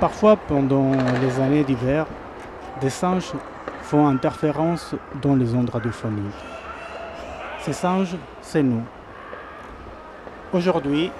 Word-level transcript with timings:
Parfois, 0.00 0.36
pendant 0.36 0.92
les 1.20 1.40
années 1.40 1.64
d'hiver, 1.64 2.06
des 2.80 2.90
singes 2.90 3.32
font 3.82 4.06
interférence 4.06 4.94
dans 5.20 5.34
les 5.34 5.52
ondes 5.54 5.70
radiophoniques. 5.70 6.44
Ces 7.60 7.72
singes, 7.72 8.16
c'est 8.40 8.62
nous. 8.62 8.84
Aujourd'hui, 10.52 11.10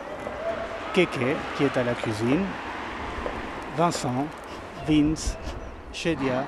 Keke, 0.94 1.36
qui 1.56 1.64
est 1.64 1.76
à 1.76 1.82
la 1.82 1.94
cuisine, 1.94 2.44
Vincent, 3.76 4.26
Vince, 4.86 5.36
Shedia, 5.92 6.44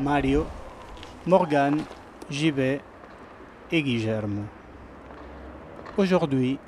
Mario, 0.00 0.46
Morgan, 1.26 1.80
JB 2.28 2.58
et 3.70 3.82
Guillermo. 3.82 4.42
Aujourd'hui, 5.96 6.58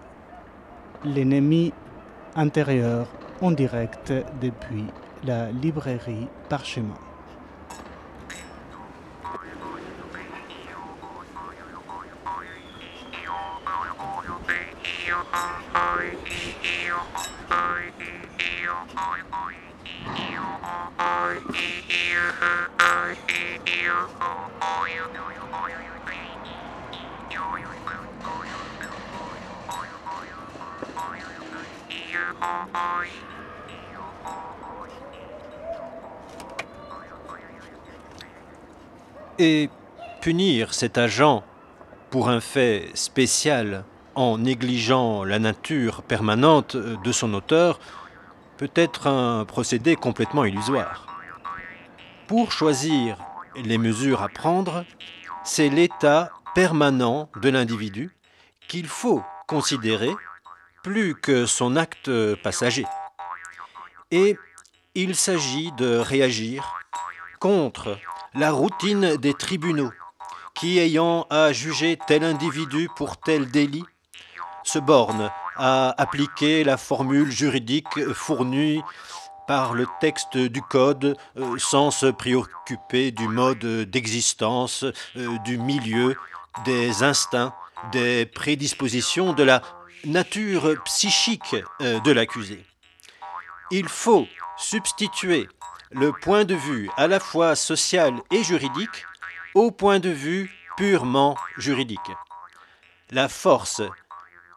l'ennemi 1.04 1.72
intérieur 2.36 3.06
en 3.40 3.50
direct 3.50 4.12
depuis 4.40 4.86
la 5.24 5.50
librairie 5.50 6.28
Parchemin. 6.48 6.94
Et 39.38 39.68
punir 40.20 40.74
cet 40.74 40.96
agent 40.96 41.42
pour 42.10 42.28
un 42.28 42.40
fait 42.40 42.90
spécial 42.94 43.84
en 44.14 44.38
négligeant 44.38 45.24
la 45.24 45.38
nature 45.38 46.02
permanente 46.02 46.76
de 46.76 47.12
son 47.12 47.34
auteur 47.34 47.80
peut 48.56 48.70
être 48.76 49.08
un 49.08 49.44
procédé 49.44 49.96
complètement 49.96 50.44
illusoire. 50.44 51.06
Pour 52.28 52.52
choisir 52.52 53.18
les 53.56 53.78
mesures 53.78 54.22
à 54.22 54.28
prendre, 54.28 54.84
c'est 55.42 55.68
l'état 55.68 56.30
permanent 56.54 57.28
de 57.42 57.48
l'individu 57.48 58.16
qu'il 58.68 58.86
faut 58.86 59.22
considérer 59.46 60.14
plus 60.84 61.16
que 61.16 61.46
son 61.46 61.74
acte 61.74 62.10
passager. 62.36 62.84
Et 64.12 64.38
il 64.94 65.16
s'agit 65.16 65.72
de 65.72 65.96
réagir 65.96 66.76
contre 67.40 67.98
la 68.34 68.52
routine 68.52 69.16
des 69.16 69.34
tribunaux, 69.34 69.90
qui, 70.54 70.78
ayant 70.78 71.26
à 71.30 71.52
juger 71.52 71.98
tel 72.06 72.22
individu 72.22 72.88
pour 72.96 73.16
tel 73.16 73.50
délit, 73.50 73.84
se 74.62 74.78
bornent 74.78 75.30
à 75.56 75.94
appliquer 76.00 76.64
la 76.64 76.76
formule 76.76 77.30
juridique 77.30 78.12
fournie 78.12 78.82
par 79.46 79.74
le 79.74 79.86
texte 80.00 80.36
du 80.36 80.62
Code 80.62 81.16
euh, 81.36 81.56
sans 81.58 81.90
se 81.90 82.06
préoccuper 82.06 83.10
du 83.10 83.28
mode 83.28 83.64
d'existence, 83.90 84.84
euh, 85.16 85.38
du 85.44 85.58
milieu, 85.58 86.16
des 86.64 87.02
instincts, 87.02 87.54
des 87.92 88.26
prédispositions, 88.26 89.32
de 89.32 89.42
la 89.42 89.60
nature 90.06 90.82
psychique 90.84 91.56
euh, 91.80 92.00
de 92.00 92.12
l'accusé. 92.12 92.64
Il 93.70 93.88
faut 93.88 94.26
substituer 94.56 95.48
le 95.90 96.12
point 96.12 96.44
de 96.44 96.54
vue 96.54 96.90
à 96.96 97.06
la 97.06 97.20
fois 97.20 97.56
social 97.56 98.14
et 98.30 98.42
juridique 98.42 99.06
au 99.54 99.70
point 99.70 100.00
de 100.00 100.10
vue 100.10 100.50
purement 100.76 101.36
juridique. 101.56 102.00
La 103.10 103.28
force 103.28 103.82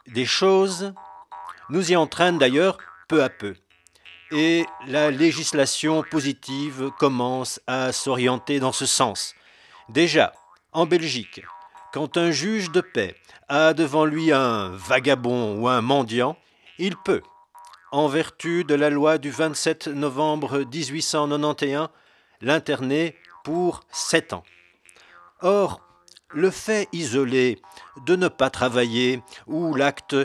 des 0.07 0.25
choses 0.25 0.93
nous 1.69 1.91
y 1.91 1.95
entraîne 1.95 2.37
d'ailleurs 2.37 2.77
peu 3.07 3.23
à 3.23 3.29
peu. 3.29 3.55
Et 4.31 4.65
la 4.87 5.11
législation 5.11 6.03
positive 6.03 6.91
commence 6.97 7.61
à 7.67 7.93
s'orienter 7.93 8.59
dans 8.59 8.73
ce 8.73 8.85
sens. 8.85 9.35
Déjà, 9.89 10.33
en 10.73 10.85
Belgique, 10.85 11.41
quand 11.97 12.17
un 12.17 12.29
juge 12.29 12.69
de 12.69 12.79
paix 12.79 13.15
a 13.49 13.73
devant 13.73 14.05
lui 14.05 14.31
un 14.31 14.69
vagabond 14.69 15.59
ou 15.59 15.67
un 15.67 15.81
mendiant, 15.81 16.37
il 16.77 16.95
peut, 16.95 17.23
en 17.91 18.07
vertu 18.07 18.63
de 18.63 18.75
la 18.75 18.91
loi 18.91 19.17
du 19.17 19.31
27 19.31 19.87
novembre 19.87 20.59
1891, 20.59 21.89
l'interner 22.41 23.15
pour 23.43 23.81
sept 23.89 24.33
ans. 24.33 24.43
Or, 25.41 25.81
le 26.29 26.51
fait 26.51 26.87
isolé 26.93 27.59
de 28.05 28.15
ne 28.15 28.27
pas 28.27 28.51
travailler 28.51 29.23
ou 29.47 29.73
l'acte 29.73 30.15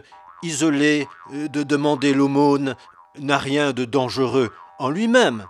isolé 0.42 1.08
de 1.32 1.62
demander 1.62 2.12
l'aumône 2.12 2.76
n'a 3.18 3.38
rien 3.38 3.72
de 3.72 3.86
dangereux 3.86 4.52
en 4.78 4.90
lui-même. 4.90 5.46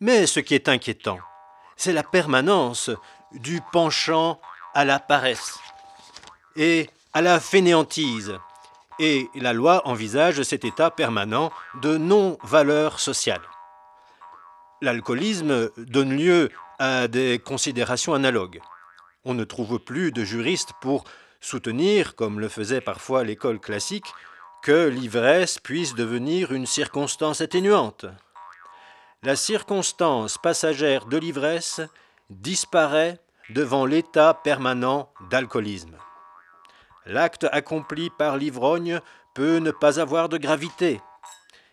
Mais 0.00 0.26
ce 0.26 0.40
qui 0.40 0.56
est 0.56 0.68
inquiétant, 0.68 1.20
c'est 1.76 1.92
la 1.92 2.02
permanence 2.02 2.90
du 3.30 3.60
penchant 3.70 4.40
à 4.74 4.84
la 4.84 4.98
paresse 4.98 5.58
et 6.56 6.88
à 7.12 7.22
la 7.22 7.40
fainéantise. 7.40 8.38
Et 8.98 9.28
la 9.34 9.52
loi 9.52 9.86
envisage 9.86 10.42
cet 10.42 10.64
état 10.64 10.90
permanent 10.90 11.50
de 11.80 11.96
non-valeur 11.96 13.00
sociale. 13.00 13.40
L'alcoolisme 14.82 15.70
donne 15.76 16.16
lieu 16.16 16.50
à 16.78 17.08
des 17.08 17.38
considérations 17.38 18.14
analogues. 18.14 18.60
On 19.24 19.34
ne 19.34 19.44
trouve 19.44 19.78
plus 19.78 20.12
de 20.12 20.24
juristes 20.24 20.72
pour 20.80 21.04
soutenir, 21.40 22.14
comme 22.14 22.40
le 22.40 22.48
faisait 22.48 22.80
parfois 22.80 23.24
l'école 23.24 23.60
classique, 23.60 24.12
que 24.62 24.88
l'ivresse 24.88 25.58
puisse 25.58 25.94
devenir 25.94 26.52
une 26.52 26.66
circonstance 26.66 27.40
atténuante. 27.40 28.06
La 29.22 29.36
circonstance 29.36 30.38
passagère 30.38 31.06
de 31.06 31.18
l'ivresse 31.18 31.80
disparaît 32.30 33.18
devant 33.54 33.86
l'état 33.86 34.34
permanent 34.34 35.12
d'alcoolisme. 35.30 35.96
L'acte 37.06 37.46
accompli 37.52 38.10
par 38.10 38.36
l'ivrogne 38.36 39.00
peut 39.34 39.58
ne 39.58 39.70
pas 39.70 40.00
avoir 40.00 40.28
de 40.28 40.38
gravité, 40.38 41.00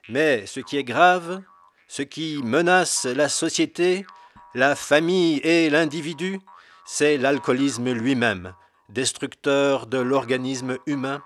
mais 0.10 0.46
ce 0.46 0.60
qui 0.60 0.78
est 0.78 0.84
grave, 0.84 1.42
ce 1.88 2.02
qui 2.02 2.42
menace 2.44 3.06
la 3.06 3.30
société, 3.30 4.06
la 4.54 4.76
famille 4.76 5.38
et 5.44 5.70
l'individu, 5.70 6.40
c'est 6.86 7.18
l'alcoolisme 7.18 7.92
lui-même, 7.92 8.54
destructeur 8.90 9.88
de 9.88 9.98
l'organisme 9.98 10.78
humain 10.86 11.22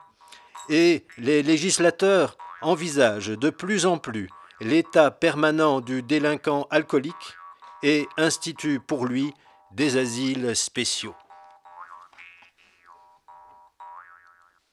et 0.70 1.06
les 1.18 1.44
législateurs 1.44 2.38
envisagent 2.62 3.38
de 3.38 3.50
plus 3.50 3.86
en 3.86 3.98
plus 3.98 4.30
l'état 4.60 5.12
permanent 5.12 5.82
du 5.82 6.02
délinquant 6.04 6.68
alcoolique 6.70 7.36
et 7.84 8.08
instituent 8.18 8.80
pour 8.80 9.06
lui 9.06 9.34
des 9.74 9.98
asiles 9.98 10.56
spéciaux. 10.56 11.16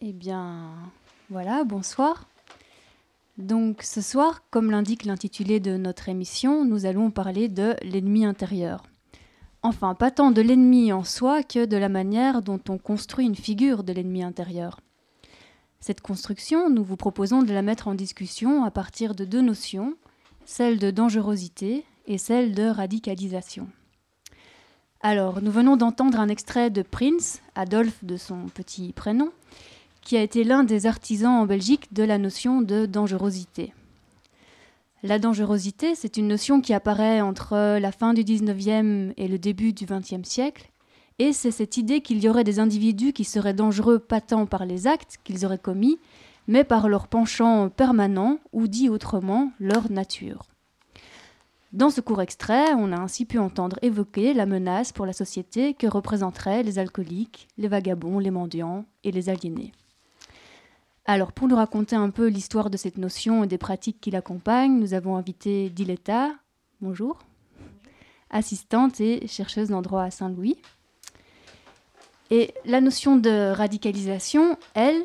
Eh 0.01 0.13
bien, 0.13 0.71
voilà, 1.31 1.65
bonsoir. 1.65 2.27
Donc 3.37 3.83
ce 3.83 4.01
soir, 4.01 4.43
comme 4.51 4.71
l'indique 4.71 5.05
l'intitulé 5.05 5.61
de 5.61 5.77
notre 5.77 6.09
émission, 6.09 6.65
nous 6.65 6.87
allons 6.87 7.11
parler 7.11 7.49
de 7.49 7.77
l'ennemi 7.83 8.25
intérieur. 8.25 8.83
Enfin, 9.63 9.95
pas 9.95 10.11
tant 10.11 10.31
de 10.31 10.41
l'ennemi 10.41 10.93
en 10.93 11.05
soi 11.05 11.43
que 11.43 11.65
de 11.65 11.77
la 11.77 11.89
manière 11.89 12.43
dont 12.43 12.61
on 12.69 12.79
construit 12.79 13.27
une 13.27 13.37
figure 13.37 13.85
de 13.85 13.93
l'ennemi 13.93 14.23
intérieur. 14.23 14.81
Cette 15.81 16.01
construction, 16.01 16.71
nous 16.71 16.83
vous 16.83 16.97
proposons 16.97 17.43
de 17.43 17.53
la 17.53 17.63
mettre 17.63 17.87
en 17.87 17.95
discussion 17.95 18.65
à 18.65 18.71
partir 18.73 19.15
de 19.15 19.25
deux 19.25 19.43
notions, 19.43 19.97
celle 20.45 20.79
de 20.79 20.91
dangerosité 20.91 21.85
et 22.07 22.19
celle 22.19 22.55
de 22.55 22.65
radicalisation. 22.65 23.69
Alors, 25.01 25.41
nous 25.43 25.51
venons 25.51 25.77
d'entendre 25.77 26.19
un 26.19 26.29
extrait 26.29 26.71
de 26.71 26.83
Prince, 26.83 27.41
Adolphe 27.55 28.05
de 28.05 28.17
son 28.17 28.47
petit 28.47 28.93
prénom, 28.93 29.31
qui 30.03 30.17
a 30.17 30.23
été 30.23 30.45
l'un 30.45 30.65
des 30.65 30.87
artisans 30.87 31.35
en 31.35 31.47
Belgique 31.47 31.93
de 31.93 32.03
la 32.03 32.19
notion 32.19 32.63
de 32.63 32.87
dangerosité. 32.87 33.73
La 35.05 35.19
dangerosité, 35.19 35.95
c'est 35.95 36.17
une 36.17 36.27
notion 36.27 36.61
qui 36.61 36.75
apparaît 36.75 37.21
entre 37.21 37.79
la 37.79 37.93
fin 37.93 38.15
du 38.15 38.25
19e 38.25 39.13
et 39.17 39.29
le 39.29 39.39
début 39.39 39.73
du 39.73 39.87
20e 39.87 40.25
siècle 40.25 40.71
et 41.19 41.33
c'est 41.33 41.51
cette 41.51 41.77
idée 41.77 42.01
qu'il 42.01 42.23
y 42.23 42.29
aurait 42.29 42.45
des 42.45 42.61
individus 42.61 43.13
qui 43.13 43.25
seraient 43.25 43.55
dangereux 43.55 43.99
pas 43.99 44.21
tant 44.21 44.47
par 44.47 44.65
les 44.65 44.87
actes 44.87 45.19
qu'ils 45.25 45.45
auraient 45.45 45.59
commis, 45.59 45.99
mais 46.47 46.63
par 46.63 46.89
leur 46.89 47.09
penchant 47.09 47.69
permanent, 47.71 48.39
ou 48.53 48.69
dit 48.69 48.89
autrement, 48.89 49.51
leur 49.59 49.91
nature. 49.91 50.45
Dans 51.73 51.91
ce 51.91 52.01
court 52.01 52.23
extrait, 52.23 52.73
on 52.75 52.93
a 52.93 52.97
ainsi 52.97 53.27
pu 53.27 53.39
entendre 53.39 53.79
évoquer 53.83 54.33
la 54.33 54.47
menace 54.47 54.91
pour 54.91 55.05
la 55.05 55.13
société 55.13 55.75
que 55.75 55.87
représenteraient 55.87 56.63
les 56.63 56.79
alcooliques, 56.79 57.47
les 57.59 57.69
vagabonds, 57.69 58.19
les 58.19 58.31
mendiants 58.31 58.87
et 59.05 59.13
les 59.13 59.29
aliénés. 59.29 59.73
Alors, 61.05 61.33
pour 61.33 61.47
nous 61.47 61.57
raconter 61.57 61.95
un 61.95 62.09
peu 62.09 62.29
l'histoire 62.29 62.71
de 62.71 62.79
cette 62.79 62.97
notion 62.97 63.45
et 63.45 63.47
des 63.47 63.59
pratiques 63.59 64.01
qui 64.01 64.11
l'accompagnent, 64.11 64.79
nous 64.79 64.95
avons 64.95 65.17
invité 65.17 65.69
Diletta, 65.69 66.33
bonjour, 66.81 67.19
assistante 68.31 69.01
et 69.01 69.27
chercheuse 69.27 69.73
en 69.73 69.83
droit 69.83 70.03
à 70.03 70.11
Saint-Louis. 70.11 70.57
Et 72.31 72.55
la 72.65 72.81
notion 72.81 73.17
de 73.17 73.53
radicalisation, 73.53 74.57
elle, 74.75 75.03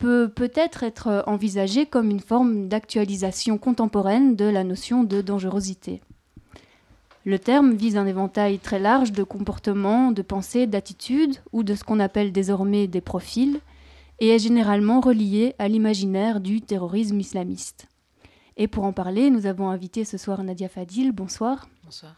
peut 0.00 0.30
peut-être 0.34 0.82
être 0.82 1.22
envisagée 1.26 1.84
comme 1.84 2.10
une 2.10 2.20
forme 2.20 2.68
d'actualisation 2.68 3.58
contemporaine 3.58 4.34
de 4.34 4.46
la 4.46 4.64
notion 4.64 5.04
de 5.04 5.20
dangerosité. 5.20 6.00
Le 7.26 7.38
terme 7.38 7.74
vise 7.74 7.98
un 7.98 8.06
éventail 8.06 8.58
très 8.58 8.78
large 8.78 9.12
de 9.12 9.22
comportements, 9.22 10.10
de 10.10 10.22
pensées, 10.22 10.66
d'attitudes 10.66 11.36
ou 11.52 11.62
de 11.62 11.74
ce 11.74 11.84
qu'on 11.84 12.00
appelle 12.00 12.32
désormais 12.32 12.86
des 12.86 13.02
profils 13.02 13.60
et 14.20 14.30
est 14.30 14.38
généralement 14.38 15.00
relié 15.00 15.54
à 15.58 15.68
l'imaginaire 15.68 16.40
du 16.40 16.62
terrorisme 16.62 17.20
islamiste. 17.20 17.86
Et 18.56 18.68
pour 18.68 18.84
en 18.84 18.94
parler, 18.94 19.28
nous 19.28 19.44
avons 19.44 19.68
invité 19.68 20.04
ce 20.04 20.16
soir 20.16 20.42
Nadia 20.42 20.70
Fadil. 20.70 21.12
Bonsoir. 21.12 21.68
Bonsoir 21.84 22.16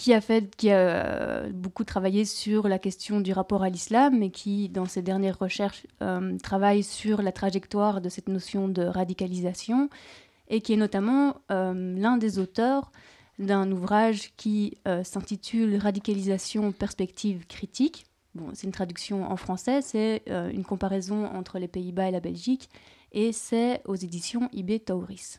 qui 0.00 0.14
a, 0.14 0.22
fait, 0.22 0.56
qui 0.56 0.70
a 0.70 0.78
euh, 0.78 1.50
beaucoup 1.52 1.84
travaillé 1.84 2.24
sur 2.24 2.68
la 2.68 2.78
question 2.78 3.20
du 3.20 3.34
rapport 3.34 3.62
à 3.62 3.68
l'islam 3.68 4.22
et 4.22 4.30
qui, 4.30 4.70
dans 4.70 4.86
ses 4.86 5.02
dernières 5.02 5.38
recherches, 5.38 5.86
euh, 6.00 6.38
travaille 6.38 6.82
sur 6.82 7.20
la 7.20 7.32
trajectoire 7.32 8.00
de 8.00 8.08
cette 8.08 8.30
notion 8.30 8.66
de 8.66 8.82
radicalisation 8.82 9.90
et 10.48 10.62
qui 10.62 10.72
est 10.72 10.78
notamment 10.78 11.36
euh, 11.50 11.94
l'un 11.98 12.16
des 12.16 12.38
auteurs 12.38 12.92
d'un 13.38 13.70
ouvrage 13.70 14.32
qui 14.38 14.78
s'intitule 15.02 15.76
Radicalisation, 15.76 16.72
perspective 16.72 17.46
critique. 17.46 18.06
Bon, 18.34 18.48
c'est 18.54 18.66
une 18.66 18.72
traduction 18.72 19.30
en 19.30 19.36
français, 19.36 19.80
c'est 19.80 20.22
une 20.26 20.64
comparaison 20.64 21.24
entre 21.24 21.58
les 21.58 21.68
Pays-Bas 21.68 22.08
et 22.08 22.10
la 22.10 22.20
Belgique 22.20 22.68
et 23.12 23.32
c'est 23.32 23.80
aux 23.86 23.96
éditions 23.96 24.50
IB 24.52 24.84
Tauris. 24.84 25.38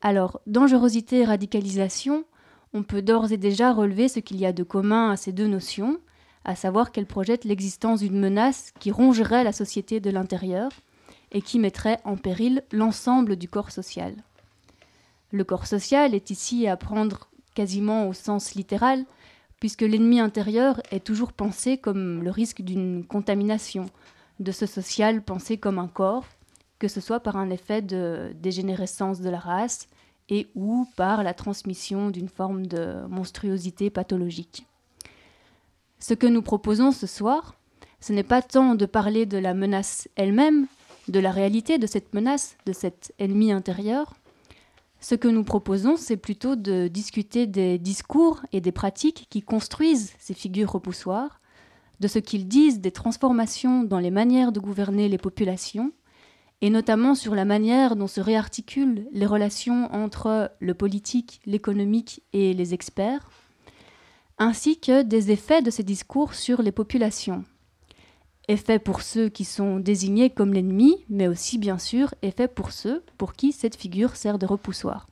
Alors, 0.00 0.40
dangerosité 0.46 1.18
et 1.18 1.24
radicalisation, 1.26 2.24
on 2.72 2.82
peut 2.82 3.02
d'ores 3.02 3.32
et 3.32 3.36
déjà 3.36 3.72
relever 3.72 4.08
ce 4.08 4.20
qu'il 4.20 4.38
y 4.38 4.46
a 4.46 4.52
de 4.52 4.62
commun 4.62 5.10
à 5.10 5.16
ces 5.16 5.32
deux 5.32 5.46
notions, 5.46 5.98
à 6.44 6.54
savoir 6.54 6.92
qu'elles 6.92 7.06
projettent 7.06 7.44
l'existence 7.44 8.00
d'une 8.00 8.18
menace 8.18 8.72
qui 8.78 8.90
rongerait 8.90 9.44
la 9.44 9.52
société 9.52 10.00
de 10.00 10.10
l'intérieur 10.10 10.70
et 11.32 11.42
qui 11.42 11.58
mettrait 11.58 11.98
en 12.04 12.16
péril 12.16 12.62
l'ensemble 12.72 13.36
du 13.36 13.48
corps 13.48 13.70
social. 13.70 14.14
Le 15.30 15.44
corps 15.44 15.66
social 15.66 16.14
est 16.14 16.30
ici 16.30 16.66
à 16.66 16.76
prendre 16.76 17.28
quasiment 17.54 18.08
au 18.08 18.14
sens 18.14 18.54
littéral, 18.54 19.04
puisque 19.60 19.82
l'ennemi 19.82 20.20
intérieur 20.20 20.80
est 20.90 21.04
toujours 21.04 21.32
pensé 21.32 21.76
comme 21.76 22.22
le 22.22 22.30
risque 22.30 22.62
d'une 22.62 23.04
contamination, 23.04 23.86
de 24.40 24.52
ce 24.52 24.66
social 24.66 25.22
pensé 25.22 25.58
comme 25.58 25.78
un 25.78 25.88
corps, 25.88 26.24
que 26.78 26.88
ce 26.88 27.00
soit 27.00 27.20
par 27.20 27.36
un 27.36 27.50
effet 27.50 27.82
de 27.82 28.32
dégénérescence 28.36 29.20
de 29.20 29.28
la 29.28 29.38
race, 29.38 29.88
et 30.28 30.48
ou 30.54 30.86
par 30.96 31.22
la 31.22 31.34
transmission 31.34 32.10
d'une 32.10 32.28
forme 32.28 32.66
de 32.66 33.06
monstruosité 33.08 33.90
pathologique. 33.90 34.66
Ce 35.98 36.14
que 36.14 36.26
nous 36.26 36.42
proposons 36.42 36.92
ce 36.92 37.06
soir, 37.06 37.54
ce 38.00 38.12
n'est 38.12 38.22
pas 38.22 38.42
tant 38.42 38.74
de 38.74 38.86
parler 38.86 39.26
de 39.26 39.38
la 39.38 39.54
menace 39.54 40.08
elle-même, 40.16 40.66
de 41.08 41.18
la 41.18 41.32
réalité 41.32 41.78
de 41.78 41.86
cette 41.86 42.14
menace, 42.14 42.56
de 42.66 42.72
cet 42.72 43.12
ennemi 43.18 43.50
intérieur. 43.50 44.14
Ce 45.00 45.14
que 45.14 45.28
nous 45.28 45.44
proposons, 45.44 45.96
c'est 45.96 46.16
plutôt 46.16 46.56
de 46.56 46.88
discuter 46.88 47.46
des 47.46 47.78
discours 47.78 48.40
et 48.52 48.60
des 48.60 48.72
pratiques 48.72 49.26
qui 49.30 49.42
construisent 49.42 50.12
ces 50.18 50.34
figures 50.34 50.72
repoussoires, 50.72 51.40
de 52.00 52.08
ce 52.08 52.18
qu'ils 52.18 52.46
disent 52.46 52.80
des 52.80 52.92
transformations 52.92 53.82
dans 53.82 53.98
les 53.98 54.10
manières 54.10 54.52
de 54.52 54.60
gouverner 54.60 55.08
les 55.08 55.18
populations, 55.18 55.92
et 56.60 56.70
notamment 56.70 57.14
sur 57.14 57.34
la 57.34 57.44
manière 57.44 57.94
dont 57.94 58.06
se 58.06 58.20
réarticulent 58.20 59.06
les 59.12 59.26
relations 59.26 59.92
entre 59.94 60.50
le 60.58 60.74
politique, 60.74 61.40
l'économique 61.46 62.22
et 62.32 62.52
les 62.52 62.74
experts, 62.74 63.30
ainsi 64.38 64.78
que 64.78 65.02
des 65.02 65.30
effets 65.30 65.62
de 65.62 65.70
ces 65.70 65.82
discours 65.82 66.34
sur 66.34 66.62
les 66.62 66.72
populations. 66.72 67.44
Effets 68.48 68.78
pour 68.78 69.02
ceux 69.02 69.28
qui 69.28 69.44
sont 69.44 69.78
désignés 69.78 70.30
comme 70.30 70.54
l'ennemi, 70.54 71.04
mais 71.08 71.28
aussi 71.28 71.58
bien 71.58 71.78
sûr 71.78 72.14
effets 72.22 72.48
pour 72.48 72.72
ceux 72.72 73.04
pour 73.18 73.34
qui 73.34 73.52
cette 73.52 73.76
figure 73.76 74.16
sert 74.16 74.38
de 74.38 74.46
repoussoir. 74.46 75.06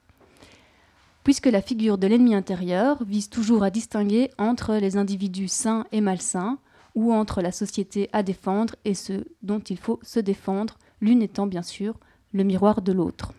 Puisque 1.22 1.46
la 1.46 1.60
figure 1.60 1.98
de 1.98 2.06
l'ennemi 2.06 2.34
intérieur 2.34 3.02
vise 3.04 3.28
toujours 3.28 3.62
à 3.62 3.70
distinguer 3.70 4.31
entre 4.38 4.76
les 4.76 4.96
individus 4.96 5.48
sains 5.48 5.87
et 5.93 6.00
malsains, 6.00 6.58
ou 6.94 7.12
entre 7.12 7.43
la 7.43 7.52
société 7.52 8.08
à 8.12 8.22
défendre 8.22 8.75
et 8.84 8.94
ceux 8.94 9.26
dont 9.43 9.60
il 9.60 9.76
faut 9.76 10.00
se 10.02 10.19
défendre 10.19 10.78
l'une 11.00 11.22
étant 11.22 11.46
bien 11.46 11.62
sûr 11.62 11.94
le 12.32 12.44
miroir 12.44 12.82
de 12.82 12.93
l'autre. 12.93 13.32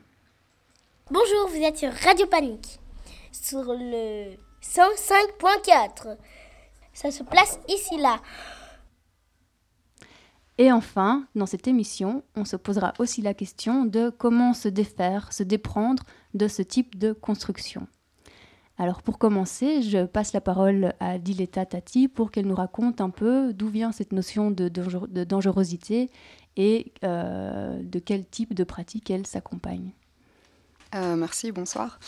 Bonjour, 1.12 1.48
vous 1.50 1.64
êtes 1.64 1.78
sur 1.78 1.92
Radio 1.92 2.28
Panique, 2.28 2.80
sur 3.32 3.64
le 3.74 4.36
105.4. 4.62 6.18
Ça 6.94 7.12
se 7.12 7.24
place 7.24 7.60
ici 7.70 7.98
là. 7.98 8.20
Et 10.58 10.72
enfin, 10.72 11.28
dans 11.36 11.46
cette 11.46 11.68
émission, 11.68 12.24
on 12.36 12.44
se 12.44 12.56
posera 12.56 12.94
aussi 12.98 13.22
la 13.22 13.36
question 13.36 13.86
de 13.86 14.10
comment 14.10 14.54
se 14.54 14.68
défaire, 14.68 15.32
se 15.32 15.44
déprendre 15.44 16.04
de 16.34 16.48
ce 16.48 16.64
type 16.64 16.98
de 16.98 17.14
construction. 17.14 17.88
Alors 18.80 19.02
pour 19.02 19.18
commencer, 19.18 19.82
je 19.82 20.06
passe 20.06 20.34
la 20.34 20.42
parole 20.42 20.94
à 21.00 21.18
Diletta 21.18 21.66
Tati 21.66 22.08
pour 22.08 22.30
qu'elle 22.30 22.46
nous 22.46 22.56
raconte 22.56 23.02
un 23.02 23.10
peu 23.10 23.52
d'où 23.54 23.70
vient 23.70 23.92
cette 23.92 24.14
notion 24.14 24.52
de, 24.52 24.70
dangerosité 25.24 26.12
et 26.58 26.92
euh, 27.04 27.80
de 27.82 28.00
quel 28.00 28.26
type 28.26 28.54
de 28.54 28.64
pratique 28.64 29.10
elle 29.10 29.26
s'accompagne? 29.26 29.92
Euh, 30.96 31.16
merci, 31.16 31.52
bonsoir. 31.52 32.00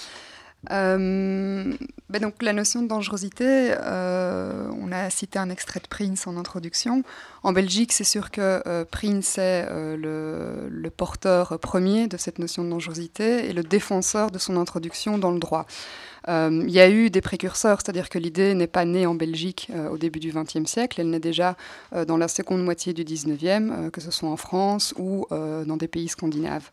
Euh, 0.71 1.73
ben 2.09 2.21
donc 2.21 2.43
la 2.43 2.51
notion 2.51 2.81
de 2.81 2.87
dangerosité, 2.87 3.73
on 3.79 4.91
a 4.91 5.09
cité 5.09 5.39
un 5.39 5.49
extrait 5.49 5.79
de 5.79 5.87
Prince 5.87 6.27
en 6.27 6.37
introduction. 6.37 7.03
En 7.43 7.53
Belgique, 7.53 7.93
c'est 7.93 8.03
sûr 8.03 8.29
que 8.29 8.83
Prince 8.91 9.37
est 9.37 9.67
le, 9.71 10.67
le, 10.69 10.89
porteur 10.89 11.59
premier 11.59 12.07
de 12.07 12.17
cette 12.17 12.39
notion 12.39 12.63
de 12.63 12.69
dangerosité 12.69 13.49
et 13.49 13.53
le 13.53 13.63
défenseur 13.63 14.31
de 14.31 14.37
son 14.37 14.57
introduction 14.57 15.17
dans 15.17 15.31
le 15.31 15.39
droit. 15.39 15.65
Euh, 16.27 16.63
il 16.67 16.71
y 16.71 16.79
a 16.79 16.89
eu 16.89 17.09
des 17.09 17.21
précurseurs, 17.21 17.79
c'est-à-dire 17.81 18.09
que 18.09 18.19
l'idée 18.19 18.53
n'est 18.53 18.67
pas 18.67 18.85
née 18.85 19.05
en 19.05 19.15
Belgique 19.15 19.69
euh, 19.73 19.89
au 19.89 19.97
début 19.97 20.19
du 20.19 20.31
XXe 20.31 20.69
siècle, 20.69 20.99
elle 20.99 21.09
naît 21.09 21.19
déjà 21.19 21.55
euh, 21.95 22.05
dans 22.05 22.17
la 22.17 22.27
seconde 22.27 22.63
moitié 22.63 22.93
du 22.93 23.03
XIXe, 23.03 23.91
que 23.91 24.01
ce 24.01 24.11
soit 24.11 24.29
en 24.29 24.37
France 24.37 24.93
ou 24.97 25.25
dans 25.29 25.77
des 25.77 25.87
pays 25.87 26.07
scandinaves. 26.07 26.69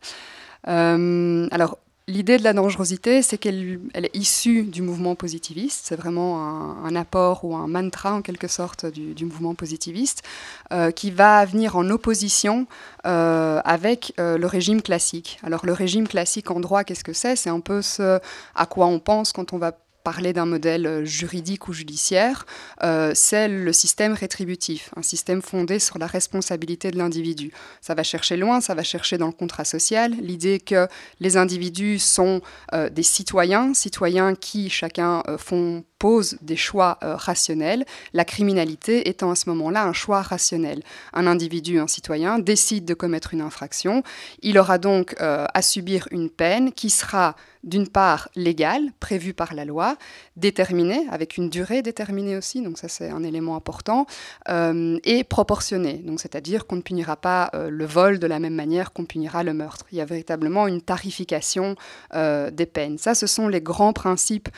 alors, 0.63 1.77
L'idée 2.09 2.37
de 2.37 2.43
la 2.45 2.53
dangerosité, 2.53 3.21
c'est 3.21 3.37
qu'elle 3.37 3.81
est 3.93 4.15
issue 4.15 4.63
du 4.63 4.81
mouvement 4.81 5.15
positiviste. 5.15 5.87
C'est 5.87 5.97
vraiment 5.97 6.39
un, 6.85 6.95
apport 6.95 7.43
ou 7.43 7.53
un 7.53 7.67
mantra, 7.67 8.13
en 8.13 8.21
quelque 8.21 8.47
sorte, 8.47 8.85
du, 8.85 9.25
mouvement 9.25 9.55
positiviste, 9.55 10.23
euh, 10.71 10.91
qui 10.91 11.11
va 11.11 11.43
venir 11.43 11.75
en 11.75 11.89
opposition 11.89 12.65
euh, 13.05 13.59
avec 13.65 14.13
euh, 14.19 14.37
le 14.37 14.47
régime 14.47 14.81
classique. 14.81 15.37
Alors, 15.43 15.65
le 15.65 15.73
régime 15.73 16.07
classique 16.07 16.49
en 16.49 16.61
droit, 16.61 16.85
qu'est-ce 16.85 17.03
que 17.03 17.11
c'est? 17.11 17.35
C'est 17.35 17.49
un 17.49 17.59
peu 17.59 17.81
ce 17.81 18.21
à 18.55 18.65
quoi 18.65 18.85
on 18.85 18.99
pense 18.99 19.33
quand 19.33 19.51
on 19.51 19.57
va 19.57 19.73
parler 20.07 20.31
d'un 20.31 20.45
modèle 20.45 20.87
euh, 20.87 21.03
juridique 21.03 21.67
ou 21.67 21.73
judiciaire, 21.73 22.45
euh, 22.81 23.11
c'est 23.13 23.49
le 23.49 23.73
système 23.73 24.13
rétributif, 24.13 24.89
un 24.95 25.01
système 25.01 25.41
fondé 25.41 25.79
sur 25.79 25.97
la 25.97 26.07
responsabilité 26.07 26.91
de 26.91 26.97
l'individu. 26.97 27.51
Ça 27.81 27.93
va 27.93 28.03
chercher 28.03 28.37
loin, 28.37 28.61
ça 28.61 28.73
va 28.73 28.83
chercher 28.83 29.17
dans 29.17 29.25
le 29.25 29.33
contrat 29.33 29.65
social 29.65 30.13
l'idée 30.21 30.61
que 30.61 30.87
les 31.19 31.35
individus 31.35 31.99
sont 31.99 32.39
euh, 32.73 32.89
des 32.89 33.03
citoyens, 33.03 33.73
citoyens 33.73 34.33
qui 34.33 34.69
chacun 34.69 35.23
font 35.37 35.83
pose 35.99 36.37
des 36.41 36.55
choix 36.55 36.99
rationnels, 37.01 37.83
la 38.13 38.23
criminalité 38.23 39.09
étant 39.09 39.31
à 39.31 39.35
ce 39.35 39.49
moment-là 39.49 39.83
un 39.83 39.93
choix 39.93 40.21
rationnel. 40.21 40.83
Un 41.11 41.25
individu, 41.25 41.79
un 41.79 41.87
citoyen, 41.87 42.37
décide 42.37 42.85
de 42.85 42.93
commettre 42.93 43.33
une 43.33 43.41
infraction, 43.41 44.03
il 44.43 44.59
aura 44.59 44.77
donc 44.77 45.15
à 45.19 45.61
subir 45.63 46.07
une 46.11 46.29
peine 46.29 46.71
qui 46.71 46.91
sera 46.91 47.35
d'une 47.67 47.87
part 47.87 48.29
légale, 48.35 48.91
prévue 48.99 49.33
par 49.33 49.53
la 49.53 49.65
loi, 49.65 49.97
déterminée, 50.37 51.05
avec 51.11 51.37
une 51.37 51.49
durée 51.49 51.81
déterminée 51.81 52.37
aussi, 52.37 52.61
donc 52.61 52.77
ça 52.77 52.87
c'est 52.87 53.09
un 53.09 53.23
élément 53.23 53.55
important, 53.55 54.07
euh, 54.49 54.97
et 55.03 55.25
proportionnée, 55.25 55.95
donc 55.95 56.21
c'est-à-dire 56.21 56.65
qu'on 56.65 56.77
ne 56.77 56.81
punira 56.81 57.17
pas 57.17 57.51
euh, 57.53 57.69
le 57.69 57.85
vol 57.85 58.19
de 58.19 58.27
la 58.27 58.39
même 58.39 58.55
manière 58.55 58.93
qu'on 58.93 59.05
punira 59.05 59.43
le 59.43 59.53
meurtre. 59.53 59.85
Il 59.91 59.97
y 59.97 60.01
a 60.01 60.05
véritablement 60.05 60.67
une 60.67 60.81
tarification 60.81 61.75
euh, 62.15 62.49
des 62.51 62.65
peines. 62.65 62.97
Ça, 62.97 63.13
ce 63.13 63.27
sont 63.27 63.47
les 63.47 63.61
grands 63.61 63.93
principes 63.93 64.49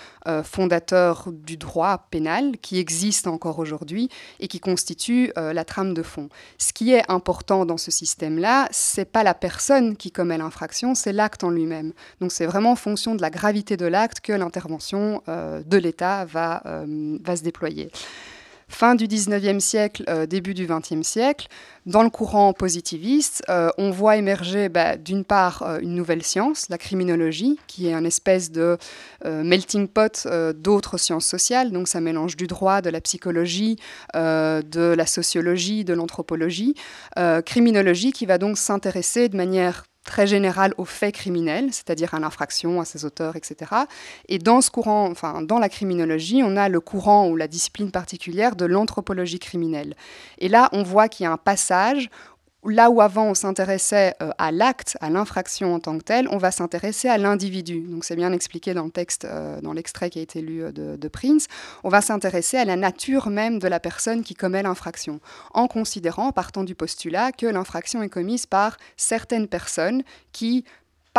fondateurs 0.43 1.29
du 1.31 1.57
droit 1.57 2.05
pénal 2.11 2.57
qui 2.61 2.77
existent 2.77 3.33
encore 3.33 3.57
aujourd'hui 3.57 4.09
et 4.39 4.47
qui 4.47 4.59
constituent 4.59 5.31
la 5.35 5.65
trame 5.65 5.95
de 5.95 6.03
fond. 6.03 6.29
Ce 6.59 6.71
qui 6.71 6.93
est 6.93 7.09
important 7.09 7.65
dans 7.65 7.77
ce 7.77 7.89
système-là, 7.89 8.67
c'est 8.69 9.11
pas 9.11 9.23
la 9.23 9.33
personne 9.33 9.97
qui 9.97 10.11
commet 10.11 10.37
l'infraction, 10.37 10.93
c'est 10.93 11.13
l'acte 11.13 11.43
en 11.43 11.49
lui-même. 11.49 11.93
Donc 12.21 12.31
c'est 12.31 12.45
vraiment 12.45 12.75
fonction 12.75 12.98
de 13.07 13.21
la 13.21 13.29
gravité 13.29 13.77
de 13.77 13.85
l'acte 13.85 14.19
que 14.19 14.33
l'intervention 14.33 15.23
euh, 15.29 15.61
de 15.65 15.77
l'État 15.77 16.25
va, 16.25 16.61
euh, 16.65 17.17
va 17.23 17.35
se 17.35 17.43
déployer. 17.43 17.89
fin 18.67 18.93
du 18.93 19.07
19e 19.07 19.59
siècle, 19.59 20.03
euh, 20.09 20.25
début 20.25 20.53
du 20.53 20.67
20e 20.67 21.01
siècle, 21.03 21.47
dans 21.85 22.03
le 22.03 22.09
courant 22.09 22.53
positiviste, 22.53 23.43
on 23.79 23.89
voit 23.89 24.17
émerger 24.17 24.69
bah, 24.69 24.95
d'une 24.95 25.23
part 25.23 25.79
une 25.81 25.95
nouvelle 25.95 26.21
science, 26.21 26.67
la 26.69 26.77
criminologie, 26.77 27.57
qui 27.65 27.87
est 27.87 27.93
un 27.93 28.05
espèce 28.05 28.51
de 28.51 28.77
melting 29.25 29.87
pot 29.87 30.27
d'autres 30.53 30.99
sciences 30.99 31.25
sociales. 31.25 31.71
Donc 31.71 31.87
ça 31.87 31.99
mélange 31.99 32.35
du 32.35 32.45
droit, 32.45 32.81
de 32.81 32.91
la 32.91 33.01
psychologie, 33.01 33.77
de 34.13 34.93
la 34.93 35.05
sociologie, 35.07 35.83
de 35.83 35.93
l'anthropologie. 35.93 36.75
criminologie 37.43 38.11
qui 38.11 38.27
va 38.27 38.37
donc 38.37 38.59
s'intéresser 38.59 39.27
de 39.29 39.37
manière 39.37 39.85
très 40.09 40.25
général 40.25 40.73
aux 40.77 40.85
faits 40.85 41.13
criminels, 41.13 41.71
c'est-à-dire 41.71 42.15
à 42.15 42.19
l'infraction, 42.19 42.81
à 42.81 42.85
ses 42.85 43.05
auteurs, 43.05 43.35
etc. 43.35 43.71
Et 44.27 44.39
dans 44.39 44.59
ce 44.59 44.71
courant, 44.71 45.07
enfin 45.11 45.43
dans 45.43 45.59
la 45.59 45.69
criminologie, 45.69 46.41
on 46.43 46.57
a 46.57 46.67
le 46.67 46.79
courant 46.79 47.29
ou 47.29 47.35
la 47.35 47.47
discipline 47.47 47.91
particulière 47.91 48.55
de 48.55 48.65
l'anthropologie 48.65 49.37
criminelle. 49.37 49.95
Et 50.39 50.49
là, 50.49 50.67
on 50.71 50.81
voit 50.81 51.09
qu'il 51.09 51.25
y 51.25 51.27
a 51.27 51.31
un 51.31 51.37
passage 51.37 52.09
Là 52.65 52.89
où 52.89 52.99
avant 52.99 53.27
on 53.27 53.33
s'intéressait 53.33 54.15
euh, 54.21 54.31
à 54.37 54.51
l'acte, 54.51 54.97
à 54.99 55.09
l'infraction 55.09 55.73
en 55.73 55.79
tant 55.79 55.97
que 55.97 56.03
telle, 56.03 56.27
on 56.29 56.37
va 56.37 56.51
s'intéresser 56.51 57.07
à 57.07 57.17
l'individu. 57.17 57.81
Donc 57.87 58.03
c'est 58.03 58.17
bien 58.17 58.33
expliqué 58.33 58.73
dans 58.73 58.83
le 58.83 58.91
texte, 58.91 59.23
euh, 59.23 59.61
dans 59.61 59.71
l'extrait 59.71 60.09
qui 60.09 60.19
a 60.19 60.21
été 60.21 60.41
lu 60.41 60.63
euh, 60.63 60.71
de, 60.73 60.97
de, 60.97 61.07
Prince. 61.07 61.47
On 61.85 61.89
va 61.89 62.01
s'intéresser 62.01 62.57
à 62.57 62.65
la 62.65 62.75
nature 62.75 63.29
même 63.29 63.59
de 63.59 63.67
la 63.69 63.79
personne 63.79 64.23
qui 64.23 64.35
commet 64.35 64.61
l'infraction, 64.61 65.21
en 65.53 65.67
considérant, 65.67 66.33
partant 66.33 66.65
du 66.65 66.75
postulat, 66.75 67.31
que 67.31 67.45
l'infraction 67.45 68.03
est 68.03 68.09
commise 68.09 68.45
par 68.45 68.75
certaines 68.97 69.47
personnes 69.47 70.03
qui 70.33 70.65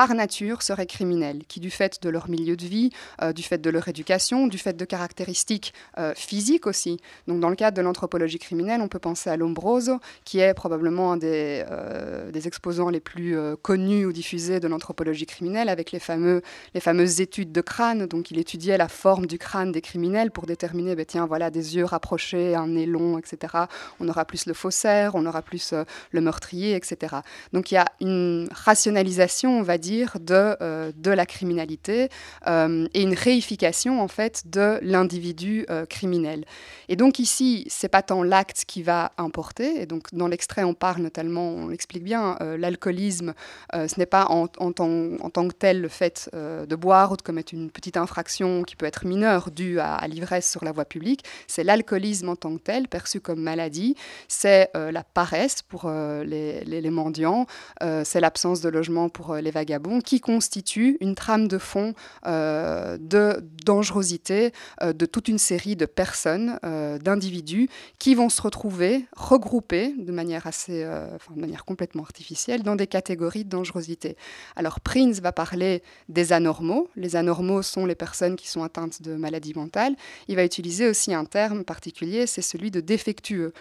par 0.00 0.14
nature 0.14 0.62
seraient 0.62 0.86
criminels, 0.86 1.42
qui 1.46 1.60
du 1.60 1.70
fait 1.70 2.02
de 2.02 2.08
leur 2.08 2.30
milieu 2.30 2.56
de 2.56 2.64
vie, 2.64 2.88
euh, 3.20 3.34
du 3.34 3.42
fait 3.42 3.58
de 3.58 3.68
leur 3.68 3.86
éducation, 3.86 4.46
du 4.46 4.56
fait 4.56 4.74
de 4.74 4.86
caractéristiques 4.86 5.74
euh, 5.98 6.14
physiques 6.16 6.66
aussi. 6.66 6.96
Donc 7.28 7.40
dans 7.40 7.50
le 7.50 7.54
cadre 7.54 7.76
de 7.76 7.82
l'anthropologie 7.82 8.38
criminelle, 8.38 8.80
on 8.80 8.88
peut 8.88 8.98
penser 8.98 9.28
à 9.28 9.36
Lombroso, 9.36 10.00
qui 10.24 10.38
est 10.38 10.54
probablement 10.54 11.12
un 11.12 11.18
des, 11.18 11.66
euh, 11.70 12.32
exposants 12.32 12.88
les 12.88 13.00
plus 13.00 13.36
connus 13.60 14.06
ou 14.06 14.12
diffusés 14.14 14.58
de 14.58 14.68
l'anthropologie 14.68 15.26
criminelle, 15.26 15.68
avec 15.68 15.92
les, 15.92 15.98
fameux, 15.98 16.40
les 16.72 16.80
fameuses 16.80 17.20
études 17.20 17.52
de 17.52 17.60
crâne. 17.60 18.06
Donc 18.06 18.30
il 18.30 18.38
étudiait 18.38 18.78
la 18.78 18.88
forme 18.88 19.26
du 19.26 19.36
crâne 19.36 19.70
des 19.70 19.82
criminels 19.82 20.30
pour 20.30 20.46
déterminer, 20.46 20.96
ben, 20.96 21.04
tiens, 21.04 21.26
voilà, 21.26 21.50
des 21.50 21.76
yeux 21.76 21.84
rapprochés, 21.84 22.54
un 22.54 22.68
nez 22.68 22.86
long, 22.86 23.18
etc. 23.18 23.64
On 24.00 24.08
aura 24.08 24.24
plus 24.24 24.46
le 24.46 24.54
faussaire, 24.54 25.14
on 25.14 25.26
aura 25.26 25.42
plus 25.42 25.74
le 26.12 26.20
meurtrier, 26.22 26.74
etc. 26.74 27.16
Donc 27.52 27.70
il 27.70 27.74
y 27.74 27.76
a 27.76 27.84
une 28.00 28.48
rationalisation, 28.50 29.58
on 29.58 29.62
va 29.62 29.76
dire, 29.76 29.89
de, 29.90 30.56
euh, 30.62 30.92
de 30.96 31.10
la 31.10 31.26
criminalité 31.26 32.08
euh, 32.46 32.86
et 32.94 33.02
une 33.02 33.14
réification 33.14 34.00
en 34.00 34.08
fait 34.08 34.42
de 34.46 34.78
l'individu 34.82 35.66
euh, 35.70 35.86
criminel. 35.86 36.44
Et 36.88 36.96
donc 36.96 37.18
ici, 37.18 37.66
c'est 37.68 37.88
pas 37.88 38.02
tant 38.02 38.22
l'acte 38.22 38.64
qui 38.66 38.82
va 38.82 39.12
importer. 39.18 39.82
Et 39.82 39.86
donc 39.86 40.08
dans 40.12 40.28
l'extrait, 40.28 40.64
on 40.64 40.74
parle 40.74 41.02
notamment, 41.02 41.48
on 41.48 41.68
l'explique 41.68 42.04
bien, 42.04 42.36
l'alcoolisme, 42.58 43.34
ce 43.72 43.98
n'est 43.98 44.06
pas 44.06 44.26
en, 44.28 44.48
en, 44.58 44.72
tant, 44.72 44.90
en, 45.20 45.30
tant, 45.30 45.48
que 45.48 45.54
tel 45.54 45.80
le 45.80 45.88
fait 45.88 46.30
de 46.32 46.76
boire 46.76 47.12
ou 47.12 47.16
de 47.16 47.22
commettre 47.22 47.54
une 47.54 47.70
petite 47.70 47.96
infraction 47.96 48.62
qui 48.62 48.76
peut 48.76 48.86
être 48.86 49.06
mineure 49.06 49.50
due 49.50 49.78
à, 49.78 50.06
l'ivresse 50.08 50.50
sur 50.50 50.64
la 50.64 50.72
voie 50.72 50.84
publique. 50.84 51.24
C'est 51.46 51.64
l'alcoolisme 51.64 52.28
en 52.28 52.36
tant 52.36 52.56
que 52.56 52.62
tel, 52.62 52.88
perçu 52.88 53.20
comme 53.20 53.40
maladie. 53.40 53.94
C'est 54.28 54.70
la 54.74 55.04
paresse 55.04 55.62
pour 55.62 55.88
les, 55.90 56.64
les, 56.64 56.90
mendiants. 56.90 57.46
c'est 57.80 58.20
l'absence 58.20 58.60
de 58.60 58.68
logement 58.68 59.08
pour 59.08 59.34
les 59.36 59.50
vagabonds 59.50 59.69
qui 60.04 60.20
constitue 60.20 60.96
une 61.00 61.14
trame 61.14 61.48
de 61.48 61.58
fond 61.58 61.94
euh, 62.26 62.96
de 62.98 63.42
dangerosité 63.64 64.52
euh, 64.82 64.92
de 64.92 65.06
toute 65.06 65.28
une 65.28 65.38
série 65.38 65.76
de 65.76 65.86
personnes, 65.86 66.58
euh, 66.64 66.98
d'individus, 66.98 67.68
qui 67.98 68.14
vont 68.14 68.28
se 68.28 68.42
retrouver 68.42 69.06
regroupés 69.16 69.94
de 69.98 70.12
manière 70.12 70.46
assez, 70.46 70.86
enfin, 71.14 71.34
de 71.34 71.40
manière 71.40 71.64
complètement 71.64 72.02
artificielle 72.02 72.62
dans 72.62 72.76
des 72.76 72.86
catégories 72.86 73.44
de 73.44 73.50
dangerosité. 73.50 74.16
Alors 74.56 74.80
Prince 74.80 75.20
va 75.20 75.32
parler 75.32 75.82
des 76.08 76.32
anormaux. 76.32 76.88
Les 76.96 77.16
anormaux 77.16 77.62
sont 77.62 77.86
les 77.86 77.94
personnes 77.94 78.36
qui 78.36 78.48
sont 78.48 78.62
atteintes 78.62 79.02
de 79.02 79.14
maladies 79.14 79.54
mentales. 79.54 79.94
Il 80.28 80.36
va 80.36 80.44
utiliser 80.44 80.88
aussi 80.88 81.14
un 81.14 81.24
terme 81.24 81.64
particulier, 81.64 82.26
c'est 82.26 82.42
celui 82.42 82.70
de 82.70 82.80
défectueux. 82.80 83.52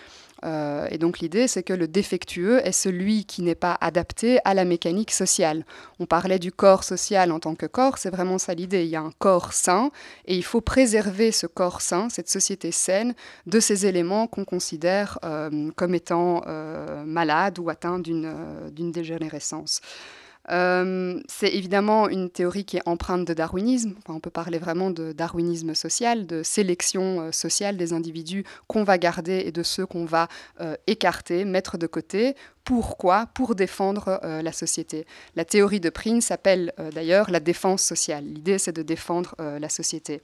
Et 0.92 0.98
donc 0.98 1.20
l'idée, 1.20 1.50
c'est 1.50 1.64
que 1.64 1.74
le 1.74 1.88
défectueux 1.88 2.66
est 2.66 2.72
celui 2.72 3.26
qui 3.26 3.42
n'est 3.42 3.56
pas 3.56 3.78
adapté 3.82 4.40
à 4.46 4.54
la 4.54 4.64
mécanique 4.64 5.12
sociale. 5.12 5.66
On 6.00 6.06
parlait 6.06 6.40
du 6.40 6.52
corps 6.52 6.86
social 6.86 7.32
en 7.32 7.40
tant 7.40 7.56
que 7.56 7.66
corps, 7.66 7.98
c'est 7.98 8.10
vraiment 8.10 8.38
ça 8.38 8.54
l'idée. 8.54 8.84
Il 8.86 8.90
y 8.90 8.96
a 8.96 9.02
un 9.02 9.12
corps 9.20 9.52
sain 9.52 9.92
et 10.26 10.36
il 10.36 10.44
faut 10.44 10.62
préserver 10.62 11.32
ce 11.34 11.46
corps 11.46 11.82
sain, 11.82 12.08
cette 12.10 12.30
société 12.30 12.72
saine, 12.72 13.14
de 13.48 13.60
ces 13.60 13.86
éléments 13.86 14.28
qu'on 14.28 14.46
considère 14.46 15.20
euh, 15.26 15.70
comme 15.76 15.94
étant 15.94 16.44
euh, 16.48 17.04
malades 17.04 17.60
ou 17.60 17.70
atteints 17.70 18.00
d'une 18.00 18.92
dégénérescence. 18.92 19.82
Euh, 20.52 21.20
c'est 21.28 21.54
évidemment 21.54 22.10
une 22.10 22.30
théorie 22.30 22.66
qui 22.66 22.78
est 22.78 22.88
empreinte 22.88 23.26
de 23.26 23.34
darwinisme. 23.34 23.96
on 24.08 24.20
peut 24.20 24.30
parler 24.30 24.58
vraiment 24.58 24.90
de 24.90 25.12
darwinisme 25.12 25.76
social, 25.76 26.26
de 26.26 26.44
sélection 26.44 27.22
euh, 27.22 27.32
sociale 27.32 27.78
des 27.78 27.94
individus 27.94 28.44
qu'on 28.68 28.84
va 28.84 28.98
garder 28.98 29.44
et 29.46 29.52
de 29.52 29.64
ceux 29.64 29.86
qu'on 29.86 30.06
va 30.06 30.28
euh, 30.62 30.76
écarter, 30.88 31.46
mettre 31.46 31.78
de 31.78 31.88
côté. 31.88 32.36
Pourquoi? 32.64 33.28
Pour 33.34 33.56
défendre 33.56 34.20
la 34.22 34.52
société. 34.52 35.08
La 35.36 35.44
théorie 35.44 35.80
de 35.80 35.90
Prince 35.90 36.26
s'appelle 36.26 36.72
d'ailleurs 36.94 37.32
la 37.32 37.40
défense 37.40 37.82
sociale. 37.82 38.24
L'idée, 38.26 38.60
c'est 38.60 38.76
de 38.76 38.84
défendre 38.84 39.34
la 39.40 39.70
société. 39.70 40.22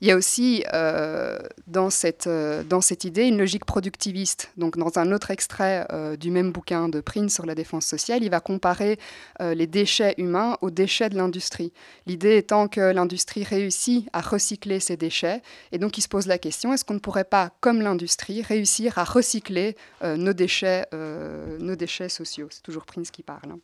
Il 0.00 0.08
y 0.08 0.10
a 0.10 0.16
aussi 0.16 0.62
euh, 0.74 1.38
dans, 1.66 1.88
cette, 1.88 2.26
euh, 2.26 2.62
dans 2.62 2.80
cette 2.80 3.04
idée 3.04 3.24
une 3.24 3.38
logique 3.38 3.64
productiviste. 3.64 4.50
Donc, 4.56 4.76
dans 4.76 4.98
un 4.98 5.10
autre 5.10 5.30
extrait 5.30 5.86
euh, 5.90 6.16
du 6.16 6.30
même 6.30 6.52
bouquin 6.52 6.88
de 6.88 7.00
Prince 7.00 7.34
sur 7.34 7.46
la 7.46 7.54
défense 7.54 7.86
sociale, 7.86 8.22
il 8.22 8.30
va 8.30 8.40
comparer 8.40 8.98
les 9.40 9.66
déchets 9.66 10.14
humains 10.18 10.56
aux 10.60 10.70
déchets 10.70 11.08
de 11.08 11.16
l'industrie. 11.16 11.72
L'idée 12.06 12.36
étant 12.36 12.68
que 12.68 12.80
l'industrie 12.80 13.44
réussit 13.44 14.08
à 14.12 14.20
recycler 14.20 14.80
ses 14.80 14.96
déchets, 14.96 15.42
et 15.72 15.78
donc 15.78 15.98
il 15.98 16.02
se 16.02 16.08
pose 16.08 16.26
la 16.26 16.38
question 16.38 16.72
est-ce 16.72 16.84
qu'on 16.84 16.94
ne 16.94 16.98
pourrait 16.98 17.24
pas, 17.24 17.50
comme 17.60 17.80
l'industrie, 17.80 18.42
réussir 18.42 18.98
à 18.98 19.04
recycler 19.04 19.76
nos, 20.02 20.32
déchets, 20.32 20.86
nos 20.92 21.76
déchets 21.76 22.08
sociaux? 22.08 22.48
C'est 22.50 22.62
toujours 22.62 22.86
Prince 22.86 23.10
qui 23.10 23.22
parle. 23.22 23.56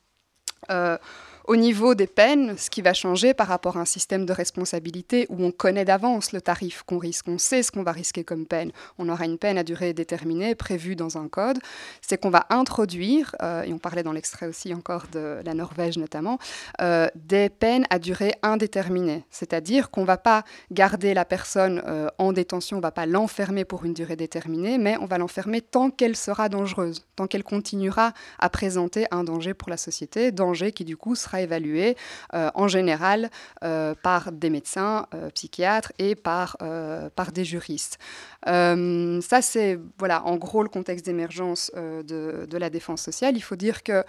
Hein. 0.68 0.98
Au 1.46 1.56
niveau 1.56 1.94
des 1.94 2.06
peines, 2.06 2.56
ce 2.56 2.70
qui 2.70 2.82
va 2.82 2.94
changer 2.94 3.34
par 3.34 3.48
rapport 3.48 3.76
à 3.76 3.80
un 3.80 3.84
système 3.84 4.26
de 4.26 4.32
responsabilité 4.32 5.26
où 5.28 5.42
on 5.44 5.50
connaît 5.50 5.84
d'avance 5.84 6.32
le 6.32 6.40
tarif 6.40 6.84
qu'on 6.84 6.98
risque, 6.98 7.26
on 7.26 7.38
sait 7.38 7.64
ce 7.64 7.72
qu'on 7.72 7.82
va 7.82 7.90
risquer 7.90 8.22
comme 8.22 8.46
peine, 8.46 8.70
on 8.98 9.08
aura 9.08 9.24
une 9.24 9.38
peine 9.38 9.58
à 9.58 9.64
durée 9.64 9.92
déterminée 9.92 10.54
prévue 10.54 10.94
dans 10.94 11.18
un 11.18 11.26
code, 11.26 11.58
c'est 12.00 12.20
qu'on 12.20 12.30
va 12.30 12.46
introduire, 12.50 13.34
euh, 13.42 13.62
et 13.62 13.72
on 13.72 13.78
parlait 13.78 14.04
dans 14.04 14.12
l'extrait 14.12 14.46
aussi 14.46 14.72
encore 14.72 15.06
de 15.12 15.40
la 15.44 15.54
Norvège 15.54 15.98
notamment, 15.98 16.38
euh, 16.80 17.08
des 17.16 17.48
peines 17.48 17.86
à 17.90 17.98
durée 17.98 18.34
indéterminée. 18.42 19.24
C'est-à-dire 19.30 19.90
qu'on 19.90 20.02
ne 20.02 20.06
va 20.06 20.18
pas 20.18 20.44
garder 20.70 21.12
la 21.12 21.24
personne 21.24 21.82
euh, 21.88 22.08
en 22.18 22.32
détention, 22.32 22.76
on 22.76 22.80
ne 22.80 22.84
va 22.84 22.92
pas 22.92 23.06
l'enfermer 23.06 23.64
pour 23.64 23.84
une 23.84 23.94
durée 23.94 24.16
déterminée, 24.16 24.78
mais 24.78 24.96
on 25.00 25.06
va 25.06 25.18
l'enfermer 25.18 25.60
tant 25.60 25.90
qu'elle 25.90 26.16
sera 26.16 26.48
dangereuse, 26.48 27.04
tant 27.16 27.26
qu'elle 27.26 27.44
continuera 27.44 28.12
à 28.38 28.48
présenter 28.48 29.06
un 29.10 29.24
danger 29.24 29.54
pour 29.54 29.70
la 29.70 29.76
société, 29.76 30.30
danger 30.30 30.70
qui 30.70 30.84
du 30.84 30.96
coup 30.96 31.16
sera 31.16 31.31
évalué 31.40 31.96
euh, 32.34 32.50
en 32.54 32.68
général 32.68 33.30
euh, 33.64 33.94
par 34.02 34.32
des 34.32 34.50
médecins, 34.50 35.06
euh, 35.14 35.30
psychiatres 35.30 35.92
et 35.98 36.14
par, 36.14 36.56
par 37.16 37.32
des 37.32 37.44
juristes. 37.44 37.98
ça, 38.46 39.42
c'est 39.42 39.78
voilà, 39.98 40.24
en 40.24 40.36
gros 40.36 40.62
le 40.62 40.68
contexte 40.68 41.06
d'émergence 41.06 41.70
de, 41.74 42.56
la 42.56 42.70
défense 42.70 43.02
sociale. 43.02 43.36
Il 43.36 43.42
faut 43.42 43.56
dire 43.56 43.82
que 43.82 44.04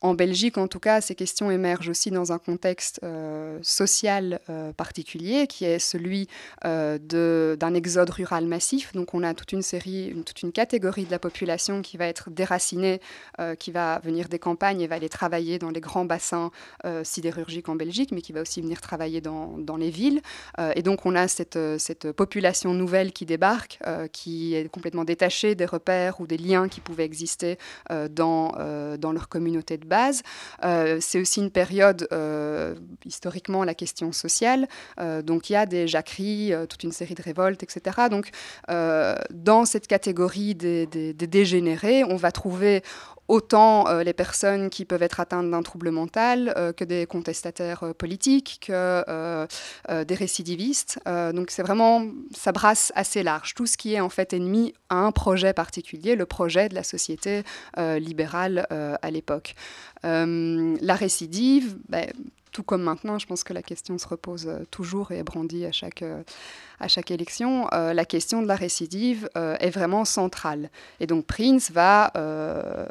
en 0.00 0.14
Belgique, 0.14 0.58
en 0.58 0.68
tout 0.68 0.78
cas, 0.78 1.00
ces 1.00 1.16
questions 1.16 1.50
émergent 1.50 1.88
aussi 1.88 2.12
dans 2.12 2.30
un 2.30 2.38
contexte 2.38 3.00
euh, 3.02 3.58
social 3.62 4.40
euh, 4.48 4.72
particulier, 4.72 5.48
qui 5.48 5.64
est 5.64 5.80
celui 5.80 6.28
euh, 6.64 6.98
d'un 7.56 7.74
exode 7.74 8.10
rural 8.10 8.46
massif. 8.46 8.92
Donc, 8.92 9.14
on 9.14 9.24
a 9.24 9.34
toute 9.34 9.52
une 9.52 9.62
série, 9.62 10.14
toute 10.24 10.42
une 10.42 10.52
catégorie 10.52 11.04
de 11.04 11.10
la 11.10 11.18
population 11.18 11.82
qui 11.82 11.96
va 11.96 12.06
être 12.06 12.30
déracinée, 12.30 13.00
qui 13.58 13.70
va 13.70 14.00
venir 14.00 14.28
des 14.28 14.38
campagnes 14.38 14.80
et 14.80 14.86
va 14.86 14.96
aller 14.96 15.08
travailler 15.08 15.58
dans 15.58 15.70
les 15.70 15.80
grands 15.80 16.04
bassins 16.04 16.50
sidérurgiques 17.02 17.68
en 17.68 17.76
Belgique, 17.76 18.10
mais 18.12 18.20
qui 18.20 18.32
va 18.32 18.40
aussi 18.40 18.60
venir 18.60 18.80
travailler 18.80 19.20
dans, 19.20 19.76
les 19.78 19.90
villes. 19.90 20.20
et 20.74 20.82
donc, 20.82 21.06
on 21.06 21.14
a 21.14 21.28
cette, 21.28 22.12
population 22.12 22.74
nouvelle 22.74 23.12
qui 23.12 23.26
débarque, 23.26 23.78
qui 24.12 24.54
est 24.54 24.68
complètement 24.68 25.04
détachée 25.04 25.54
des 25.54 25.66
repères 25.66 26.20
ou 26.20 26.26
des 26.26 26.38
liens 26.38 26.68
qui 26.68 26.80
pouvaient 26.80 27.04
exister 27.04 27.58
dans, 28.10 28.52
dans 28.98 29.12
leur 29.12 29.28
communauté 29.28 29.76
de 29.76 29.87
base. 29.88 30.22
Euh, 30.64 30.98
c'est 31.00 31.20
aussi 31.20 31.40
une 31.40 31.50
période, 31.50 32.06
euh, 32.12 32.74
historiquement, 33.04 33.64
la 33.64 33.74
question 33.74 34.12
sociale. 34.12 34.68
Euh, 35.00 35.22
donc 35.22 35.50
il 35.50 35.54
y 35.54 35.56
a 35.56 35.66
des 35.66 35.88
jacqueries, 35.88 36.52
toute 36.68 36.84
une 36.84 36.92
série 36.92 37.14
de 37.14 37.22
révoltes, 37.22 37.62
etc. 37.62 37.96
Donc 38.10 38.30
dans 38.68 39.64
cette 39.64 39.86
catégorie 39.86 40.54
des, 40.54 40.86
des, 40.86 41.12
dégénérés, 41.14 42.04
on 42.04 42.16
va 42.16 42.30
trouver 42.32 42.82
autant 43.28 44.00
les 44.00 44.12
personnes 44.12 44.70
qui 44.70 44.84
peuvent 44.84 45.02
être 45.02 45.20
atteintes 45.20 45.50
d'un 45.50 45.62
trouble 45.62 45.90
mental 45.90 46.54
que 46.76 46.84
des 46.84 47.06
contestataires 47.06 47.94
politiques, 47.96 48.60
que 48.66 49.46
des 50.04 50.14
récidivistes. 50.14 50.98
donc 51.06 51.50
c'est 51.50 51.62
vraiment, 51.62 52.06
ça 52.34 52.52
brasse 52.52 52.92
assez 52.94 53.22
large. 53.22 53.54
Tout 53.54 53.66
ce 53.66 53.76
qui 53.76 53.94
est 53.94 54.00
en 54.00 54.08
fait 54.08 54.32
ennemi 54.32 54.74
à 54.88 54.96
un 54.96 55.12
projet 55.12 55.52
particulier, 55.52 56.16
le 56.16 56.26
projet 56.26 56.68
de 56.68 56.74
la 56.74 56.82
société 56.82 57.42
libérale 57.76 58.66
à 58.70 59.10
l'époque. 59.10 59.54
la 60.02 60.94
récidive, 60.94 61.76
ben, 61.88 62.06
tout 62.58 62.64
comme 62.64 62.82
maintenant, 62.82 63.20
je 63.20 63.26
pense 63.28 63.44
que 63.44 63.52
la 63.52 63.62
question 63.62 63.98
se 63.98 64.08
repose 64.08 64.50
toujours 64.72 65.12
et 65.12 65.18
est 65.18 65.22
brandie 65.22 65.64
à 65.64 65.70
chaque, 65.70 66.02
à 66.80 66.88
chaque 66.88 67.12
élection, 67.12 67.68
euh, 67.72 67.92
la 67.92 68.04
question 68.04 68.42
de 68.42 68.48
la 68.48 68.56
récidive 68.56 69.28
euh, 69.36 69.56
est 69.60 69.70
vraiment 69.70 70.04
centrale. 70.04 70.68
Et 70.98 71.06
donc 71.06 71.24
Prince 71.24 71.70
va 71.70 72.10
euh, 72.16 72.86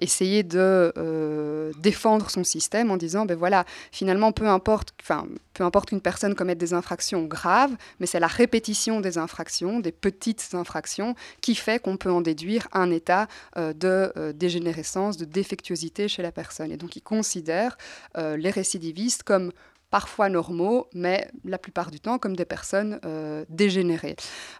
essayer 0.00 0.42
de 0.42 1.72
défendre 1.78 2.30
son 2.30 2.44
système 2.44 2.90
en 2.90 2.96
disant, 2.96 3.26
ben 3.26 3.36
voilà, 3.36 3.64
finalement, 3.92 4.32
peu 4.32 4.46
importe, 4.46 4.90
enfin, 5.00 5.26
peu 5.54 5.64
importe 5.64 5.90
qu'une 5.90 6.00
personne 6.00 6.34
commette 6.34 6.58
des 6.58 6.74
infractions 6.74 7.24
graves, 7.24 7.74
mais 8.00 8.06
c'est 8.06 8.20
la 8.20 8.26
répétition 8.26 9.00
des 9.00 9.18
infractions, 9.18 9.80
des 9.80 9.92
petites 9.92 10.50
infractions, 10.54 11.14
qui 11.40 11.54
fait 11.54 11.80
qu'on 11.80 11.96
peut 11.96 12.10
en 12.10 12.20
déduire 12.20 12.68
un 12.72 12.90
état 12.90 13.28
de 13.56 14.32
dégénérescence, 14.32 15.16
de 15.16 15.24
défectuosité 15.24 16.08
chez 16.08 16.22
la 16.22 16.32
personne. 16.32 16.72
Et 16.72 16.76
donc 16.76 16.96
il 16.96 17.02
considère 17.02 17.76
les 18.16 18.50
récidivistes 18.50 19.22
comme 19.22 19.52
parfois 19.94 20.28
normaux, 20.28 20.88
mais 20.92 21.30
la 21.44 21.56
plupart 21.56 21.92
du 21.92 22.00
temps 22.00 22.18
comme 22.18 22.34
des 22.34 22.44
personnes 22.44 22.98
euh, 23.04 23.44
dégénérées. 23.48 24.16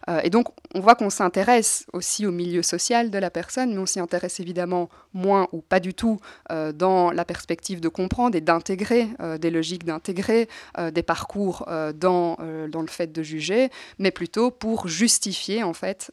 Euh, 0.09 0.21
et 0.23 0.29
donc, 0.29 0.47
on 0.73 0.79
voit 0.79 0.95
qu'on 0.95 1.09
s'intéresse 1.09 1.85
aussi 1.91 2.25
au 2.25 2.31
milieu 2.31 2.63
social 2.63 3.11
de 3.11 3.17
la 3.17 3.29
personne, 3.29 3.73
mais 3.73 3.79
on 3.79 3.85
s'y 3.85 3.99
intéresse 3.99 4.39
évidemment 4.39 4.89
moins 5.13 5.49
ou 5.51 5.59
pas 5.59 5.81
du 5.81 5.93
tout 5.93 6.21
euh, 6.53 6.71
dans 6.71 7.11
la 7.11 7.25
perspective 7.25 7.81
de 7.81 7.89
comprendre 7.89 8.37
et 8.37 8.39
d'intégrer 8.39 9.09
des 9.41 9.49
logiques, 9.49 9.83
d'intégrer 9.83 10.47
des 10.93 11.03
parcours 11.03 11.65
dans, 11.95 12.37
dans 12.69 12.81
le 12.81 12.87
fait 12.87 13.11
de 13.11 13.21
juger, 13.21 13.69
mais 13.99 14.11
plutôt 14.11 14.51
pour 14.51 14.87
justifier 14.87 15.63
en 15.63 15.73
fait 15.73 16.11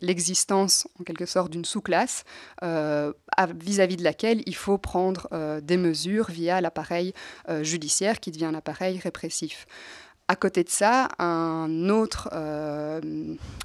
l'existence 0.00 0.88
en 0.98 1.04
quelque 1.04 1.26
sorte 1.26 1.50
d'une 1.50 1.64
sous-classe 1.64 2.24
vis-à-vis 2.62 3.96
-vis 3.96 3.98
de 3.98 4.04
laquelle 4.04 4.42
il 4.46 4.54
faut 4.54 4.78
prendre 4.78 5.28
des 5.60 5.76
mesures 5.76 6.30
via 6.30 6.60
l'appareil 6.60 7.12
judiciaire 7.62 8.20
qui 8.20 8.30
devient 8.30 8.45
un 8.46 8.54
appareil 8.54 8.98
répressif. 8.98 9.66
À 10.28 10.34
côté 10.34 10.64
de 10.64 10.68
ça, 10.68 11.08
un 11.20 11.88
autre, 11.88 12.28
euh, 12.32 13.00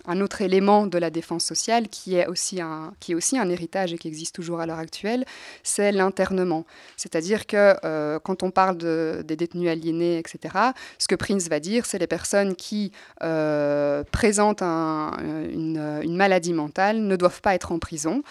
un 0.05 0.21
autre 0.21 0.43
élément 0.43 0.85
de 0.85 0.99
la 0.99 1.09
défense 1.09 1.43
sociale 1.43 1.87
qui 1.87 2.17
est, 2.17 2.27
aussi 2.27 2.61
un, 2.61 2.93
qui 2.99 3.13
est 3.13 3.15
aussi 3.15 3.35
un 3.39 3.49
héritage 3.49 3.93
et 3.93 3.97
qui 3.97 4.07
existe 4.07 4.35
toujours 4.35 4.59
à 4.59 4.67
l'heure 4.67 4.77
actuelle, 4.77 5.25
c'est 5.63 5.91
l'internement. 5.91 6.67
C'est-à-dire 6.97 7.47
que 7.47 7.75
euh, 7.83 8.19
quand 8.19 8.43
on 8.43 8.51
parle 8.51 8.77
de, 8.77 9.23
des 9.27 9.35
détenus 9.35 9.71
aliénés, 9.71 10.19
etc., 10.19 10.53
ce 10.99 11.07
que 11.07 11.15
Prince 11.15 11.47
va 11.49 11.59
dire, 11.59 11.87
c'est 11.87 11.97
les 11.97 12.05
personnes 12.05 12.55
qui 12.55 12.91
euh, 13.23 14.03
présentent 14.11 14.61
une, 14.61 15.99
une, 16.03 16.15
maladie 16.15 16.53
mentale 16.53 17.01
ne 17.01 17.15
doivent 17.15 17.41
pas 17.41 17.55
être 17.55 17.71
en 17.71 17.79
prison 17.79 18.21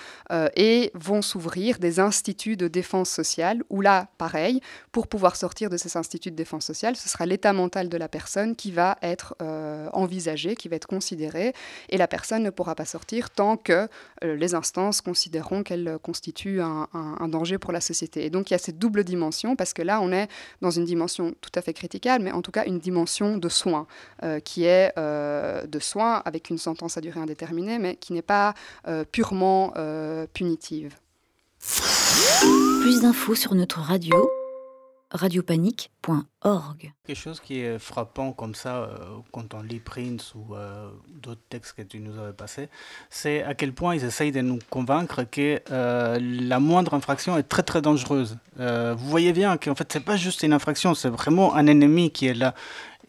et 0.55 0.93
vont 0.95 1.23
s'ouvrir 1.23 1.81
des 1.81 1.99
instituts 1.99 2.57
de 2.57 2.69
défense 2.69 3.11
sociale 3.11 3.65
où 3.71 3.81
là, 3.81 4.07
pareil, 4.19 4.61
pour 4.93 5.09
pouvoir 5.09 5.35
sortir 5.35 5.69
de 5.69 5.77
ces 5.77 5.97
instituts 5.97 6.31
de 6.31 6.37
défense 6.37 6.65
sociale, 6.65 6.95
ce 6.95 7.09
sera 7.09 7.27
l'état 7.27 7.53
mental 7.53 7.89
de 7.89 7.97
la 7.97 8.07
personne 8.07 8.20
qui 8.57 8.71
va 8.71 8.99
être 9.03 9.35
euh, 9.43 9.89
envisagée, 9.93 10.55
qui 10.55 10.69
va 10.69 10.77
être 10.77 10.87
considérée, 10.87 11.53
et 11.89 11.97
la 11.97 12.09
personne 12.09 12.43
ne 12.43 12.51
pourra 12.51 12.75
pas 12.75 12.85
sortir 12.85 13.31
tant 13.31 13.57
que 13.57 13.89
euh, 14.25 14.37
les 14.37 14.55
instances 14.55 15.01
considéreront 15.01 15.63
qu'elle 15.63 15.99
constitue 16.03 16.61
un, 16.61 16.89
danger 17.29 17.59
pour 17.59 17.73
la 17.73 17.81
société. 17.81 18.25
Et 18.25 18.31
donc 18.31 18.51
il 18.51 18.55
y 18.55 18.57
a 18.57 18.59
cette 18.59 18.79
double 18.79 19.05
dimension, 19.05 19.57
parce 19.57 19.73
que 19.73 19.83
là 19.83 20.01
on 20.01 20.13
est 20.13 20.29
dans 20.61 20.71
une 20.71 20.85
dimension 20.85 21.35
tout 21.41 21.51
à 21.55 21.63
fait 21.63 21.73
critiquable, 21.73 22.25
mais 22.25 22.33
en 22.33 22.43
tout 22.43 22.51
cas 22.51 22.65
une 22.65 22.79
dimension 22.79 23.37
de 23.37 23.49
soins, 23.49 23.87
euh, 24.23 24.41
qui 24.41 24.65
est 24.65 24.93
de 24.97 25.79
soins 25.79 26.23
avec 26.25 26.51
une 26.51 26.59
sentence 26.59 26.97
à 26.97 27.01
durée 27.01 27.21
indéterminée, 27.21 27.79
mais 27.79 27.97
qui 27.97 28.13
n'est 28.13 28.23
pas 28.23 28.55
purement 29.13 29.73
punitive. 30.33 30.95
Plus 32.83 33.01
d'infos 33.03 33.35
sur 33.35 33.55
notre 33.55 33.81
radio 33.81 34.31
radiopanique.org. 35.11 36.93
Quelque 37.07 37.17
chose 37.17 37.41
qui 37.41 37.61
est 37.61 37.79
frappant 37.79 38.33
comme 38.33 38.55
ça 38.55 38.77
euh, 38.77 39.17
quand 39.33 39.55
on 39.55 39.63
lit 39.63 39.81
Prince 39.81 40.35
ou 40.35 40.55
euh, 40.55 40.89
d'autres 41.09 41.43
textes 41.49 41.73
que 41.73 41.83
tu 41.83 41.99
nous 41.99 42.19
avais 42.19 42.33
passés, 42.33 42.69
c'est 43.09 43.43
à 43.43 43.55
quel 43.55 43.73
point 43.73 43.95
ils 43.97 44.05
essayent 44.05 44.33
de 44.33 44.41
nous 44.41 44.61
convaincre 44.71 45.25
que 45.25 45.61
euh, 45.71 46.19
la 46.21 46.61
moindre 46.61 46.95
infraction 46.95 47.37
est 47.37 47.43
très 47.43 47.63
très 47.63 47.83
dangereuse. 47.83 48.39
vous 48.57 49.09
voyez 49.09 49.33
bien 49.33 49.57
qu'en 49.57 49.75
fait 49.75 49.93
c'est 49.93 50.05
pas 50.05 50.17
juste 50.17 50.43
une 50.43 50.53
infraction, 50.53 50.95
c'est 50.95 51.09
vraiment 51.09 51.55
un 51.55 51.67
ennemi 51.67 52.11
qui 52.11 52.27
est 52.27 52.35
là 52.35 52.55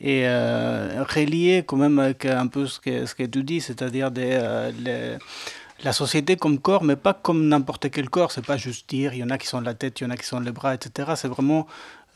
et 0.04 0.26
relié 0.26 1.64
quand 1.68 1.78
même 1.78 2.00
avec 2.00 2.26
un 2.26 2.48
peu 2.48 2.66
ce 2.66 2.80
que, 2.80 3.26
tu 3.26 3.44
dis, 3.44 3.62
c'est-à-dire 3.62 4.10
des... 4.10 4.72
Les, 4.84 5.18
la 5.84 5.94
société 5.94 6.36
comme 6.36 6.60
corps, 6.60 6.84
mais 6.84 6.96
pas 6.96 7.14
comme 7.14 7.48
n'importe 7.48 7.90
quel 7.90 8.10
corps. 8.10 8.32
C'est 8.32 8.46
pas 8.46 8.58
juste 8.58 8.90
dire, 8.90 9.14
il 9.14 9.20
y 9.20 9.24
en 9.24 9.30
a 9.30 9.38
qui 9.38 9.48
sont 9.48 9.62
la 9.62 9.74
tête, 9.74 10.00
il 10.00 10.04
y 10.04 10.08
en 10.08 10.10
a 10.10 10.18
qui 10.18 10.26
sont 10.26 10.40
les 10.40 10.52
bras, 10.52 10.74
etc. 10.76 11.14
C'est 11.16 11.28
vraiment 11.28 11.68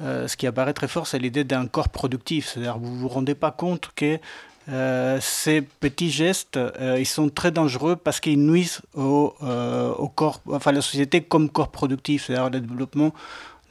euh, 0.01 0.27
ce 0.27 0.35
qui 0.35 0.45
apparaît 0.47 0.73
très 0.73 0.87
fort, 0.87 1.07
c'est 1.07 1.19
l'idée 1.19 1.43
d'un 1.43 1.67
corps 1.67 1.89
productif. 1.89 2.51
C'est-à-dire, 2.53 2.77
vous 2.77 2.95
vous 2.95 3.07
rendez 3.07 3.35
pas 3.35 3.51
compte 3.51 3.91
que 3.95 4.19
euh, 4.67 5.19
ces 5.21 5.61
petits 5.61 6.09
gestes, 6.09 6.57
euh, 6.57 6.97
ils 6.99 7.05
sont 7.05 7.29
très 7.29 7.51
dangereux 7.51 7.95
parce 7.95 8.19
qu'ils 8.19 8.39
nuisent 8.39 8.81
au, 8.93 9.35
au, 9.97 10.09
corps, 10.09 10.41
enfin 10.51 10.71
la 10.71 10.81
société 10.81 11.21
comme 11.21 11.49
corps 11.49 11.69
productif, 11.69 12.25
c'est-à-dire 12.25 12.49
le 12.49 12.59
développement 12.61 13.13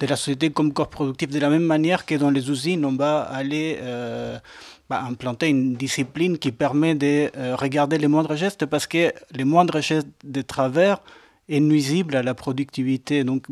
de 0.01 0.07
la 0.07 0.17
société 0.17 0.51
comme 0.51 0.73
corps 0.73 0.91
productif. 0.91 1.31
De 1.31 1.39
la 1.39 1.51
même 1.51 1.65
manière 1.65 2.07
que 2.07 2.15
dans 2.15 2.31
les 2.31 2.51
usines, 2.51 2.85
on 2.85 2.97
va 2.97 3.23
aller 3.23 3.79
bah, 4.91 5.03
implanter 5.03 5.49
une 5.49 5.75
discipline 5.75 6.39
qui 6.39 6.53
permet 6.53 6.95
de 6.95 7.31
euh, 7.37 7.57
regarder 7.57 7.99
les 7.99 8.09
moindres 8.09 8.37
gestes 8.37 8.67
parce 8.67 8.87
que 8.87 9.13
les 9.33 9.45
moindres 9.45 9.81
gestes 9.81 10.09
de 10.25 10.43
travers 10.43 11.01
est 11.49 11.61
nuisible 11.61 12.17
à 12.17 12.23
la 12.23 12.35
productivité. 12.35 13.25
Donc 13.25 13.47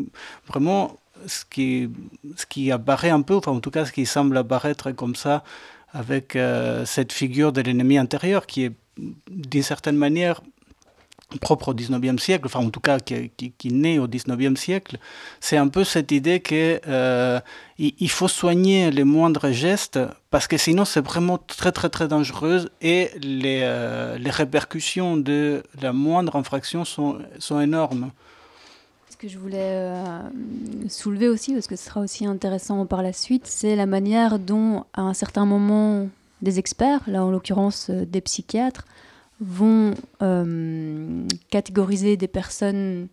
vraiment, 0.47 0.97
ce 1.27 1.45
qui, 1.45 1.89
ce 2.37 2.47
qui 2.47 2.71
apparaît 2.71 3.11
un 3.11 3.23
peu, 3.23 3.35
enfin 3.35 3.53
en 3.53 3.61
tout 3.61 3.71
cas 3.71 3.85
ce 3.85 3.93
qui 3.93 4.07
semble 4.07 4.37
apparaître 4.37 4.93
comme 4.93 5.15
ça 5.15 5.43
avec 5.93 6.37
euh, 6.37 6.85
cette 6.85 7.13
figure 7.13 7.53
de 7.53 7.61
l'ennemi 7.61 7.99
intérieur 7.99 8.47
qui 8.47 8.65
est 8.65 8.73
d'une 9.31 9.63
certaine 9.63 9.97
manière 9.97 10.41
propre 11.39 11.69
au 11.69 11.75
19e 11.75 12.19
siècle, 12.19 12.47
enfin 12.47 12.61
en 12.61 12.71
tout 12.71 12.81
cas 12.81 12.99
qui, 12.99 13.31
qui, 13.31 13.73
naît 13.73 13.99
au 13.99 14.07
19e 14.07 14.57
siècle, 14.57 14.99
c'est 15.41 15.57
un 15.57 15.69
peu 15.69 15.85
cette 15.85 16.13
idée 16.13 16.41
qu'il 16.41 16.81
euh, 16.87 17.41
il 17.79 18.11
faut 18.11 18.29
soigner 18.29 18.91
les 18.91 19.05
moindres 19.05 19.53
gestes 19.53 19.99
parce 20.31 20.47
que 20.47 20.57
sinon 20.57 20.85
c'est 20.85 21.05
vraiment 21.05 21.39
très 21.39 21.73
très 21.73 21.89
très 21.89 22.09
dangereux 22.09 22.71
et 22.81 23.11
les, 23.21 23.61
euh, 23.63 24.19
les 24.19 24.31
répercussions 24.31 25.17
de 25.17 25.63
la 25.81 25.93
moindre 25.93 26.37
infraction 26.37 26.85
sont, 26.85 27.19
sont 27.39 27.61
énormes. 27.61 28.11
Ce 29.11 29.17
que 29.17 29.29
je 29.29 29.39
voulais 29.39 29.59
euh, 29.61 30.21
soulever 30.89 31.29
aussi, 31.29 31.53
parce 31.53 31.67
que 31.67 31.77
ce 31.77 31.85
sera 31.85 32.01
aussi 32.01 32.27
intéressant 32.27 32.87
par 32.87 33.03
la 33.03 33.13
suite, 33.13 33.47
c'est 33.47 33.77
la 33.77 33.87
manière 33.87 34.39
dont 34.39 34.85
à 34.95 35.03
un 35.03 35.15
certain 35.15 35.47
moment 35.47 36.09
des 36.41 36.59
experts, 36.59 37.01
là 37.07 37.25
en 37.25 37.31
l'occurrence 37.31 37.89
des 37.91 38.21
psychiatres, 38.21 38.85
vont 39.41 39.95
euh, 40.23 41.27
catégoriser 41.51 42.17
des 42.17 42.29
personnes 42.29 43.09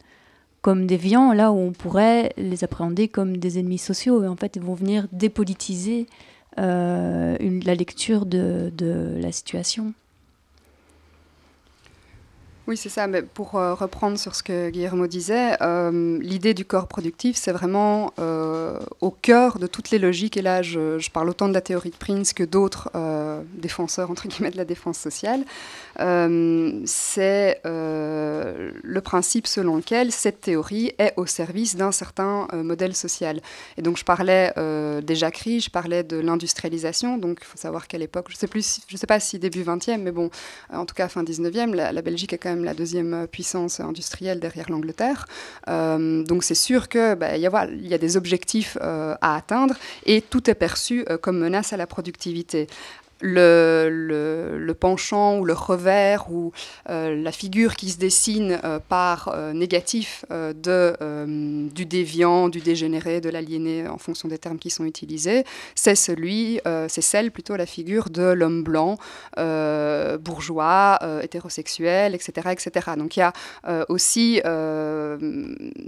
comme 0.61 0.87
des 0.87 0.97
viands, 0.97 1.31
là 1.33 1.51
où 1.51 1.57
on 1.57 1.71
pourrait 1.71 2.33
les 2.37 2.63
appréhender 2.63 3.07
comme 3.07 3.37
des 3.37 3.59
ennemis 3.59 3.77
sociaux. 3.77 4.23
Et 4.23 4.27
en 4.27 4.35
fait, 4.35 4.55
ils 4.55 4.61
vont 4.61 4.73
venir 4.73 5.07
dépolitiser 5.11 6.07
euh, 6.57 7.37
la 7.39 7.75
lecture 7.75 8.25
de, 8.25 8.71
de 8.75 9.17
la 9.21 9.31
situation. 9.31 9.93
Oui, 12.69 12.77
c'est 12.77 12.89
ça. 12.89 13.07
Mais 13.07 13.23
pour 13.23 13.55
euh, 13.55 13.73
reprendre 13.73 14.19
sur 14.19 14.35
ce 14.35 14.43
que 14.43 14.69
Guillermo 14.69 15.07
disait, 15.07 15.57
euh, 15.59 16.19
l'idée 16.21 16.53
du 16.53 16.65
corps 16.65 16.87
productif, 16.87 17.35
c'est 17.35 17.51
vraiment 17.51 18.13
euh, 18.19 18.77
au 19.01 19.09
cœur 19.09 19.57
de 19.57 19.65
toutes 19.65 19.89
les 19.89 19.97
logiques. 19.97 20.37
Et 20.37 20.43
là, 20.43 20.61
je, 20.61 21.09
parle 21.09 21.29
autant 21.29 21.47
de 21.47 21.53
la 21.55 21.61
théorie 21.61 21.89
de 21.89 21.95
Prince 21.95 22.31
que 22.31 22.43
d'autres 22.43 22.91
défenseurs, 23.55 24.11
entre 24.11 24.27
guillemets, 24.27 24.51
de 24.51 24.57
la 24.57 24.65
défense 24.65 24.99
sociale. 24.99 25.43
c'est 25.97 27.61
le 27.63 28.99
principe 28.99 29.47
selon 29.47 29.77
lequel 29.77 30.11
cette 30.11 30.41
théorie 30.41 30.91
est 30.99 31.13
au 31.17 31.25
service 31.25 31.75
d'un 31.75 31.91
certain 31.91 32.47
modèle 32.53 32.95
social. 32.95 33.41
Et 33.77 33.81
donc, 33.81 33.97
je 33.97 34.03
parlais 34.03 34.53
des 35.01 35.15
jacqueries, 35.15 35.61
je 35.61 35.71
parlais 35.71 36.03
de 36.03 36.17
l'industrialisation. 36.17 37.17
Donc, 37.17 37.39
il 37.41 37.45
faut 37.45 37.57
savoir 37.57 37.87
qu'à 37.87 37.97
l'époque, 37.97 38.27
je 38.29 38.35
ne 38.35 38.39
sais, 38.39 38.47
plus, 38.47 38.81
je 38.87 38.95
sais 38.95 39.07
pas 39.07 39.19
si 39.19 39.39
début 39.39 39.63
20e, 39.63 39.97
mais 39.97 40.11
bon, 40.11 40.29
en 40.71 40.85
tout 40.85 40.93
cas 40.93 41.07
fin 41.07 41.23
19e, 41.23 41.73
la, 41.73 41.91
la 41.91 42.01
Belgique 42.03 42.33
est 42.33 42.37
quand 42.37 42.51
même 42.51 42.58
la 42.63 42.73
deuxième 42.73 43.27
puissance 43.27 43.79
industrielle 43.79 44.39
derrière 44.39 44.69
l'Angleterre. 44.69 45.27
Euh, 45.67 46.23
donc 46.23 46.43
c'est 46.43 46.55
sûr 46.55 46.89
qu'il 46.89 47.15
bah, 47.19 47.37
y, 47.37 47.45
a, 47.45 47.97
des 47.97 48.17
objectifs 48.17 48.77
euh, 48.81 49.15
à 49.21 49.35
atteindre 49.35 49.75
et 50.05 50.21
tout 50.21 50.49
est 50.49 50.55
perçu 50.55 51.05
euh, 51.09 51.17
comme 51.17 51.39
menace 51.39 51.73
à 51.73 51.77
la 51.77 51.87
productivité. 51.87 52.67
Le, 53.21 54.73
penchant 54.79 55.39
ou 55.39 55.45
le 55.45 55.53
revers 55.53 56.31
ou 56.31 56.51
euh, 56.89 57.21
la 57.21 57.31
figure 57.31 57.75
qui 57.75 57.89
se 57.89 57.97
dessine 57.97 58.59
euh, 58.63 58.79
par 58.79 59.29
euh, 59.33 59.53
négatif 59.53 60.25
de, 60.29 60.95
du 61.73 61.85
déviant, 61.85 62.49
du 62.49 62.59
dégénéré, 62.59 63.21
de 63.21 63.29
l'aliéné 63.29 63.87
en 63.87 63.97
fonction 63.97 64.27
des 64.27 64.37
termes 64.37 64.57
qui 64.57 64.69
sont 64.69 64.85
utilisés, 64.85 65.43
c'est 65.75 65.95
celui, 65.95 66.59
c'est 66.87 67.01
celle 67.01 67.31
plutôt 67.31 67.55
la 67.55 67.65
figure 67.65 68.09
de 68.09 68.23
l'homme 68.23 68.63
blanc, 68.63 68.97
bourgeois, 69.37 70.99
hétérosexuel, 71.21 72.15
etc., 72.15 72.49
etc. 72.51 72.91
Donc 72.97 73.17
il 73.17 73.19
y 73.19 73.23
a 73.23 73.33
aussi 73.89 74.41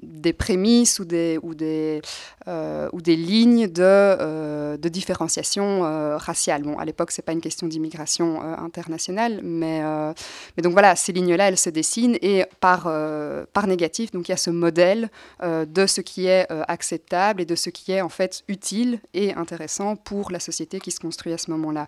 des 0.04 0.34
prémices 0.34 1.00
ou 1.00 1.06
des, 1.06 1.40
ou 1.42 1.54
des, 1.54 2.02
ou 2.48 3.02
des 3.02 3.16
lignes 3.16 3.68
de, 3.68 4.78
de 4.78 4.90
différenciation 4.90 5.82
raciale. 6.18 6.64
Bon, 6.64 6.78
à 6.78 6.86
l'époque, 6.86 7.12
c'est 7.22 7.26
pas 7.26 7.34
une 7.34 7.42
question 7.42 7.68
d'immigration 7.68 8.42
euh, 8.42 8.56
internationale, 8.58 9.42
mais, 9.44 9.82
euh, 9.84 10.12
mais 10.58 10.64
donc 10.64 10.74
voilà, 10.74 10.96
ces 10.96 11.12
lignes-là, 11.12 11.50
elles 11.50 11.58
se 11.58 11.70
dessinent 11.70 12.18
et 12.24 12.46
par, 12.60 12.86
euh, 12.88 13.46
par 13.54 13.68
négatif, 13.68 14.12
donc 14.12 14.28
il 14.28 14.32
y 14.32 14.34
a 14.34 14.38
ce 14.38 14.50
modèle 14.50 15.10
de 15.42 15.86
ce 15.86 16.02
qui 16.02 16.26
est 16.26 16.48
acceptable 16.68 17.42
et 17.42 17.46
de 17.46 17.56
ce 17.56 17.70
qui 17.70 17.92
est 17.92 18.02
en 18.02 18.10
fait 18.10 18.44
utile 18.48 19.00
et 19.14 19.34
intéressant 19.34 19.96
pour 19.96 20.32
la 20.32 20.40
société 20.40 20.80
qui 20.80 20.92
se 20.92 21.00
construit 21.00 21.34
à 21.34 21.38
ce 21.38 21.52
moment-là. 21.52 21.88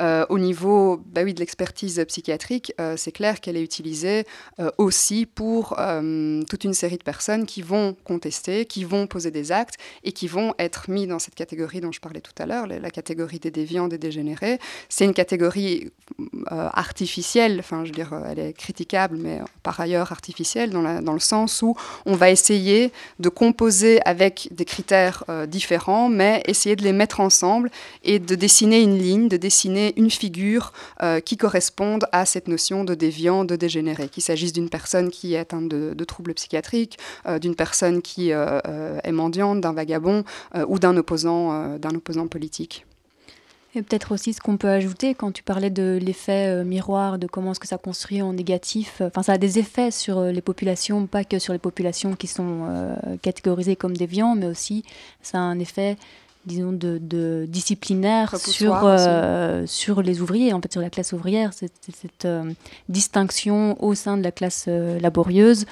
Au 0.00 0.38
niveau 0.38 1.00
bah 1.06 1.22
oui, 1.24 1.34
de 1.34 1.40
l'expertise 1.40 2.02
psychiatrique, 2.08 2.72
c'est 2.96 3.12
clair 3.12 3.40
qu'elle 3.40 3.56
est 3.56 3.62
utilisée 3.62 4.24
aussi 4.78 5.26
pour 5.26 5.76
toute 6.48 6.64
une 6.64 6.74
série 6.74 6.98
de 6.98 7.02
personnes 7.02 7.46
qui 7.46 7.62
vont 7.62 7.96
contester, 8.04 8.64
qui 8.64 8.84
vont 8.84 9.06
poser 9.06 9.30
des 9.30 9.52
actes 9.52 9.76
et 10.04 10.12
qui 10.12 10.28
vont 10.28 10.54
être 10.58 10.90
mis 10.90 11.06
dans 11.06 11.18
cette 11.18 11.34
catégorie 11.34 11.80
dont 11.80 11.92
je 11.92 12.00
parlais 12.00 12.20
tout 12.20 12.32
à 12.38 12.46
l'heure, 12.46 12.66
la 12.66 12.90
catégorie 12.90 13.38
des 13.38 13.50
déviants, 13.50 13.88
des 13.88 13.98
dégénérés, 13.98 14.58
c'est 14.88 15.04
une 15.04 15.14
catégorie 15.14 15.90
euh, 16.52 16.68
artificielle, 16.72 17.56
enfin 17.60 17.84
je 17.84 17.90
veux 17.90 17.94
dire, 17.94 18.12
elle 18.28 18.38
est 18.38 18.52
critiquable, 18.52 19.16
mais 19.16 19.40
par 19.62 19.78
ailleurs 19.80 20.12
artificielle, 20.12 20.70
dans, 20.70 21.02
dans, 21.02 21.12
le 21.12 21.20
sens 21.20 21.62
où 21.62 21.76
on 22.06 22.14
va 22.14 22.30
essayer 22.30 22.92
de 23.18 23.28
composer 23.28 24.00
avec 24.04 24.48
des 24.50 24.64
critères 24.64 25.24
euh, 25.28 25.46
différents, 25.46 26.08
mais 26.08 26.42
essayer 26.46 26.76
de 26.76 26.82
les 26.82 26.92
mettre 26.92 27.20
ensemble 27.20 27.70
et 28.04 28.18
de 28.18 28.34
dessiner 28.34 28.82
une 28.82 28.98
ligne, 28.98 29.28
de 29.28 29.36
dessiner 29.36 29.89
une 29.96 30.10
figure 30.10 30.72
euh, 31.02 31.20
qui 31.20 31.36
corresponde 31.36 32.06
à 32.12 32.24
cette 32.26 32.48
notion 32.48 32.84
de 32.84 32.94
déviant, 32.94 33.44
de 33.44 33.56
dégénéré, 33.56 34.08
qu'il 34.08 34.22
s'agisse 34.22 34.52
d'une 34.52 34.70
personne 34.70 35.10
qui 35.10 35.34
est 35.34 35.38
atteinte 35.38 35.68
de, 35.68 36.04
troubles 36.04 36.34
psychiatriques, 36.34 36.98
d'une 37.40 37.54
personne 37.54 38.02
qui 38.02 38.30
est 38.30 39.12
mendiante, 39.12 39.60
d'un 39.60 39.72
vagabond 39.72 40.24
ou 40.66 40.78
d'un 40.78 40.96
opposant, 40.96 41.76
opposant 41.76 42.26
politique. 42.26 42.84
Et 43.74 43.82
peut-être 43.82 44.12
aussi 44.12 44.32
ce 44.32 44.40
qu'on 44.40 44.56
peut 44.56 44.68
ajouter 44.68 45.14
quand 45.14 45.30
tu 45.30 45.44
parlais 45.44 45.70
de 45.70 45.98
l'effet 46.02 46.48
euh, 46.48 46.64
miroir, 46.64 47.18
de 47.18 47.28
comment 47.28 47.52
est-ce 47.52 47.60
que 47.60 47.68
ça 47.68 47.78
construit 47.78 48.20
en 48.20 48.32
négatif. 48.32 49.00
Euh, 49.00 49.06
enfin, 49.06 49.22
ça 49.22 49.34
a 49.34 49.38
des 49.38 49.60
effets 49.60 49.92
sur 49.92 50.18
euh, 50.18 50.32
les 50.32 50.40
populations, 50.40 51.06
pas 51.06 51.22
que 51.22 51.38
sur 51.38 51.52
les 51.52 51.60
populations 51.60 52.16
qui 52.16 52.26
sont 52.26 52.40
catégorisées 53.22 53.76
comme 53.76 53.96
déviants, 53.96 54.34
mais 54.34 54.46
aussi 54.46 54.84
ça 55.22 55.38
a 55.38 55.40
un 55.40 55.58
effet, 55.58 55.96
disons, 56.46 56.72
de, 56.72 57.46
disciplinaire 57.48 58.36
sur, 58.36 58.96
sur 59.66 60.02
les 60.02 60.20
ouvriers, 60.20 60.52
en 60.52 60.60
fait, 60.60 60.72
sur 60.72 60.80
la 60.80 60.90
classe 60.90 61.12
ouvrière. 61.12 61.52
Cette 61.52 62.26
distinction 62.88 63.82
au 63.82 63.94
sein 63.94 64.16
de 64.16 64.22
la 64.22 64.32
classe 64.32 64.66
laborieuse 64.66 65.66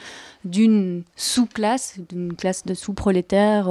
d'une 0.45 1.03
sous-classe, 1.17 1.99
d'une 2.09 2.35
classe 2.35 2.65
de 2.65 2.75
sous-prolétaires 2.75 3.69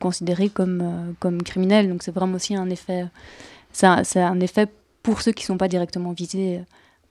considérée 0.00 0.48
comme, 0.48 1.14
comme 1.20 1.42
criminelle. 1.42 1.88
Donc 1.88 2.02
c'est 2.02 2.14
vraiment 2.14 2.36
aussi 2.36 2.56
un 2.56 2.70
effet 2.70 3.06
c'est 3.72 4.20
un, 4.20 4.40
effet 4.40 4.68
pour 5.02 5.22
ceux 5.22 5.32
qui 5.32 5.44
ne 5.44 5.46
sont 5.46 5.58
pas 5.58 5.68
directement 5.68 6.12
visés 6.12 6.62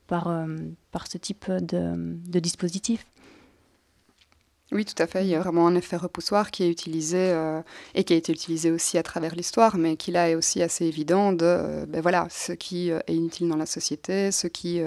par, 0.06 0.28
euh, 0.28 0.46
par 0.90 1.06
ce 1.06 1.18
type 1.18 1.50
de, 1.50 1.92
de, 1.96 2.40
dispositif. 2.40 3.06
Oui, 4.72 4.84
tout 4.84 5.00
à 5.02 5.06
fait. 5.06 5.24
Il 5.24 5.28
y 5.28 5.34
a 5.34 5.40
vraiment 5.40 5.66
un 5.66 5.74
effet 5.74 5.96
repoussoir 5.96 6.50
qui 6.50 6.64
est 6.64 6.70
utilisé 6.70 7.18
euh, 7.18 7.60
et 7.94 8.04
qui 8.04 8.14
a 8.14 8.16
été 8.16 8.32
utilisé 8.32 8.70
aussi 8.70 8.96
à 8.98 9.02
travers 9.02 9.34
l'histoire, 9.34 9.76
mais 9.76 9.96
qui 9.96 10.10
là 10.10 10.30
est 10.30 10.34
aussi 10.34 10.62
assez 10.62 10.86
évident 10.86 11.32
de 11.32 11.44
euh, 11.44 11.86
ben 11.86 12.00
voilà, 12.00 12.26
ce 12.30 12.52
qui 12.52 12.88
est 12.88 13.14
inutile 13.14 13.48
dans 13.48 13.56
la 13.56 13.66
société, 13.66 14.32
ce 14.32 14.46
qui, 14.46 14.80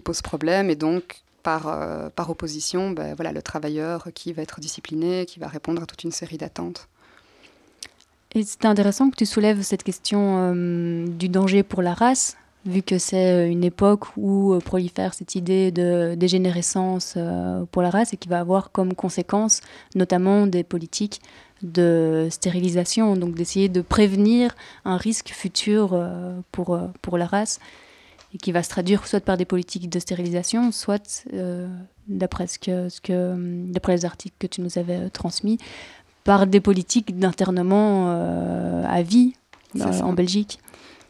pose 0.00 0.22
problème, 0.22 0.70
et 0.70 0.76
donc 0.76 1.22
par, 1.42 2.30
opposition, 2.30 2.90
ben 2.90 3.14
voilà, 3.14 3.32
le 3.32 3.42
travailleur 3.42 4.08
qui 4.14 4.32
va 4.32 4.42
être 4.42 4.60
discipliné, 4.60 5.26
qui 5.26 5.40
va 5.40 5.48
répondre 5.48 5.82
à 5.82 5.86
toute 5.86 6.04
une 6.04 6.12
série 6.12 6.38
d'attentes. 6.38 6.88
Et 8.34 8.42
c'est 8.44 8.66
intéressant 8.66 9.10
que 9.10 9.16
tu 9.16 9.26
soulèves 9.26 9.62
cette 9.62 9.82
question 9.82 10.52
euh, 10.52 11.06
du 11.06 11.28
danger 11.28 11.62
pour 11.62 11.82
la 11.82 11.94
race, 11.94 12.36
vu 12.68 12.82
que 12.82 12.98
c'est 12.98 13.32
euh, 13.32 13.50
une 13.50 13.64
époque 13.64 14.04
où 14.16 14.52
euh, 14.52 14.60
prolifère 14.60 15.14
cette 15.14 15.34
idée 15.34 15.70
de 15.70 16.14
dégénérescence 16.14 17.18
pour 17.72 17.82
la 17.82 17.90
race 17.90 18.12
et 18.12 18.16
qui 18.16 18.28
va 18.28 18.40
avoir 18.40 18.70
comme 18.70 18.94
conséquence 18.94 19.60
notamment 19.94 20.46
des 20.46 20.62
politiques 20.62 21.20
de 21.62 22.28
stérilisation, 22.30 23.16
donc 23.16 23.34
d'essayer 23.34 23.68
de 23.68 23.80
prévenir 23.80 24.54
un 24.84 24.96
risque 24.96 25.30
futur 25.30 26.00
pour, 26.52 26.78
pour 27.02 27.18
la 27.18 27.26
race 27.26 27.58
et 28.32 28.38
qui 28.38 28.52
va 28.52 28.62
se 28.62 28.68
traduire 28.68 29.06
soit 29.08 29.20
par 29.20 29.36
des 29.36 29.44
politiques 29.44 29.88
de 29.88 29.98
stérilisation, 29.98 30.70
soit, 30.70 31.26
d'après 32.06 32.46
ce 32.46 32.60
que, 32.60 32.88
ce 32.88 33.00
que, 33.00 33.34
d'après 33.72 33.96
les 33.96 34.04
articles 34.04 34.36
que 34.38 34.46
tu 34.46 34.60
nous 34.60 34.78
avais 34.78 35.10
transmis, 35.10 35.58
par 36.28 36.46
des 36.46 36.60
politiques 36.60 37.18
d'internement 37.18 38.08
euh, 38.10 38.84
à 38.86 39.00
vie 39.00 39.32
euh, 39.76 40.00
en 40.02 40.12
Belgique. 40.12 40.58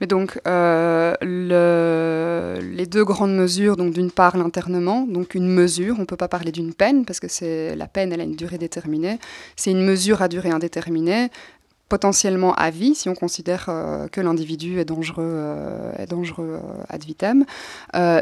Mais 0.00 0.06
donc, 0.06 0.40
euh, 0.46 1.14
le, 1.20 2.60
les 2.60 2.86
deux 2.86 3.04
grandes 3.04 3.34
mesures, 3.34 3.76
donc 3.76 3.92
d'une 3.92 4.10
part 4.10 4.36
l'internement, 4.36 5.06
donc 5.08 5.34
une 5.34 5.48
mesure, 5.48 5.96
on 5.98 6.02
ne 6.02 6.06
peut 6.06 6.16
pas 6.16 6.28
parler 6.28 6.52
d'une 6.52 6.72
peine, 6.72 7.04
parce 7.04 7.18
que 7.18 7.28
c'est 7.28 7.74
la 7.74 7.88
peine, 7.88 8.12
elle 8.12 8.20
a 8.20 8.24
une 8.24 8.36
durée 8.36 8.58
déterminée, 8.58 9.18
c'est 9.56 9.72
une 9.72 9.84
mesure 9.84 10.22
à 10.22 10.28
durée 10.28 10.50
indéterminée, 10.50 11.30
potentiellement 11.88 12.54
à 12.54 12.70
vie, 12.70 12.94
si 12.94 13.08
on 13.08 13.14
considère 13.14 13.66
euh, 13.68 14.08
que 14.08 14.20
l'individu 14.20 14.78
est 14.78 14.84
dangereux, 14.84 15.24
euh, 15.24 15.92
est 15.98 16.06
dangereux 16.06 16.60
euh, 16.62 16.82
ad 16.88 17.04
vitam. 17.04 17.44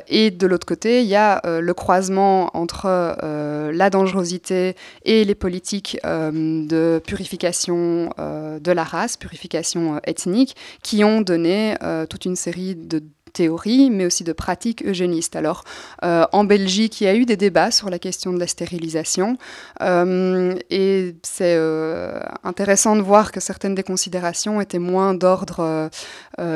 et 0.09 0.31
de 0.31 0.47
l'autre 0.47 0.67
côté, 0.67 1.03
il 1.03 1.09
y 1.09 1.17
a 1.17 1.43
le 1.45 1.75
croisement 1.75 2.57
entre 2.57 2.87
la 2.87 3.91
dangerosité 3.91 4.77
et 5.05 5.25
les 5.25 5.35
politiques 5.35 5.99
de 6.05 7.01
purification 7.05 8.11
de 8.19 8.73
la 8.73 8.85
race, 8.85 9.17
purification 9.17 10.01
ethnique, 10.05 10.57
qui 10.83 11.05
ont 11.05 11.21
donné 11.21 11.77
toute 12.09 12.25
une 12.25 12.37
série 12.37 12.75
de 12.75 13.03
théorie, 13.37 13.91
mais 13.91 14.07
aussi 14.07 14.25
de 14.25 14.33
pratiques 14.33 14.83
eugénistes. 14.85 15.37
Alors, 15.37 15.63
euh, 16.03 16.25
en 16.33 16.45
Belgique, 16.45 17.01
il 17.01 17.05
y 17.05 17.07
a 17.07 17.15
eu 17.15 17.27
des 17.27 17.37
débats 17.37 17.71
sur 17.71 17.91
la 17.91 17.99
question 17.99 18.33
de 18.33 18.41
la 18.41 18.47
stérilisation, 18.47 19.37
euh, 19.83 20.55
et 20.71 21.15
c'est 21.23 21.55
euh, 21.57 22.19
intéressant 22.45 22.97
de 22.97 23.03
voir 23.03 23.33
que 23.33 23.41
certaines 23.41 23.75
des 23.75 23.83
considérations 23.83 24.61
étaient 24.61 24.79
moins 24.79 25.13
d'ordre 25.15 25.91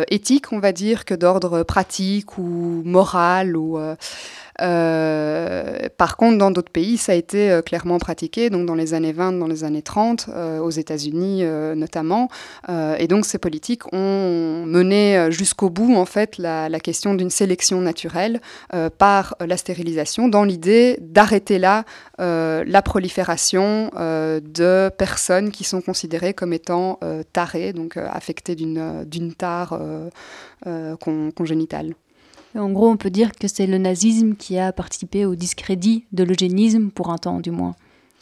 éthique, 0.09 0.53
on 0.53 0.59
va 0.59 0.73
dire, 0.73 1.05
que 1.05 1.15
d'ordre 1.15 1.63
pratique 1.63 2.39
ou 2.39 2.83
moral 2.85 3.57
ou 3.57 3.79
par 4.59 6.17
contre, 6.17 6.39
dans 6.39 6.51
d'autres 6.51 6.73
pays, 6.73 6.97
ça 6.97 7.13
a 7.13 7.15
été 7.15 7.51
euh, 7.51 7.63
clairement 7.63 7.99
pratiqué, 7.99 8.51
donc 8.51 8.67
dans 8.67 8.75
les 8.75 8.95
années 8.95 9.13
20, 9.13 9.33
dans 9.33 9.47
les 9.47 9.65
années 9.65 9.83
30, 9.83 10.27
euh, 10.29 10.59
aux 10.59 10.71
États-Unis 10.71 11.45
notamment. 11.77 12.29
et 12.99 13.07
donc, 13.07 13.25
ces 13.25 13.39
politiques 13.39 13.93
ont 13.93 14.65
mené 14.67 15.31
jusqu'au 15.31 15.71
bout, 15.71 15.95
en 15.95 16.05
fait, 16.05 16.39
la, 16.39 16.69
la 16.69 16.81
question 16.81 17.15
d'une 17.15 17.31
sélection 17.31 17.81
naturelle 17.81 18.41
par 18.99 19.37
la 19.41 19.57
stérilisation, 19.57 20.29
dans 20.29 20.45
l'idée 20.45 20.99
d'arrêter 21.01 21.59
là 21.59 21.85
la 22.19 22.83
prolifération 22.83 23.91
de 23.97 24.89
personnes 24.97 25.51
qui 25.51 25.65
sont 25.65 25.81
considérées 25.81 26.35
comme 26.35 26.53
étant 26.53 26.99
tarées, 27.33 27.73
donc 27.73 27.97
affectées 27.97 28.55
d'une 28.55 29.35
tare 29.37 29.79
congénitale. 31.35 31.95
En 32.59 32.71
gros, 32.71 32.89
on 32.89 32.97
peut 32.97 33.11
dire 33.11 33.33
que 33.33 33.47
c'est 33.47 33.67
le 33.67 33.79
nazisme 33.79 34.35
qui 34.35 34.59
a 34.59 34.73
participé 34.73 35.25
au 35.25 35.35
discrédit 35.35 36.05
de 36.13 36.25
l'eugénisme, 36.25 36.91
pour 36.91 37.11
un 37.11 37.19
temps 37.19 37.41
du 37.41 37.51
moins. 37.51 37.77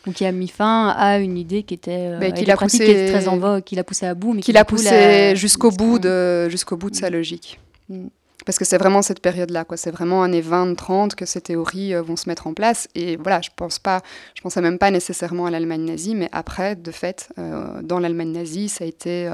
Donc 0.06 0.16
qui 0.16 0.24
a 0.24 0.32
mis 0.32 0.48
fin 0.48 0.88
à 0.88 1.18
une 1.18 1.36
idée 1.36 1.62
qui 1.62 1.74
était, 1.74 2.18
euh, 2.20 2.30
qui, 2.30 2.44
poussé... 2.44 3.06
très 3.10 3.28
en 3.28 3.38
vogue, 3.38 3.62
qui 3.62 3.74
l'a 3.74 3.84
poussé 3.84 4.06
à 4.06 4.14
bout. 4.14 4.32
mais 4.34 4.42
Qui 4.42 4.52
l'a 4.52 4.64
poussé 4.64 5.34
jusqu'au 5.34 5.70
bout, 5.70 5.98
de, 5.98 6.48
jusqu'au 6.48 6.76
bout 6.76 6.90
de 6.90 6.96
sa 6.96 7.10
logique. 7.10 7.58
Mm. 7.88 8.08
Parce 8.46 8.58
que 8.58 8.64
c'est 8.64 8.78
vraiment 8.78 9.02
cette 9.02 9.20
période-là, 9.20 9.64
quoi. 9.64 9.76
C'est 9.76 9.90
vraiment 9.90 10.22
années 10.22 10.40
20-30 10.40 11.14
que 11.14 11.26
ces 11.26 11.40
théories 11.40 11.92
euh, 11.92 12.00
vont 12.00 12.16
se 12.16 12.28
mettre 12.28 12.46
en 12.46 12.54
place. 12.54 12.88
Et 12.94 13.16
voilà, 13.16 13.40
je 13.42 13.50
pense 13.54 13.78
pas, 13.78 14.00
je 14.34 14.40
pensais 14.40 14.62
même 14.62 14.78
pas 14.78 14.90
nécessairement 14.90 15.46
à 15.46 15.50
l'Allemagne 15.50 15.84
nazie, 15.84 16.14
mais 16.14 16.28
après, 16.32 16.76
de 16.76 16.90
fait, 16.90 17.28
euh, 17.38 17.82
dans 17.82 17.98
l'Allemagne 17.98 18.32
nazie, 18.32 18.68
ça 18.68 18.84
a 18.84 18.86
été, 18.86 19.28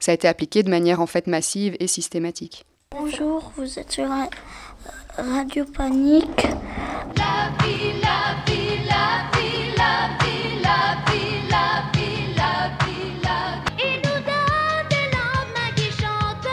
ça 0.00 0.10
a 0.10 0.14
été 0.14 0.26
appliqué 0.26 0.62
de 0.62 0.70
manière 0.70 1.00
en 1.00 1.06
fait 1.06 1.26
massive 1.26 1.76
et 1.80 1.86
systématique. 1.86 2.66
Bonjour, 2.94 3.52
vous 3.56 3.78
êtes 3.78 3.90
sur 3.90 4.08
Radio 5.16 5.64
Panique. 5.64 6.46
La 7.16 7.50
vie, 7.64 7.94
la 8.02 8.36
vie, 8.44 8.84
la 8.86 9.30
vie, 9.32 9.72
la 9.76 10.10
vie, 10.20 10.60
la 10.62 10.96
vie, 11.06 11.40
la 11.48 11.66
vie, 11.94 12.34
la 12.36 12.68
vie, 12.84 13.12
la 13.22 13.38
vie. 13.64 13.82
Il 13.82 13.96
nous 14.04 14.20
donne 14.20 14.88
des 14.90 15.06
lendemains 15.16 15.72
qui 15.74 15.88
chantent. 15.90 16.52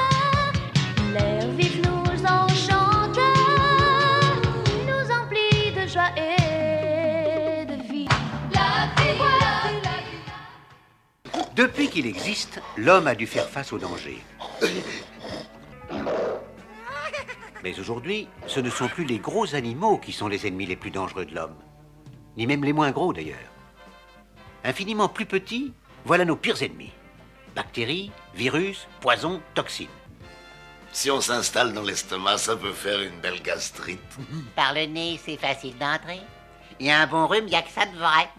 L'air 1.14 1.48
vif 1.58 1.76
nous 1.84 2.26
enchante. 2.26 3.20
Nous 4.88 5.06
emplit 5.12 5.74
de 5.74 5.88
joie 5.88 6.12
et 6.16 7.66
de 7.66 7.76
vie. 7.92 8.08
La 8.54 8.88
vie, 8.96 9.18
la 9.20 9.70
vie, 9.70 9.82
la 9.84 9.98
vie. 11.40 11.46
Depuis 11.56 11.90
qu'il 11.90 12.06
existe, 12.06 12.62
l'homme 12.78 13.08
a 13.08 13.16
dû 13.16 13.28
faire 13.28 13.50
face 13.50 13.74
au 13.74 13.78
danger. 13.78 14.22
Mais 17.64 17.78
aujourd'hui, 17.80 18.28
ce 18.48 18.60
ne 18.60 18.70
sont 18.70 18.88
plus 18.88 19.06
les 19.06 19.20
gros 19.20 19.56
animaux 19.56 19.98
qui 19.98 20.14
sont 20.14 20.28
les 20.28 20.48
ennemis 20.48 20.66
les 20.66 20.76
plus 20.76 20.92
dangereux 20.92 21.26
de 21.26 21.36
l'homme. 21.36 21.56
Ni 22.38 22.48
même 22.48 22.64
les 22.64 22.74
moins 22.74 22.92
gros 22.92 23.14
d'ailleurs. 23.14 23.38
Infiniment 24.64 25.10
plus 25.10 25.26
petits, 25.26 25.74
voilà 26.06 26.26
nos 26.26 26.36
pires 26.36 26.62
ennemis. 26.64 26.94
Bactéries, 27.56 28.12
virus, 28.34 28.88
poisons, 29.02 29.42
toxines. 29.54 29.88
Si 30.92 31.12
on 31.12 31.22
s'installe 31.22 31.74
dans 31.74 31.84
l'estomac, 31.84 32.38
ça 32.38 32.56
peut 32.56 32.74
faire 32.74 33.02
une 33.02 33.20
belle 33.20 33.42
gastrite. 33.42 34.00
Par 34.56 34.74
le 34.74 34.86
nez, 34.86 35.20
c'est 35.24 35.38
facile 35.38 35.78
d'entrer. 35.78 36.22
Il 36.80 36.88
y 36.88 36.92
a 36.92 37.02
un 37.02 37.08
bon 37.08 37.28
rhume, 37.28 37.46
il 37.48 37.52
n'y 37.52 37.56
a 37.56 37.62
que 37.62 37.72
ça 37.72 37.86
de 37.86 37.98
vrai. 37.98 38.30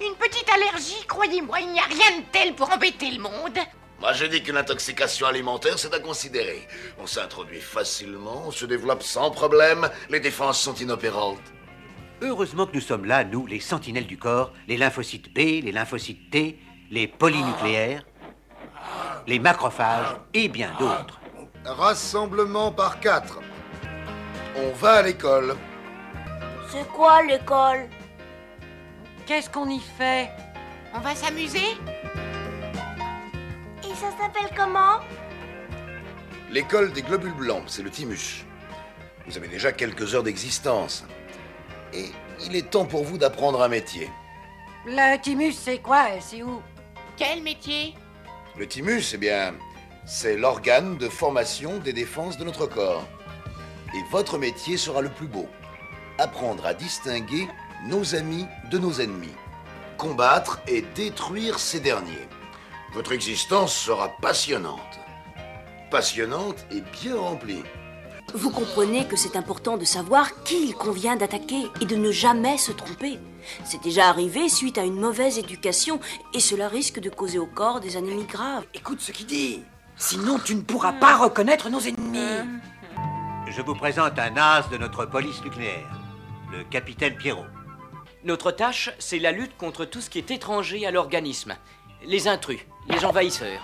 Une 0.00 0.14
petite 0.14 0.48
allergie, 0.48 1.04
croyez-moi, 1.08 1.60
il 1.60 1.72
n'y 1.72 1.80
a 1.80 1.84
rien 1.84 2.18
de 2.18 2.24
tel 2.30 2.54
pour 2.54 2.70
embêter 2.72 3.10
le 3.10 3.22
monde. 3.22 3.58
Moi, 4.00 4.12
je 4.12 4.26
dis 4.26 4.42
qu'une 4.42 4.56
intoxication 4.56 5.26
alimentaire, 5.26 5.76
c'est 5.76 5.92
à 5.92 5.98
considérer. 5.98 6.68
On 6.98 7.06
s'introduit 7.06 7.60
facilement, 7.60 8.44
on 8.46 8.52
se 8.52 8.64
développe 8.64 9.02
sans 9.02 9.30
problème, 9.32 9.90
les 10.08 10.20
défenses 10.20 10.60
sont 10.60 10.74
inopérantes. 10.74 11.40
Heureusement 12.22 12.66
que 12.66 12.74
nous 12.74 12.80
sommes 12.80 13.06
là, 13.06 13.24
nous, 13.24 13.46
les 13.46 13.58
sentinelles 13.58 14.06
du 14.06 14.16
corps, 14.16 14.52
les 14.68 14.76
lymphocytes 14.76 15.32
B, 15.34 15.64
les 15.64 15.72
lymphocytes 15.72 16.30
T, 16.30 16.60
les 16.90 17.08
polynucléaires, 17.08 18.04
les 19.26 19.40
macrophages 19.40 20.16
et 20.32 20.48
bien 20.48 20.72
d'autres. 20.78 21.20
Rassemblement 21.64 22.70
par 22.70 23.00
quatre. 23.00 23.40
On 24.56 24.72
va 24.74 24.94
à 24.94 25.02
l'école. 25.02 25.56
C'est 26.68 26.86
quoi 26.88 27.22
l'école? 27.22 27.88
Qu'est-ce 29.26 29.50
qu'on 29.50 29.68
y 29.68 29.80
fait? 29.80 30.30
On 30.94 31.00
va 31.00 31.14
s'amuser? 31.14 31.76
Ça 33.98 34.10
s'appelle 34.12 34.50
comment 34.56 35.00
L'école 36.50 36.92
des 36.92 37.02
globules 37.02 37.34
blancs, 37.34 37.64
c'est 37.66 37.82
le 37.82 37.90
Timus. 37.90 38.44
Vous 39.26 39.36
avez 39.36 39.48
déjà 39.48 39.72
quelques 39.72 40.14
heures 40.14 40.22
d'existence. 40.22 41.04
Et 41.92 42.06
il 42.44 42.54
est 42.54 42.70
temps 42.70 42.86
pour 42.86 43.04
vous 43.04 43.18
d'apprendre 43.18 43.60
un 43.60 43.68
métier. 43.68 44.08
Le 44.86 45.20
Timus, 45.20 45.52
c'est 45.52 45.78
quoi 45.78 46.14
et 46.14 46.20
C'est 46.20 46.42
où 46.42 46.62
Quel 47.16 47.42
métier 47.42 47.94
Le 48.56 48.66
Timus, 48.66 49.14
eh 49.14 49.18
bien, 49.18 49.54
c'est 50.06 50.36
l'organe 50.36 50.96
de 50.96 51.08
formation 51.08 51.78
des 51.78 51.92
défenses 51.92 52.38
de 52.38 52.44
notre 52.44 52.66
corps. 52.66 53.06
Et 53.94 54.02
votre 54.10 54.38
métier 54.38 54.76
sera 54.76 55.02
le 55.02 55.10
plus 55.10 55.26
beau. 55.26 55.48
Apprendre 56.18 56.64
à 56.66 56.74
distinguer 56.74 57.48
nos 57.86 58.14
amis 58.14 58.46
de 58.70 58.78
nos 58.78 59.00
ennemis. 59.00 59.34
Combattre 59.96 60.60
et 60.68 60.82
détruire 60.94 61.58
ces 61.58 61.80
derniers. 61.80 62.28
Votre 62.94 63.12
existence 63.12 63.74
sera 63.74 64.08
passionnante. 64.08 64.80
Passionnante 65.90 66.64
et 66.70 66.80
bien 67.02 67.16
remplie. 67.16 67.62
Vous 68.34 68.50
comprenez 68.50 69.06
que 69.06 69.16
c'est 69.16 69.36
important 69.36 69.76
de 69.76 69.84
savoir 69.84 70.42
qui 70.42 70.68
il 70.68 70.74
convient 70.74 71.16
d'attaquer 71.16 71.66
et 71.82 71.84
de 71.84 71.96
ne 71.96 72.10
jamais 72.10 72.56
se 72.56 72.72
tromper. 72.72 73.18
C'est 73.64 73.82
déjà 73.82 74.08
arrivé 74.08 74.48
suite 74.48 74.78
à 74.78 74.84
une 74.84 75.00
mauvaise 75.00 75.38
éducation 75.38 76.00
et 76.32 76.40
cela 76.40 76.68
risque 76.68 76.98
de 76.98 77.10
causer 77.10 77.38
au 77.38 77.46
corps 77.46 77.80
des 77.80 77.96
anémies 77.96 78.24
graves. 78.24 78.64
Écoute 78.72 79.00
ce 79.00 79.12
qu'il 79.12 79.26
dit. 79.26 79.62
Sinon, 79.96 80.38
tu 80.38 80.54
ne 80.54 80.62
pourras 80.62 80.92
pas 80.92 81.16
reconnaître 81.16 81.68
nos 81.68 81.80
ennemis. 81.80 82.48
Je 83.48 83.62
vous 83.62 83.74
présente 83.74 84.18
un 84.18 84.36
as 84.36 84.68
de 84.70 84.78
notre 84.78 85.04
police 85.04 85.42
nucléaire, 85.42 86.00
le 86.52 86.64
capitaine 86.64 87.16
Pierrot. 87.16 87.46
Notre 88.24 88.50
tâche, 88.50 88.90
c'est 88.98 89.18
la 89.18 89.32
lutte 89.32 89.56
contre 89.58 89.84
tout 89.84 90.00
ce 90.00 90.10
qui 90.10 90.18
est 90.18 90.30
étranger 90.30 90.86
à 90.86 90.90
l'organisme. 90.90 91.54
Les 92.04 92.28
intrus, 92.28 92.60
les 92.88 93.04
envahisseurs. 93.04 93.60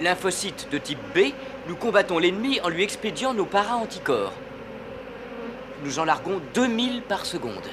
Lymphocyte 0.00 0.68
de 0.70 0.78
type 0.78 0.98
B, 1.14 1.32
nous 1.68 1.76
combattons 1.76 2.18
l'ennemi 2.18 2.60
en 2.60 2.68
lui 2.68 2.82
expédiant 2.82 3.32
nos 3.32 3.46
para-anticorps. 3.46 4.32
Nous 5.82 5.98
en 5.98 6.04
larguons 6.04 6.40
2000 6.54 7.02
par 7.02 7.24
seconde. 7.26 7.68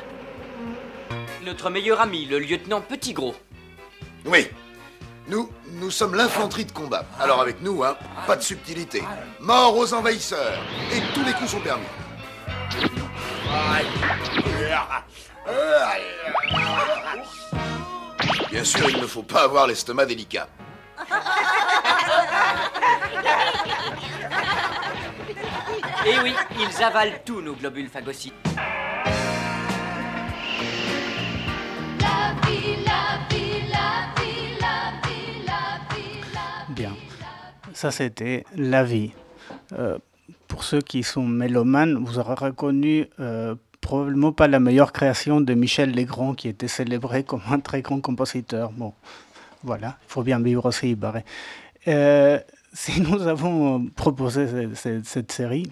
Notre 1.43 1.69
meilleur 1.69 2.01
ami, 2.01 2.25
le 2.25 2.39
lieutenant 2.39 2.81
Petit 2.81 3.13
Gros. 3.13 3.35
Oui. 4.25 4.47
Nous, 5.27 5.49
nous 5.73 5.91
sommes 5.91 6.15
l'infanterie 6.15 6.65
de 6.65 6.71
combat. 6.71 7.05
Alors 7.19 7.41
avec 7.41 7.61
nous, 7.61 7.83
hein, 7.83 7.95
pas 8.27 8.35
de 8.35 8.41
subtilité. 8.41 9.03
Mort 9.39 9.77
aux 9.77 9.93
envahisseurs. 9.93 10.59
Et 10.93 11.01
tous 11.13 11.23
les 11.23 11.33
coups 11.33 11.51
sont 11.51 11.59
permis. 11.59 11.85
Bien 18.49 18.63
sûr, 18.63 18.89
il 18.89 18.99
ne 18.99 19.07
faut 19.07 19.23
pas 19.23 19.43
avoir 19.43 19.65
l'estomac 19.67 20.05
délicat. 20.05 20.47
Et 26.05 26.19
oui, 26.23 26.33
ils 26.59 26.83
avalent 26.83 27.13
tous 27.25 27.41
nos 27.41 27.53
globules 27.53 27.89
phagocytes. 27.89 28.33
Bien. 36.69 36.95
Ça, 37.73 37.91
c'était 37.91 38.43
La 38.55 38.83
vie. 38.83 39.11
Euh, 39.73 39.97
pour 40.47 40.63
ceux 40.63 40.81
qui 40.81 41.03
sont 41.03 41.25
mélomanes, 41.25 42.03
vous 42.03 42.19
aurez 42.19 42.33
reconnu 42.33 43.07
euh, 43.19 43.55
probablement 43.81 44.31
pas 44.31 44.47
la 44.47 44.59
meilleure 44.59 44.93
création 44.93 45.41
de 45.41 45.53
Michel 45.53 45.93
Legrand, 45.93 46.33
qui 46.33 46.47
était 46.47 46.67
célébré 46.67 47.23
comme 47.25 47.41
un 47.49 47.59
très 47.59 47.81
grand 47.81 47.99
compositeur. 47.99 48.71
Bon, 48.71 48.93
voilà, 49.63 49.97
il 50.07 50.11
faut 50.11 50.23
bien 50.23 50.39
vivre 50.39 50.65
aussi, 50.65 50.95
Barré. 50.95 51.25
Euh, 51.87 52.39
si 52.73 53.01
nous 53.01 53.27
avons 53.27 53.85
proposé 53.87 54.47
cette, 54.75 55.31
série, 55.31 55.71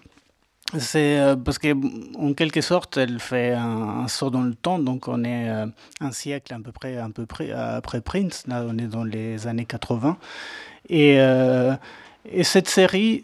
c'est 0.78 1.20
euh, 1.20 1.36
parce 1.36 1.58
que 1.60 1.74
en 2.18 2.34
quelque 2.34 2.62
sorte, 2.62 2.98
elle 2.98 3.20
fait 3.20 3.54
un, 3.54 4.04
un, 4.04 4.08
saut 4.08 4.30
dans 4.30 4.42
le 4.42 4.56
temps. 4.56 4.80
Donc, 4.80 5.08
on 5.08 5.24
est 5.24 5.50
euh, 5.50 5.66
un 6.02 6.12
siècle 6.12 6.54
à 6.54 6.60
peu 6.60 6.72
près, 6.72 6.98
à 6.98 7.10
peu 7.10 7.26
près 7.26 7.52
après 7.52 8.02
Prince. 8.02 8.46
Là, 8.48 8.66
on 8.68 8.78
est 8.78 8.88
dans 8.88 9.04
les 9.04 9.48
années 9.48 9.66
80. 9.66 10.18
Et, 10.90 11.20
euh, 11.20 11.76
et 12.26 12.44
cette 12.44 12.68
série 12.68 13.24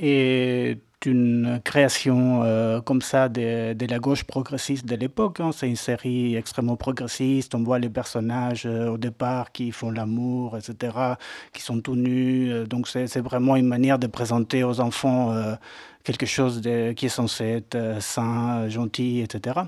est 0.00 0.78
une 1.08 1.60
création 1.64 2.42
euh, 2.44 2.80
comme 2.80 3.02
ça 3.02 3.28
de, 3.28 3.86
la 3.88 3.98
gauche 3.98 4.24
progressiste 4.24 4.86
de 4.86 4.94
l'époque. 4.94 5.40
Hein. 5.40 5.50
C'est 5.52 5.68
une 5.68 5.76
série 5.76 6.36
extrêmement 6.36 6.76
progressiste. 6.76 7.54
On 7.54 7.62
voit 7.62 7.78
les 7.78 7.88
personnages 7.88 8.64
euh, 8.66 8.90
au 8.90 8.98
départ 8.98 9.52
qui 9.52 9.72
font 9.72 9.90
l'amour, 9.90 10.56
etc., 10.56 10.96
qui 11.52 11.62
sont 11.62 11.80
tout 11.80 11.96
nus. 11.96 12.66
Donc 12.66 12.88
c'est 12.88 13.20
vraiment 13.20 13.56
une 13.56 13.66
manière 13.66 13.98
de 13.98 14.06
présenter 14.06 14.62
aux 14.64 14.80
enfants 14.80 15.32
euh, 15.32 15.54
quelque 16.04 16.26
chose 16.26 16.60
qui 16.96 17.06
est 17.06 17.08
censé 17.08 17.44
être 17.44 17.74
euh, 17.74 18.00
sain, 18.00 18.68
gentil, 18.68 19.20
etc. 19.20 19.60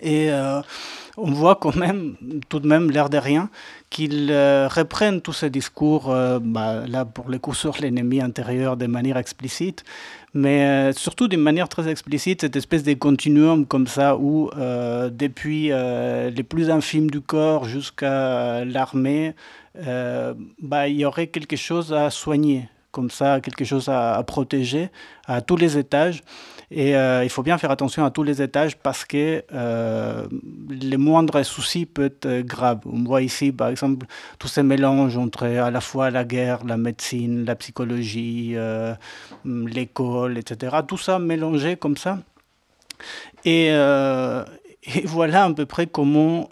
Et 0.00 0.30
euh, 0.30 0.60
on 1.16 1.30
voit 1.30 1.56
quand 1.56 1.76
même, 1.76 2.16
tout 2.48 2.60
de 2.60 2.66
même, 2.66 2.90
l'air 2.90 3.10
de 3.10 3.18
rien, 3.18 3.50
qu'ils 3.90 4.30
euh, 4.30 4.68
reprennent 4.68 5.20
tous 5.20 5.32
ces 5.32 5.50
discours, 5.50 6.10
euh, 6.10 6.38
bah, 6.40 6.86
là 6.86 7.04
pour 7.04 7.28
le 7.28 7.38
coup 7.38 7.54
sur 7.54 7.76
l'ennemi 7.80 8.20
intérieur 8.20 8.76
de 8.76 8.86
manière 8.86 9.16
explicite, 9.16 9.84
mais 10.34 10.64
euh, 10.64 10.92
surtout 10.92 11.28
d'une 11.28 11.40
manière 11.40 11.68
très 11.68 11.88
explicite, 11.88 12.40
cette 12.40 12.56
espèce 12.56 12.82
de 12.82 12.94
continuum 12.94 13.66
comme 13.66 13.86
ça 13.86 14.16
où 14.16 14.50
euh, 14.56 15.10
depuis 15.10 15.70
euh, 15.70 16.30
les 16.30 16.42
plus 16.42 16.70
infimes 16.70 17.10
du 17.10 17.20
corps 17.20 17.66
jusqu'à 17.66 18.64
l'armée, 18.64 19.34
bah, 19.74 20.88
il 20.88 20.96
y 20.96 21.04
aurait 21.04 21.28
quelque 21.28 21.56
chose 21.56 21.92
à 21.92 22.10
soigner, 22.10 22.68
comme 22.90 23.10
ça, 23.10 23.40
quelque 23.40 23.64
chose 23.64 23.88
à, 23.88 24.14
à 24.14 24.22
protéger 24.22 24.90
à 25.26 25.40
tous 25.40 25.56
les 25.56 25.78
étages. 25.78 26.22
Et 26.74 26.96
euh, 26.96 27.22
il 27.22 27.28
faut 27.28 27.42
bien 27.42 27.58
faire 27.58 27.70
attention 27.70 28.02
à 28.02 28.10
tous 28.10 28.22
les 28.22 28.40
étages 28.40 28.78
parce 28.78 29.04
que 29.04 29.44
euh, 29.52 30.26
les 30.70 30.96
moindres 30.96 31.44
soucis 31.44 31.84
peuvent 31.84 32.06
être 32.06 32.40
graves. 32.40 32.80
On 32.86 33.04
voit 33.04 33.20
ici, 33.20 33.52
par 33.52 33.68
exemple, 33.68 34.06
tous 34.38 34.48
ces 34.48 34.62
mélanges 34.62 35.18
entre 35.18 35.44
à 35.44 35.70
la 35.70 35.80
fois 35.82 36.10
la 36.10 36.24
guerre, 36.24 36.64
la 36.64 36.78
médecine, 36.78 37.44
la 37.44 37.56
psychologie, 37.56 38.52
euh, 38.54 38.94
l'école, 39.44 40.38
etc. 40.38 40.76
Tout 40.88 40.96
ça 40.96 41.18
mélangé 41.18 41.76
comme 41.76 41.98
ça. 41.98 42.20
Et, 43.44 43.68
euh, 43.70 44.42
voilà 45.04 45.44
à 45.44 45.52
peu 45.52 45.66
près 45.66 45.86
comment 45.86 46.48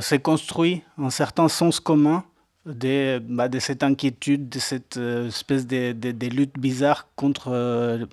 s'est 0.00 0.18
construit 0.18 0.82
un 0.98 1.10
certain 1.10 1.48
sens 1.48 1.78
commun 1.78 2.24
de, 2.66 3.20
bah, 3.20 3.48
de 3.48 3.58
cette 3.60 3.84
inquiétude, 3.84 4.48
de 4.48 4.58
cette 4.58 4.96
espèce 4.96 5.66
de, 5.66 6.26
lutte 6.26 6.58
bizarre 6.58 7.06
contre 7.14 8.08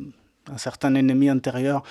un 0.53 0.57
certain 0.57 0.95
ennemi 0.95 1.29
intérieur. 1.29 1.83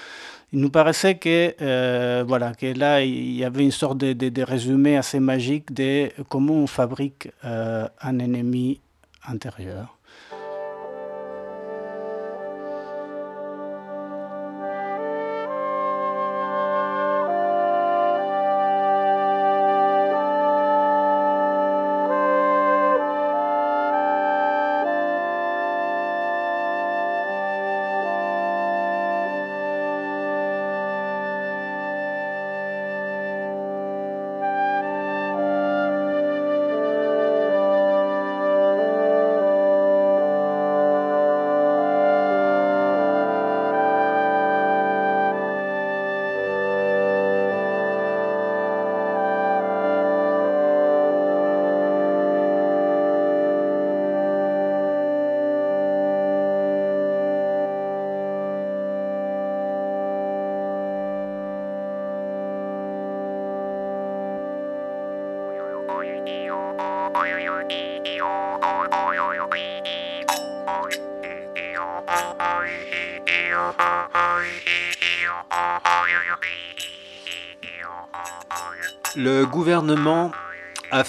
Il 0.52 0.60
nous 0.60 0.70
paraissait 0.70 1.16
que, 1.16 1.54
euh, 1.60 2.24
voilà, 2.26 2.54
que 2.54 2.66
là, 2.78 3.02
il 3.02 3.34
y 3.34 3.44
avait 3.44 3.64
une 3.64 3.72
sorte 3.72 3.98
de, 3.98 4.12
de, 4.12 4.42
résumé 4.42 4.96
assez 4.96 5.18
magique 5.20 5.72
de 5.72 6.10
comment 6.28 6.54
on 6.54 6.66
fabrique 6.66 7.28
euh, 7.44 7.88
un 8.00 8.18
ennemi 8.18 8.80
intérieur. 9.26 9.95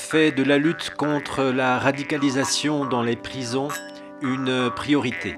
Fait 0.10 0.32
de 0.32 0.42
la 0.42 0.58
lutte 0.58 0.92
contre 0.92 1.44
la 1.44 1.78
radicalisation 1.80 2.86
dans 2.86 3.02
les 3.02 3.18
prisons 3.18 3.68
une 4.22 4.72
priorité. 4.74 5.38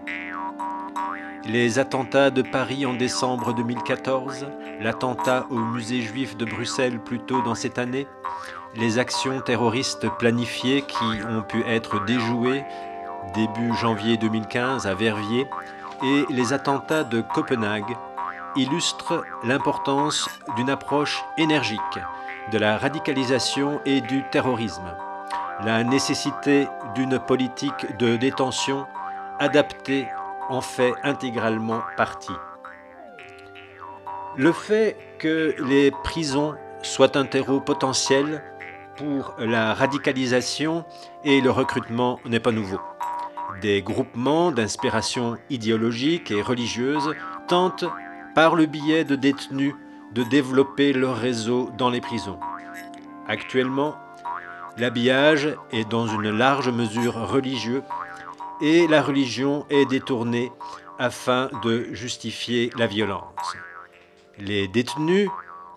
Les 1.48 1.80
attentats 1.80 2.30
de 2.30 2.44
Paris 2.44 2.86
en 2.86 2.94
décembre 2.94 3.56
2014, 3.56 4.46
l'attentat 4.80 5.48
au 5.50 5.56
musée 5.56 6.02
juif 6.02 6.38
de 6.38 6.46
Bruxelles 6.46 7.00
plus 7.00 7.18
tôt 7.18 7.42
dans 7.42 7.56
cette 7.56 7.80
année, 7.80 8.06
les 8.76 9.00
actions 9.00 9.42
terroristes 9.42 10.08
planifiées 10.20 10.84
qui 10.84 11.24
ont 11.28 11.42
pu 11.42 11.64
être 11.64 12.06
déjouées 12.06 12.64
début 13.34 13.74
janvier 13.74 14.18
2015 14.18 14.86
à 14.86 14.94
Verviers 14.94 15.48
et 16.04 16.26
les 16.30 16.54
attentats 16.54 17.04
de 17.04 17.22
Copenhague 17.22 17.98
illustrent 18.56 19.24
l'importance 19.44 20.30
d'une 20.58 20.70
approche 20.70 21.24
énergique 21.40 22.00
de 22.52 22.58
la 22.58 22.78
radicalisation 22.78 23.80
et 23.86 24.02
du 24.02 24.24
terrorisme, 24.32 24.96
la 25.64 25.84
nécessité 25.84 26.68
d'une 26.96 27.20
politique 27.20 27.98
de 27.98 28.18
détention 28.18 28.86
adaptée 29.40 30.08
en 30.50 30.62
fait 30.62 30.94
intégralement 31.04 31.82
partie. 31.98 32.34
Le 34.36 34.52
fait 34.52 34.98
que 35.18 35.56
les 35.68 35.92
prisons 36.04 36.56
soient 36.82 37.18
un 37.18 37.26
terreau 37.26 37.60
potentiel 37.60 38.44
pour 38.96 39.36
la 39.40 39.74
radicalisation 39.74 40.86
et 41.24 41.42
le 41.42 41.52
recrutement 41.52 42.20
n'est 42.26 42.40
pas 42.40 42.52
nouveau. 42.52 42.80
Des 43.62 43.82
groupements 43.82 44.52
d'inspiration 44.52 45.38
idéologique 45.50 46.32
et 46.32 46.42
religieuse 46.42 47.16
tentent, 47.48 47.86
par 48.36 48.56
le 48.56 48.68
biais 48.68 49.04
de 49.04 49.16
détenus, 49.16 49.74
de 50.14 50.24
développer 50.24 50.94
leur 50.94 51.18
réseau 51.18 51.70
dans 51.78 51.90
les 51.90 52.02
prisons. 52.02 52.40
Actuellement, 53.28 53.96
l'habillage 54.78 55.56
est 55.72 55.88
dans 55.90 56.08
une 56.08 56.30
large 56.30 56.70
mesure 56.70 57.14
religieux 57.30 57.84
et 58.62 58.88
la 58.88 59.02
religion 59.02 59.66
est 59.70 59.86
détournée 59.86 60.52
afin 60.98 61.50
de 61.64 61.94
justifier 61.94 62.72
la 62.78 62.88
violence. 62.88 63.56
Les 64.38 64.68
détenus 64.68 65.30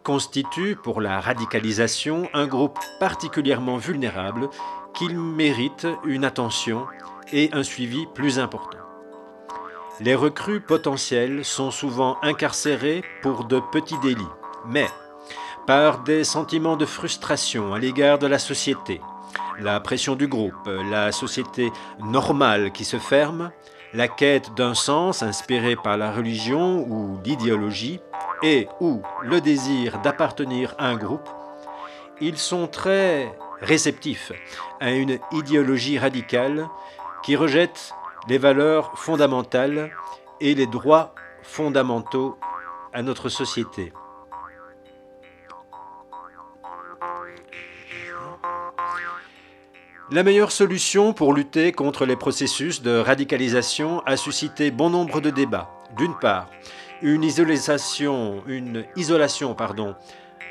constituent 0.03 0.77
pour 0.77 1.01
la 1.01 1.21
radicalisation 1.21 2.29
un 2.33 2.47
groupe 2.47 2.79
particulièrement 2.99 3.77
vulnérable 3.77 4.49
qui 4.95 5.13
mérite 5.15 5.87
une 6.05 6.25
attention 6.25 6.87
et 7.33 7.51
un 7.53 7.63
suivi 7.63 8.07
plus 8.15 8.39
important. 8.39 8.82
Les 10.01 10.15
recrues 10.15 10.61
potentiels 10.61 11.45
sont 11.45 11.71
souvent 11.71 12.17
incarcérés 12.23 13.05
pour 13.21 13.45
de 13.45 13.61
petits 13.73 13.99
délits, 13.99 14.23
mais 14.67 14.89
par 15.67 16.03
des 16.03 16.25
sentiments 16.25 16.77
de 16.77 16.87
frustration 16.87 17.75
à 17.75 17.79
l'égard 17.79 18.19
de 18.19 18.27
la 18.27 18.39
société, 18.39 19.01
la 19.61 19.79
pression 19.81 20.17
du 20.17 20.29
groupe, 20.29 20.69
la 20.91 21.13
société 21.13 21.71
normale 22.01 22.73
qui 22.73 22.85
se 22.85 22.99
ferme, 22.99 23.53
la 23.93 24.09
quête 24.09 24.55
d'un 24.55 24.75
sens 24.75 25.23
inspiré 25.23 25.77
par 25.77 25.99
la 25.99 26.11
religion 26.11 26.87
ou 26.89 27.21
l'idéologie, 27.23 28.01
et 28.43 28.67
ou 28.81 29.03
le 29.23 29.41
désir 29.41 30.01
d'appartenir 30.01 30.75
à 30.79 30.89
un 30.89 30.97
groupe, 30.97 31.29
ils 32.21 32.39
sont 32.39 32.67
très 32.67 33.33
réceptifs 33.61 34.33
à 34.81 34.91
une 34.91 35.19
idéologie 35.33 35.99
radicale 35.99 36.67
qui 37.23 37.37
rejette 37.37 37.95
les 38.29 38.39
valeurs 38.39 38.99
fondamentales 38.99 39.91
et 40.41 40.55
les 40.55 40.67
droits 40.67 41.15
fondamentaux 41.43 42.39
à 42.93 43.03
notre 43.03 43.29
société. 43.29 43.93
La 50.11 50.23
meilleure 50.23 50.53
solution 50.53 51.15
pour 51.15 51.33
lutter 51.33 51.73
contre 51.73 52.05
les 52.05 52.17
processus 52.17 52.83
de 52.83 52.99
radicalisation 52.99 54.03
a 54.05 54.17
suscité 54.17 54.71
bon 54.71 54.91
nombre 54.91 55.21
de 55.21 55.31
débats. 55.31 55.71
D'une 55.97 56.15
part, 56.15 56.51
une 57.01 57.25
isolation, 57.25 58.43
une 58.47 58.85
isolation 58.95 59.55
pardon, 59.55 59.95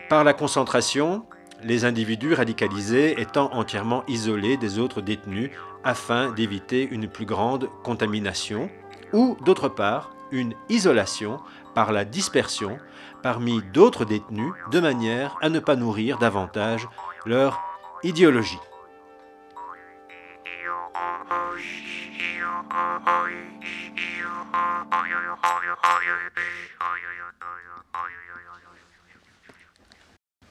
par 0.10 0.24
la 0.24 0.34
concentration, 0.34 1.26
les 1.64 1.86
individus 1.86 2.34
radicalisés 2.34 3.22
étant 3.22 3.54
entièrement 3.54 4.04
isolés 4.08 4.58
des 4.58 4.80
autres 4.80 5.02
détenus 5.02 5.52
afin 5.84 6.32
d'éviter 6.32 6.88
une 6.90 7.08
plus 7.08 7.26
grande 7.26 7.70
contamination, 7.84 8.70
ou 9.14 9.38
d'autre 9.44 9.70
part, 9.70 10.12
une 10.32 10.54
isolation 10.70 11.40
par 11.74 11.92
la 11.92 12.06
dispersion 12.06 12.78
parmi 13.22 13.62
d'autres 13.74 14.06
détenus 14.06 14.54
de 14.72 14.80
manière 14.80 15.38
à 15.42 15.50
ne 15.50 15.60
pas 15.60 15.76
nourrir 15.76 16.18
davantage 16.18 16.88
leur 17.26 17.62
idéologie. 18.04 18.60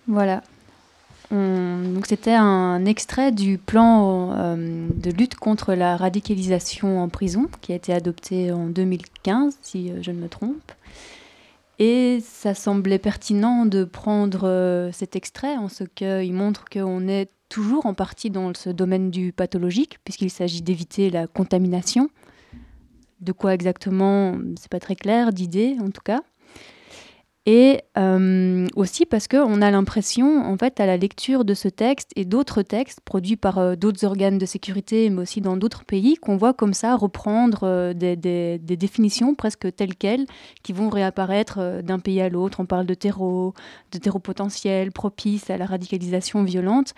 Voilà. 0.06 0.42
Donc 1.30 2.06
c'était 2.06 2.34
un 2.34 2.84
extrait 2.86 3.30
du 3.30 3.56
plan 3.56 4.32
euh, 4.36 4.88
de 4.94 5.10
lutte 5.10 5.36
contre 5.36 5.74
la 5.74 5.96
radicalisation 5.96 7.00
en 7.00 7.08
prison 7.08 7.48
qui 7.60 7.72
a 7.72 7.76
été 7.76 7.92
adopté 7.92 8.50
en 8.50 8.66
2015, 8.66 9.58
si 9.62 9.90
euh, 9.90 10.02
je 10.02 10.10
ne 10.10 10.18
me 10.18 10.28
trompe. 10.28 10.72
Et 11.78 12.20
ça 12.22 12.54
semblait 12.54 12.98
pertinent 12.98 13.64
de 13.64 13.84
prendre 13.84 14.40
euh, 14.44 14.90
cet 14.92 15.14
extrait 15.14 15.56
en 15.56 15.68
ce 15.68 15.84
qu'il 15.84 16.32
montre 16.34 16.64
qu'on 16.70 17.06
est 17.06 17.30
toujours 17.48 17.86
en 17.86 17.94
partie 17.94 18.30
dans 18.30 18.52
ce 18.54 18.70
domaine 18.70 19.10
du 19.10 19.32
pathologique, 19.32 19.98
puisqu'il 20.04 20.30
s'agit 20.30 20.62
d'éviter 20.62 21.10
la 21.10 21.26
contamination. 21.26 22.10
De 23.20 23.32
quoi 23.32 23.54
exactement, 23.54 24.36
c'est 24.58 24.70
pas 24.70 24.80
très 24.80 24.96
clair, 24.96 25.32
d'idée 25.32 25.76
en 25.80 25.90
tout 25.90 26.02
cas 26.04 26.22
et 27.52 27.80
euh, 27.98 28.68
aussi 28.76 29.06
parce 29.06 29.26
qu'on 29.26 29.60
a 29.60 29.72
l'impression, 29.72 30.40
en 30.44 30.56
fait, 30.56 30.78
à 30.78 30.86
la 30.86 30.96
lecture 30.96 31.44
de 31.44 31.54
ce 31.54 31.66
texte 31.66 32.12
et 32.14 32.24
d'autres 32.24 32.62
textes 32.62 33.00
produits 33.00 33.34
par 33.34 33.58
euh, 33.58 33.74
d'autres 33.74 34.04
organes 34.04 34.38
de 34.38 34.46
sécurité, 34.46 35.10
mais 35.10 35.22
aussi 35.22 35.40
dans 35.40 35.56
d'autres 35.56 35.84
pays, 35.84 36.14
qu'on 36.14 36.36
voit 36.36 36.54
comme 36.54 36.74
ça 36.74 36.94
reprendre 36.94 37.64
euh, 37.64 37.92
des, 37.92 38.60
définitions 38.60 39.34
presque 39.34 39.74
telles 39.74 39.96
quelles, 39.96 40.26
qui 40.62 40.72
vont 40.72 40.90
réapparaître 40.90 41.82
d'un 41.82 41.98
pays 41.98 42.20
à 42.20 42.28
l'autre. 42.28 42.60
On 42.60 42.66
parle 42.66 42.86
de 42.86 42.94
terreau, 42.94 43.52
de 43.90 43.98
terreau 43.98 44.20
potentiel, 44.20 44.92
propice 44.92 45.50
à 45.50 45.56
la 45.56 45.66
radicalisation 45.66 46.44
violente. 46.44 46.94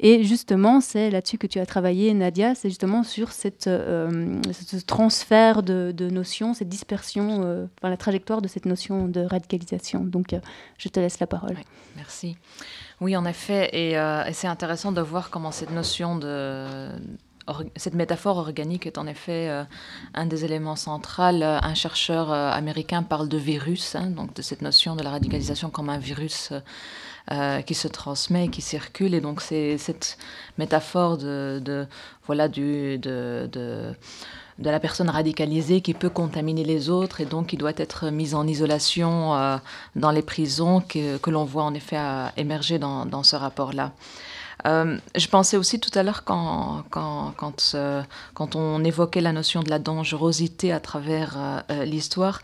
Et 0.00 0.22
justement, 0.22 0.82
c'est 0.82 1.08
là-dessus 1.08 1.38
que 1.38 1.46
tu 1.46 1.60
as 1.60 1.66
travaillé, 1.66 2.12
Nadia, 2.12 2.54
c'est 2.54 2.68
justement 2.68 3.04
sur 3.04 3.32
cette, 3.32 3.64
ce 3.64 4.84
transfert 4.84 5.62
de, 5.62 5.94
de, 5.96 6.10
notions, 6.10 6.52
cette 6.52 6.68
dispersion, 6.68 7.38
enfin, 7.78 7.88
la 7.88 7.96
trajectoire 7.96 8.42
de 8.42 8.48
cette 8.48 8.66
notion 8.66 9.08
de 9.08 9.20
radicalisation. 9.20 9.93
Donc, 10.00 10.32
euh, 10.32 10.40
je 10.78 10.88
te 10.88 11.00
laisse 11.00 11.18
la 11.20 11.26
parole. 11.26 11.56
merci. 11.96 12.36
Oui, 13.00 13.16
en 13.16 13.24
effet, 13.24 13.70
euh, 13.74 14.24
et, 14.24 14.32
c'est 14.32 14.46
intéressant 14.46 14.92
de 14.92 15.00
voir 15.00 15.30
comment 15.30 15.50
cette 15.50 15.70
notion 15.70 16.16
de 16.16 16.88
cette 17.76 17.92
métaphore 17.92 18.38
organique 18.38 18.86
est 18.86 18.96
en 18.96 19.06
effet 19.06 19.50
euh, 19.50 19.64
un 20.14 20.24
des 20.24 20.46
éléments 20.46 20.76
centraux. 20.76 21.22
Un 21.22 21.74
chercheur 21.74 22.32
américain 22.32 23.02
parle 23.02 23.28
de 23.28 23.36
virus, 23.36 23.96
hein, 23.96 24.06
donc 24.06 24.34
de 24.34 24.40
cette 24.40 24.62
notion 24.62 24.96
de 24.96 25.02
la 25.02 25.10
radicalisation 25.10 25.68
comme 25.68 25.90
un 25.90 25.98
virus 25.98 26.52
qui 27.66 27.74
se 27.74 27.88
transmet, 27.88 28.48
qui 28.48 28.62
circule. 28.62 29.12
Et 29.14 29.20
donc 29.20 29.42
c'est 29.42 29.76
cette 29.76 30.16
métaphore 30.56 31.18
de, 31.18 31.86
voilà 32.24 32.48
du 32.48 32.98
de, 32.98 33.46
de 33.52 33.94
de 34.58 34.70
la 34.70 34.78
personne 34.78 35.10
radicalisée 35.10 35.80
qui 35.80 35.94
peut 35.94 36.08
contaminer 36.08 36.64
les 36.64 36.88
autres 36.88 37.20
et 37.20 37.24
donc 37.24 37.48
qui 37.48 37.56
doit 37.56 37.72
être 37.76 38.10
mise 38.10 38.34
en 38.34 38.46
isolation 38.46 39.34
euh, 39.34 39.56
dans 39.96 40.10
les 40.10 40.22
prisons 40.22 40.80
que, 40.80 41.16
que 41.18 41.30
l'on 41.30 41.44
voit 41.44 41.64
en 41.64 41.74
effet 41.74 41.98
euh, 41.98 42.26
émerger 42.36 42.78
dans, 42.78 43.04
dans 43.04 43.22
ce 43.22 43.36
rapport-là. 43.36 43.92
Euh, 44.66 44.96
je 45.16 45.26
pensais 45.26 45.56
aussi 45.56 45.80
tout 45.80 45.90
à 45.98 46.02
l'heure 46.02 46.24
quand, 46.24 46.84
quand, 46.90 47.34
quand, 47.36 47.76
quand, 48.34 48.56
on 48.56 48.84
évoquait 48.84 49.20
la 49.20 49.32
notion 49.32 49.62
de 49.62 49.68
la 49.68 49.78
dangerosité 49.78 50.72
à 50.72 50.80
travers 50.80 51.64
l'histoire, 51.84 52.40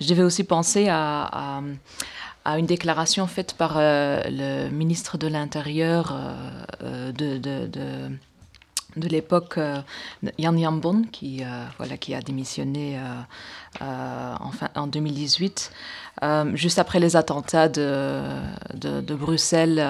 je 0.00 0.08
devais 0.08 0.22
aussi 0.22 0.42
penser 0.42 0.88
à, 0.88 1.60
à, 2.44 2.58
une 2.58 2.66
déclaration 2.66 3.26
faite 3.28 3.54
par 3.54 3.74
le 3.76 4.68
ministre 4.70 5.16
de 5.16 5.28
l'Intérieur 5.28 6.18
de, 6.82 7.38
de, 7.38 7.66
de 7.68 8.10
de 8.96 9.08
l'époque, 9.08 9.58
euh, 9.58 9.80
Yan 10.38 10.56
Yambon, 10.56 11.02
qui, 11.10 11.42
euh, 11.42 11.64
voilà, 11.78 11.96
qui 11.96 12.14
a 12.14 12.20
démissionné 12.20 12.98
euh, 13.80 14.34
en 14.74 14.86
2018, 14.86 15.72
juste 16.54 16.78
après 16.78 17.00
les 17.00 17.16
attentats 17.16 17.68
de, 17.68 18.22
de, 18.74 19.14
Bruxelles. 19.14 19.82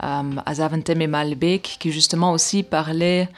à 0.00 0.54
Zaventem 0.54 1.02
et 1.02 1.06
Malbec, 1.06 1.76
qui 1.78 1.92
justement 1.92 2.32
aussi 2.32 2.62
parlait, 2.62 3.28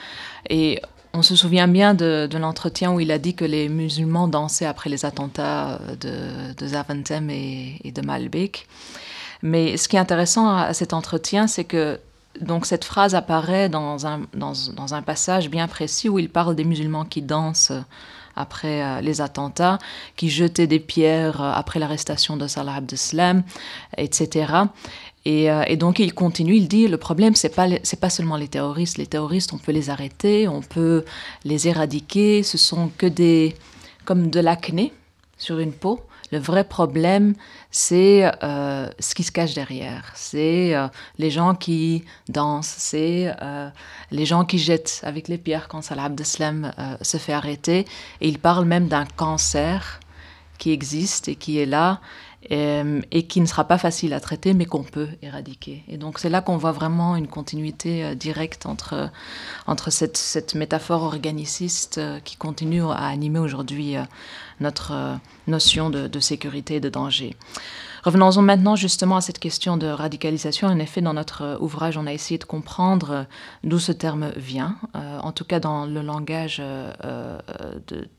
et 0.48 0.80
on 1.12 1.22
se 1.22 1.34
souvient 1.36 1.68
bien 1.68 1.92
de, 1.94 2.28
l'entretien 2.38 2.92
où 2.92 3.00
il 3.00 3.10
a 3.10 3.18
dit 3.18 3.34
que 3.34 3.44
les 3.44 3.68
musulmans 3.68 4.28
dansaient 4.28 4.66
après 4.66 4.88
les 4.88 5.04
attentats 5.04 5.80
de, 6.00 6.54
de 6.56 6.66
Zaventem 6.66 7.28
et, 7.30 7.92
de 7.92 8.00
Malbec. 8.00 8.66
Mais 9.42 9.76
ce 9.76 9.88
qui 9.88 9.96
est 9.96 9.98
intéressant 9.98 10.48
à, 10.48 10.72
cet 10.72 10.92
entretien, 10.92 11.48
c'est 11.48 11.64
que 11.64 11.98
donc 12.40 12.66
cette 12.66 12.84
phrase 12.84 13.14
apparaît 13.14 13.68
dans 13.68 14.06
un, 14.06 14.22
dans, 14.34 14.52
dans 14.74 14.94
un 14.94 15.02
passage 15.02 15.50
bien 15.50 15.68
précis 15.68 16.08
où 16.08 16.18
il 16.18 16.28
parle 16.28 16.56
des 16.56 16.64
musulmans 16.64 17.04
qui 17.04 17.22
dansent 17.22 17.72
après 18.36 18.82
euh, 18.82 19.00
les 19.00 19.20
attentats, 19.20 19.78
qui 20.16 20.30
jetaient 20.30 20.66
des 20.66 20.80
pierres 20.80 21.42
euh, 21.42 21.52
après 21.54 21.78
l'arrestation 21.78 22.36
de 22.36 22.46
Salah 22.46 22.76
Abdeslam, 22.76 23.42
etc. 23.96 24.54
Et, 25.24 25.50
euh, 25.50 25.62
et, 25.66 25.76
donc 25.76 25.98
il 25.98 26.14
continue, 26.14 26.56
il 26.56 26.66
dit 26.66 26.88
le 26.88 26.96
problème 26.96 27.34
c'est 27.36 27.54
pas 27.54 27.68
c'est 27.82 28.00
pas 28.00 28.10
seulement 28.10 28.36
les 28.36 28.48
terroristes, 28.48 28.98
les 28.98 29.06
terroristes 29.06 29.52
on 29.52 29.58
peut 29.58 29.72
les 29.72 29.90
arrêter, 29.90 30.48
on 30.48 30.62
peut 30.62 31.04
les 31.44 31.68
éradiquer, 31.68 32.42
ce 32.42 32.58
sont 32.58 32.90
que 32.98 33.06
des 33.06 33.54
comme 34.04 34.30
de 34.30 34.40
l'acné 34.40 34.92
sur 35.38 35.58
une 35.58 35.72
peau. 35.72 36.00
Le 36.32 36.38
vrai 36.38 36.64
problème, 36.64 37.34
c'est 37.70 38.24
euh, 38.42 38.88
ce 38.98 39.14
qui 39.14 39.22
se 39.22 39.30
cache 39.30 39.52
derrière. 39.52 40.10
C'est 40.14 40.74
euh, 40.74 40.88
les 41.18 41.30
gens 41.30 41.54
qui 41.54 42.04
dansent, 42.30 42.74
c'est 42.78 43.34
euh, 43.42 43.68
les 44.10 44.24
gens 44.24 44.46
qui 44.46 44.58
jettent 44.58 45.02
avec 45.04 45.28
les 45.28 45.36
pierres 45.36 45.68
quand 45.68 45.82
Salah 45.82 46.04
Abdeslam 46.04 46.72
se 47.02 47.18
fait 47.18 47.34
arrêter. 47.34 47.86
Et 48.22 48.28
il 48.28 48.38
parle 48.38 48.64
même 48.64 48.88
d'un 48.88 49.04
cancer 49.04 50.00
qui 50.56 50.72
existe 50.72 51.28
et 51.28 51.36
qui 51.36 51.58
est 51.58 51.66
là 51.66 52.00
et 52.50 53.26
qui 53.28 53.40
ne 53.40 53.46
sera 53.46 53.64
pas 53.64 53.78
facile 53.78 54.12
à 54.12 54.20
traiter, 54.20 54.52
mais 54.52 54.66
qu'on 54.66 54.82
peut 54.82 55.08
éradiquer. 55.22 55.84
Et 55.88 55.96
donc 55.96 56.18
c'est 56.18 56.28
là 56.28 56.40
qu'on 56.40 56.56
voit 56.56 56.72
vraiment 56.72 57.16
une 57.16 57.28
continuité 57.28 58.14
directe 58.16 58.66
entre, 58.66 59.10
entre 59.66 59.90
cette, 59.90 60.16
cette 60.16 60.54
métaphore 60.54 61.02
organiciste 61.02 62.00
qui 62.24 62.36
continue 62.36 62.82
à 62.82 63.06
animer 63.06 63.38
aujourd'hui 63.38 63.96
notre 64.62 64.92
euh, 64.92 65.14
notion 65.46 65.90
de, 65.90 66.20
sécurité 66.20 66.76
et 66.76 66.80
de 66.80 66.88
danger. 66.88 67.36
Revenons-en 68.04 68.42
maintenant 68.42 68.76
justement 68.76 69.16
à 69.16 69.20
cette 69.20 69.38
question 69.38 69.76
de 69.76 69.86
radicalisation. 69.86 70.68
En 70.68 70.78
effet, 70.78 71.00
dans 71.00 71.14
notre 71.14 71.42
euh, 71.42 71.58
ouvrage, 71.58 71.98
on 71.98 72.06
a 72.06 72.12
essayé 72.12 72.38
de 72.38 72.44
comprendre 72.44 73.10
euh, 73.10 73.24
d'où 73.64 73.78
ce 73.78 73.92
terme 73.92 74.32
vient, 74.36 74.76
en 74.94 75.32
tout 75.32 75.44
cas 75.44 75.60
dans 75.60 75.86
le 75.86 76.00
langage 76.02 76.62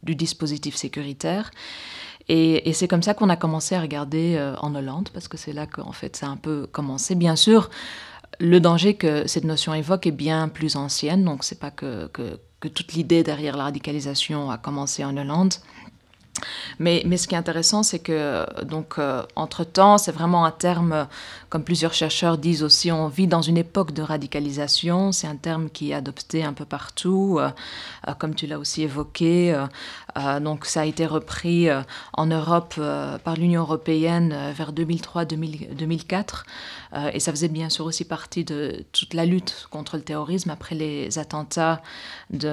du 0.03 0.15
dispositif 0.15 0.75
sécuritaire. 0.75 1.51
Et, 2.29 2.71
c'est 2.73 2.87
comme 2.87 3.03
ça 3.03 3.13
qu'on 3.13 3.29
a 3.29 3.35
commencé 3.35 3.75
à 3.75 3.81
regarder 3.81 4.39
en 4.61 4.73
Hollande, 4.75 5.09
parce 5.13 5.27
que 5.27 5.37
c'est 5.37 5.53
là 5.53 5.67
qu'en 5.67 5.91
fait 5.91 6.15
ça 6.15 6.27
a 6.27 6.29
un 6.29 6.37
peu 6.37 6.67
commencé. 6.67 7.15
Bien 7.15 7.35
sûr, 7.35 7.69
le 8.39 8.59
danger 8.59 8.95
que 8.95 9.27
cette 9.27 9.43
notion 9.43 9.73
évoque 9.73 10.07
est 10.07 10.11
bien 10.11 10.47
plus 10.47 10.75
ancienne, 10.75 11.23
donc 11.23 11.43
c'est 11.43 11.59
pas 11.59 11.71
que, 11.71 12.07
que 12.63 12.67
toute 12.69 12.93
l'idée 12.93 13.23
derrière 13.23 13.57
la 13.57 13.65
radicalisation 13.65 14.49
a 14.49 14.57
commencé 14.57 15.03
en 15.03 15.17
Hollande. 15.17 15.55
Mais, 16.79 17.03
ce 17.17 17.27
qui 17.27 17.35
est 17.35 17.37
intéressant, 17.37 17.83
c'est 17.83 17.99
que, 17.99 18.45
donc, 18.63 18.95
euh, 18.97 19.23
entre-temps, 19.35 19.97
c'est 19.97 20.11
vraiment 20.11 20.45
un 20.45 20.51
terme, 20.51 21.07
comme 21.49 21.63
plusieurs 21.63 21.93
chercheurs 21.93 22.37
disent 22.37 22.63
aussi, 22.63 22.91
on 22.91 23.07
vit 23.07 23.27
dans 23.27 23.41
une 23.41 23.57
époque 23.57 23.93
de 23.93 24.01
radicalisation. 24.01 25.11
C'est 25.11 25.27
un 25.27 25.35
terme 25.35 25.69
qui 25.69 25.91
est 25.91 25.93
adopté 25.93 26.43
un 26.43 26.53
peu 26.53 26.65
partout, 26.65 27.37
euh, 27.39 27.49
euh, 28.07 28.13
comme 28.15 28.33
tu 28.35 28.47
l'as 28.47 28.57
aussi 28.59 28.81
évoqué. 28.83 29.55
donc, 30.41 30.65
ça 30.65 30.81
a 30.81 30.85
été 30.85 31.05
repris 31.05 31.67
en 32.13 32.25
Europe 32.25 32.75
par 33.23 33.35
l'Union 33.35 33.61
européenne 33.61 34.35
vers 34.55 34.71
2003-2004. 34.71 36.43
et 37.13 37.19
ça 37.19 37.31
faisait 37.31 37.47
bien 37.47 37.69
sûr 37.69 37.85
aussi 37.85 38.05
partie 38.05 38.43
de 38.43 38.85
toute 38.91 39.13
la 39.15 39.25
lutte 39.25 39.67
contre 39.71 39.97
le 39.97 40.03
terrorisme 40.03 40.51
après 40.51 40.75
les 40.75 41.17
attentats 41.17 41.81
du 42.29 42.47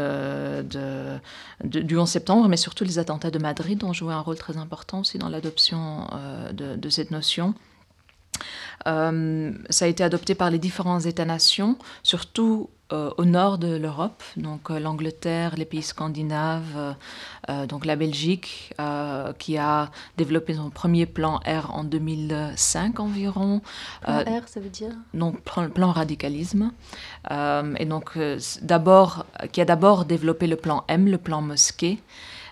11 1.99 2.09
septembre, 2.09 2.49
mais 2.49 2.57
surtout 2.57 2.85
les 2.85 2.99
attentats 2.99 3.31
de 3.31 3.39
Madrid 3.39 3.70
ont 3.85 3.93
joué 3.93 4.13
un 4.13 4.21
rôle 4.21 4.37
très 4.37 4.57
important 4.57 5.01
aussi 5.01 5.19
dans 5.19 5.29
l'adoption 5.29 6.07
euh, 6.13 6.53
de, 6.53 6.89
cette 6.89 7.11
notion. 7.11 7.55
Euh, 8.87 9.53
ça 9.69 9.85
a 9.85 9.89
été 9.89 10.03
adopté 10.03 10.35
par 10.35 10.51
les 10.51 10.59
différents 10.59 11.01
États-nations, 11.01 11.77
surtout 12.03 12.71
euh, 12.93 13.11
au 13.19 13.25
nord 13.25 13.59
de 13.59 13.77
l'Europe, 13.77 14.23
donc 14.37 14.71
l'Angleterre, 14.71 15.55
les 15.57 15.65
pays 15.65 15.83
scandinaves, 15.83 16.97
donc 17.69 17.85
la 17.85 17.97
Belgique, 17.97 18.75
qui 19.39 19.59
a 19.59 19.91
développé 20.17 20.55
son 20.55 20.71
premier 20.71 21.07
plan 21.07 21.41
R 21.47 21.75
en 21.75 21.85
2005 21.85 22.99
environ. 23.01 23.61
Plan 24.03 24.21
R, 24.21 24.49
ça 24.49 24.61
veut 24.61 24.71
dire? 24.71 24.93
Donc 25.15 25.43
plan, 25.43 25.69
plan 25.69 25.93
radicalisme. 25.93 26.73
et 27.31 27.85
donc 27.85 28.19
d'abord, 28.63 29.27
qui 29.53 29.61
a 29.61 29.65
d'abord 29.65 30.05
développé 30.05 30.47
le 30.47 30.57
plan 30.57 30.85
M, 30.89 31.07
le 31.07 31.19
plan 31.19 31.43
Mosquée. 31.43 31.99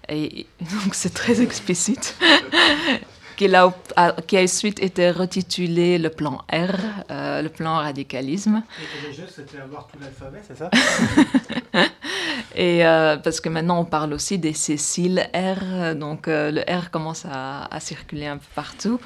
Et 0.08 0.46
donc 0.60 0.94
c'est 0.94 1.14
très 1.14 1.40
explicite. 1.40 2.16
qui, 3.38 3.54
a, 3.54 3.72
qui 4.26 4.36
a 4.36 4.42
ensuite 4.42 4.82
été 4.82 5.10
retitulé 5.12 5.98
le 5.98 6.10
plan 6.10 6.42
R, 6.52 6.74
euh, 7.10 7.40
le 7.40 7.48
plan 7.48 7.76
radicalisme. 7.76 8.62
Et 8.80 9.06
le 9.08 9.14
jeu, 9.14 9.26
c'était 9.32 9.58
avoir 9.58 9.86
tout 9.86 9.98
l'alphabet, 10.00 10.40
c'est 10.46 10.58
ça 10.58 10.70
Et 12.56 12.84
euh, 12.84 13.16
parce 13.16 13.40
que 13.40 13.48
maintenant, 13.48 13.78
on 13.78 13.84
parle 13.84 14.12
aussi 14.12 14.38
des 14.38 14.52
Cécile 14.52 15.30
R, 15.32 15.94
donc 15.94 16.26
euh, 16.26 16.50
le 16.50 16.62
R 16.62 16.90
commence 16.90 17.24
à, 17.30 17.68
circuler 17.78 18.26
un 18.26 18.38
peu 18.38 18.46
partout. 18.56 18.98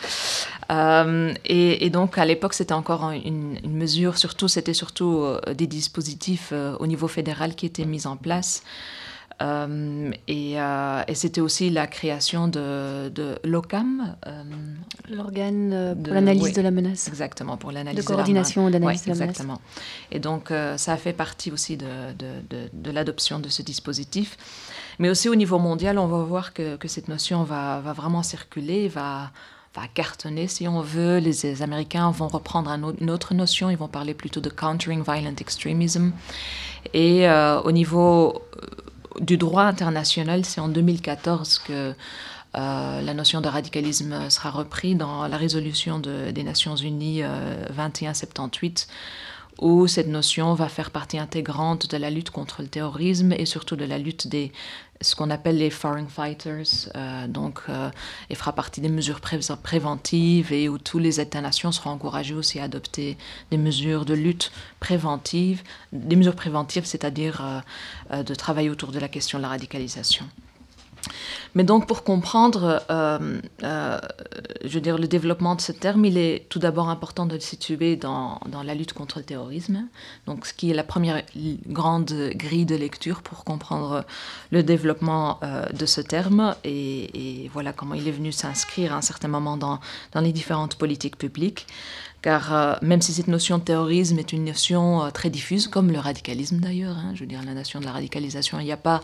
Et, 1.45 1.91
donc, 1.91 2.17
à 2.17 2.25
l'époque, 2.25 2.55
c'était 2.55 2.73
encore 2.73 3.11
une, 3.11 3.59
une, 3.63 3.77
mesure, 3.77 4.17
surtout, 4.17 4.49
c'était 4.49 4.73
surtout 4.73 5.27
des 5.55 5.67
dispositifs 5.67 6.55
au 6.79 6.87
niveau 6.87 7.09
fédéral 7.09 7.55
qui 7.55 7.67
étaient 7.67 7.85
mis 7.85 8.07
en 8.07 8.17
place. 8.17 8.63
Euh, 9.43 10.11
euh, 10.31 11.03
et, 11.09 11.15
c'était 11.15 11.41
aussi 11.41 11.71
la 11.71 11.87
création 11.87 12.49
de, 12.49 13.09
de 13.09 13.39
l'OCAM. 13.45 14.17
Euh, 14.27 14.43
L'organe 15.11 15.97
pour 16.03 16.15
l'analyse 16.15 16.53
de 16.53 16.63
la 16.63 16.71
menace. 16.71 17.09
Exactement, 17.09 17.57
pour 17.57 17.73
l'analyse 17.73 18.05
de, 18.05 18.09
de 18.09 18.15
coordination 18.15 18.71
d'analyse 18.71 19.03
de 19.03 19.09
la 19.09 19.15
menace. 19.15 19.29
Exactement. 19.31 19.61
Et 20.11 20.21
donc, 20.21 20.53
ça 20.77 20.93
a 20.93 20.97
fait 20.97 21.13
partie 21.13 21.51
aussi 21.51 21.77
de, 21.77 21.87
de 22.73 22.91
l'adoption 22.91 23.39
de 23.39 23.49
ce 23.49 23.63
dispositif. 23.63 24.37
Mais 24.99 25.09
aussi 25.09 25.29
au 25.29 25.35
niveau 25.35 25.59
mondial, 25.59 25.99
on 25.99 26.07
va 26.07 26.23
voir 26.23 26.53
que, 26.53 26.77
que 26.77 26.87
cette 26.87 27.09
notion 27.09 27.45
va, 27.45 27.81
va, 27.81 27.93
vraiment 27.93 28.23
circuler, 28.23 28.89
va, 28.89 29.31
va 29.75 29.83
cartonner 29.93 30.47
si 30.47 30.69
on 30.69 30.81
veut. 30.81 31.19
Les, 31.19 31.63
Américains 31.63 32.11
vont 32.11 32.29
reprendre 32.29 32.71
une 33.01 33.11
autre 33.11 33.35
notion, 33.35 33.71
ils 33.71 33.79
vont 33.79 33.89
parler 33.89 34.15
plutôt 34.15 34.41
de 34.41 34.51
countering 34.51 35.03
violent 35.03 35.35
extremism. 35.41 36.13
Et 36.95 37.27
au 37.65 37.73
niveau 37.73 38.43
du 39.21 39.37
droit 39.37 39.65
international, 39.65 40.45
c'est 40.45 40.61
en 40.61 40.69
2014 40.69 41.59
que 41.61 41.95
euh, 42.55 43.01
la 43.01 43.15
notion 43.15 43.41
de 43.41 43.49
radicalisme 43.49 44.29
sera 44.29 44.51
reprise 44.51 44.97
dans 44.97 45.27
la 45.27 45.37
résolution 45.37 45.99
des 45.99 46.43
Nations 46.43 46.77
Unies 46.77 47.23
2178, 47.23 48.89
euh, 48.89 49.65
où 49.65 49.87
cette 49.87 50.09
notion 50.09 50.55
va 50.55 50.69
faire 50.69 50.91
partie 50.91 51.19
intégrante 51.19 51.91
de 51.91 51.97
la 51.97 52.11
lutte 52.11 52.31
contre 52.31 52.63
le 52.63 52.69
terrorisme 52.69 53.33
et 53.33 53.47
surtout 53.47 53.77
de 53.77 53.85
la 53.85 53.99
lutte 53.99 54.29
des 54.29 54.53
ce 55.03 55.15
qu'on 55.15 55.31
appelle 55.31 55.59
les 55.59 55.71
foreign 55.71 56.09
fighters, 56.09 56.89
euh, 56.97 57.27
donc 57.27 57.63
et 58.31 58.35
fera 58.35 58.53
partie 58.53 58.81
des 58.81 58.89
mesures 58.89 59.21
préventives 59.21 60.53
et 60.53 60.69
où 60.69 60.79
tous 60.79 60.99
les 60.99 61.21
États-nations 61.21 61.73
seront 61.73 61.91
encouragés 61.91 62.35
aussi 62.35 62.59
à 62.59 62.65
adopter 62.65 63.17
des 63.51 63.57
mesures 63.59 64.05
de 64.05 64.15
lutte 64.15 64.53
préventive, 64.81 65.63
des 65.93 66.17
mesures 66.17 66.37
préventives, 66.37 66.87
c'est-à-dire 66.87 67.63
de 68.11 68.35
travailler 68.35 68.71
autour 68.71 68.93
de 68.93 68.99
la 68.99 69.09
question 69.09 69.39
de 69.39 69.43
la 69.43 69.49
radicalisation. 69.49 70.27
Mais 71.55 71.65
donc 71.65 71.87
pour 71.87 72.05
comprendre, 72.05 72.83
euh, 72.91 73.41
euh, 73.63 73.99
je 74.65 74.69
veux 74.69 74.81
dire, 74.81 74.99
le 74.99 75.07
développement 75.07 75.55
de 75.55 75.61
ce 75.61 75.73
terme, 75.73 76.05
il 76.05 76.17
est 76.17 76.47
tout 76.49 76.59
d'abord 76.59 76.89
important 76.89 77.27
de 77.27 77.35
le 77.35 77.41
situer 77.41 77.97
dans, 77.97 78.41
dans, 78.47 78.63
la 78.63 78.75
lutte 78.75 78.93
contre 78.93 79.19
le 79.19 79.25
terrorisme, 79.25 79.87
donc 80.27 80.47
ce 80.47 80.55
qui 80.55 80.71
est 80.71 80.75
la 80.75 80.85
première 80.85 81.23
grande 81.67 82.13
grille 82.35 82.67
de 82.67 82.77
lecture 82.77 83.23
pour 83.23 83.45
comprendre 83.45 84.05
le 84.51 84.63
développement 84.63 85.39
euh, 85.43 85.67
de 85.67 85.87
ce 85.87 86.01
terme 86.01 86.55
et, 86.65 87.51
voilà 87.53 87.73
comment 87.73 87.95
il 87.95 88.09
est 88.09 88.13
venu 88.13 88.33
s'inscrire 88.33 88.95
à 88.95 88.97
un 88.97 89.03
certain 89.03 89.29
moment 89.29 89.57
dans, 89.57 89.79
dans 90.13 90.21
les 90.21 90.33
différentes 90.33 90.77
politiques 90.77 91.19
publiques. 91.19 91.67
Car 92.23 92.79
même 92.83 93.03
si 93.03 93.13
cette 93.13 93.27
notion 93.27 93.59
de 93.59 93.65
terrorisme 93.65 94.17
est 94.21 94.33
une 94.33 94.45
notion 94.45 95.11
très 95.13 95.29
diffuse, 95.29 95.67
comme 95.67 95.91
le 95.91 95.99
radicalisme 95.99 96.61
d'ailleurs, 96.61 96.97
hein, 96.97 97.11
je 97.15 97.21
veux 97.21 97.27
dire 97.27 97.41
la 97.45 97.53
notion 97.53 97.81
de 97.81 97.85
la 97.85 97.91
radicalisation, 97.91 98.61
il 98.61 98.65
n'y 98.65 98.73
a 98.73 98.77
pas 98.77 99.03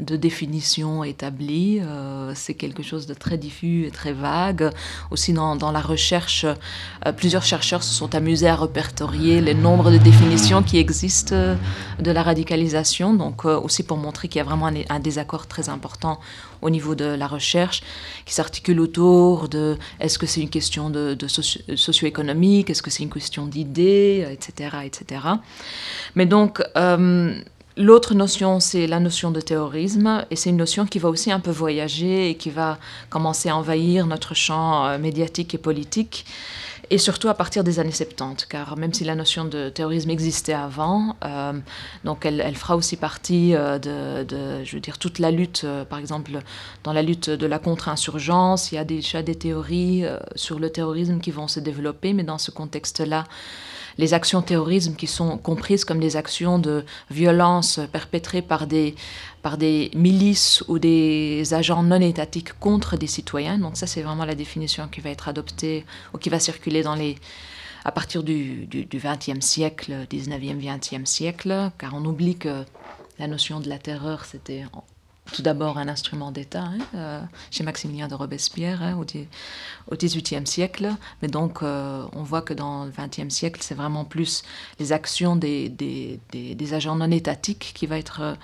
de 0.00 0.16
définition 0.16 1.04
établie. 1.04 1.80
Euh, 1.80 2.32
c'est 2.34 2.54
quelque 2.54 2.82
chose 2.82 3.06
de 3.06 3.14
très 3.14 3.38
diffus 3.38 3.86
et 3.86 3.90
très 3.90 4.12
vague. 4.12 4.70
Aussi 5.12 5.32
dans, 5.32 5.56
la 5.72 5.80
recherche, 5.80 6.44
euh, 6.44 7.12
plusieurs 7.12 7.44
chercheurs 7.44 7.84
se 7.84 7.94
sont 7.94 8.14
amusés 8.14 8.48
à 8.48 8.56
répertorier 8.56 9.40
les 9.40 9.54
nombres 9.54 9.92
de 9.92 9.98
définitions 9.98 10.62
qui 10.64 10.78
existent 10.78 11.34
euh, 11.34 11.54
de 12.00 12.10
la 12.10 12.24
radicalisation. 12.24 13.14
Donc 13.14 13.44
aussi 13.44 13.84
pour 13.84 13.96
montrer 13.96 14.26
qu'il 14.28 14.38
y 14.38 14.40
a 14.40 14.44
vraiment 14.44 14.66
un, 14.66 15.00
désaccord 15.00 15.46
très 15.46 15.68
important 15.68 16.18
au 16.62 16.70
niveau 16.70 16.94
de 16.94 17.04
la 17.04 17.26
recherche 17.26 17.82
qui 18.24 18.32
s'articule 18.34 18.80
autour 18.80 19.48
de 19.48 19.76
est-ce 20.00 20.18
que 20.18 20.26
c'est 20.26 20.40
une 20.40 20.48
question 20.48 20.88
de, 20.88 21.14
de 21.14 21.28
socio-économique, 21.76 22.70
est-ce 22.70 22.82
que 22.82 22.90
c'est 22.90 23.02
une 23.02 23.12
question 23.12 23.46
d'idées, 23.46 24.26
etc., 24.32 24.78
etc. 24.84 25.20
Mais 26.14 26.26
donc 26.26 26.62
L'autre 27.76 28.14
notion, 28.14 28.60
c'est 28.60 28.86
la 28.86 29.00
notion 29.00 29.32
de 29.32 29.40
terrorisme, 29.40 30.24
et 30.30 30.36
c'est 30.36 30.50
une 30.50 30.58
notion 30.58 30.86
qui 30.86 31.00
va 31.00 31.08
aussi 31.08 31.32
un 31.32 31.40
peu 31.40 31.50
voyager 31.50 32.30
et 32.30 32.36
qui 32.36 32.50
va 32.50 32.78
commencer 33.10 33.48
à 33.48 33.56
envahir 33.56 34.06
notre 34.06 34.32
champ 34.32 34.86
euh, 34.86 34.96
médiatique 34.96 35.56
et 35.56 35.58
politique, 35.58 36.24
et 36.90 36.98
surtout 36.98 37.28
à 37.28 37.34
partir 37.34 37.64
des 37.64 37.80
années 37.80 37.90
70, 37.90 38.46
car 38.46 38.76
même 38.76 38.94
si 38.94 39.02
la 39.02 39.16
notion 39.16 39.44
de 39.44 39.70
terrorisme 39.70 40.10
existait 40.10 40.52
avant, 40.52 41.16
euh, 41.24 41.52
donc 42.04 42.24
elle, 42.24 42.54
fera 42.54 42.76
aussi 42.76 42.96
partie 42.96 43.56
euh, 43.56 43.80
de, 43.80 44.62
je 44.62 44.76
veux 44.76 44.80
dire, 44.80 44.98
toute 44.98 45.18
la 45.18 45.32
lutte, 45.32 45.66
par 45.90 45.98
exemple, 45.98 46.30
dans 46.84 46.92
la 46.92 47.02
lutte 47.02 47.28
de 47.28 47.46
la 47.46 47.58
contre-insurgence, 47.58 48.70
il 48.70 48.76
y 48.76 48.78
a 48.78 48.84
déjà 48.84 49.24
des 49.24 49.34
théories 49.34 50.04
sur 50.36 50.60
le 50.60 50.70
terrorisme 50.70 51.18
qui 51.18 51.32
vont 51.32 51.48
se 51.48 51.58
développer, 51.58 52.12
mais 52.12 52.22
dans 52.22 52.38
ce 52.38 52.52
contexte-là, 52.52 53.24
les 53.98 54.14
actions 54.14 54.42
terrorisme 54.42 54.94
qui 54.94 55.06
sont 55.06 55.38
comprises 55.38 55.84
comme 55.84 56.00
des 56.00 56.16
actions 56.16 56.58
de 56.58 56.84
violence 57.10 57.80
perpétrées 57.92 58.42
par 58.42 58.66
des, 58.66 58.94
par 59.42 59.58
des 59.58 59.90
milices 59.94 60.64
ou 60.68 60.78
des 60.78 61.54
agents 61.54 61.82
non 61.82 62.00
étatiques 62.00 62.58
contre 62.58 62.96
des 62.96 63.06
citoyens. 63.06 63.58
Donc 63.58 63.76
ça, 63.76 63.86
c'est 63.86 64.02
vraiment 64.02 64.24
la 64.24 64.34
définition 64.34 64.88
qui 64.88 65.00
va 65.00 65.10
être 65.10 65.28
adoptée 65.28 65.84
ou 66.12 66.18
qui 66.18 66.28
va 66.28 66.38
circuler 66.38 66.82
dans 66.82 66.94
les, 66.94 67.16
à 67.84 67.92
partir 67.92 68.22
du, 68.22 68.66
du, 68.66 68.84
du 68.84 68.98
20e 68.98 69.40
siècle, 69.40 70.06
19e, 70.10 70.60
20e 70.60 71.06
siècle, 71.06 71.70
car 71.78 71.94
on 71.94 72.04
oublie 72.04 72.36
que 72.36 72.64
la 73.18 73.26
notion 73.28 73.60
de 73.60 73.68
la 73.68 73.78
terreur, 73.78 74.24
c'était 74.24 74.64
tout 75.32 75.42
d'abord 75.42 75.78
un 75.78 75.88
instrument 75.88 76.30
d'État 76.30 76.64
hein, 76.64 76.78
euh, 76.94 77.20
chez 77.50 77.64
Maximilien 77.64 78.08
de 78.08 78.14
Robespierre 78.14 78.82
hein, 78.82 78.98
au, 78.98 79.96
XVIIIe 79.96 80.46
siècle. 80.46 80.90
Mais 81.22 81.28
donc, 81.28 81.62
euh, 81.62 82.04
on 82.12 82.22
voit 82.22 82.42
que 82.42 82.52
dans 82.52 82.84
le 82.84 82.90
XXe 82.90 83.32
siècle, 83.32 83.60
c'est 83.62 83.74
vraiment 83.74 84.04
plus 84.04 84.42
les 84.78 84.92
actions 84.92 85.36
des, 85.36 85.68
des, 85.68 86.74
agents 86.74 86.96
non 86.96 87.10
étatiques 87.10 87.72
qui 87.74 87.86
va 87.86 87.98
être 87.98 88.20
euh, 88.20 88.34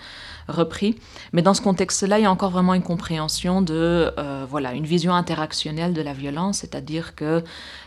repris. 0.49 0.99
Mais 1.33 1.43
dans 1.43 1.55
ce 1.55 1.61
contexte-là, 1.61 2.18
il 2.18 2.22
y 2.22 2.26
a 2.26 2.31
encore 2.31 2.51
vraiment 2.51 2.74
une 2.74 2.83
compréhension 2.83 3.62
de, 3.62 4.12
voilà, 4.49 4.72
une 4.72 4.87
vision 4.87 5.14
interactionnelle 5.14 5.93
de 5.93 6.03
la 6.03 6.12
violence, 6.12 6.59
c'est-à-dire 6.59 7.14
que 7.14 7.45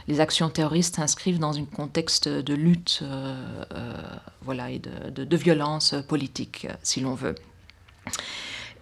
les 0.08 0.20
actions 0.20 0.50
terroristes 0.50 0.96
s'inscrivent 0.96 1.40
dans 1.40 1.58
un 1.58 1.66
contexte 1.66 2.28
de 2.28 2.54
lutte, 2.54 3.04
voilà, 4.42 4.72
et 4.72 4.80
de 4.80 5.38
violence 5.38 5.96
politique, 6.08 6.68
si 6.82 7.02
l'on 7.02 7.16
veut. 7.16 7.36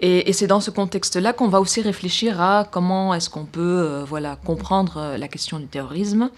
Et, 0.01 0.33
c'est 0.33 0.47
dans 0.47 0.59
ce 0.59 0.71
contexte-là 0.71 1.31
qu'on 1.31 1.47
va 1.47 1.61
aussi 1.61 1.81
réfléchir 1.81 2.41
à 2.41 2.67
comment 2.69 3.13
est-ce 3.13 3.29
qu'on 3.29 3.45
peut 3.45 3.61
euh, 3.61 4.03
voilà, 4.03 4.35
comprendre 4.35 4.97
euh, 4.97 5.17
la 5.17 5.27
question 5.27 5.59
du 5.59 5.67
terrorisme. 5.67 6.31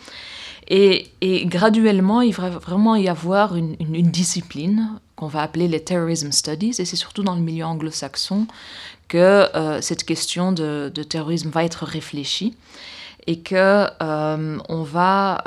Et, 0.67 1.11
graduellement, 1.45 2.21
il 2.21 2.33
va 2.33 2.49
vraiment 2.49 2.95
y 2.95 3.07
avoir 3.07 3.55
une, 3.55 3.75
discipline 3.77 4.89
qu'on 5.15 5.27
va 5.27 5.41
appeler 5.41 5.67
les 5.67 5.81
Terrorism 5.81 6.31
Studies, 6.31 6.75
et 6.79 6.85
c'est 6.85 6.95
surtout 6.97 7.23
dans 7.23 7.35
le 7.35 7.41
milieu 7.41 7.65
anglo-saxon 7.65 8.47
que 9.07 9.17
euh, 9.17 9.79
cette 9.81 10.03
question 10.03 10.51
de, 10.51 10.89
terrorisme 10.89 11.49
va 11.49 11.63
être 11.63 11.85
réfléchie 11.85 12.55
et 13.27 13.39
que 13.39 13.87
on 14.01 14.83
va, 14.83 15.43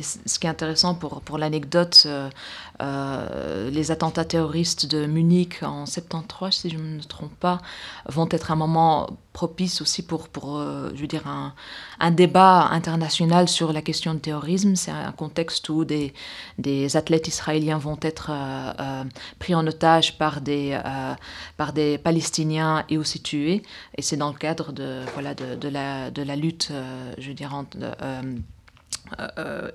ce 0.00 0.38
qui 0.40 0.46
est 0.46 0.50
intéressant 0.50 0.94
pour, 0.94 1.20
pour 1.20 1.38
l'anecdote, 1.38 2.08
les 2.80 3.90
attentats 3.90 4.24
terroristes 4.24 4.86
de 4.86 5.06
Munich 5.06 5.62
en 5.62 5.86
73, 5.86 6.54
si 6.54 6.70
je 6.70 6.76
ne 6.76 6.82
me 6.82 7.00
trompe 7.02 7.34
pas, 7.38 7.58
vont 8.08 8.28
être 8.30 8.50
un 8.50 8.56
moment 8.56 9.08
propice 9.32 9.80
aussi 9.80 10.02
pour, 10.02 10.28
euh, 10.58 10.90
je 10.94 11.00
veux 11.00 11.06
dire, 11.06 11.26
un, 11.26 12.10
débat 12.10 12.66
international 12.70 13.48
sur 13.48 13.72
la 13.72 13.82
question 13.82 14.14
du 14.14 14.20
terrorisme. 14.20 14.74
C'est 14.74 14.90
un 14.90 15.12
contexte 15.12 15.68
où 15.68 15.84
des, 15.84 16.12
athlètes 16.96 17.28
israéliens 17.28 17.78
vont 17.78 17.98
être 18.02 18.30
euh, 18.30 19.04
pris 19.38 19.54
en 19.54 19.66
otage 19.66 20.18
par 20.18 20.40
des, 20.40 20.78
Palestiniens 22.02 22.84
et 22.88 22.98
aussi 22.98 23.22
tués. 23.22 23.62
Et 23.96 24.02
c'est 24.02 24.16
dans 24.16 24.30
le 24.30 24.38
cadre 24.38 24.72
de, 24.72 25.04
la, 25.70 26.10
de 26.10 26.22
la 26.22 26.36
lutte, 26.36 26.72
je 27.18 27.28
veux 27.28 27.34
dire, 27.34 27.52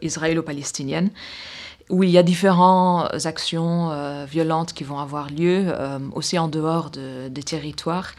israélo-palestinienne 0.01 1.09
où 1.89 2.03
il 2.03 2.09
y 2.09 2.17
a 2.17 2.23
différentes 2.23 3.25
actions 3.25 3.91
euh, 3.91 4.25
violentes 4.25 4.73
qui 4.73 4.83
vont 4.83 4.99
avoir 4.99 5.29
lieu, 5.29 5.65
euh, 5.67 5.99
aussi 6.13 6.39
en 6.39 6.47
dehors 6.47 6.89
des 6.89 7.43
territoires. 7.43 8.13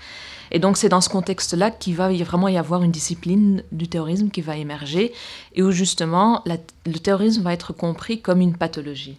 Et 0.52 0.60
donc 0.60 0.76
c'est 0.76 0.88
dans 0.88 1.00
ce 1.00 1.08
contexte-là 1.08 1.72
qu'il 1.72 1.96
va 1.96 2.12
vraiment 2.12 2.48
y 2.48 2.56
avoir 2.56 2.82
une 2.82 2.92
discipline 2.92 3.64
du 3.72 3.88
terrorisme 3.88 4.30
qui 4.30 4.40
va 4.40 4.56
émerger, 4.56 5.12
et 5.54 5.62
où 5.62 5.72
justement 5.72 6.44
le 6.46 6.98
terrorisme 6.98 7.42
va 7.42 7.52
être 7.52 7.72
compris 7.72 8.20
comme 8.20 8.40
une 8.40 8.56
pathologie. 8.56 9.18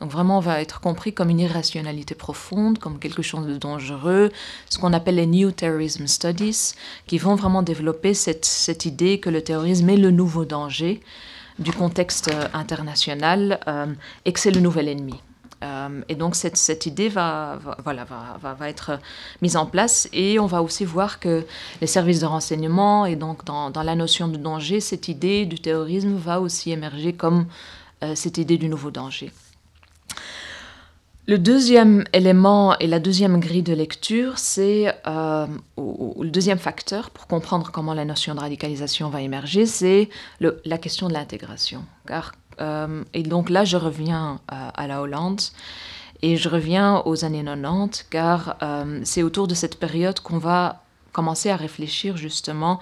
Donc 0.00 0.12
vraiment, 0.12 0.38
va 0.38 0.60
être 0.60 0.80
compris 0.80 1.12
comme 1.12 1.28
une 1.28 1.40
irrationalité 1.40 2.14
profonde, 2.14 2.78
comme 2.78 2.98
quelque 3.00 3.22
chose 3.22 3.46
de 3.46 3.56
dangereux, 3.56 4.30
ce 4.70 4.78
qu'on 4.78 4.92
appelle 4.92 5.16
les 5.16 5.26
New 5.26 5.50
Terrorism 5.50 6.06
Studies, 6.06 6.74
qui 7.06 7.18
vont 7.18 7.34
vraiment 7.34 7.62
développer 7.62 8.14
cette 8.14 8.84
idée 8.84 9.18
que 9.18 9.30
le 9.30 9.42
terrorisme 9.42 9.88
est 9.90 9.96
le 9.96 10.12
nouveau 10.12 10.44
danger, 10.44 11.00
du 11.58 11.72
contexte 11.72 12.28
euh, 12.28 12.46
international 12.52 13.60
euh, 13.66 13.86
et 14.24 14.32
que 14.32 14.40
c'est 14.40 14.50
le 14.50 14.60
nouvel 14.60 14.88
ennemi. 14.88 15.20
Euh, 15.64 16.02
et 16.08 16.14
donc 16.14 16.36
cette, 16.36 16.56
cette 16.56 16.86
idée 16.86 17.08
va, 17.08 17.58
voilà, 17.82 18.04
va, 18.04 18.54
va, 18.54 18.68
être 18.68 19.00
mise 19.42 19.56
en 19.56 19.66
place 19.66 20.08
et 20.12 20.38
on 20.38 20.46
va 20.46 20.62
aussi 20.62 20.84
voir 20.84 21.18
que 21.18 21.44
les 21.80 21.88
services 21.88 22.20
de 22.20 22.26
renseignement 22.26 23.06
et 23.06 23.16
donc 23.16 23.44
dans, 23.44 23.70
dans 23.70 23.82
la 23.82 23.96
notion 23.96 24.28
de 24.28 24.36
danger, 24.36 24.78
cette 24.78 25.08
idée 25.08 25.46
du 25.46 25.58
terrorisme 25.58 26.14
va 26.14 26.40
aussi 26.40 26.70
émerger 26.70 27.12
comme 27.12 27.46
cette 28.14 28.38
idée 28.38 28.58
du 28.58 28.68
nouveau 28.68 28.92
danger. 28.92 29.32
Le 31.28 31.38
deuxième 31.38 32.04
élément 32.14 32.74
et 32.78 32.86
la 32.86 33.00
deuxième 33.00 33.38
grille 33.38 33.62
de 33.62 33.74
lecture, 33.74 34.38
c'est 34.38 34.94
euh, 35.06 35.46
le 35.76 36.30
deuxième 36.30 36.56
facteur 36.56 37.10
pour 37.10 37.26
comprendre 37.26 37.70
comment 37.70 37.92
la 37.92 38.06
notion 38.06 38.34
de 38.34 38.40
radicalisation 38.40 39.10
va 39.10 39.20
émerger, 39.20 39.66
c'est 39.66 40.08
la 40.40 40.78
question 40.78 41.06
de 41.06 41.12
l'intégration. 41.12 41.84
Car 42.06 42.32
euh, 42.62 43.04
et 43.12 43.24
donc 43.24 43.50
là, 43.50 43.66
je 43.66 43.76
reviens 43.76 44.40
euh, 44.50 44.70
à 44.74 44.86
la 44.86 45.02
Hollande 45.02 45.42
et 46.22 46.38
je 46.38 46.48
reviens 46.48 47.02
aux 47.04 47.26
années 47.26 47.44
90, 47.44 48.06
car 48.08 48.56
c'est 49.04 49.22
autour 49.22 49.48
de 49.48 49.54
cette 49.54 49.78
période 49.78 50.20
qu'on 50.20 50.38
va 50.38 50.82
commencer 51.12 51.50
à 51.50 51.56
réfléchir 51.56 52.16
justement 52.16 52.80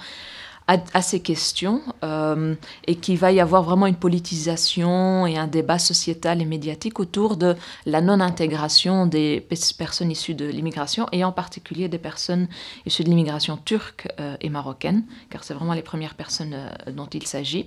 à, 0.69 1.03
ces 1.03 1.21
questions 1.21 1.81
euh, 2.03 2.55
et 2.87 2.97
qu'il 2.97 3.19
va 3.19 3.31
y 3.31 3.41
avoir 3.41 3.62
vraiment 3.62 3.87
une 3.87 3.97
politisation 3.97 5.27
et 5.27 5.37
un 5.37 5.47
débat 5.47 5.79
sociétal 5.79 6.43
et 6.43 6.45
médiatique 6.45 6.99
autour 6.99 7.37
de 7.37 7.55
la 7.85 8.01
non-intégration 8.01 9.07
des 9.07 9.47
personnes 9.79 10.11
issues 10.11 10.35
de 10.35 10.47
l'immigration 10.47 11.07
et 11.12 11.23
en 11.23 11.31
particulier 11.31 11.89
des 11.89 11.99
personnes 11.99 12.49
issues 12.85 13.05
de 13.05 13.09
l'immigration 13.09 13.57
turque 13.57 14.09
euh, 14.19 14.37
et 14.41 14.49
marocaine, 14.49 15.05
car 15.31 15.45
c'est 15.45 15.55
vraiment 15.55 15.75
les 15.75 15.83
premières 15.83 16.14
personnes 16.14 16.55
euh, 16.55 16.91
dont 16.91 17.07
il 17.07 17.27
s'agit. 17.27 17.67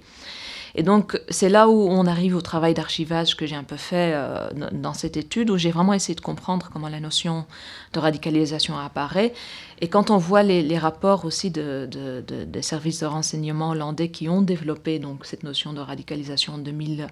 Et 0.76 0.84
donc, 0.84 1.20
c'est 1.30 1.49
là 1.49 1.67
où 1.70 1.88
on 1.89 2.05
arrive 2.05 2.36
au 2.36 2.41
travail 2.41 2.74
d'archivage 2.74 3.36
que 3.36 3.45
j'ai 3.45 3.55
un 3.55 3.63
peu 3.63 3.78
fait 3.78 4.13
euh, 4.13 4.49
dans 4.72 4.93
cette 4.93 5.17
étude, 5.17 5.49
où 5.49 5.57
j'ai 5.57 5.72
vraiment 5.72 5.93
essayé 5.93 6.15
de 6.15 6.22
comprendre 6.22 6.70
comment 6.72 6.89
la 6.89 6.99
notion 6.99 7.45
de 7.93 7.99
radicalisation 7.99 8.78
apparaît. 8.78 9.34
Et 9.82 9.88
quand 9.88 10.11
on 10.11 10.17
voit 10.17 10.43
les, 10.43 10.78
rapports 10.78 11.26
aussi 11.26 11.51
de, 11.51 11.89
des 12.28 12.61
services 12.61 12.99
de 12.99 13.05
renseignement 13.05 13.72
hollandais 13.72 14.09
qui 14.09 14.30
ont 14.30 14.41
développé 14.41 14.99
donc, 14.99 15.26
cette 15.26 15.43
notion 15.43 15.74
de 15.74 15.80
radicalisation 15.80 16.53
en, 16.55 16.57
2000, 16.57 17.07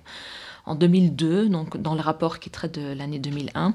en 0.65 0.75
2002, 0.75 1.49
donc 1.49 1.77
dans 1.77 1.95
le 1.95 2.01
rapport 2.01 2.39
qui 2.39 2.49
traite 2.49 2.79
de 2.79 2.93
l'année 2.93 3.19
2001, 3.19 3.73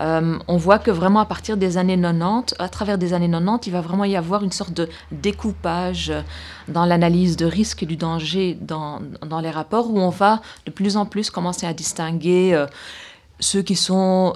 euh, 0.00 0.38
on 0.46 0.56
voit 0.56 0.78
que 0.78 0.90
vraiment 0.90 1.20
à 1.20 1.26
partir 1.26 1.56
des 1.56 1.76
années 1.76 2.00
90, 2.00 2.54
à 2.58 2.68
travers 2.68 2.98
des 2.98 3.12
années 3.12 3.30
90, 3.30 3.66
il 3.66 3.72
va 3.72 3.80
vraiment 3.80 4.04
y 4.04 4.16
avoir 4.16 4.44
une 4.44 4.52
sorte 4.52 4.72
de 4.72 4.88
découpage 5.10 6.12
dans 6.68 6.84
l'analyse 6.84 7.36
de 7.36 7.46
risque 7.46 7.82
et 7.82 7.86
du 7.86 7.96
danger 7.96 8.56
dans, 8.60 9.00
dans, 9.26 9.40
les 9.40 9.50
rapports 9.50 9.90
où 9.90 9.98
on 9.98 10.10
va 10.10 10.40
de 10.66 10.70
plus 10.70 10.96
en 10.96 11.06
plus 11.06 11.30
commencer 11.30 11.66
à 11.66 11.72
distinguer 11.72 12.54
euh, 12.54 12.66
ceux 13.40 13.62
qui 13.62 13.74
sont 13.74 14.34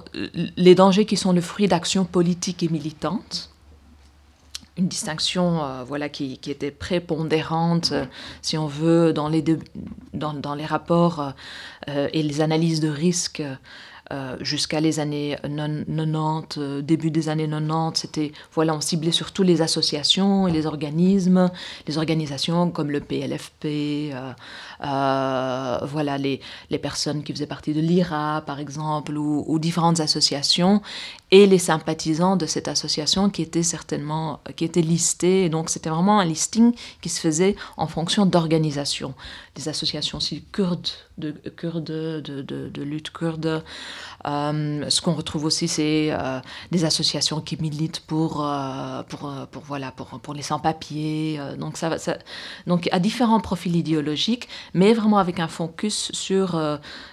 les 0.57 0.75
dangers 0.75 1.07
qui 1.07 1.17
sont 1.17 1.33
le 1.33 1.41
fruit 1.41 1.69
d'actions 1.69 2.05
politiques 2.05 2.63
et 2.63 2.69
militantes. 2.69 3.51
Une 4.79 4.89
distinction 4.89 5.63
euh, 5.63 5.85
voilà, 5.85 6.09
qui, 6.09 6.41
était 6.47 6.71
prépondérante, 6.71 7.93
si 8.41 8.57
on 8.59 8.67
veut, 8.67 9.13
dans 9.13 9.29
les, 9.29 9.45
dans, 10.15 10.33
dans 10.33 10.55
les 10.55 10.65
rapports 10.65 11.35
et 11.89 12.23
les 12.23 12.41
analyses 12.41 12.81
de 12.81 12.89
risque 12.89 13.43
euh, 14.13 14.37
jusqu'à 14.41 14.81
les 14.81 15.01
années 15.01 15.39
90, 15.43 16.59
euh, 16.59 16.83
début 16.83 17.11
des 17.11 17.31
années 17.31 17.49
90, 17.49 17.99
c'était, 17.99 18.33
voilà, 18.53 18.75
on 18.75 18.81
ciblait 18.81 19.11
surtout 19.11 19.43
les 19.43 19.63
associations 19.63 20.47
et 20.47 20.53
les 20.53 20.67
organismes, 20.67 21.51
les 21.87 21.97
organisations 21.97 22.71
comme 22.71 22.91
le 22.91 23.01
PLFP, 23.01 24.13
voilà, 24.81 26.19
les, 26.19 26.41
les, 26.71 26.79
personnes 26.79 27.23
qui 27.23 27.33
faisaient 27.33 27.47
partie 27.47 27.73
de 27.73 27.81
l'IRA, 27.81 28.43
par 28.45 28.59
exemple, 28.59 29.17
ou, 29.17 29.59
différentes 29.59 30.01
associations, 30.01 30.83
et 31.31 31.47
les 31.47 31.59
sympathisants 31.59 32.37
de 32.37 32.45
cette 32.45 32.69
association 32.69 33.31
qui 33.31 33.41
étaient 33.41 33.63
certainement, 33.63 34.41
qui 34.57 34.65
étaient 34.65 34.83
listés. 34.83 35.49
Donc, 35.49 35.71
c'était 35.71 35.89
vraiment 35.89 36.21
un 36.21 36.27
listing 36.27 36.75
qui 37.01 37.09
se 37.09 37.21
faisait 37.21 37.57
en 37.79 37.87
fonction 37.87 38.27
d'organisations. 38.27 39.15
Des 39.55 39.69
associations 39.69 40.17
aussi 40.19 40.45
kurdes, 40.51 40.89
de, 41.19 41.33
kurdes, 41.33 41.85
de, 41.85 42.21
de, 42.21 42.69
de 42.69 42.83
lutte 42.83 43.11
kurde, 43.11 43.63
euh, 44.27 44.85
ce 44.89 45.01
qu'on 45.01 45.13
retrouve 45.15 45.45
aussi, 45.45 45.69
c'est 45.69 46.09
euh, 46.11 46.41
des 46.71 46.85
associations 46.85 47.41
qui 47.41 47.61
militent 47.61 48.01
pour, 48.01 48.47
euh, 48.47 49.03
pour, 49.05 49.31
pour, 49.51 49.63
voilà, 49.63 49.91
pour, 49.91 50.07
pour 50.21 50.35
les 50.35 50.43
sans-papiers. 50.43 51.39
donc, 51.59 51.77
ça, 51.77 51.99
ça, 51.99 52.19
donc, 52.67 52.89
à 52.93 52.99
différents 52.99 53.41
profils 53.41 53.75
idéologiques, 53.75 54.49
mais 54.75 54.93
vraiment 54.95 55.19
avec 55.19 55.41
un 55.41 55.49
focus 55.49 56.11
sur, 56.13 56.61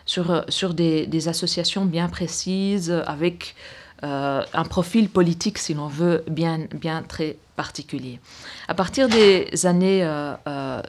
sur, 0.06 0.46
sur 0.50 0.74
des, 0.74 1.08
des 1.08 1.28
associations 1.28 1.86
bien 1.86 2.10
précises, 2.10 2.92
avec 3.06 3.56
un 4.02 4.64
profil 4.70 5.10
politique, 5.10 5.58
si 5.58 5.74
l'on 5.74 5.88
veut, 5.88 6.24
bien, 6.30 6.68
bien 6.74 7.04
très 7.04 7.38
particulier. 7.60 8.22
À 8.70 8.74
partir 8.74 9.10
des 9.10 9.66
années, 9.66 10.02
euh, 10.02 10.34
euh, 10.48 10.82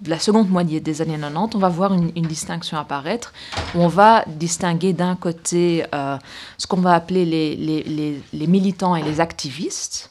de 0.00 0.10
la 0.10 0.18
seconde 0.18 0.48
moitié 0.50 0.80
des 0.80 1.00
années 1.00 1.16
90, 1.16 1.54
on 1.54 1.60
va 1.60 1.68
voir 1.68 1.90
une, 1.94 2.26
distinction 2.36 2.76
apparaître 2.84 3.32
où 3.74 3.78
on 3.88 3.92
va 4.02 4.24
distinguer 4.26 4.92
d'un 4.92 5.14
côté 5.14 5.84
euh, 5.94 6.18
ce 6.58 6.66
qu'on 6.66 6.82
va 6.88 6.94
appeler 6.94 7.24
les, 7.24 7.54
les, 8.40 8.46
militants 8.56 8.96
et 8.96 9.04
les 9.10 9.20
activistes, 9.20 10.10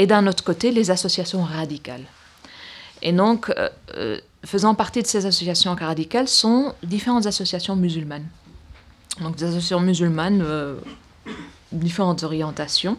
et 0.00 0.06
d'un 0.06 0.24
autre 0.28 0.44
côté 0.44 0.70
les 0.70 0.92
associations 0.92 1.42
radicales. 1.42 2.06
Et 3.02 3.12
donc, 3.12 3.52
faisant 4.52 4.74
partie 4.76 5.02
de 5.02 5.08
ces 5.08 5.26
associations 5.26 5.74
radicales 5.74 6.28
sont 6.28 6.72
différentes 6.84 7.26
associations 7.26 7.74
musulmanes. 7.74 8.28
Donc, 9.22 9.34
des 9.34 9.46
associations 9.46 9.80
musulmanes, 9.80 10.40
différentes 11.72 12.22
orientations. 12.22 12.96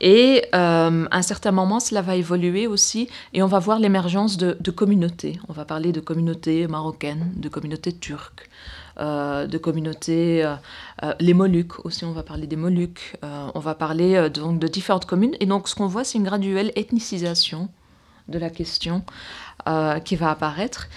Et 0.00 0.44
euh, 0.54 1.06
à 1.10 1.16
un 1.16 1.22
certain 1.22 1.50
moment, 1.50 1.80
cela 1.80 2.02
va 2.02 2.16
évoluer 2.16 2.66
aussi 2.66 3.08
et 3.32 3.42
on 3.42 3.46
va 3.46 3.58
voir 3.58 3.78
l'émergence 3.78 4.36
de, 4.36 4.70
communautés. 4.70 5.38
On 5.48 5.52
va 5.52 5.64
parler 5.64 5.92
de 5.92 6.00
communautés 6.00 6.66
marocaines, 6.66 7.32
de 7.36 7.48
communautés 7.48 7.92
turques, 7.92 8.48
euh, 9.00 9.46
de 9.46 9.58
communautés, 9.58 10.44
euh, 10.44 11.14
les 11.20 11.34
Moluques 11.34 11.84
aussi, 11.84 12.04
on 12.04 12.12
va 12.12 12.22
parler 12.22 12.46
des 12.46 12.56
Moluques, 12.56 13.16
on 13.22 13.60
va 13.60 13.74
parler 13.74 14.28
donc 14.30 14.58
de 14.58 14.68
différentes 14.68 15.06
communes. 15.06 15.34
Et 15.40 15.46
donc 15.46 15.68
ce 15.68 15.74
qu'on 15.74 15.86
voit, 15.86 16.04
c'est 16.04 16.18
une 16.18 16.24
graduelle 16.24 16.72
ethnicisation 16.76 17.68
de 18.28 18.38
la 18.38 18.50
question 18.50 19.02
qui 20.04 20.16
va 20.16 20.30
apparaître. 20.30 20.88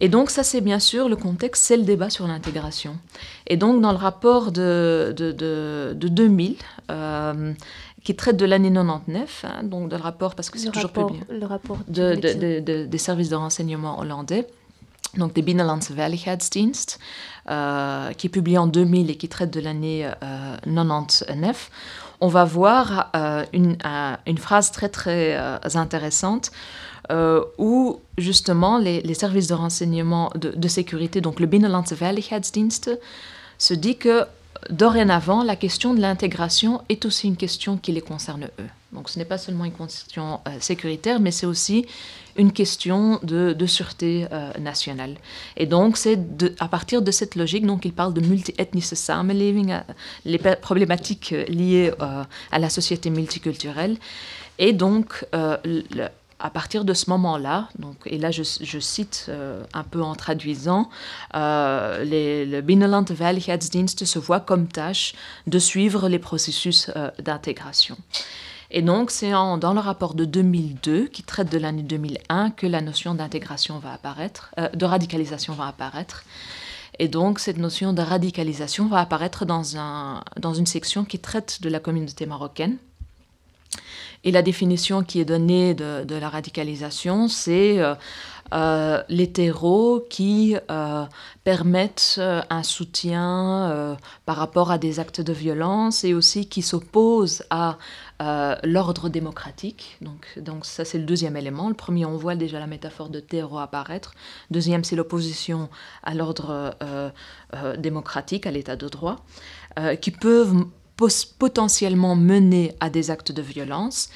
Et 0.00 0.08
donc 0.08 0.30
ça, 0.30 0.42
c'est 0.42 0.60
bien 0.60 0.78
sûr 0.78 1.08
le 1.08 1.16
contexte, 1.16 1.64
c'est 1.64 1.76
le 1.76 1.82
débat 1.82 2.10
sur 2.10 2.26
l'intégration. 2.26 2.98
Et 3.46 3.56
donc 3.56 3.80
dans 3.80 3.92
le 3.92 3.96
rapport 3.96 4.52
de, 4.52 5.14
de, 5.16 5.32
de, 5.32 5.94
de 5.96 6.08
2000, 6.08 6.56
qui 8.06 8.14
traite 8.14 8.36
de 8.36 8.46
l'année 8.46 8.70
99, 8.72 9.44
hein, 9.44 9.64
donc 9.64 9.88
de 9.88 9.96
rapport, 9.96 10.36
parce 10.36 10.48
que 10.48 10.60
c'est 10.60 10.70
toujours 10.70 10.92
publié, 10.92 11.20
le 11.28 11.44
rapport 11.44 11.78
de, 11.88 12.14
de, 12.14 12.84
des 12.86 12.98
services 12.98 13.30
de 13.30 13.34
renseignement 13.34 13.98
hollandais, 13.98 14.46
donc 15.16 15.32
des 15.32 15.42
Binnenlandse 15.42 15.90
Veiligheidsdienst, 15.90 17.00
euh, 17.50 18.12
qui 18.12 18.28
est 18.28 18.30
publié 18.30 18.58
en 18.58 18.68
2000 18.68 19.10
et 19.10 19.16
qui 19.16 19.28
traite 19.28 19.52
de 19.52 19.58
l'année 19.58 20.08
99, 20.62 21.70
euh, 21.72 22.16
on 22.20 22.28
va 22.28 22.44
voir 22.44 23.10
euh, 23.16 23.44
une, 23.52 23.76
une, 24.26 24.38
phrase 24.38 24.70
très 24.70 24.88
très 24.88 25.36
intéressante 25.74 26.52
où 27.58 27.98
justement 28.18 28.78
les, 28.78 29.00
les, 29.00 29.14
services 29.14 29.48
de 29.48 29.54
renseignement 29.54 30.30
de, 30.36 30.50
de 30.50 30.68
sécurité, 30.68 31.20
donc 31.20 31.40
le 31.40 31.46
Binnenlandse 31.46 31.92
Veiligheidsdienst, 31.92 32.88
se 33.58 33.74
dit 33.74 33.96
que 33.96 34.26
dorénavant, 34.70 35.42
la 35.42 35.56
question 35.56 35.94
de 35.94 36.00
l'intégration 36.00 36.82
est 36.88 37.04
aussi 37.04 37.28
une 37.28 37.36
question 37.36 37.76
qui 37.76 37.92
les 37.92 38.00
concerne 38.00 38.48
eux. 38.58 38.68
Donc 38.92 39.10
ce 39.10 39.18
n'est 39.18 39.24
pas 39.24 39.38
seulement 39.38 39.64
une 39.64 39.72
question 39.72 40.40
euh, 40.46 40.50
sécuritaire, 40.60 41.20
mais 41.20 41.30
c'est 41.30 41.46
aussi 41.46 41.86
une 42.36 42.52
question 42.52 43.18
de, 43.22 43.66
sûreté 43.66 44.26
euh, 44.32 44.52
nationale. 44.58 45.16
Et 45.56 45.66
donc 45.66 45.96
c'est 45.96 46.18
à 46.60 46.68
partir 46.68 47.02
de 47.02 47.10
cette 47.10 47.34
logique, 47.34 47.66
donc 47.66 47.84
il 47.84 47.92
parle 47.92 48.14
de 48.14 48.20
multi-ethnische 48.20 48.94
samenleving, 48.94 49.72
euh, 49.72 49.80
les 50.24 50.38
problématiques 50.38 51.34
liées 51.48 51.92
à 51.98 52.58
la 52.58 52.70
société 52.70 53.10
multiculturelle. 53.10 53.96
Et 54.58 54.72
donc 54.72 55.26
à 56.38 56.50
partir 56.50 56.84
de 56.84 56.92
ce 56.92 57.08
moment-là, 57.10 57.68
donc, 57.78 57.96
et 58.04 58.18
là 58.18 58.30
je, 58.30 58.42
cite 58.42 59.26
euh, 59.28 59.62
un 59.72 59.84
peu 59.84 60.02
en 60.02 60.14
traduisant, 60.14 60.90
euh, 61.34 62.04
les, 62.04 62.44
le 62.44 62.60
Binnenland 62.60 63.10
Veiligheidsdienst 63.10 64.04
se 64.04 64.18
voit 64.18 64.40
comme 64.40 64.68
tâche 64.68 65.14
de 65.46 65.58
suivre 65.58 66.08
les 66.08 66.18
processus 66.18 66.90
euh, 66.94 67.10
d'intégration. 67.22 67.96
Et 68.70 68.82
donc 68.82 69.10
c'est 69.10 69.30
dans 69.30 69.72
le 69.72 69.80
rapport 69.80 70.14
de 70.14 70.24
2002, 70.24 71.06
qui 71.06 71.22
traite 71.22 71.50
de 71.50 71.58
l'année 71.58 71.84
2001, 71.84 72.50
que 72.50 72.66
la 72.66 72.80
notion 72.80 73.14
d'intégration 73.14 73.78
va 73.78 73.92
apparaître, 73.92 74.52
de 74.74 74.84
radicalisation 74.84 75.54
va 75.54 75.68
apparaître. 75.68 76.24
Et 76.98 77.06
donc 77.06 77.38
cette 77.38 77.58
notion 77.58 77.92
de 77.92 78.02
radicalisation 78.02 78.88
va 78.88 78.98
apparaître 78.98 79.44
dans, 79.44 79.76
un, 79.76 80.24
dans 80.36 80.52
une 80.52 80.66
section 80.66 81.04
qui 81.04 81.20
traite 81.20 81.62
de 81.62 81.68
la 81.68 81.78
communauté 81.78 82.26
marocaine 82.26 82.78
et 84.26 84.32
la 84.32 84.42
définition 84.42 85.04
qui 85.04 85.20
est 85.20 85.24
donnée 85.24 85.72
de, 85.72 86.14
la 86.14 86.28
radicalisation, 86.28 87.28
c'est 87.28 87.78
euh, 87.78 87.94
euh, 88.52 89.00
les 89.08 89.30
terreaux 89.30 90.04
qui 90.10 90.56
euh, 90.68 91.04
permettent 91.44 92.20
un 92.50 92.62
soutien 92.64 93.96
par 94.24 94.36
rapport 94.36 94.72
à 94.72 94.78
des 94.78 94.98
actes 94.98 95.20
de 95.20 95.32
violence 95.32 96.02
et 96.02 96.12
aussi 96.12 96.48
qui 96.48 96.60
s'opposent 96.60 97.44
à 97.50 97.78
l'ordre 98.64 99.08
démocratique. 99.08 99.96
Donc, 100.00 100.26
donc 100.40 100.66
ça, 100.66 100.84
c'est 100.84 100.98
le 100.98 101.04
deuxième 101.04 101.36
élément. 101.36 101.68
Le 101.68 101.74
premier, 101.74 102.04
on 102.04 102.16
voit 102.16 102.34
déjà 102.34 102.58
la 102.58 102.66
métaphore 102.66 103.10
de 103.10 103.20
terreau 103.20 103.58
apparaître. 103.58 104.12
Deuxième, 104.50 104.82
c'est 104.82 104.96
l'opposition 104.96 105.68
à 106.02 106.14
l'ordre 106.14 106.74
démocratique, 107.78 108.44
à 108.46 108.50
l'état 108.50 108.74
de 108.74 108.88
droit, 108.88 109.24
qui 110.00 110.10
peuvent 110.10 110.64
potentiellement 111.38 112.16
mener 112.16 112.74
à 112.80 112.90
des 112.90 113.10
actes 113.10 113.32
de 113.32 113.42
violence. 113.42 114.08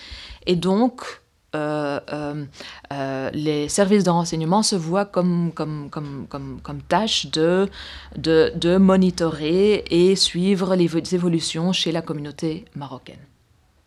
Et 0.46 0.56
donc, 0.56 1.20
euh, 1.56 1.98
euh, 2.12 2.44
euh, 2.92 3.30
les 3.32 3.68
services 3.68 4.04
de 4.04 4.10
renseignement 4.10 4.62
se 4.62 4.76
voient 4.76 5.04
comme, 5.04 5.50
comme, 5.52 5.90
comme, 5.90 6.26
comme, 6.28 6.60
comme 6.62 6.80
tâche 6.82 7.26
de, 7.26 7.68
de, 8.16 8.52
de, 8.54 8.76
monitorer 8.76 9.84
et 9.90 10.14
suivre 10.14 10.76
les 10.76 11.14
évolutions 11.14 11.72
chez 11.72 11.90
la 11.90 12.02
communauté 12.02 12.66
marocaine. 12.76 13.18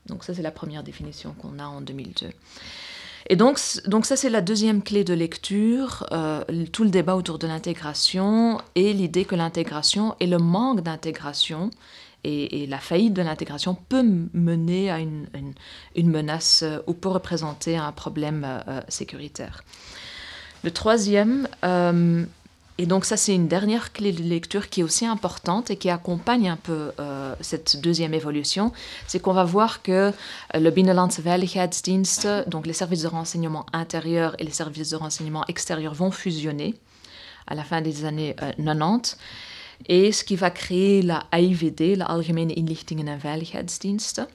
Donc 0.07 0.25
ça, 0.25 0.33
c'est 0.33 0.41
la 0.41 0.51
première 0.51 0.83
définition 0.83 1.33
qu'on 1.39 1.57
a 1.57 1.65
en 1.65 1.79
2002. 1.79 2.31
Et 3.29 3.37
donc, 3.37 3.57
donc 3.85 4.05
ça, 4.05 4.17
c'est 4.17 4.29
la 4.29 4.41
deuxième 4.41 4.83
clé 4.83 5.05
de 5.05 5.13
lecture, 5.13 6.05
tout 6.73 6.83
le 6.83 6.89
débat 6.89 7.15
autour 7.15 7.39
de 7.39 7.47
l'intégration 7.47 8.59
et 8.75 8.91
l'idée 8.91 9.23
que 9.23 9.35
l'intégration 9.35 10.17
et 10.19 10.27
le 10.27 10.39
manque 10.39 10.81
d'intégration 10.81 11.69
et, 12.23 12.67
la 12.67 12.79
faillite 12.79 13.13
de 13.13 13.21
l'intégration 13.21 13.75
peut 13.89 14.03
mener 14.33 14.89
à 14.91 14.99
une, 14.99 15.25
menace 15.95 16.63
euh, 16.63 16.79
ou 16.87 16.93
peut 16.93 17.09
représenter 17.09 17.77
un 17.77 17.91
problème 17.91 18.43
euh, 18.45 18.59
euh, 18.67 18.81
sécuritaire. 18.87 19.63
Le 20.63 20.71
troisième, 20.71 21.49
et 22.77 22.85
donc 22.85 23.03
ça 23.03 23.17
c'est 23.17 23.35
une 23.35 23.49
dernière 23.49 23.91
clé 23.91 24.13
de 24.13 24.23
lecture 24.23 24.69
qui 24.69 24.79
est 24.79 24.83
aussi 24.83 25.05
importante 25.05 25.71
et 25.71 25.75
qui 25.75 25.89
accompagne 25.89 26.47
un 26.47 26.55
peu 26.55 26.91
cette 27.41 27.81
deuxième 27.81 28.13
évolution, 28.13 28.71
c'est 29.05 29.19
qu'on 29.19 29.33
va 29.33 29.43
voir 29.43 29.81
que 29.81 30.13
le 30.53 30.69
Binnenlandse 30.69 31.19
donc 32.47 32.65
les 32.65 32.71
services 32.71 33.01
de 33.01 33.07
renseignement 33.09 33.65
intérieur 33.73 34.37
et 34.39 34.45
les 34.45 34.51
services 34.51 34.91
de 34.91 34.95
renseignement 34.95 35.43
extérieur 35.49 35.93
vont 35.93 36.11
fusionner 36.11 36.75
à 37.45 37.55
la 37.55 37.65
fin 37.65 37.81
des 37.81 38.05
années 38.05 38.33
90 38.57 39.17
et 39.87 40.11
ce 40.11 40.23
qui 40.23 40.35
va 40.35 40.49
créer 40.49 41.01
la 41.01 41.23
AIVD, 41.31 41.95
la 41.97 42.05
Algemene 42.05 42.51
Inlichtingen 42.57 43.09
en 43.09 43.17
Veiligheidsdiensten. 43.17 44.27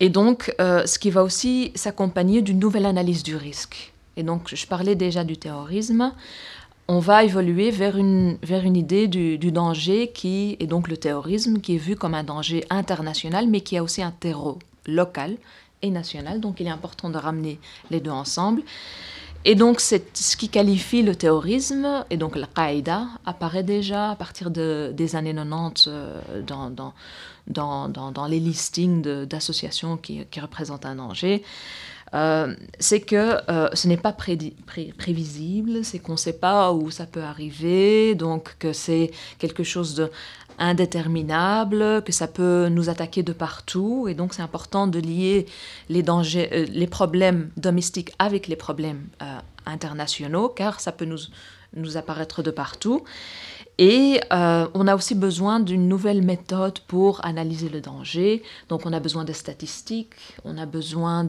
Et 0.00 0.08
donc, 0.08 0.54
euh, 0.60 0.86
ce 0.86 0.98
qui 0.98 1.10
va 1.10 1.22
aussi 1.22 1.72
s'accompagner 1.74 2.40
d'une 2.40 2.58
nouvelle 2.58 2.86
analyse 2.86 3.22
du 3.22 3.36
risque. 3.36 3.92
Et 4.16 4.22
donc, 4.22 4.54
je 4.54 4.66
parlais 4.66 4.94
déjà 4.94 5.24
du 5.24 5.36
terrorisme. 5.36 6.12
On 6.88 6.98
va 6.98 7.22
évoluer 7.22 7.70
vers 7.70 7.96
une, 7.96 8.38
vers 8.42 8.64
une 8.64 8.76
idée 8.76 9.08
du, 9.08 9.38
du 9.38 9.52
danger 9.52 10.10
qui 10.12 10.56
est 10.58 10.66
donc 10.66 10.88
le 10.88 10.96
terrorisme, 10.96 11.60
qui 11.60 11.74
est 11.74 11.78
vu 11.78 11.96
comme 11.96 12.14
un 12.14 12.24
danger 12.24 12.64
international, 12.70 13.46
mais 13.46 13.60
qui 13.60 13.76
a 13.76 13.82
aussi 13.82 14.02
un 14.02 14.10
terreau 14.10 14.58
local 14.86 15.36
et 15.82 15.90
national. 15.90 16.40
Donc, 16.40 16.60
il 16.60 16.66
est 16.66 16.70
important 16.70 17.10
de 17.10 17.18
ramener 17.18 17.58
les 17.90 18.00
deux 18.00 18.10
ensemble. 18.10 18.62
Et 19.46 19.54
donc, 19.54 19.80
ce 19.80 19.96
qui 20.36 20.50
qualifie 20.50 21.02
le 21.02 21.16
terrorisme, 21.16 22.04
et 22.10 22.18
donc 22.18 22.36
la 22.36 22.46
Qaïda 22.46 23.06
apparaît 23.24 23.62
déjà 23.62 24.10
à 24.10 24.16
partir 24.16 24.50
de, 24.50 24.92
des 24.94 25.16
années 25.16 25.34
90 25.34 25.88
euh, 25.88 26.42
dans, 27.46 28.26
les 28.28 28.38
listings 28.38 29.00
d'associations 29.24 29.96
qui, 29.96 30.26
qui, 30.26 30.40
représentent 30.40 30.84
un 30.84 30.96
danger. 30.96 31.42
Euh, 32.12 32.54
c'est 32.78 33.00
que 33.00 33.38
euh, 33.50 33.68
ce 33.72 33.86
n'est 33.88 33.96
pas 33.96 34.12
prévisible, 34.12 35.84
c'est 35.84 36.00
qu'on 36.00 36.12
ne 36.12 36.18
sait 36.18 36.32
pas 36.34 36.72
où 36.72 36.90
ça 36.90 37.06
peut 37.06 37.22
arriver, 37.22 38.14
donc 38.16 38.56
que 38.58 38.72
c'est 38.72 39.10
quelque 39.38 39.62
chose 39.62 39.94
de 39.94 40.10
indéterminable, 40.60 42.02
que 42.04 42.12
ça 42.12 42.28
peut 42.28 42.68
nous 42.68 42.88
attaquer 42.88 43.22
de 43.22 43.32
partout, 43.32 44.06
et 44.08 44.14
donc 44.14 44.34
c'est 44.34 44.42
important 44.42 44.86
de 44.86 45.00
lier 45.00 45.46
les 45.88 46.02
dangers, 46.02 46.48
euh, 46.52 46.66
les 46.70 46.86
problèmes 46.86 47.50
domestiques 47.56 48.12
avec 48.18 48.46
les 48.46 48.56
problèmes 48.56 49.08
euh, 49.22 49.38
internationaux, 49.66 50.48
car 50.48 50.78
ça 50.80 50.92
peut 50.92 51.06
nous, 51.06 51.18
nous 51.74 51.96
apparaître 51.96 52.42
de 52.42 52.50
partout. 52.50 53.02
Et 53.82 54.20
euh, 54.30 54.68
on 54.74 54.86
a 54.86 54.94
aussi 54.94 55.14
besoin 55.14 55.58
d'une 55.58 55.88
nouvelle 55.88 56.20
méthode 56.20 56.80
pour 56.80 57.24
analyser 57.24 57.70
le 57.70 57.80
danger. 57.80 58.42
Donc 58.68 58.84
on 58.84 58.92
a 58.92 59.00
besoin 59.00 59.24
de 59.24 59.32
statistiques, 59.32 60.12
on 60.44 60.58
a 60.58 60.66
besoin 60.66 61.26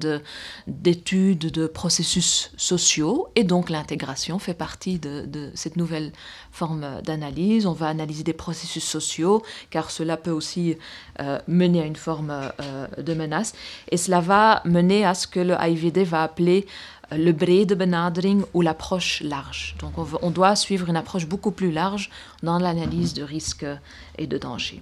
d'études 0.67 1.49
de, 1.49 1.65
processus 1.67 2.51
sociaux. 2.57 3.29
Et 3.37 3.45
donc 3.45 3.69
l'intégration 3.69 4.37
fait 4.37 4.53
partie 4.53 4.99
de, 4.99 5.49
cette 5.55 5.77
nouvelle 5.77 6.11
forme 6.51 6.85
d'analyse. 7.05 7.65
On 7.65 7.71
va 7.71 7.87
analyser 7.87 8.23
des 8.23 8.33
processus 8.33 8.83
sociaux, 8.83 9.41
car 9.69 9.89
cela 9.89 10.17
peut 10.17 10.31
aussi 10.31 10.75
euh, 11.21 11.39
mener 11.47 11.81
à 11.81 11.85
une 11.85 11.95
forme 11.95 12.31
euh, 12.31 12.87
de 13.01 13.13
menace. 13.13 13.53
Et 13.91 13.95
cela 13.95 14.19
va 14.19 14.61
mener 14.65 15.05
à 15.05 15.13
ce 15.13 15.25
que 15.25 15.39
le 15.39 15.53
AIVD 15.53 16.03
va 16.03 16.23
appeler 16.23 16.67
le 17.11 17.31
brede 17.31 17.73
benadering 17.73 18.43
ou 18.53 18.61
l'approche 18.61 19.21
large. 19.21 19.75
Donc 19.79 19.93
on, 20.21 20.31
doit 20.31 20.55
suivre 20.55 20.89
une 20.89 20.95
approche 20.95 21.27
beaucoup 21.27 21.51
plus 21.51 21.71
large 21.71 22.09
dans 22.41 22.57
l'analyse 22.57 23.13
de 23.13 23.23
risques 23.23 23.65
et 24.17 24.27
de 24.27 24.37
dangers. 24.37 24.81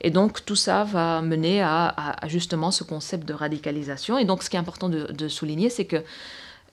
Et 0.00 0.10
donc 0.10 0.44
tout 0.44 0.56
ça 0.56 0.84
va 0.84 1.20
mener 1.20 1.62
à, 1.62 2.16
justement 2.26 2.70
ce 2.70 2.84
concept 2.84 3.28
de 3.28 3.34
radicalisation. 3.34 4.18
Et 4.18 4.24
donc 4.24 4.42
ce 4.42 4.50
qui 4.50 4.56
est 4.56 4.58
important 4.58 4.88
de, 4.88 5.28
souligner, 5.28 5.68
c'est 5.68 5.84
que 5.84 6.02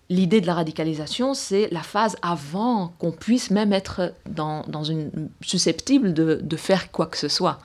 l'idée 0.10 0.42
de 0.42 0.48
la 0.48 0.54
radicalisation, 0.54 1.34
c'est 1.34 1.68
la 1.72 1.82
phase 1.82 2.16
avant 2.22 2.94
qu'on 3.00 3.12
puisse 3.12 3.52
même 3.52 3.74
être 3.74 4.14
dans, 4.30 4.84
une 4.84 5.30
susceptible 5.42 6.14
de, 6.14 6.40
de, 6.42 6.58
faire 6.58 6.92
quoi 6.92 7.08
que 7.08 7.18
ce 7.18 7.28
soit. 7.28 7.60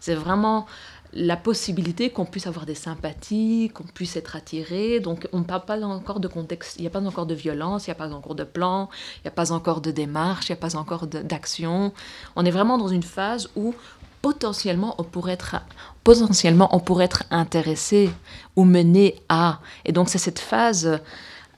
C'est 0.00 0.14
vraiment 0.14 0.66
la 1.12 1.36
possibilité 1.36 2.10
qu'on 2.10 2.24
puisse 2.24 2.46
avoir 2.46 2.66
des 2.66 2.74
sympathies, 2.74 3.70
qu'on 3.72 3.84
puisse 3.84 4.16
être 4.16 4.36
attiré. 4.36 5.00
Donc 5.00 5.28
on 5.32 5.38
ne 5.38 5.44
parle 5.44 5.64
pas 5.64 5.80
encore 5.82 6.20
de 6.20 6.28
contexte, 6.28 6.76
il 6.76 6.82
n'y 6.82 6.86
a 6.86 6.90
pas 6.90 7.00
encore 7.00 7.26
de 7.26 7.34
violence, 7.34 7.86
il 7.86 7.90
n'y 7.90 7.92
a 7.92 7.96
pas 7.96 8.12
encore 8.12 8.34
de 8.34 8.44
plan, 8.44 8.88
il 9.16 9.22
n'y 9.24 9.28
a 9.28 9.32
pas 9.32 9.52
encore 9.52 9.80
de 9.80 9.90
démarche, 9.90 10.48
il 10.48 10.52
n'y 10.52 10.58
a 10.58 10.60
pas 10.60 10.76
encore 10.76 11.06
d'action. 11.06 11.92
On 12.36 12.44
est 12.44 12.50
vraiment 12.50 12.78
dans 12.78 12.88
une 12.88 13.02
phase 13.02 13.48
où 13.56 13.74
potentiellement 14.20 14.94
on 14.98 15.04
pourrait 15.04 15.34
être 15.34 15.56
potentiellement 16.02 16.68
on 16.74 16.80
pourrait 16.80 17.04
être 17.04 17.24
intéressé 17.30 18.10
ou 18.56 18.64
mené 18.64 19.16
à. 19.28 19.60
Et 19.84 19.92
donc 19.92 20.08
c'est 20.08 20.18
cette 20.18 20.40
phase 20.40 21.00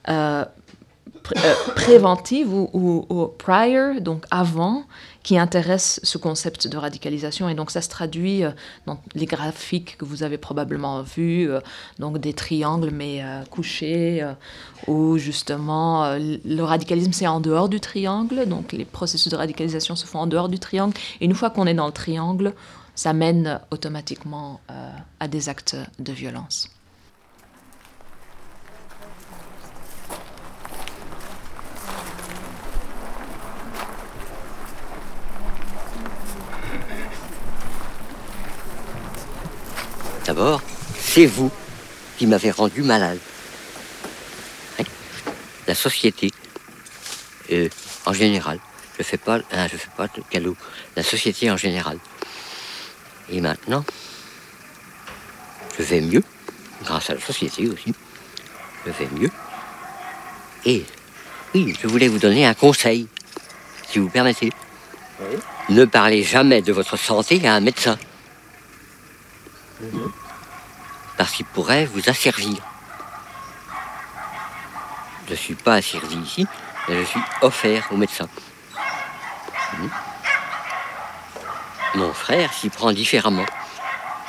euh, 0.08 0.44
euh, 1.36 1.54
préventive 1.76 2.52
ou, 2.52 2.68
ou, 2.72 3.26
prior, 3.26 4.00
donc 4.00 4.24
avant, 4.30 4.84
qui 5.22 5.38
intéresse 5.38 6.00
ce 6.02 6.18
concept 6.18 6.66
de 6.66 6.76
radicalisation. 6.76 7.48
Et 7.48 7.54
donc 7.54 7.70
ça 7.70 7.82
se 7.82 7.88
traduit 7.88 8.44
euh, 8.44 8.50
dans 8.86 9.00
les 9.14 9.26
graphiques 9.26 9.96
que 9.98 10.04
vous 10.04 10.22
avez 10.22 10.38
probablement 10.38 11.02
vus, 11.02 11.50
euh, 11.50 11.60
donc 11.98 12.18
des 12.18 12.32
triangles 12.32 12.90
mais 12.90 13.22
couchés, 13.50 14.26
où 14.86 15.18
justement 15.18 16.16
le 16.16 16.62
radicalisme 16.62 17.12
c'est 17.12 17.26
en 17.26 17.40
dehors 17.40 17.68
du 17.68 17.80
triangle, 17.80 18.46
donc 18.46 18.72
les 18.72 18.84
processus 18.84 19.30
de 19.30 19.36
radicalisation 19.36 19.96
se 19.96 20.06
font 20.06 20.20
en 20.20 20.26
dehors 20.26 20.48
du 20.48 20.58
triangle. 20.58 20.94
Et 21.20 21.24
une 21.24 21.34
fois 21.34 21.50
qu'on 21.50 21.66
est 21.66 21.74
dans 21.74 21.86
le 21.86 21.92
triangle, 21.92 22.54
ça 22.94 23.12
mène 23.12 23.60
automatiquement 23.70 24.60
à 25.20 25.28
des 25.28 25.48
actes 25.48 25.76
de 25.98 26.12
violence. 26.12 26.68
D'abord, 40.30 40.62
c'est 40.96 41.26
vous 41.26 41.50
qui 42.16 42.24
m'avez 42.24 42.52
rendu 42.52 42.84
malade. 42.84 43.18
Hein? 44.78 44.84
La 45.66 45.74
société, 45.74 46.30
euh, 47.50 47.68
en 48.06 48.12
général. 48.12 48.60
Je 48.96 49.02
fais 49.02 49.16
pas, 49.16 49.40
hein, 49.50 49.66
je 49.66 49.76
fais 49.76 49.90
pas 49.96 50.06
de 50.06 50.22
cadeau. 50.30 50.56
La 50.94 51.02
société 51.02 51.50
en 51.50 51.56
général. 51.56 51.98
Et 53.28 53.40
maintenant, 53.40 53.84
je 55.76 55.82
vais 55.82 56.00
mieux, 56.00 56.22
grâce 56.84 57.10
à 57.10 57.14
la 57.14 57.20
société 57.20 57.68
aussi. 57.68 57.92
Je 58.86 58.92
vais 58.92 59.08
mieux. 59.18 59.30
Et 60.64 60.84
oui, 61.56 61.74
je 61.82 61.88
voulais 61.88 62.06
vous 62.06 62.20
donner 62.20 62.46
un 62.46 62.54
conseil, 62.54 63.08
si 63.90 63.98
vous 63.98 64.08
permettez. 64.08 64.52
Ne 65.70 65.86
parlez 65.86 66.22
jamais 66.22 66.62
de 66.62 66.72
votre 66.72 66.96
santé 66.96 67.44
à 67.48 67.54
un 67.54 67.60
médecin. 67.60 67.98
Mhm 69.80 70.12
parce 71.20 71.32
qu'il 71.32 71.44
pourrait 71.44 71.84
vous 71.84 72.00
asservir. 72.08 72.56
Je 75.26 75.32
ne 75.32 75.36
suis 75.36 75.54
pas 75.54 75.74
asservi 75.74 76.16
ici, 76.16 76.46
mais 76.88 76.98
je 76.98 77.04
suis 77.04 77.20
offert 77.42 77.86
au 77.90 77.98
médecin. 77.98 78.26
Hmm. 79.74 79.88
Mon 81.96 82.14
frère 82.14 82.50
s'y 82.54 82.70
prend 82.70 82.90
différemment. 82.92 83.44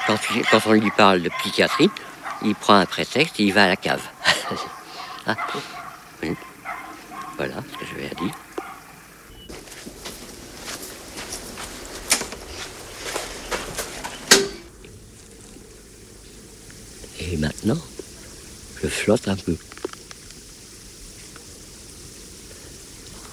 Quand, 0.06 0.18
on 0.66 0.74
lui 0.74 0.92
parle 0.92 1.22
de 1.22 1.30
psychiatrie, 1.40 1.90
il 2.42 2.56
prend 2.56 2.76
un 2.76 2.86
prétexte 2.86 3.40
et 3.40 3.44
il 3.44 3.54
va 3.54 3.64
à 3.64 3.68
la 3.68 3.78
cave. 3.78 4.04
Ah 5.28 5.36
ce 7.40 7.78
que 7.78 7.86
je 7.86 7.96
vais 7.96 8.10
dire. 8.10 8.36
Et 17.31 17.31
maintenant, 17.42 17.78
je 18.82 18.88
flotte 18.88 19.28
un 19.28 19.36
peu. 19.36 19.56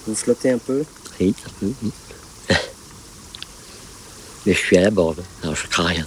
Vous 0.07 0.15
flottez 0.15 0.51
un 0.51 0.59
peu? 0.59 0.83
Oui, 1.21 1.35
un 1.47 1.51
peu. 1.61 1.73
Mais 4.47 4.55
je 4.55 4.59
suis 4.59 4.79
à 4.79 4.81
la 4.81 4.91
borde, 4.91 5.23
alors 5.43 5.55
je 5.55 5.67
crains 5.67 5.85
rien. 5.85 6.07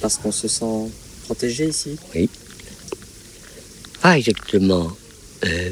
Parce 0.00 0.16
qu'on 0.16 0.32
se 0.32 0.48
sent 0.48 0.90
protégé 1.24 1.68
ici? 1.68 1.98
Oui. 2.14 2.30
Pas 4.00 4.16
exactement. 4.16 4.90
Euh, 5.44 5.70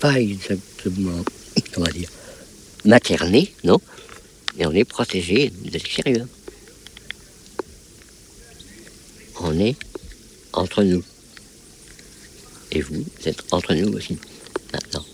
pas 0.00 0.20
exactement. 0.20 1.24
Comment 1.72 1.86
dire 1.86 2.08
Materné, 2.84 3.54
non? 3.62 3.80
Mais 4.56 4.66
on 4.66 4.72
est 4.72 4.84
protégé 4.84 5.50
de 5.50 5.70
l'extérieur 5.70 6.26
entre 10.52 10.82
nous. 10.82 11.02
Et 12.72 12.80
vous, 12.80 13.04
êtes 13.24 13.52
entre 13.52 13.74
nous 13.74 13.94
aussi, 13.94 14.18
maintenant. 14.72 15.04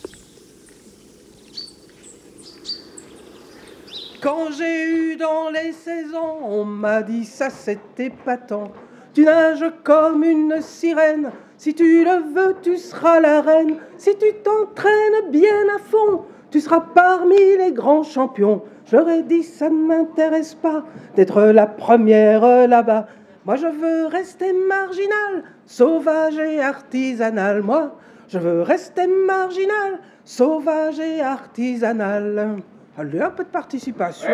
Quand 4.20 4.50
j'ai 4.56 4.84
eu 4.84 5.16
dans 5.16 5.50
les 5.50 5.72
saisons, 5.72 6.38
on 6.44 6.64
m'a 6.64 7.02
dit 7.02 7.24
ça 7.24 7.48
c'était 7.50 8.06
épatant. 8.06 8.72
Tu 9.14 9.24
nages 9.24 9.64
comme 9.82 10.22
une 10.22 10.60
sirène, 10.60 11.32
si 11.56 11.74
tu 11.74 12.04
le 12.04 12.34
veux, 12.34 12.56
tu 12.62 12.76
seras 12.76 13.20
la 13.20 13.40
reine. 13.40 13.76
Si 13.98 14.10
tu 14.16 14.26
t'entraînes 14.44 15.30
bien 15.30 15.68
à 15.74 15.78
fond, 15.78 16.22
tu 16.50 16.60
seras 16.60 16.80
parmi 16.80 17.36
les 17.58 17.72
grands 17.72 18.02
champions. 18.02 18.62
J'aurais 18.90 19.22
dit 19.22 19.42
ça 19.42 19.68
ne 19.68 19.86
m'intéresse 19.86 20.54
pas 20.54 20.84
d'être 21.16 21.42
la 21.42 21.66
première 21.66 22.68
là-bas. 22.68 23.06
Moi, 23.46 23.56
je 23.56 23.66
veux 23.66 24.06
rester 24.06 24.52
marginal, 24.52 25.44
sauvage 25.64 26.36
et 26.36 26.60
artisanal. 26.60 27.62
Moi, 27.62 27.96
je 28.28 28.38
veux 28.38 28.60
rester 28.60 29.06
marginal, 29.06 29.98
sauvage 30.26 31.00
et 31.00 31.22
artisanal. 31.22 32.58
Allez, 32.98 33.20
un 33.20 33.30
peu 33.30 33.44
de 33.44 33.48
participation. 33.48 34.28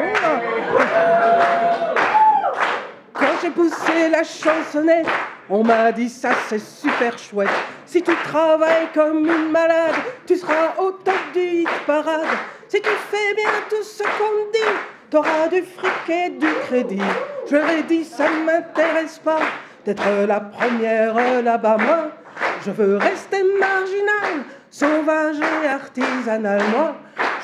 Quand 3.14 3.26
j'ai 3.40 3.50
poussé 3.50 4.09
la 4.11 4.24
chansonnette, 4.24 5.07
on 5.48 5.62
m'a 5.62 5.92
dit 5.92 6.09
ça 6.09 6.30
c'est 6.48 6.59
super 6.59 7.16
chouette. 7.16 7.48
Si 7.84 8.02
tu 8.02 8.12
travailles 8.24 8.88
comme 8.92 9.24
une 9.24 9.52
malade, 9.52 9.94
tu 10.26 10.36
seras 10.36 10.74
au 10.78 10.90
top 10.90 11.14
du 11.32 11.40
hit 11.40 11.68
parade. 11.86 12.26
Si 12.66 12.80
tu 12.80 12.90
fais 12.90 13.34
bien 13.36 13.52
tout 13.70 13.84
ce 13.84 14.02
qu'on 14.02 14.50
dit, 14.52 14.74
t'auras 15.11 15.48
du 15.48 15.62
fric 15.62 16.09
et 16.09 16.30
du 16.30 16.46
crédit. 16.66 17.02
Je 17.50 17.57
l'ai 17.57 17.82
dit, 17.82 18.04
ça 18.04 18.24
ne 18.28 18.44
m'intéresse 18.44 19.18
pas 19.18 19.40
d'être 19.84 20.26
la 20.26 20.40
première 20.40 21.42
là-bas. 21.42 21.76
Moi, 21.78 22.11
Je 22.64 22.70
veux 22.70 22.96
rester 22.96 23.42
marginal, 23.59 24.44
sauvage 24.70 25.36
et 25.38 25.68
artisanal. 25.68 26.62
Moi, 26.70 26.96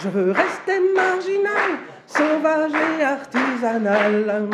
je 0.03 0.09
veux 0.09 0.33
rester 0.33 0.81
marginal, 0.95 1.79
sauvage 2.07 2.73
et 2.99 3.05
artisanal. 3.05 4.49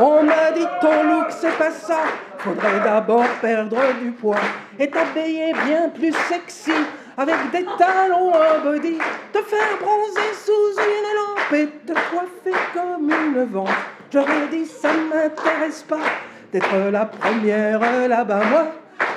On 0.00 0.22
m'a 0.22 0.50
dit 0.52 0.66
ton 0.80 1.02
look 1.04 1.26
c'est 1.30 1.56
pas 1.58 1.70
ça, 1.70 1.98
faudrait 2.38 2.80
d'abord 2.84 3.26
perdre 3.40 3.78
du 4.00 4.12
poids 4.12 4.36
et 4.78 4.88
t'habiller 4.88 5.52
bien 5.66 5.88
plus 5.88 6.12
sexy 6.28 6.72
avec 7.18 7.50
des 7.50 7.64
talons 7.76 8.32
en 8.32 8.62
body, 8.62 8.96
te 9.32 9.38
faire 9.42 9.76
bronzer 9.80 10.32
sous 10.44 10.80
une 10.80 11.16
lampe 11.16 11.52
et 11.52 11.66
te 11.84 11.92
coiffer 11.92 12.56
comme 12.72 13.10
une 13.10 13.44
vente. 13.46 13.68
J'aurais 14.12 14.46
dit 14.52 14.64
ça 14.64 14.90
m'intéresse 14.92 15.82
pas 15.82 15.96
d'être 16.52 16.90
la 16.92 17.06
première 17.06 17.80
là-bas. 18.08 18.44
Moi, 18.44 18.66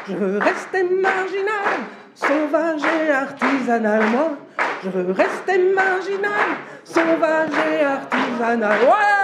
je 0.10 0.16
veux 0.16 0.40
rester 0.40 0.84
marginal, 0.84 1.78
sauvage 2.16 2.82
et 2.82 3.12
artisanal. 3.12 4.04
Moi, 4.08 4.32
je 4.84 4.90
veux 4.90 5.12
rester 5.14 5.60
marginal, 5.60 6.58
sauvage 6.84 7.50
et 7.72 7.84
artisanal. 7.84 8.80
Ouais 8.82 9.22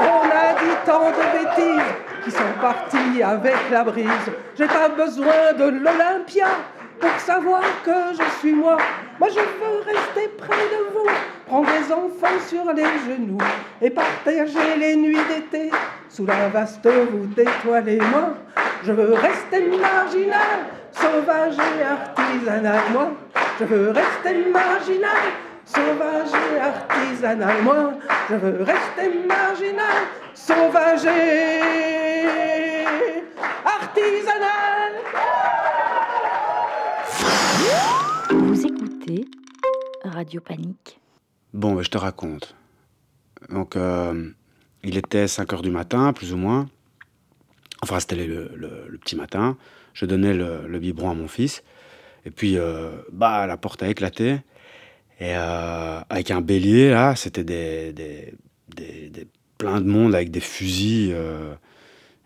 On 0.00 0.28
a 0.30 0.52
dit 0.60 0.76
tant 0.84 1.10
de 1.10 1.38
bêtises 1.38 1.94
qui 2.24 2.30
sont 2.30 2.54
partis 2.60 3.22
avec 3.22 3.56
la 3.70 3.84
brise. 3.84 4.06
J'ai 4.56 4.66
pas 4.66 4.88
besoin 4.88 5.52
de 5.58 5.64
l'Olympia 5.64 6.46
pour 6.98 7.18
savoir 7.18 7.62
que 7.84 7.90
je 8.12 8.38
suis 8.38 8.52
moi. 8.52 8.78
Moi 9.18 9.28
je 9.28 9.40
veux 9.40 9.78
rester 9.84 10.28
près 10.38 10.56
de 10.56 10.92
vous, 10.92 11.08
prendre 11.46 11.68
les 11.70 11.92
enfants 11.92 12.40
sur 12.46 12.72
les 12.72 12.82
genoux 12.82 13.38
et 13.80 13.90
partager 13.90 14.76
les 14.78 14.96
nuits 14.96 15.18
d'été 15.28 15.70
sous 16.08 16.26
la 16.26 16.48
vaste 16.48 16.86
voûte 16.86 17.38
étoilée. 17.38 17.98
Moi 17.98 18.34
je 18.84 18.92
veux 18.92 19.14
rester 19.14 19.66
marginal, 19.68 20.66
sauvage 20.92 21.56
et 21.56 21.82
artisanal. 21.82 22.80
Moi 22.92 23.10
je 23.58 23.64
veux 23.64 23.90
rester 23.90 24.50
marginal, 24.50 25.22
sauvage 25.66 26.28
et 26.54 26.58
artisanal. 26.60 27.62
Moi 27.62 27.94
je 28.30 28.34
veux 28.36 28.62
rester 28.62 29.26
marginal, 29.26 30.04
sauvage 30.34 31.04
et 31.06 31.60
artisanal. 33.64 34.92
Vous 38.30 38.66
écoutez 38.66 39.24
Radio 40.04 40.40
Panique. 40.40 41.00
Bon, 41.52 41.80
je 41.82 41.90
te 41.90 41.98
raconte. 41.98 42.56
Donc, 43.48 43.76
euh, 43.76 44.30
il 44.82 44.96
était 44.96 45.28
5 45.28 45.52
heures 45.52 45.62
du 45.62 45.70
matin, 45.70 46.12
plus 46.12 46.32
ou 46.32 46.36
moins. 46.36 46.66
Enfin, 47.82 48.00
c'était 48.00 48.16
le, 48.26 48.50
le- 48.56 48.98
petit 48.98 49.14
matin. 49.16 49.56
Je 49.92 50.06
donnais 50.06 50.34
le, 50.34 50.66
le 50.66 50.78
biberon 50.78 51.10
à 51.10 51.14
mon 51.14 51.28
fils. 51.28 51.62
Et 52.24 52.30
puis, 52.30 52.56
euh, 52.58 52.90
bah, 53.12 53.46
la 53.46 53.56
porte 53.56 53.82
a 53.82 53.88
éclaté. 53.88 54.38
Et 55.20 55.36
euh, 55.36 56.00
avec 56.10 56.30
un 56.30 56.40
bélier, 56.40 56.90
là, 56.90 57.14
c'était 57.16 57.44
des, 57.44 57.92
des, 57.92 58.34
des- 58.76 59.10
plein 59.58 59.80
de 59.80 59.86
monde 59.88 60.14
avec 60.14 60.30
des 60.30 60.40
fusils. 60.40 61.12
euh, 61.14 61.54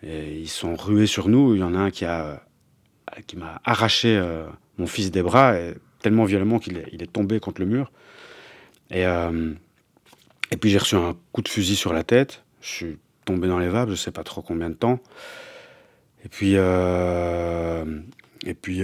et 0.02 0.38
ils 0.40 0.48
sont 0.48 0.74
rués 0.76 1.06
sur 1.06 1.28
nous. 1.28 1.54
Il 1.54 1.60
y 1.60 1.64
en 1.64 1.74
a 1.74 1.78
un 1.78 1.90
qui 1.90 2.04
a 2.04 2.42
qui 3.26 3.36
m'a 3.36 3.60
arraché 3.64 4.16
euh, 4.16 4.46
mon 4.78 4.86
fils 4.86 5.10
des 5.10 5.22
bras, 5.22 5.54
tellement 6.02 6.24
violemment 6.24 6.58
qu'il 6.58 6.78
est, 6.78 6.86
il 6.92 7.02
est 7.02 7.12
tombé 7.12 7.40
contre 7.40 7.60
le 7.60 7.66
mur. 7.66 7.90
Et, 8.90 9.06
euh, 9.06 9.52
et 10.50 10.56
puis 10.56 10.70
j'ai 10.70 10.78
reçu 10.78 10.94
un 10.96 11.16
coup 11.32 11.42
de 11.42 11.48
fusil 11.48 11.76
sur 11.76 11.92
la 11.92 12.04
tête. 12.04 12.44
Je 12.60 12.68
suis 12.68 12.98
tombé 13.24 13.48
dans 13.48 13.58
les 13.58 13.68
vapes, 13.68 13.90
je 13.90 13.94
sais 13.94 14.10
pas 14.12 14.24
trop 14.24 14.42
combien 14.42 14.70
de 14.70 14.74
temps. 14.74 15.00
Et 16.24 16.28
puis, 16.28 16.54
et 16.54 16.58
puis 18.54 18.82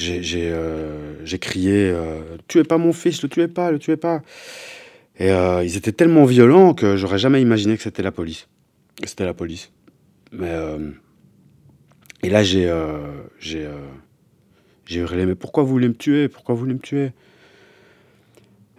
euh, 0.00 1.14
j'ai 1.24 1.38
crié 1.38 1.90
euh, 1.90 2.20
Tuez 2.48 2.64
pas 2.64 2.78
mon 2.78 2.92
fils, 2.92 3.22
le 3.22 3.28
tuez 3.28 3.48
pas, 3.48 3.70
le 3.70 3.78
tuez 3.78 3.96
pas. 3.96 4.22
Et 5.18 5.30
euh, 5.30 5.64
ils 5.64 5.76
étaient 5.76 5.92
tellement 5.92 6.24
violents 6.24 6.74
que 6.74 6.96
j'aurais 6.96 7.18
jamais 7.18 7.42
imaginé 7.42 7.76
que 7.76 7.82
c'était 7.82 8.02
la 8.02 8.12
police. 8.12 8.48
C'était 9.04 9.24
la 9.24 9.34
police. 9.34 9.70
Mais. 10.32 10.50
euh, 10.50 10.90
et 12.22 12.30
là, 12.30 12.42
j'ai 12.42 12.72
j'ai 13.40 15.00
hurlé 15.00 15.26
Mais 15.26 15.34
pourquoi 15.34 15.62
vous 15.62 15.70
voulez 15.70 15.88
me 15.88 15.94
tuer? 15.94 16.28
Pourquoi 16.28 16.54
vous 16.54 16.66
me 16.66 16.78
tuer? 16.78 17.12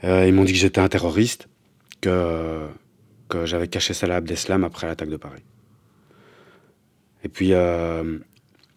Ils 0.04 0.34
m'ont 0.34 0.44
dit 0.44 0.54
que 0.54 0.60
j'étais 0.60 0.82
un 0.82 0.88
terroriste, 0.88 1.48
que, 2.02 2.68
que 3.28 3.46
j'avais 3.46 3.68
caché 3.68 3.94
Salah 3.94 4.18
Abdeslam 4.18 4.64
après 4.64 4.88
l'attaque 4.88 5.10
de 5.10 5.18
Paris. 5.18 5.44
Et 7.24 7.30
puis, 7.30 7.50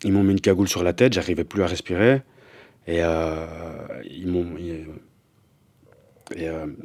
ils 0.04 0.12
m'ont 0.12 0.22
mis 0.22 0.32
une 0.32 0.40
cagoule 0.40 0.68
sur 0.68 0.82
la 0.82 0.92
tête, 0.92 1.12
j'arrivais 1.12 1.44
plus 1.44 1.62
à 1.62 1.66
respirer. 1.66 2.22
Et 2.86 3.00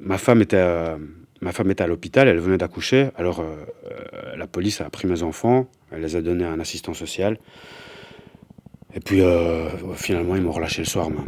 ma 0.07 0.17
femme 0.17 0.41
était 0.41 0.57
à 0.57 1.87
l'hôpital, 1.87 2.27
elle 2.27 2.39
venait 2.39 2.57
d'accoucher. 2.57 3.09
Alors 3.15 3.39
euh, 3.39 3.65
euh, 3.91 4.35
la 4.35 4.47
police 4.47 4.81
a 4.81 4.89
pris 4.89 5.07
mes 5.07 5.23
enfants, 5.23 5.67
elle 5.91 6.01
les 6.01 6.15
a 6.15 6.21
donnés 6.21 6.45
à 6.45 6.51
un 6.51 6.59
assistant 6.59 6.93
social. 6.93 7.37
Et 8.93 8.99
puis 8.99 9.21
euh, 9.21 9.69
finalement, 9.95 10.35
ils 10.35 10.41
m'ont 10.41 10.51
relâché 10.51 10.81
le 10.81 10.87
soir 10.87 11.09
même. 11.09 11.25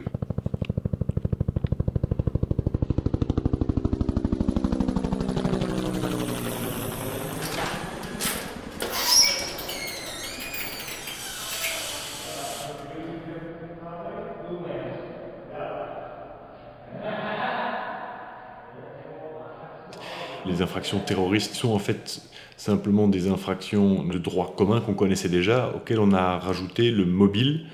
Les 20.45 20.61
terroristes 20.97 21.53
sont 21.53 21.69
en 21.69 21.79
fait 21.79 22.21
simplement 22.57 23.07
des 23.07 23.29
infractions 23.29 24.03
de 24.03 24.17
droit 24.17 24.53
commun 24.57 24.81
qu'on 24.81 24.93
connaissait 24.93 25.29
déjà, 25.29 25.71
auxquelles 25.75 25.99
on 25.99 26.11
a 26.11 26.39
rajouté 26.39 26.91
le 26.91 27.05
mobile. 27.05 27.67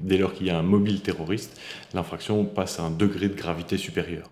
Dès 0.00 0.18
lors 0.18 0.32
qu'il 0.32 0.46
y 0.46 0.50
a 0.50 0.58
un 0.58 0.62
mobile 0.62 1.00
terroriste, 1.00 1.60
l'infraction 1.94 2.44
passe 2.44 2.80
à 2.80 2.84
un 2.84 2.90
degré 2.90 3.28
de 3.28 3.34
gravité 3.34 3.76
supérieur. 3.76 4.30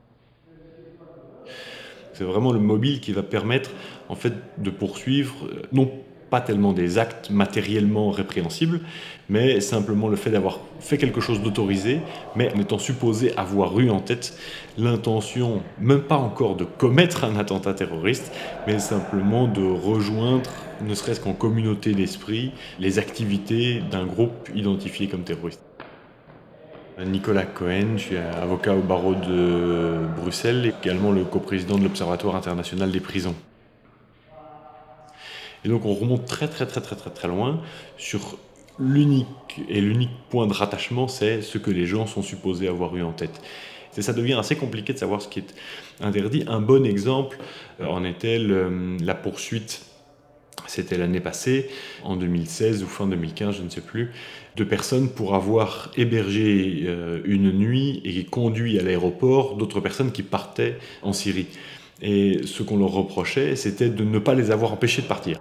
C'est 2.12 2.24
vraiment 2.24 2.52
le 2.52 2.58
mobile 2.58 3.00
qui 3.00 3.12
va 3.12 3.22
permettre 3.22 3.70
en 4.08 4.14
fait 4.16 4.34
de 4.58 4.70
poursuivre 4.70 5.46
euh, 5.46 5.62
non 5.72 5.90
pas 6.30 6.40
tellement 6.40 6.72
des 6.72 6.96
actes 6.96 7.30
matériellement 7.30 8.10
répréhensibles, 8.10 8.80
mais 9.28 9.60
simplement 9.60 10.08
le 10.08 10.16
fait 10.16 10.30
d'avoir 10.30 10.60
fait 10.78 10.96
quelque 10.96 11.20
chose 11.20 11.42
d'autorisé, 11.42 12.00
mais 12.36 12.52
en 12.54 12.60
étant 12.60 12.78
supposé 12.78 13.36
avoir 13.36 13.78
eu 13.80 13.90
en 13.90 14.00
tête 14.00 14.38
l'intention, 14.80 15.62
même 15.78 16.02
pas 16.02 16.16
encore 16.16 16.56
de 16.56 16.64
commettre 16.64 17.24
un 17.24 17.36
attentat 17.36 17.74
terroriste, 17.74 18.32
mais 18.66 18.78
simplement 18.78 19.46
de 19.46 19.62
rejoindre, 19.62 20.50
ne 20.82 20.94
serait-ce 20.94 21.20
qu'en 21.20 21.34
communauté 21.34 21.92
d'esprit, 21.92 22.52
les 22.78 22.98
activités 22.98 23.82
d'un 23.90 24.06
groupe 24.06 24.48
identifié 24.54 25.08
comme 25.08 25.22
terroriste. 25.22 25.62
Nicolas 27.04 27.46
Cohen, 27.46 27.96
je 27.96 28.02
suis 28.02 28.16
avocat 28.16 28.74
au 28.74 28.82
barreau 28.82 29.14
de 29.14 29.98
Bruxelles 30.20 30.66
et 30.66 30.74
également 30.82 31.12
le 31.12 31.24
coprésident 31.24 31.78
de 31.78 31.84
l'Observatoire 31.84 32.36
international 32.36 32.90
des 32.90 33.00
prisons. 33.00 33.34
Et 35.64 35.68
donc 35.68 35.84
on 35.84 35.94
remonte 35.94 36.26
très 36.26 36.48
très 36.48 36.66
très 36.66 36.80
très 36.80 36.96
très 36.96 37.10
très 37.10 37.28
loin 37.28 37.60
sur 37.96 38.38
l'unique 38.78 39.60
et 39.68 39.80
l'unique 39.80 40.10
point 40.30 40.46
de 40.46 40.54
rattachement, 40.54 41.06
c'est 41.06 41.42
ce 41.42 41.58
que 41.58 41.70
les 41.70 41.86
gens 41.86 42.06
sont 42.06 42.22
supposés 42.22 42.68
avoir 42.68 42.96
eu 42.96 43.02
en 43.02 43.12
tête. 43.12 43.40
Ça 43.98 44.12
devient 44.12 44.34
assez 44.34 44.56
compliqué 44.56 44.92
de 44.92 44.98
savoir 44.98 45.20
ce 45.22 45.28
qui 45.28 45.40
est 45.40 45.54
interdit. 46.00 46.44
Un 46.46 46.60
bon 46.60 46.84
exemple 46.86 47.38
euh, 47.80 47.86
en 47.86 48.04
était 48.04 48.38
le- 48.38 48.96
la 49.02 49.14
poursuite, 49.14 49.82
c'était 50.66 50.98
l'année 50.98 51.20
passée, 51.20 51.68
en 52.02 52.16
2016 52.16 52.82
ou 52.84 52.86
fin 52.86 53.06
2015, 53.06 53.56
je 53.56 53.62
ne 53.62 53.68
sais 53.70 53.80
plus, 53.80 54.12
de 54.56 54.64
personnes 54.64 55.10
pour 55.10 55.34
avoir 55.34 55.90
hébergé 55.96 56.84
euh, 56.86 57.20
une 57.24 57.50
nuit 57.52 58.00
et 58.04 58.24
conduit 58.24 58.78
à 58.78 58.82
l'aéroport 58.82 59.56
d'autres 59.56 59.80
personnes 59.80 60.12
qui 60.12 60.22
partaient 60.22 60.78
en 61.02 61.12
Syrie. 61.12 61.48
Et 62.02 62.42
ce 62.46 62.62
qu'on 62.62 62.78
leur 62.78 62.92
reprochait, 62.92 63.56
c'était 63.56 63.90
de 63.90 64.04
ne 64.04 64.18
pas 64.18 64.34
les 64.34 64.50
avoir 64.50 64.72
empêchés 64.72 65.02
de 65.02 65.06
partir. 65.08 65.39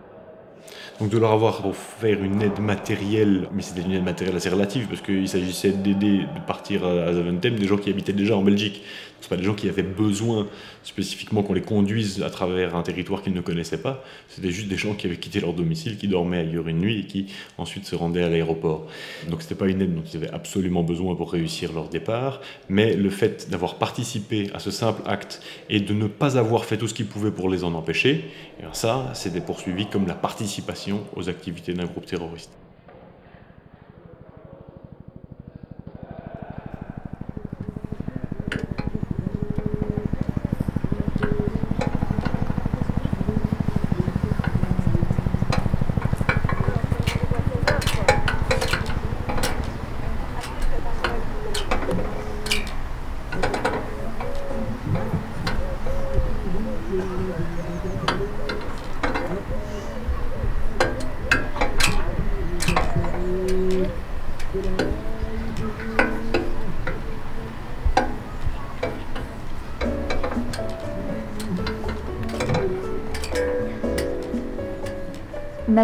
Donc 1.00 1.10
de 1.10 1.18
leur 1.18 1.32
avoir 1.32 1.66
offert 1.66 2.22
une 2.22 2.41
aide 2.41 2.60
matérielle, 2.60 3.47
mais 3.54 3.62
c'était 3.62 3.82
une 3.82 3.93
aide 3.93 4.04
matérielle 4.04 4.36
assez 4.36 4.50
relative, 4.50 4.88
parce 4.88 5.02
qu'il 5.02 5.30
s'agissait 5.30 5.72
d'aider 5.72 6.20
de 6.20 6.39
partir 6.45 6.86
à 6.86 7.14
Zaventem 7.14 7.56
des 7.56 7.68
gens 7.68 7.78
qui 7.78 7.89
habitaient 7.89 8.12
déjà 8.14 8.36
en 8.36 8.41
Belgique. 8.41 8.84
Ce 9.22 9.28
pas 9.28 9.38
des 9.38 9.43
gens 9.43 9.53
qui 9.53 9.70
avaient 9.70 9.84
besoin 9.84 10.47
spécifiquement 10.84 11.43
qu'on 11.43 11.53
les 11.53 11.61
conduise 11.61 12.24
à 12.24 12.30
travers 12.30 12.76
un 12.76 12.84
territoire 12.84 13.22
qu'ils 13.22 13.34
ne 13.34 13.41
connaissaient 13.41 13.82
pas. 13.82 14.03
C'était 14.28 14.51
juste 14.51 14.67
des 14.67 14.78
gens 14.78 14.93
qui 14.93 15.07
avaient 15.07 15.17
quitté 15.17 15.39
leur 15.39 15.53
domicile, 15.53 15.97
qui 15.97 16.07
dormaient 16.07 16.39
ailleurs 16.39 16.67
une 16.67 16.80
nuit 16.80 16.99
et 17.01 17.05
qui 17.05 17.28
ensuite 17.57 17.86
se 17.86 17.95
rendaient 17.95 18.24
à 18.24 18.30
l'aéroport. 18.30 18.88
Donc 19.30 19.41
c'était 19.41 19.55
pas 19.55 19.67
une 19.67 19.82
aide 19.82 19.93
dont 19.93 20.03
ils 20.11 20.17
avaient 20.17 20.32
absolument 20.32 20.84
besoin 20.84 21.15
pour 21.15 21.32
réussir 21.32 21.74
leur 21.74 21.89
départ, 21.89 22.41
mais 22.70 22.95
le 22.95 23.09
fait 23.09 23.49
d'avoir 23.49 23.76
participé 23.76 24.49
à 24.53 24.59
ce 24.59 24.72
simple 24.72 25.01
acte 25.05 25.41
et 25.70 25.80
de 25.80 25.93
ne 25.93 26.07
pas 26.07 26.38
avoir 26.38 26.65
fait 26.65 26.78
tout 26.78 26.88
ce 26.88 26.93
qu'ils 26.93 27.07
pouvaient 27.07 27.32
pour 27.32 27.49
les 27.49 27.63
en 27.63 27.74
empêcher, 27.74 28.11
et 28.59 28.63
eh 28.63 28.65
ça, 28.74 29.11
c'était 29.13 29.41
poursuivi 29.41 29.88
comme 29.88 30.07
la 30.07 30.15
participation 30.15 31.05
aux 31.15 31.30
activités 31.30 31.74
d'un 31.74 31.86
groupe 31.86 32.05
terroriste. 32.05 32.51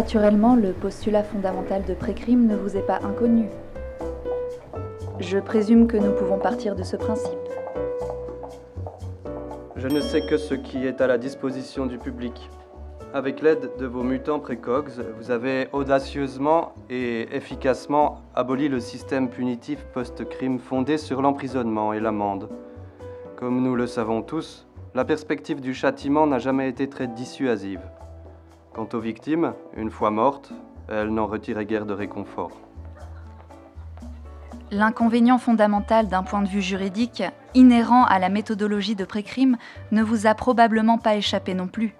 Naturellement, 0.06 0.54
le 0.54 0.70
postulat 0.70 1.24
fondamental 1.24 1.82
de 1.84 1.92
pré-crime 1.92 2.46
ne 2.46 2.54
vous 2.54 2.76
est 2.76 2.86
pas 2.86 3.00
inconnu. 3.02 3.46
Je 5.18 5.38
présume 5.38 5.88
que 5.88 5.96
nous 5.96 6.12
pouvons 6.12 6.38
partir 6.38 6.76
de 6.76 6.84
ce 6.84 6.94
principe. 6.94 7.32
Je 9.74 9.88
ne 9.88 10.00
sais 10.00 10.20
que 10.20 10.36
ce 10.36 10.54
qui 10.54 10.86
est 10.86 11.00
à 11.00 11.08
la 11.08 11.18
disposition 11.18 11.86
du 11.86 11.98
public. 11.98 12.48
Avec 13.14 13.42
l'aide 13.42 13.72
de 13.80 13.86
vos 13.86 14.04
mutants 14.04 14.38
précogs, 14.38 14.92
vous 15.18 15.32
avez 15.32 15.66
audacieusement 15.72 16.72
et 16.88 17.22
efficacement 17.34 18.20
aboli 18.36 18.68
le 18.68 18.78
système 18.78 19.28
punitif 19.28 19.84
post-crime 19.92 20.60
fondé 20.60 20.98
sur 20.98 21.20
l'emprisonnement 21.20 21.92
et 21.92 21.98
l'amende. 21.98 22.48
Comme 23.34 23.60
nous 23.60 23.74
le 23.74 23.88
savons 23.88 24.22
tous, 24.22 24.68
la 24.94 25.04
perspective 25.04 25.60
du 25.60 25.74
châtiment 25.74 26.28
n'a 26.28 26.38
jamais 26.38 26.68
été 26.68 26.88
très 26.88 27.08
dissuasive. 27.08 27.80
Quant 28.76 28.88
aux 28.92 29.00
victimes, 29.00 29.54
une 29.74 29.90
fois 29.90 30.10
mortes, 30.10 30.52
elles 30.90 31.08
n'en 31.08 31.26
retiraient 31.26 31.64
guère 31.64 31.86
de 31.86 31.94
réconfort. 31.94 32.52
L'inconvénient 34.70 35.38
fondamental 35.38 36.08
d'un 36.08 36.22
point 36.22 36.42
de 36.42 36.48
vue 36.48 36.60
juridique, 36.60 37.22
inhérent 37.54 38.04
à 38.04 38.18
la 38.18 38.28
méthodologie 38.28 38.94
de 38.94 39.06
pré-crime, 39.06 39.56
ne 39.92 40.02
vous 40.02 40.26
a 40.26 40.34
probablement 40.34 40.98
pas 40.98 41.16
échappé 41.16 41.54
non 41.54 41.68
plus. 41.68 41.94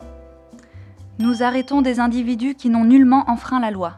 Nous 1.19 1.43
arrêtons 1.43 1.81
des 1.81 1.99
individus 1.99 2.55
qui 2.57 2.69
n'ont 2.69 2.85
nullement 2.85 3.25
enfreint 3.27 3.59
la 3.59 3.71
loi. 3.71 3.97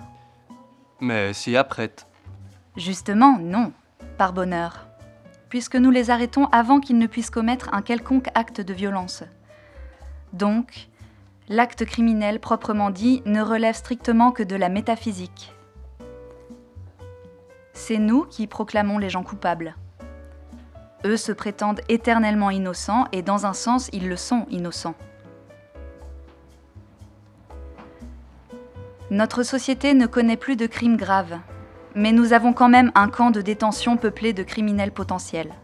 Mais 1.01 1.33
si 1.33 1.57
apprête. 1.57 2.07
Justement, 2.76 3.41
non, 3.41 3.72
par 4.18 4.33
bonheur, 4.33 4.87
puisque 5.49 5.74
nous 5.74 5.91
les 5.91 6.11
arrêtons 6.11 6.47
avant 6.53 6.79
qu'ils 6.79 6.99
ne 6.99 7.09
puissent 7.09 7.31
commettre 7.31 7.70
un 7.72 7.83
quelconque 7.83 8.29
acte 8.37 8.61
de 8.61 8.72
violence. 8.72 9.24
Donc, 10.33 10.89
l'acte 11.49 11.84
criminel 11.86 12.40
proprement 12.40 12.90
dit 12.90 13.22
ne 13.24 13.40
relève 13.40 13.74
strictement 13.74 14.32
que 14.32 14.42
de 14.42 14.57
la 14.57 14.68
métaphysique. 14.68 15.55
C'est 17.72 17.99
nous 17.99 18.24
qui 18.24 18.46
proclamons 18.46 18.99
les 18.99 19.09
gens 19.09 19.22
coupables. 19.22 19.76
Eux 21.05 21.16
se 21.16 21.32
prétendent 21.32 21.80
éternellement 21.88 22.51
innocents 22.51 23.07
et 23.12 23.22
dans 23.22 23.46
un 23.46 23.53
sens 23.53 23.88
ils 23.92 24.09
le 24.09 24.16
sont 24.16 24.46
innocents. 24.51 24.96
Notre 29.11 29.42
société 29.42 29.94
ne 29.94 30.07
connaît 30.07 30.36
plus 30.36 30.57
de 30.57 30.66
crimes 30.66 30.99
graves, 30.99 31.38
mais 31.94 32.12
nous 32.12 32.34
avons 32.34 32.53
quand 32.53 32.68
même 32.68 32.92
un 32.94 33.09
camp 33.09 33.30
de 33.30 33.40
détention 33.40 33.96
peuplé 33.96 34.34
de 34.34 34.42
criminels 34.42 34.92
potentiels. 34.92 35.55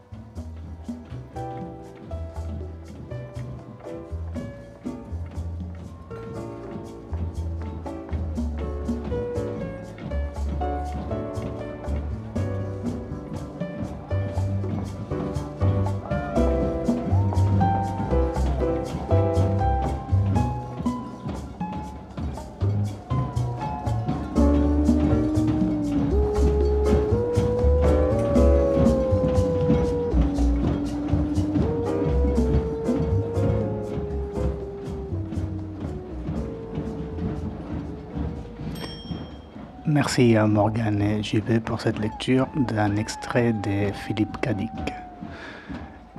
Merci 39.95 40.37
à 40.37 40.49
Morgane 40.49 41.01
et 41.01 41.23
JB 41.23 41.61
pour 41.65 41.81
cette 41.81 42.01
lecture 42.01 42.49
d'un 42.57 42.97
extrait 42.97 43.53
de 43.53 43.93
Philippe 43.93 44.41
Cadic. 44.41 44.73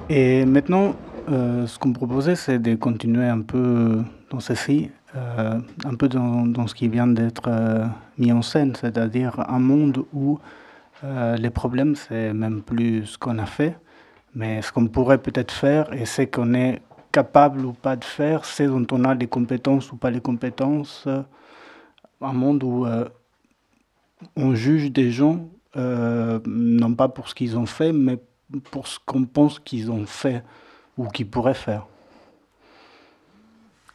Et 0.07 0.45
maintenant, 0.45 0.95
euh, 1.29 1.67
ce 1.67 1.77
qu'on 1.77 1.91
proposait, 1.91 2.37
c'est 2.37 2.57
de 2.57 2.75
continuer 2.75 3.25
un 3.27 3.41
peu 3.41 4.01
dans 4.29 4.39
ceci, 4.39 4.91
euh, 5.17 5.59
un 5.83 5.95
peu 5.95 6.07
dans, 6.07 6.67
ce 6.67 6.73
qui 6.73 6.87
vient 6.87 7.07
d'être 7.07 7.49
euh, 7.49 7.85
mis 8.17 8.31
en 8.31 8.41
scène, 8.41 8.75
c'est-à-dire 8.75 9.43
un 9.49 9.59
monde 9.59 10.05
où 10.13 10.39
les 11.37 11.49
problèmes, 11.49 11.95
c'est 11.95 12.33
même 12.33 12.61
plus 12.61 13.05
ce 13.05 13.17
qu'on 13.17 13.37
a 13.39 13.45
fait, 13.45 13.77
mais 14.33 14.61
ce 14.61 14.71
qu'on 14.71 14.87
pourrait 14.87 15.17
peut-être 15.17 15.51
faire 15.51 15.91
et 15.91 16.05
ce 16.05 16.21
qu'on 16.21 16.53
est 16.53 16.81
capable 17.11 17.65
ou 17.65 17.73
pas 17.73 17.97
de 17.97 18.05
faire, 18.05 18.45
c'est 18.45 18.67
dont 18.67 18.87
on 18.91 19.03
a 19.03 19.13
les 19.13 19.27
compétences 19.27 19.91
ou 19.91 19.97
pas 19.97 20.11
les 20.11 20.21
compétences. 20.21 21.07
un 22.21 22.33
monde 22.33 22.63
où 22.63 22.87
on 24.35 24.55
juge 24.55 24.91
des 24.91 25.11
gens 25.11 25.49
euh, 25.77 26.39
non 26.45 26.93
pas 26.93 27.09
pour 27.09 27.27
ce 27.27 27.35
qu'ils 27.35 27.57
ont 27.57 27.65
fait, 27.65 27.91
mais 27.91 28.17
pour 28.71 28.87
ce 28.87 28.97
qu'on 29.05 29.25
pense 29.25 29.59
qu'ils 29.59 29.91
ont 29.91 30.05
fait 30.05 30.43
ou 30.97 31.07
qu'ils 31.07 31.29
pourraient 31.29 31.53
faire. 31.53 31.85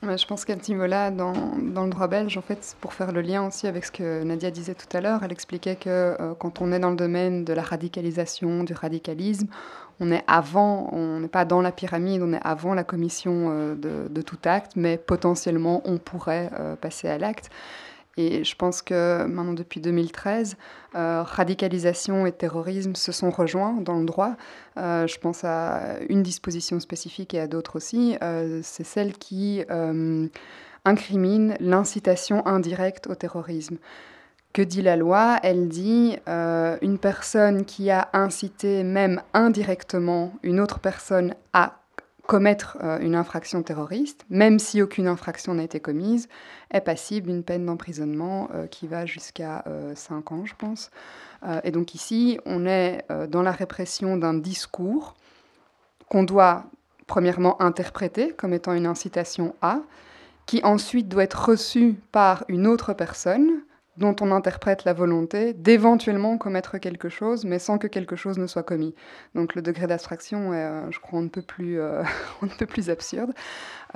je 0.03 0.27
pense 0.27 0.45
qu'à 0.45 0.57
ce 0.61 0.71
niveau-là, 0.71 1.11
dans, 1.11 1.33
dans, 1.59 1.85
le 1.85 1.91
droit 1.91 2.07
belge, 2.07 2.37
en 2.37 2.43
fait, 2.43 2.77
pour 2.83 2.93
faire 2.93 3.13
le 3.13 3.23
lien 3.23 3.47
aussi 3.47 3.67
avec 3.67 3.87
ce 3.87 3.93
que 3.93 4.23
Nadia 4.25 4.51
disait 4.51 4.75
tout 4.75 4.95
à 4.95 5.01
l'heure, 5.01 5.23
elle 5.25 5.33
expliquait 5.33 5.77
que 5.77 5.89
euh, 5.89 6.35
quand 6.39 6.61
on 6.61 6.71
est 6.73 6.79
dans 6.79 6.91
le 6.91 6.97
domaine 6.97 7.45
de 7.45 7.55
la 7.55 7.63
radicalisation, 7.63 8.65
du 8.65 8.75
radicalisme, 8.75 9.47
on 10.01 10.13
est 10.13 10.25
avant, 10.27 10.91
on 10.93 11.21
n'est 11.21 11.29
pas 11.29 11.47
dans 11.47 11.63
la 11.63 11.73
pyramide, 11.73 12.21
on 12.23 12.35
est 12.35 12.41
avant 12.43 12.75
la 12.75 12.85
commission 12.85 13.49
euh, 13.51 14.09
de, 14.09 14.23
tout 14.23 14.39
acte, 14.45 14.73
mais 14.77 14.99
potentiellement 14.99 15.81
on 15.87 15.97
pourrait 15.97 16.51
passer 16.83 17.09
à 17.09 17.17
l'acte. 17.17 17.51
Et 18.21 18.45
je 18.45 18.55
pense 18.55 18.83
que 18.83 19.25
maintenant, 19.25 19.55
depuis 19.55 19.81
2013, 19.81 20.59
euh, 20.95 21.23
radicalisation 21.23 22.27
et 22.27 22.33
terrorisme 22.33 22.95
se 22.95 23.13
sont 23.13 23.31
rejoints 23.31 23.81
dans 23.81 23.99
le 23.99 24.05
droit. 24.05 24.37
Euh, 24.77 25.07
je 25.07 25.19
pense 25.19 25.43
à 25.43 25.99
une 26.11 26.23
disposition 26.23 26.79
spécifique 26.81 27.33
et 27.33 27.41
à 27.41 27.47
d'autres 27.47 27.77
aussi. 27.77 28.19
Euh, 28.23 28.61
c'est 28.63 28.85
celle 28.85 29.15
qui 29.15 29.65
incrimine 30.85 31.57
l'incitation 31.61 32.47
indirecte 32.47 33.07
au 33.07 33.15
terrorisme. 33.15 33.79
Que 34.53 34.63
dit 34.63 34.83
la 34.83 34.97
loi? 34.97 35.39
Elle 35.43 35.69
dit 35.69 36.19
une 36.27 36.99
personne 36.99 37.65
qui 37.65 37.91
a 37.91 38.11
incité 38.13 38.83
même 38.83 39.23
indirectement 39.33 40.35
une 40.43 40.61
autre 40.61 40.79
personne 40.79 41.35
à 41.55 41.80
commettre 42.27 42.79
euh, 42.83 42.99
une 43.01 43.15
infraction 43.15 43.63
terroriste, 43.63 44.25
même 44.31 44.59
si 44.59 44.83
aucune 44.83 45.07
infraction 45.07 45.55
n'a 45.55 45.65
été 45.65 45.81
commise, 45.81 46.29
est 46.71 46.81
passible 46.81 47.29
d'une 47.29 47.43
peine 47.43 47.67
d'emprisonnement 47.67 48.49
euh, 48.55 48.67
qui 48.67 48.87
va 48.87 49.07
jusqu'à 49.07 49.65
5 49.95 50.33
euh, 50.33 50.35
ans, 50.35 50.47
je 50.47 50.55
pense. 50.57 50.91
et 51.65 51.71
donc 51.71 51.95
ici, 51.95 52.39
on 52.45 52.67
est 52.67 53.05
dans 53.29 53.43
la 53.43 53.53
répression 53.53 54.17
d'un 54.17 54.35
discours 54.35 55.17
qu'on 56.09 56.23
doit 56.23 56.65
premièrement 57.07 57.61
interpréter 57.63 58.33
comme 58.33 58.53
étant 58.53 58.75
une 58.75 58.87
incitation 58.87 59.55
à, 59.63 59.81
qui 60.47 60.61
ensuite 60.65 61.09
doit 61.09 61.25
être 61.25 61.49
reçu 61.49 61.97
par 62.13 62.45
une 62.49 62.67
autre 62.67 62.93
personne 62.93 63.63
dont 63.97 64.15
on 64.21 64.31
interprète 64.31 64.85
la 64.85 64.93
volonté 64.93 65.53
d'éventuellement 65.53 66.39
commettre 66.39 66.79
quelque 66.79 67.09
chose, 67.09 67.45
mais 67.45 67.59
sans 67.59 67.79
que 67.79 67.87
quelque 67.87 68.17
chose 68.17 68.39
ne 68.39 68.47
soit 68.47 68.63
commis. 68.63 68.95
Donc 69.35 69.55
le 69.55 69.63
degré 69.63 69.87
d'abstraction 69.87 70.55
est, 70.55 70.65
euh, 70.65 70.91
je 70.91 71.01
crois, 71.01 71.19
on 71.19 71.23
ne 71.23 71.29
peut 71.29 71.43
plus, 71.43 71.81
absurde. 72.89 73.33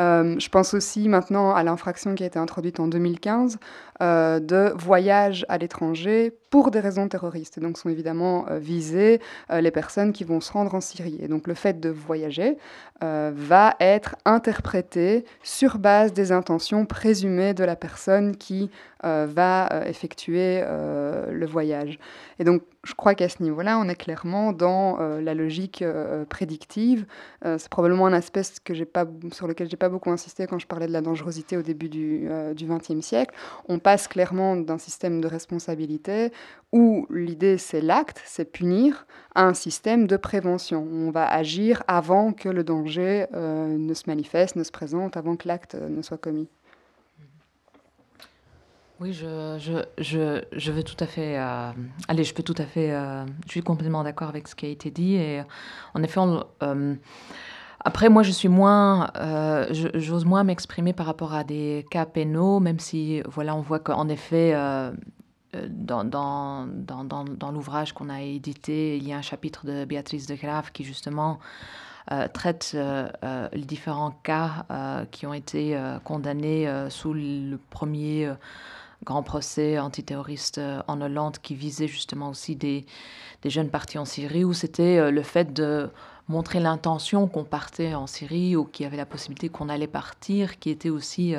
Euh, 0.01 0.35
je 0.39 0.49
pense 0.49 0.75
aussi 0.75 1.09
maintenant 1.09 1.55
à 1.55 1.63
l'infraction 1.63 2.15
qui 2.17 2.25
a 2.25 2.27
été 2.27 2.39
introduite 2.39 2.81
en 2.81 2.89
2015 2.89 3.59
euh, 4.03 4.41
de 4.41 4.73
voyage 4.77 5.47
à 5.49 5.57
l'étranger 5.57 6.33
pour 6.51 6.73
des 6.73 6.81
raisons 6.81 7.09
terroristes. 7.09 7.59
Et 7.59 7.61
donc 7.61 7.79
sont 7.79 7.89
évidemment 7.89 8.47
visées 8.51 9.21
les 9.51 9.71
personnes 9.71 10.13
qui 10.13 10.25
vont 10.25 10.41
se 10.41 10.53
rendre 10.53 10.75
en 10.75 10.81
Syrie. 10.81 11.19
Et 11.21 11.29
donc 11.29 11.47
le 11.47 11.55
fait 11.55 11.81
de 11.81 11.89
voyager 11.89 12.57
va 13.01 13.75
être 13.81 14.17
interprété 14.25 15.25
sur 15.43 15.79
base 15.79 16.13
des 16.13 16.31
intentions 16.31 16.87
présumées 16.87 17.55
de 17.55 17.65
la 17.65 17.77
personne 17.77 18.37
qui 18.37 18.71
va 19.05 19.85
effectuer 19.87 20.63
le 20.63 21.47
voyage. 21.47 21.99
Et 22.39 22.45
donc 22.45 22.63
je 22.85 22.95
crois 22.95 23.15
qu'à 23.15 23.29
ce 23.29 23.43
niveau-là, 23.43 23.79
on 23.79 23.89
est 23.89 23.95
clairement 23.95 24.53
dans 24.53 24.99
la 24.99 25.35
logique 25.35 25.85
prédictive. 26.29 27.07
c'est 27.43 27.69
probablement 27.69 28.07
un 28.07 28.13
aspect 28.13 28.43
que 28.65 28.85
pas, 28.85 29.07
sur 29.33 29.47
lequel 29.47 29.71
j'ai 29.71 29.77
pas 29.77 29.89
beaucoup 29.89 30.11
insisté 30.11 30.47
quand 30.47 30.59
je 30.59 30.67
parlais 30.67 30.87
de 30.87 30.93
la 30.93 31.01
dangerosité 31.01 31.57
au 31.57 31.63
début 31.63 31.89
du 31.89 32.29
XXe 32.55 33.01
siècle. 33.01 33.35
On 33.69 33.79
passe 33.79 34.09
clairement 34.09 34.57
d'un 34.57 34.79
système 34.79 35.21
de 35.21 35.29
responsabilité 35.29 36.33
où 36.73 37.07
l'idée 37.11 37.57
c'est 37.59 37.81
l'acte, 37.81 38.21
c'est 38.25 38.51
punir, 38.51 39.07
à 39.35 39.45
un 39.45 39.55
système 39.55 40.07
de 40.07 40.17
prévention. 40.17 40.87
On 40.93 41.11
va 41.11 41.27
agir 41.27 41.83
avant 41.89 42.33
que 42.33 42.49
le 42.49 42.65
danger 42.65 43.27
ne 43.33 43.95
se 43.95 44.05
manifeste, 44.07 44.57
ne 44.57 44.65
se 44.65 44.73
présente, 44.73 45.17
avant 45.17 45.37
que 45.37 45.49
l'acte 45.49 45.75
ne 45.75 46.03
soit 46.03 46.19
commis. 46.19 46.49
Oui, 49.05 49.13
je, 49.13 49.59
je, 49.59 50.03
je, 50.03 50.43
je, 50.51 50.73
veux 50.73 50.83
tout 50.83 50.97
à 50.99 51.07
fait. 51.07 51.39
Euh, 51.39 51.73
allez, 52.09 52.25
je 52.25 52.33
peux 52.33 52.43
tout 52.43 52.55
à 52.57 52.65
fait. 52.65 52.91
Euh, 52.91 53.27
je 53.45 53.51
suis 53.51 53.63
complètement 53.63 54.03
d'accord 54.03 54.31
avec 54.31 54.49
ce 54.49 54.55
qui 54.55 54.65
a 54.65 54.71
été 54.71 54.91
dit. 54.91 55.17
Et 55.17 55.43
en 55.93 56.03
effet, 56.03 56.21
euh, 56.63 56.95
après, 57.81 58.09
moi, 58.09 58.23
je 58.23 58.31
suis 58.31 58.49
moins. 58.49 59.11
J'ose 59.71 60.25
moins 60.25 60.43
m'exprimer 60.43 60.95
par 60.95 61.05
rapport 61.05 61.35
à 61.35 61.45
des 61.45 61.85
cas 61.91 62.07
pénaux, 62.07 62.61
même 62.61 62.79
si, 62.79 63.21
voilà, 63.27 63.55
on 63.55 63.61
voit 63.61 63.79
qu'en 63.79 64.09
effet. 64.09 64.55
dans, 65.53 66.05
dans, 66.05 66.67
dans, 66.67 67.05
dans 67.05 67.53
l'ouvrage 67.53 67.93
qu'on 67.93 68.09
a 68.09 68.23
édité, 68.23 68.97
il 68.97 69.07
y 69.07 69.13
a 69.13 69.19
un 69.19 69.23
chapitre 69.23 69.67
de 69.67 69.85
Béatrice 69.85 70.27
de 70.27 70.35
Graaf 70.35 70.73
qui 70.73 70.83
justement 70.83 71.41
traite 72.33 72.75
les 73.53 73.65
différents 73.67 74.13
cas 74.23 75.05
qui 75.11 75.27
ont 75.27 75.35
été 75.35 75.79
condamnés 76.05 76.87
sous 76.89 77.13
le 77.13 77.59
premier 77.69 78.33
grand 79.05 79.23
procès 79.23 79.79
antiterroriste 79.79 80.59
euh, 80.59 80.83
en 80.89 81.01
Hollande 81.01 81.39
qui 81.39 81.55
visait 81.55 81.89
justement 81.89 82.31
aussi 82.31 82.57
des, 82.57 82.87
jeunes 83.45 83.69
partis 83.69 83.99
en 83.99 84.05
Syrie, 84.05 84.45
où 84.45 84.53
c'était 84.53 84.99
euh, 84.99 85.11
le 85.11 85.23
fait 85.23 85.53
de 85.53 85.91
montrer 86.29 86.59
l'intention 86.59 87.29
qu'on 87.29 87.45
partait 87.45 87.95
en 87.95 88.07
Syrie 88.07 88.57
ou 88.57 88.65
qu'il 88.65 88.85
y 88.85 88.87
avait 88.87 88.97
la 88.97 89.07
possibilité 89.07 89.51
qu'on 89.51 89.69
allait 89.69 89.87
partir, 89.87 90.59
qui 90.59 90.71
était 90.71 90.89
aussi 90.89 91.35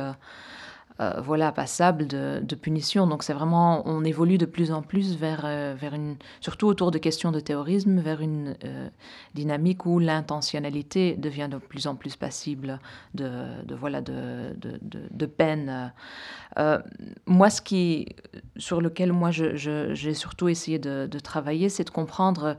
euh, 1.01 1.19
voilà, 1.19 1.51
passable 1.51 2.07
de, 2.07 2.55
punition. 2.55 3.05
Donc 3.05 3.23
c'est 3.23 3.33
vraiment, 3.33 3.83
on 3.85 4.05
évolue 4.05 4.37
de 4.37 4.45
plus 4.45 4.71
en 4.71 4.81
plus 4.81 5.17
vers, 5.17 5.41
euh, 5.43 5.75
vers 5.77 5.93
une, 5.93 6.15
surtout 6.39 6.67
autour 6.67 6.89
de 6.89 6.97
questions 6.97 7.33
de 7.33 7.41
terrorisme, 7.41 7.99
vers 7.99 8.21
une 8.21 8.55
euh, 8.63 8.87
dynamique 9.33 9.85
où 9.85 9.99
l'intentionnalité 9.99 11.15
devient 11.15 11.49
de 11.51 11.57
plus 11.57 11.87
en 11.87 11.95
plus 11.95 12.15
passible 12.15 12.79
de, 13.13 13.29
de 13.65 13.75
voilà, 13.75 13.99
de, 13.99 14.55
de, 14.55 14.79
de 14.81 15.25
peine. 15.25 15.91
moi, 17.25 17.49
ce 17.49 17.61
qui, 17.61 18.07
sur 18.55 18.79
lequel 18.79 19.11
moi 19.11 19.31
j'ai 19.31 20.13
surtout 20.13 20.47
essayé 20.47 20.79
de, 20.79 21.19
travailler, 21.19 21.67
c'est 21.67 21.83
de 21.83 21.89
comprendre 21.89 22.55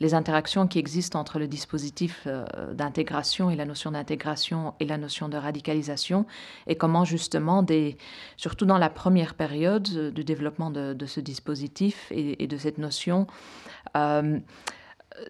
les 0.00 0.14
interactions 0.14 0.66
qui 0.66 0.78
existent 0.78 1.18
entre 1.18 1.38
le 1.38 1.48
dispositif 1.48 2.22
euh, 2.26 2.44
d'intégration 2.74 3.50
et 3.50 3.56
la 3.56 3.64
notion 3.64 3.92
d'intégration 3.92 4.74
et 4.80 4.84
la 4.84 4.98
notion 4.98 5.28
de 5.28 5.36
radicalisation, 5.36 6.26
et 6.66 6.76
comment 6.76 7.04
justement, 7.04 7.64
surtout 8.36 8.66
dans 8.66 8.78
la 8.78 8.90
première 8.90 9.34
période 9.34 10.12
du 10.12 10.24
développement 10.24 10.70
de, 10.70 11.06
ce 11.06 11.20
dispositif 11.20 12.06
et, 12.10 12.46
de 12.46 12.56
cette 12.56 12.78
notion, 12.78 13.26
euh, 13.96 14.38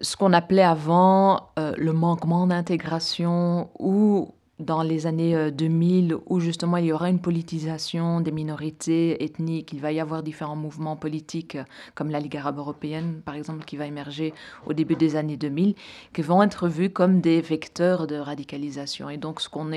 ce 0.01 0.17
qu'on 0.17 0.33
appelait 0.33 0.63
avant 0.63 1.49
euh, 1.57 1.73
le 1.77 1.93
manquement 1.93 2.47
d'intégration 2.47 3.69
ou 3.79 4.33
dans 4.59 4.81
les 4.81 5.05
années 5.05 5.51
2000 5.51 6.13
euh, 6.13 6.17
où 6.25 6.39
justement 6.39 6.77
il 6.77 6.85
y 6.85 6.91
aura 6.91 7.09
une 7.09 7.19
politisation 7.19 8.21
des 8.21 8.31
minorités 8.31 9.23
ethniques, 9.23 9.71
il 9.73 9.79
va 9.79 9.91
y 9.91 9.99
avoir 9.99 10.23
différents 10.23 10.55
mouvements 10.55 10.95
politiques 10.95 11.55
euh, 11.55 11.63
comme 11.93 12.09
la 12.09 12.19
Ligue 12.19 12.37
arabe 12.37 12.57
européenne 12.57 13.21
par 13.23 13.35
exemple 13.35 13.65
qui 13.65 13.77
va 13.77 13.85
émerger 13.85 14.33
au 14.65 14.73
début 14.73 14.95
des 14.95 15.15
années 15.15 15.37
2000 15.37 15.75
qui 16.13 16.21
vont 16.23 16.41
être 16.41 16.67
vus 16.67 16.89
comme 16.89 17.21
des 17.21 17.41
vecteurs 17.41 18.07
de 18.07 18.15
radicalisation. 18.15 19.09
Et 19.09 19.17
donc 19.17 19.41
ce 19.41 19.49
qu'on 19.49 19.67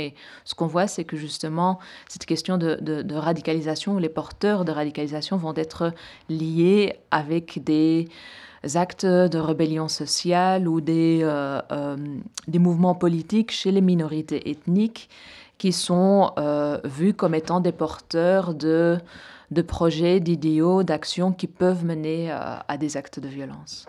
ce 0.45 0.55
qu'on 0.55 0.67
voit 0.67 0.87
c'est 0.87 1.05
que 1.05 1.17
justement 1.17 1.79
cette 2.09 2.25
question 2.25 2.57
de, 2.57 2.79
de, 2.81 3.03
de 3.03 3.15
radicalisation, 3.15 3.99
les 3.99 4.09
porteurs 4.09 4.65
de 4.65 4.73
radicalisation 4.73 5.37
vont 5.37 5.55
être 5.57 5.93
liés 6.29 6.95
avec 7.11 7.63
des 7.65 8.09
actes 8.75 9.07
de 9.07 9.39
rébellion 9.39 9.89
sociale 9.89 10.69
ou 10.69 10.81
des, 10.81 11.21
euh, 11.23 11.61
euh, 11.73 11.97
des 12.47 12.59
mouvements 12.59 12.95
politiques 12.95 13.51
chez 13.51 13.71
les 13.73 13.81
minorités 13.81 14.51
ethniques 14.51 15.09
qui 15.59 15.73
sont 15.73 16.33
euh, 16.39 16.79
vus 16.85 17.15
comme 17.15 17.35
étant 17.35 17.61
des 17.61 17.73
porteurs 17.73 18.55
de, 18.55 18.99
de 19.51 19.63
projets, 19.63 20.21
d'idéaux, 20.21 20.83
d'actions 20.83 21.33
qui 21.33 21.47
peuvent 21.47 21.85
mener 21.85 22.31
à 22.31 22.77
des 22.79 22.97
actes 22.97 23.21
de 23.21 23.29
violence. 23.29 23.87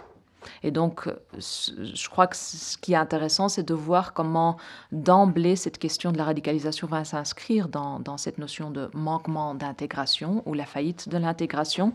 Et 0.64 0.72
donc, 0.72 1.08
je 1.38 2.10
crois 2.10 2.28
que 2.28 2.36
ce 2.36 2.78
qui 2.78 2.94
est 2.94 2.98
intéressant, 2.98 3.48
c'est 3.48 3.64
de 3.64 3.74
voir 3.74 4.14
comment 4.14 4.58
d'emblée 4.92 5.56
cette 5.56 5.78
question 5.78 6.12
de 6.12 6.18
la 6.18 6.24
radicalisation 6.24 6.88
va 6.88 7.04
s'inscrire 7.04 7.68
dans, 7.68 8.00
dans, 8.00 8.18
cette 8.18 8.38
notion 8.38 8.72
de 8.72 8.90
manquement 8.94 9.54
d'intégration 9.54 10.42
ou 10.46 10.54
la 10.54 10.66
faillite 10.66 11.10
de 11.10 11.18
l'intégration. 11.18 11.94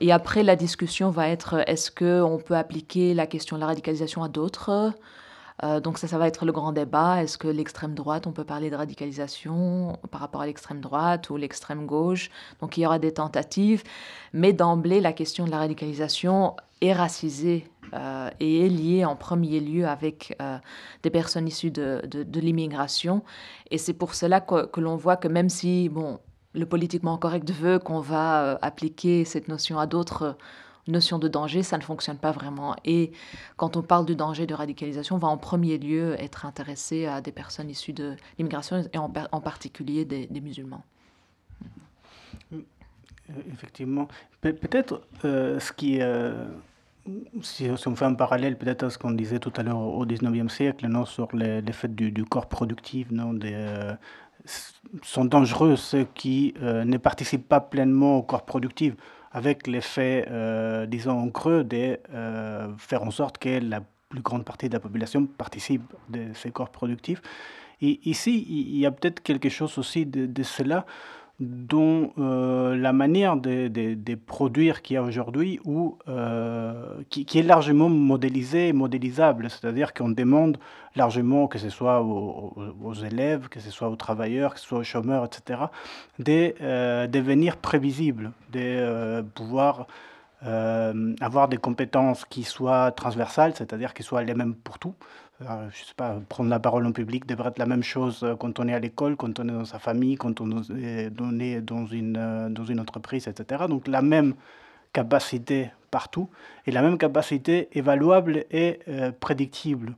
Et 0.00 0.12
après, 0.12 0.42
la 0.42 0.56
discussion 0.56 1.10
va 1.10 1.28
être 1.28 1.62
est-ce 1.68 1.90
qu'on 1.90 2.38
peut 2.38 2.56
appliquer 2.56 3.14
la 3.14 3.26
question 3.26 3.56
de 3.56 3.60
la 3.60 3.66
radicalisation 3.66 4.22
à 4.22 4.28
d'autres 4.28 4.92
euh, 5.62 5.78
donc 5.78 5.98
ça, 5.98 6.08
ça 6.08 6.18
va 6.18 6.26
être 6.26 6.44
le 6.44 6.52
grand 6.52 6.72
débat. 6.72 7.22
Est-ce 7.22 7.38
que 7.38 7.46
l'extrême 7.46 7.94
droite, 7.94 8.26
on 8.26 8.32
peut 8.32 8.44
parler 8.44 8.70
de 8.70 8.76
radicalisation 8.76 9.98
par 10.10 10.20
rapport 10.20 10.40
à 10.40 10.46
l'extrême 10.46 10.80
droite 10.80 11.30
ou 11.30 11.36
l'extrême 11.36 11.86
gauche? 11.86 12.30
Donc 12.60 12.76
il 12.76 12.80
y 12.80 12.86
aura 12.86 12.98
des 12.98 13.12
tentatives. 13.12 13.84
Mais 14.32 14.52
d'emblée, 14.52 15.00
la 15.00 15.12
question 15.12 15.44
de 15.44 15.50
la 15.50 15.58
radicalisation 15.58 16.56
est 16.80 16.92
racisée 16.92 17.68
euh, 17.92 18.30
et 18.40 18.66
est 18.66 18.68
liée 18.68 19.04
en 19.04 19.14
premier 19.14 19.60
lieu 19.60 19.86
avec 19.86 20.36
euh, 20.42 20.58
des 21.04 21.10
personnes 21.10 21.46
issues 21.46 21.70
de, 21.70 22.02
de, 22.04 22.40
l'immigration. 22.40 23.22
Et 23.70 23.78
c'est 23.78 23.92
pour 23.92 24.14
cela 24.14 24.40
que, 24.40 24.66
que 24.66 24.80
l'on 24.80 24.96
voit 24.96 25.16
que 25.16 25.28
même 25.28 25.48
si, 25.48 25.88
bon, 25.88 26.18
le 26.54 26.66
politiquement 26.66 27.18
correct 27.18 27.50
veut 27.50 27.78
qu'on 27.78 28.00
va 28.00 28.42
euh, 28.42 28.58
appliquer 28.62 29.24
cette 29.24 29.48
notion 29.48 29.78
à 29.78 29.86
d'autres 29.86 30.22
euh, 30.22 30.32
notions 30.86 31.18
de 31.18 31.28
danger, 31.28 31.62
ça 31.62 31.78
ne 31.78 31.82
fonctionne 31.82 32.18
pas 32.18 32.30
vraiment. 32.30 32.76
Et 32.84 33.12
quand 33.56 33.76
on 33.76 33.82
parle 33.82 34.06
du 34.06 34.16
danger 34.16 34.46
de 34.46 34.54
radicalisation, 34.54 35.16
on 35.16 35.18
va 35.18 35.28
en 35.28 35.38
premier 35.38 35.78
lieu 35.78 36.14
être 36.20 36.46
intéressé 36.46 37.06
à 37.06 37.20
des 37.20 37.32
personnes 37.32 37.70
issues 37.70 37.94
de 37.94 38.16
l'immigration 38.38 38.84
et 38.92 38.98
en, 38.98 39.40
particulier 39.40 40.04
des, 40.04 40.28
musulmans. 40.42 40.84
Euh, 42.52 42.58
effectivement. 43.50 44.08
peut-être 44.42 45.00
ce 45.22 45.72
qui 45.72 46.00
si, 47.40 47.70
on 47.86 47.96
fait 47.96 48.04
un 48.04 48.14
parallèle 48.14 48.58
peut-être 48.58 48.82
à 48.82 48.90
ce 48.90 48.98
qu'on 48.98 49.12
disait 49.12 49.38
tout 49.38 49.52
à 49.56 49.62
l'heure 49.62 49.78
au 49.78 50.04
19e 50.04 50.50
siècle, 50.50 50.86
non, 50.86 51.06
sur 51.06 51.34
l'effet 51.34 51.88
du, 51.88 52.12
du, 52.12 52.26
corps 52.26 52.48
productif, 52.50 53.10
non, 53.10 53.32
des, 53.32 53.96
sont 55.04 55.26
dangereux 55.26 55.76
ceux 55.76 56.06
qui 56.14 56.54
euh, 56.62 56.84
ne 56.84 56.96
participent 56.96 57.48
pas 57.48 57.60
pleinement 57.60 58.16
au 58.18 58.22
corps 58.22 58.44
productif, 58.44 58.94
avec 59.32 59.66
l'effet, 59.66 60.26
euh, 60.30 60.86
disons, 60.86 61.18
en 61.18 61.28
creux 61.28 61.62
de 61.62 61.98
euh, 62.12 62.68
faire 62.78 63.02
en 63.02 63.10
sorte 63.10 63.38
que 63.38 63.60
la 63.60 63.82
plus 64.08 64.22
grande 64.22 64.44
partie 64.44 64.68
de 64.68 64.74
la 64.74 64.80
population 64.80 65.26
participe 65.26 65.92
de 66.08 66.32
ces 66.34 66.50
corps 66.50 66.70
productifs. 66.70 67.20
Et 67.82 68.00
ici, 68.08 68.46
il 68.48 68.78
y 68.78 68.86
a 68.86 68.90
peut-être 68.90 69.20
quelque 69.22 69.48
chose 69.48 69.76
aussi 69.76 70.06
de, 70.06 70.26
de 70.26 70.42
cela 70.42 70.86
dont 71.40 72.12
euh, 72.18 72.76
la 72.76 72.92
manière 72.92 73.36
de, 73.36 74.14
produire 74.14 74.82
qu'il 74.82 74.94
y 74.94 74.96
a 74.96 75.02
aujourd'hui 75.02 75.58
ou 75.64 75.98
euh, 76.08 77.02
qui, 77.10 77.26
est 77.34 77.42
largement 77.42 77.88
modélisée 77.88 78.68
et 78.68 78.72
modélisable, 78.72 79.50
c'est-à-dire 79.50 79.92
qu'on 79.94 80.10
demande 80.10 80.58
largement, 80.94 81.48
que 81.48 81.58
ce 81.58 81.70
soit 81.70 82.02
aux, 82.02 82.94
élèves, 82.94 83.48
que 83.48 83.58
ce 83.58 83.70
soit 83.70 83.88
aux 83.88 83.96
travailleurs, 83.96 84.54
que 84.54 84.60
ce 84.60 84.66
soit 84.66 84.78
aux 84.78 84.84
chômeurs, 84.84 85.24
etc., 85.24 85.60
de 86.20 86.54
euh, 86.60 87.08
devenir 87.08 87.56
prévisibles, 87.56 88.30
de 88.52 89.22
pouvoir 89.34 89.86
avoir 91.22 91.48
des 91.48 91.56
compétences 91.56 92.26
qui 92.26 92.42
soient 92.42 92.92
transversales, 92.92 93.54
c'est-à-dire 93.54 93.94
qui 93.94 94.02
soient 94.02 94.22
les 94.22 94.34
mêmes 94.34 94.54
pour 94.54 94.78
tout. 94.78 94.94
Je 95.40 95.46
ne 95.46 95.70
sais 95.72 95.94
pas, 95.96 96.16
prendre 96.28 96.48
la 96.48 96.60
parole 96.60 96.86
en 96.86 96.92
public 96.92 97.26
devrait 97.26 97.48
être 97.48 97.58
la 97.58 97.66
même 97.66 97.82
chose 97.82 98.26
quand 98.38 98.60
on 98.60 98.68
est 98.68 98.74
à 98.74 98.78
l'école, 98.78 99.16
quand 99.16 99.40
on 99.40 99.48
est 99.48 99.52
dans 99.52 99.64
sa 99.64 99.78
famille, 99.78 100.16
quand 100.16 100.40
on 100.40 100.62
est 100.62 101.10
dans 101.60 101.86
une, 101.86 102.48
dans 102.50 102.64
une 102.64 102.80
entreprise, 102.80 103.28
etc. 103.28 103.64
Donc 103.68 103.88
la 103.88 104.00
même 104.00 104.34
capacité 104.92 105.70
partout 105.90 106.28
et 106.66 106.70
la 106.70 106.82
même 106.82 106.98
capacité 106.98 107.68
évaluable 107.72 108.44
et 108.50 108.78
prédictible. 109.20 109.96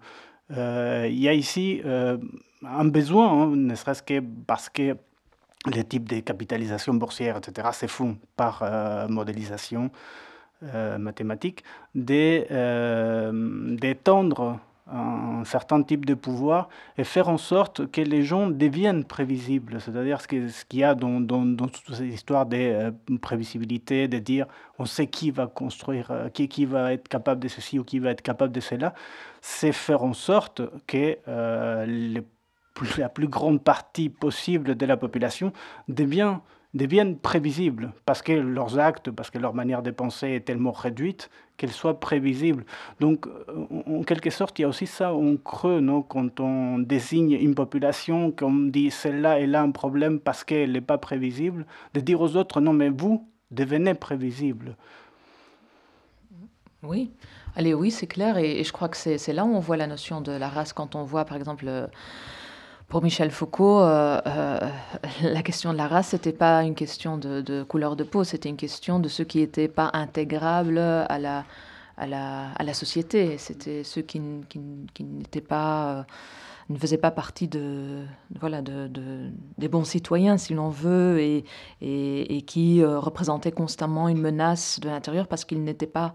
il 0.50 1.18
y 1.18 1.28
a 1.28 1.34
ici 1.34 1.82
un 2.64 2.84
besoin, 2.86 3.30
hein, 3.30 3.52
ne 3.54 3.74
serait-ce 3.74 4.02
que 4.02 4.20
parce 4.46 4.68
que 4.68 4.96
les 5.70 5.84
types 5.84 6.08
de 6.08 6.20
capitalisation 6.20 6.94
boursière, 6.94 7.36
etc., 7.36 7.68
se 7.72 7.86
font 7.86 8.16
par 8.36 8.62
euh, 8.62 9.08
modélisation 9.08 9.90
euh, 10.62 10.98
mathématique, 10.98 11.64
euh, 11.96 13.76
d'étendre 13.76 14.60
un 14.88 15.44
certain 15.44 15.82
type 15.82 16.04
de 16.04 16.14
pouvoir 16.14 16.68
et 16.96 17.04
faire 17.04 17.28
en 17.28 17.38
sorte 17.38 17.90
que 17.90 18.00
les 18.00 18.22
gens 18.22 18.46
deviennent 18.46 19.04
prévisibles. 19.04 19.80
C'est-à-dire 19.80 20.20
ce 20.20 20.26
qu'il 20.28 20.78
y 20.78 20.84
a 20.84 20.94
dans, 20.94 21.20
dans, 21.20 21.44
dans, 21.44 21.68
toute 21.68 21.94
cette 21.94 22.06
histoire 22.06 22.46
de 22.46 22.92
prévisibilité, 23.20 24.08
de 24.08 24.18
dire 24.18 24.46
on 24.78 24.84
sait 24.84 25.06
qui 25.06 25.30
va 25.30 25.46
construire, 25.46 26.30
qui, 26.32 26.48
qui 26.48 26.66
va 26.66 26.92
être 26.92 27.08
capable 27.08 27.40
de 27.40 27.48
ceci 27.48 27.78
ou 27.78 27.84
qui 27.84 27.98
va 27.98 28.10
être 28.10 28.22
capable 28.22 28.52
de 28.52 28.60
cela, 28.60 28.94
c'est 29.40 29.72
faire 29.72 30.02
en 30.04 30.12
sorte 30.12 30.62
que 30.86 31.16
les 31.86 32.22
la 32.98 33.08
plus 33.08 33.28
grande 33.28 33.62
partie 33.62 34.08
possible 34.08 34.74
de 34.74 34.86
la 34.86 34.96
population 34.96 35.52
devient, 35.88 36.36
deviennent 36.76 37.16
prévisibles, 37.16 37.92
parce 38.04 38.22
que 38.22 38.32
leurs 38.32 38.78
actes, 38.78 39.10
parce 39.10 39.30
que 39.30 39.38
leur 39.38 39.54
manière 39.54 39.82
de 39.82 39.90
penser 39.90 40.28
est 40.28 40.40
tellement 40.40 40.72
réduite 40.72 41.30
qu'elles 41.56 41.72
soient 41.72 42.00
prévisibles. 42.00 42.64
Donc, 43.00 43.26
en 43.86 44.02
quelque 44.02 44.30
sorte, 44.30 44.58
il 44.58 44.62
y 44.62 44.64
a 44.64 44.68
aussi 44.68 44.86
ça 44.86 45.14
en 45.14 45.36
creux, 45.36 45.80
non 45.80 46.02
quand 46.02 46.40
on 46.40 46.78
désigne 46.78 47.32
une 47.32 47.54
population, 47.54 48.30
qu'on 48.30 48.52
dit 48.52 48.90
celle-là, 48.90 49.40
elle 49.40 49.54
a 49.54 49.62
un 49.62 49.70
problème 49.70 50.20
parce 50.20 50.44
qu'elle 50.44 50.72
n'est 50.72 50.80
pas 50.80 50.98
prévisible, 50.98 51.66
de 51.94 52.00
dire 52.00 52.20
aux 52.20 52.36
autres, 52.36 52.60
non, 52.60 52.72
mais 52.72 52.90
vous, 52.90 53.26
devenez 53.50 53.94
prévisible. 53.94 54.76
Oui, 56.82 57.10
allez, 57.56 57.74
oui, 57.74 57.90
c'est 57.90 58.06
clair, 58.06 58.38
et, 58.38 58.62
je 58.62 58.72
crois 58.72 58.88
que 58.88 58.96
c'est 58.96 59.32
là 59.32 59.44
où 59.44 59.54
on 59.54 59.60
voit 59.60 59.76
la 59.76 59.86
notion 59.86 60.20
de 60.20 60.32
la 60.32 60.48
race, 60.48 60.72
quand 60.72 60.94
on 60.94 61.04
voit, 61.04 61.24
par 61.24 61.36
exemple, 61.36 61.88
pour 62.88 63.02
Michel 63.02 63.32
Foucault, 63.32 63.80
euh, 63.80 64.20
euh, 64.26 64.60
la 65.22 65.42
question 65.42 65.72
de 65.72 65.78
la 65.78 65.88
race, 65.88 66.08
c'était 66.08 66.32
pas 66.32 66.62
une 66.62 66.74
question 66.74 67.18
de, 67.18 67.62
couleur 67.64 67.96
de 67.96 68.04
peau, 68.04 68.22
c'était 68.22 68.48
une 68.48 68.56
question 68.56 69.00
de 69.00 69.08
ceux 69.08 69.24
qui 69.24 69.38
n'étaient 69.38 69.68
pas 69.68 69.90
intégrables 69.92 70.78
à 70.78 71.18
la, 71.18 72.74
société. 72.74 73.38
C'était 73.38 73.82
ceux 73.82 74.02
qui, 74.02 74.20
n'étaient 74.20 75.40
pas, 75.40 75.90
euh, 75.90 76.02
ne 76.68 76.78
faisaient 76.78 76.96
pas 76.96 77.10
partie 77.10 77.48
de, 77.48 78.04
voilà, 78.38 78.62
de, 78.62 78.86
de 78.86 79.30
des 79.58 79.68
bons 79.68 79.84
citoyens, 79.84 80.38
si 80.38 80.54
l'on 80.54 80.68
veut, 80.68 81.18
et, 81.18 82.42
qui 82.46 82.84
représentaient 82.84 83.52
constamment 83.52 84.08
une 84.08 84.20
menace 84.20 84.78
de 84.78 84.88
l'intérieur 84.88 85.26
parce 85.26 85.44
qu'ils 85.44 85.64
n'étaient 85.64 85.86
pas 85.86 86.14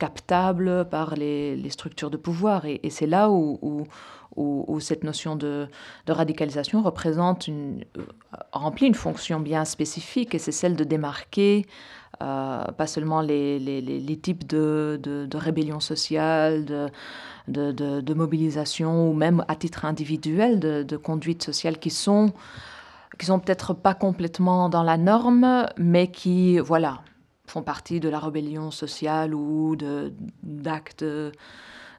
captables 0.00 0.88
par 0.88 1.14
les, 1.14 1.70
structures 1.70 2.10
de 2.10 2.16
pouvoir. 2.16 2.64
Et, 2.64 2.90
c'est 2.90 3.06
là 3.06 3.30
où 3.30 3.86
où, 4.36 4.80
cette 4.80 5.04
notion 5.04 5.36
de, 5.36 5.68
radicalisation 6.08 6.84
euh, 6.86 7.70
remplit 8.52 8.86
une 8.86 8.94
fonction 8.94 9.40
bien 9.40 9.64
spécifique, 9.64 10.34
et 10.34 10.38
c'est 10.38 10.52
celle 10.52 10.76
de 10.76 10.84
démarquer 10.84 11.66
euh, 12.22 12.64
pas 12.64 12.86
seulement 12.86 13.20
les, 13.20 14.18
types 14.22 14.46
de, 14.46 15.28
rébellion 15.34 15.80
sociale, 15.80 16.64
de, 16.64 16.90
de, 17.72 18.14
mobilisation, 18.14 19.10
ou 19.10 19.12
même 19.12 19.44
à 19.48 19.56
titre 19.56 19.84
individuel 19.84 20.60
de, 20.60 20.96
conduite 20.96 21.42
sociale 21.42 21.78
qui 21.78 21.90
sont, 21.90 22.32
qui 23.18 23.26
sont 23.26 23.38
peut-être 23.38 23.74
pas 23.74 23.94
complètement 23.94 24.68
dans 24.68 24.82
la 24.82 24.96
norme, 24.96 25.66
mais 25.76 26.10
qui, 26.10 26.58
voilà, 26.58 27.02
font 27.46 27.62
partie 27.62 28.00
de 28.00 28.08
la 28.08 28.18
rébellion 28.18 28.70
sociale 28.70 29.34
ou 29.34 29.76
d'actes 30.42 31.04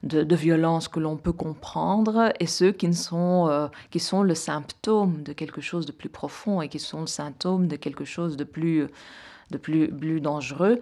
de, 0.03 0.35
violence 0.35 0.88
que 0.88 0.99
l'on 0.99 1.15
peut 1.15 1.31
comprendre 1.31 2.34
et 2.39 2.45
ceux 2.45 2.71
qui, 2.71 2.93
sont, 2.93 3.47
euh, 3.47 3.67
qui 3.89 3.99
sont 3.99 4.21
le 4.21 4.35
symptôme 4.35 5.23
de 5.23 5.34
quelque 5.34 5.61
chose 5.61 5.85
de 5.85 5.91
plus 5.91 6.09
profond 6.09 6.61
et 6.61 6.67
qui 6.67 6.80
sont 6.80 7.01
le 7.01 7.07
symptôme 7.07 7.67
de 7.67 7.77
quelque 7.77 8.03
chose 8.03 8.35
de 8.35 8.43
plus, 8.43 8.88
de 9.51 9.57
plus, 9.57 9.89
plus 9.89 10.19
dangereux 10.19 10.80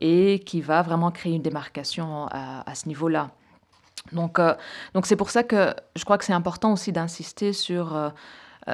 et 0.00 0.40
qui 0.40 0.60
va 0.60 0.82
vraiment 0.82 1.10
créer 1.10 1.34
une 1.34 1.42
démarcation 1.42 2.26
à, 2.30 2.74
ce 2.74 2.88
niveau-là. 2.88 3.30
Donc, 4.12 4.38
euh, 4.38 4.54
donc 4.94 5.06
c'est 5.06 5.16
pour 5.16 5.30
ça 5.30 5.42
que 5.42 5.74
je 5.96 6.04
crois 6.04 6.18
que 6.18 6.24
c'est 6.24 6.32
important 6.32 6.72
aussi 6.72 6.92
d'insister 6.92 7.52
sur 7.52 7.96
euh, 7.96 8.10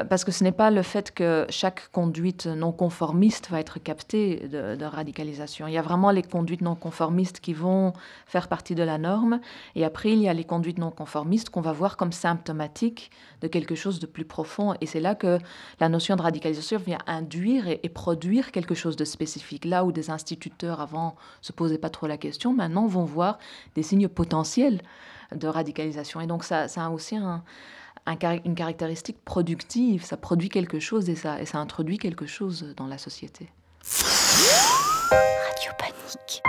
parce 0.08 0.24
que 0.24 0.32
ce 0.32 0.42
n'est 0.42 0.52
pas 0.52 0.70
le 0.70 0.82
fait 0.82 1.12
que 1.12 1.46
chaque 1.50 1.88
conduite 1.92 2.46
non 2.46 2.72
conformiste 2.72 3.50
va 3.50 3.60
être 3.60 3.78
captée 3.78 4.48
de, 4.48 4.84
radicalisation. 4.84 5.68
Il 5.68 5.74
y 5.74 5.78
a 5.78 5.82
vraiment 5.82 6.10
les 6.10 6.22
conduites 6.22 6.62
non 6.62 6.74
conformistes 6.74 7.40
qui 7.40 7.52
vont 7.52 7.92
faire 8.26 8.48
partie 8.48 8.74
de 8.74 8.82
la 8.82 8.98
norme, 8.98 9.40
et 9.76 9.84
après 9.84 10.12
il 10.12 10.18
y 10.18 10.28
a 10.28 10.34
les 10.34 10.44
conduites 10.44 10.78
non 10.78 10.90
conformistes 10.90 11.50
qu'on 11.50 11.60
va 11.60 11.72
voir 11.72 11.96
comme 11.96 12.12
symptomatiques 12.12 13.10
de 13.40 13.48
quelque 13.48 13.74
chose 13.74 14.00
de 14.00 14.06
plus 14.06 14.24
profond, 14.24 14.74
et 14.80 14.86
c'est 14.86 15.00
là 15.00 15.14
que 15.14 15.38
la 15.80 15.88
notion 15.88 16.16
de 16.16 16.22
radicalisation 16.22 16.78
vient 16.78 16.98
induire 17.06 17.68
et, 17.68 17.88
produire 17.88 18.50
quelque 18.50 18.74
chose 18.74 18.96
de 18.96 19.04
spécifique. 19.04 19.64
Là 19.64 19.84
où 19.84 19.92
des 19.92 20.10
instituteurs 20.10 20.80
avant 20.80 21.14
se 21.40 21.52
posaient 21.52 21.78
pas 21.78 21.90
trop 21.90 22.06
la 22.06 22.16
question, 22.16 22.52
maintenant 22.52 22.86
vont 22.86 23.04
voir 23.04 23.38
des 23.76 23.82
signes 23.82 24.08
potentiels 24.08 24.80
de 25.34 25.46
radicalisation. 25.46 26.20
Et 26.20 26.26
donc 26.26 26.44
ça, 26.44 26.68
ça 26.68 26.86
a 26.86 26.90
aussi 26.90 27.16
un, 27.16 27.42
une 28.06 28.54
caractéristique 28.54 29.24
productive, 29.24 30.04
ça 30.04 30.16
produit 30.16 30.48
quelque 30.48 30.78
chose 30.78 31.08
et 31.08 31.16
ça, 31.16 31.40
et 31.40 31.46
ça 31.46 31.58
introduit 31.58 31.98
quelque 31.98 32.26
chose 32.26 32.74
dans 32.76 32.86
la 32.86 32.98
société. 32.98 33.48
Radio 35.10 35.72
Panique. 35.78 36.42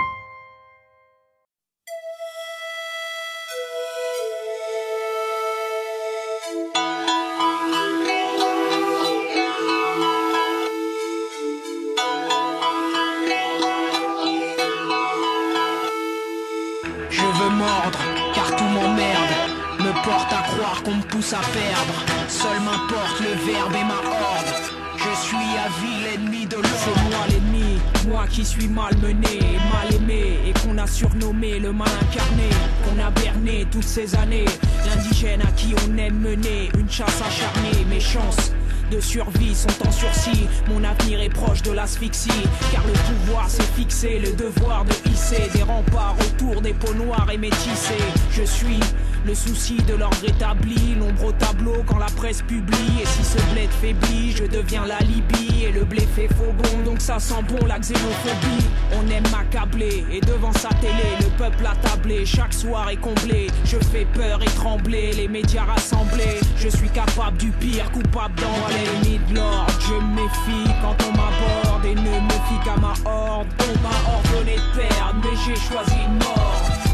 Me 20.06 20.10
porte 20.10 20.32
à 20.32 20.42
croire 20.42 20.82
qu'on 20.82 20.94
me 20.94 21.02
pousse 21.02 21.32
à 21.32 21.40
perdre. 21.52 21.94
Seul 22.28 22.60
m'importe 22.60 23.20
le 23.20 23.52
verbe 23.52 23.74
et 23.74 23.84
ma 23.84 23.94
horde. 23.94 24.54
Je 24.96 25.20
suis 25.20 25.36
à 25.36 25.68
vie 25.80 26.04
l'ennemi 26.04 26.46
de 26.46 26.56
l'ordre. 26.56 26.68
C'est 26.78 27.02
moi 27.04 27.26
l'ennemi, 27.28 27.80
moi 28.08 28.26
qui 28.28 28.44
suis 28.44 28.68
malmené, 28.68 29.58
mal 29.72 29.94
aimé 29.94 30.38
et 30.46 30.52
qu'on 30.60 30.78
a 30.78 30.86
surnommé 30.86 31.58
le 31.58 31.72
mal 31.72 31.88
incarné, 31.88 32.48
qu'on 32.84 33.04
a 33.04 33.10
berné 33.10 33.66
toutes 33.70 33.84
ces 33.84 34.14
années. 34.16 34.46
L'indigène 34.86 35.42
à 35.42 35.52
qui 35.52 35.74
on 35.86 35.98
aime 35.98 36.18
mener 36.20 36.70
une 36.78 36.90
chasse 36.90 37.20
acharnée, 37.20 37.84
mes 37.88 38.00
chances 38.00 38.52
de 38.90 39.00
survie 39.00 39.54
sont 39.54 39.86
en 39.86 39.90
sursis. 39.90 40.46
Mon 40.68 40.84
avenir 40.84 41.20
est 41.20 41.28
proche 41.28 41.62
de 41.62 41.72
l'asphyxie, 41.72 42.30
car 42.72 42.84
le 42.86 42.92
pouvoir 42.92 43.50
s'est 43.50 43.62
fixé, 43.76 44.20
le 44.20 44.32
devoir 44.32 44.84
de 44.84 45.10
hisser 45.10 45.50
des 45.54 45.62
remparts 45.62 46.16
autour 46.20 46.60
des 46.62 46.72
peaux 46.72 46.94
noires 46.94 47.28
et 47.32 47.38
métissées. 47.38 47.94
Je 48.30 48.44
suis 48.44 48.80
le 49.26 49.34
souci 49.34 49.76
de 49.88 49.94
l'ordre 49.94 50.24
établi, 50.24 50.94
l'ombre 50.94 51.26
au 51.26 51.32
tableau 51.32 51.82
quand 51.86 51.98
la 51.98 52.06
presse 52.06 52.42
publie. 52.42 53.00
Et 53.02 53.06
si 53.06 53.24
ce 53.24 53.38
bled 53.52 53.70
faiblit, 53.80 54.32
je 54.32 54.44
deviens 54.44 54.86
la 54.86 54.98
Libye. 55.00 55.64
Et 55.64 55.72
le 55.72 55.84
blé 55.84 56.06
fait 56.14 56.28
faux 56.28 56.52
bon, 56.56 56.84
donc 56.84 57.00
ça 57.00 57.18
sent 57.18 57.42
bon 57.48 57.66
la 57.66 57.78
xénophobie. 57.78 58.66
On 58.92 59.10
aime 59.10 59.24
m'accabler, 59.32 60.04
et 60.12 60.20
devant 60.20 60.52
sa 60.52 60.68
télé, 60.68 61.16
le 61.20 61.26
peuple 61.36 61.66
attablé, 61.66 62.24
chaque 62.24 62.54
soir 62.54 62.88
est 62.88 62.96
comblé. 62.96 63.48
Je 63.64 63.78
fais 63.78 64.06
peur 64.14 64.40
et 64.42 64.50
trembler, 64.54 65.12
les 65.14 65.28
médias 65.28 65.64
rassemblés. 65.64 66.40
Je 66.56 66.68
suis 66.68 66.90
capable 66.90 67.36
du 67.38 67.50
pire, 67.50 67.90
coupable 67.90 68.40
dans 68.40 68.68
l'ennemi 68.68 69.20
de 69.28 69.34
l'ordre. 69.34 69.74
Je 69.80 69.94
méfie 70.14 70.70
quand 70.82 70.96
on 71.04 71.10
m'aborde 71.10 71.84
et 71.84 71.94
ne 71.94 72.00
me 72.00 72.38
fie 72.46 72.64
qu'à 72.64 72.76
ma 72.76 72.94
horde. 73.10 73.48
On 73.60 73.82
m'a 73.82 74.14
ordonné 74.14 74.56
de 74.56 74.78
perdre, 74.78 75.20
mais 75.22 75.36
j'ai 75.44 75.56
choisi 75.56 75.94
une 76.06 76.18
mort 76.18 76.85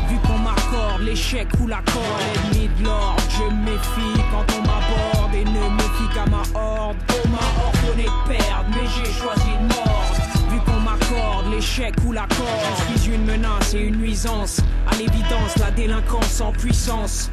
l'échec 1.01 1.49
ou 1.61 1.67
la 1.67 1.83
corde, 1.93 2.05
l'ennemi 2.53 2.69
de 2.79 2.85
l'ordre. 2.85 3.23
Je 3.29 3.45
méfie 3.55 4.23
quand 4.31 4.47
on 4.57 4.61
m'aborde 4.63 5.35
et 5.35 5.45
ne 5.45 5.69
me 5.69 5.81
fie 5.81 6.15
qu'à 6.15 6.27
ma 6.27 6.43
horde. 6.59 6.97
On 7.25 7.29
m'a 7.29 7.39
ordonné 7.67 8.05
de 8.05 8.29
perdre, 8.29 8.67
mais 8.71 8.89
j'ai 8.89 9.13
choisi 9.13 9.51
de 9.61 9.75
mordre. 9.75 10.51
Vu 10.51 10.59
qu'on 10.61 10.81
m'accorde 10.81 11.53
l'échec 11.53 11.95
ou 12.07 12.13
la 12.13 12.27
corde, 12.29 12.93
je 12.93 12.99
suis 12.99 13.15
une 13.15 13.25
menace 13.25 13.75
et 13.75 13.81
une 13.81 13.97
nuisance. 13.97 14.61
À 14.91 14.95
l'évidence, 14.97 15.57
la 15.59 15.71
délinquance 15.71 16.41
en 16.41 16.53
puissance. 16.53 17.31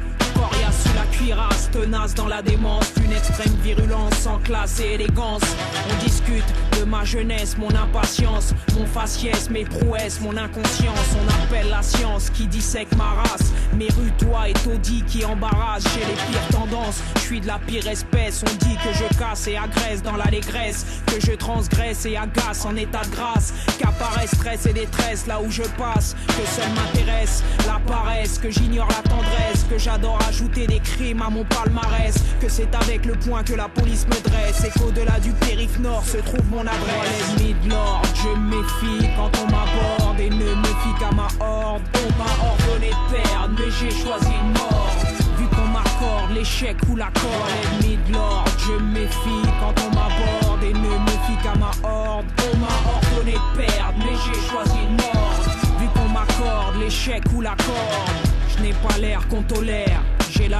Sous 0.72 0.94
la 0.94 1.04
cuirasse, 1.06 1.70
tenace 1.70 2.14
dans 2.14 2.28
la 2.28 2.42
démence, 2.42 2.92
une 3.04 3.12
extrême 3.12 3.54
virulence 3.62 4.14
sans 4.14 4.38
classe 4.38 4.80
et 4.80 4.94
élégance. 4.94 5.42
On 5.90 6.04
discute 6.04 6.44
de 6.78 6.84
ma 6.84 7.04
jeunesse, 7.04 7.56
mon 7.58 7.74
impatience, 7.74 8.54
mon 8.78 8.86
faciès, 8.86 9.50
mes 9.50 9.64
prouesses, 9.64 10.20
mon 10.20 10.36
inconscience. 10.36 11.16
On 11.16 11.44
appelle 11.44 11.68
la 11.68 11.82
science 11.82 12.30
qui 12.30 12.46
dissèque 12.46 12.94
ma 12.96 13.22
race. 13.22 13.52
Mes 13.76 13.88
toi 14.18 14.48
et 14.48 14.52
taudis 14.52 15.02
qui 15.02 15.24
embarrassent 15.24 15.88
chez 15.94 16.00
les 16.00 16.14
pires 16.14 16.48
tendances. 16.50 17.00
Je 17.16 17.20
suis 17.20 17.40
de 17.40 17.46
la 17.46 17.58
pire 17.58 17.86
espèce, 17.86 18.42
on 18.42 18.54
dit 18.64 18.76
que 18.76 18.92
je 18.92 19.18
casse 19.18 19.46
et 19.46 19.56
agresse 19.56 20.02
dans 20.02 20.16
l'allégresse, 20.16 20.84
que 21.06 21.20
je 21.20 21.32
transgresse 21.32 22.06
et 22.06 22.16
agace 22.16 22.64
en 22.64 22.76
état 22.76 23.02
de 23.02 23.10
grâce, 23.10 23.52
qu'apparaît 23.78 24.26
stress 24.26 24.66
et 24.66 24.72
détresse 24.72 25.26
là 25.26 25.40
où 25.40 25.50
je 25.50 25.62
passe, 25.78 26.16
que 26.26 26.46
seul 26.48 26.68
m'intéresse 26.74 27.42
la 27.66 27.80
paresse, 27.86 28.38
que 28.38 28.50
j'ignore 28.50 28.88
la 28.88 29.08
tendresse, 29.08 29.64
que 29.68 29.78
j'adore 29.78 30.18
ajouter 30.30 30.66
des 30.68 30.78
crimes 30.78 31.22
à 31.22 31.28
mon 31.28 31.44
palmarès, 31.44 32.14
que 32.40 32.48
c'est 32.48 32.72
avec 32.76 33.04
le 33.04 33.14
point 33.14 33.42
que 33.42 33.54
la 33.54 33.68
police 33.68 34.06
me 34.06 34.30
dresse 34.30 34.64
et 34.64 34.78
qu'au-delà 34.78 35.18
du 35.18 35.32
périph' 35.32 35.80
nord 35.80 36.04
se 36.04 36.18
trouve 36.18 36.48
mon 36.50 36.60
adresse. 36.60 37.34
L'ennemi 37.36 37.56
de 37.64 37.70
l'ordre, 37.70 38.08
je 38.14 38.38
méfie 38.38 39.08
quand 39.16 39.32
on 39.42 39.46
m'aborde 39.50 40.20
et 40.20 40.30
ne 40.30 40.54
me 40.54 40.72
fie 40.82 40.94
qu'à 41.00 41.10
ma 41.10 41.26
horde. 41.44 41.82
On 41.96 42.08
m'a 42.16 42.30
ordonné 42.48 42.90
de 42.90 43.12
perdre, 43.12 43.54
mais 43.58 43.70
j'ai 43.80 43.90
choisi 43.90 44.30
une 44.42 44.52
mort. 44.52 44.94
Vu 45.36 45.46
qu'on 45.48 45.66
m'accorde 45.66 46.30
l'échec 46.32 46.76
ou 46.88 46.94
la 46.94 47.10
corde, 47.20 47.50
l'ennemi 47.82 47.98
de 48.06 48.12
l'ordre, 48.12 48.52
je 48.58 48.74
méfie 48.84 49.48
quand 49.58 49.74
on 49.84 49.90
m'aborde 49.96 50.62
et 50.62 50.72
ne 50.72 50.94
me 51.06 51.16
fie 51.26 51.42
qu'à 51.42 51.56
ma 51.58 51.72
horde. 51.82 52.26
On 52.52 52.56
m'a 52.56 52.76
ordonné 52.94 53.32
de 53.32 53.58
perdre, 53.58 53.98
mais 53.98 54.16
j'ai 54.24 54.40
choisi 54.48 54.78
une 54.88 54.96
mort. 54.96 55.40
Vu 55.80 55.88
qu'on 55.88 56.08
m'accorde 56.08 56.76
l'échec 56.78 57.24
ou 57.34 57.40
la 57.40 57.56
corde, 57.56 58.14
je 58.56 58.62
n'ai 58.62 58.74
pas 58.74 58.96
l'air 58.98 59.26
qu'on 59.28 59.42
tolère. 59.42 59.89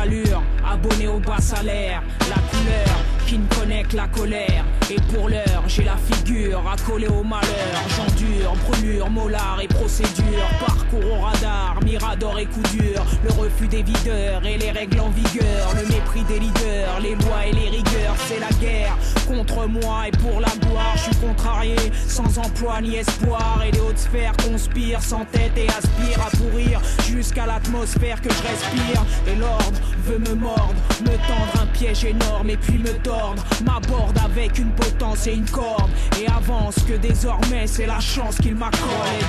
L'allure, 0.00 0.42
abonné 0.66 1.08
au 1.08 1.18
bas 1.18 1.42
salaire, 1.42 2.02
la 2.20 2.36
couleur 2.36 3.19
qui 3.30 3.38
ne 3.38 3.46
connaît 3.46 3.84
que 3.84 3.96
la 3.96 4.08
colère. 4.08 4.64
Et 4.90 4.96
pour 5.14 5.28
l'heure, 5.28 5.62
j'ai 5.68 5.84
la 5.84 5.96
figure 5.96 6.64
accolée 6.68 7.06
au 7.06 7.22
malheur. 7.22 7.78
J'endure, 7.96 8.56
brûlure, 8.68 9.08
molar 9.08 9.60
et 9.62 9.68
procédure. 9.68 10.42
Parcours 10.58 11.12
au 11.12 11.20
radar, 11.20 11.78
mirador 11.84 12.40
et 12.40 12.46
coup 12.46 12.62
dur. 12.76 13.06
Le 13.22 13.30
refus 13.40 13.68
des 13.68 13.84
videurs 13.84 14.44
et 14.44 14.58
les 14.58 14.72
règles 14.72 14.98
en 14.98 15.10
vigueur. 15.10 15.68
Le 15.76 15.86
mépris 15.94 16.24
des 16.24 16.40
leaders, 16.40 16.98
les 17.00 17.14
lois 17.14 17.46
et 17.46 17.52
les 17.52 17.68
rigueurs. 17.68 18.16
C'est 18.26 18.40
la 18.40 18.50
guerre 18.58 18.96
contre 19.28 19.68
moi 19.68 20.08
et 20.08 20.10
pour 20.10 20.40
la 20.40 20.50
gloire. 20.66 20.96
Je 20.96 21.02
suis 21.02 21.16
contrarié, 21.16 21.76
sans 22.08 22.36
emploi 22.36 22.80
ni 22.80 22.96
espoir. 22.96 23.62
Et 23.64 23.70
les 23.70 23.78
hautes 23.78 23.98
sphères 23.98 24.34
conspirent 24.38 25.02
sans 25.02 25.24
tête 25.26 25.56
et 25.56 25.68
aspirent 25.68 26.26
à 26.26 26.36
pourrir 26.36 26.80
jusqu'à 27.08 27.46
l'atmosphère 27.46 28.20
que 28.20 28.30
je 28.30 28.42
respire. 28.42 29.04
Et 29.28 29.36
l'ordre 29.36 29.78
veut 30.04 30.18
me 30.18 30.34
mordre, 30.34 30.74
me 31.02 31.16
tendre 31.28 31.62
un 31.62 31.66
piège 31.66 32.04
énorme 32.04 32.50
et 32.50 32.56
puis 32.56 32.78
me 32.78 32.92
tordre. 33.04 33.19
M'aborde 33.64 34.18
avec 34.24 34.58
une 34.58 34.70
potence 34.70 35.26
et 35.26 35.34
une 35.34 35.48
corde 35.48 35.90
et 36.18 36.26
avance 36.28 36.76
que 36.88 36.94
désormais 36.94 37.66
c'est 37.66 37.86
la 37.86 38.00
chance 38.00 38.36
qu'il 38.36 38.54
m'accorde. 38.54 38.88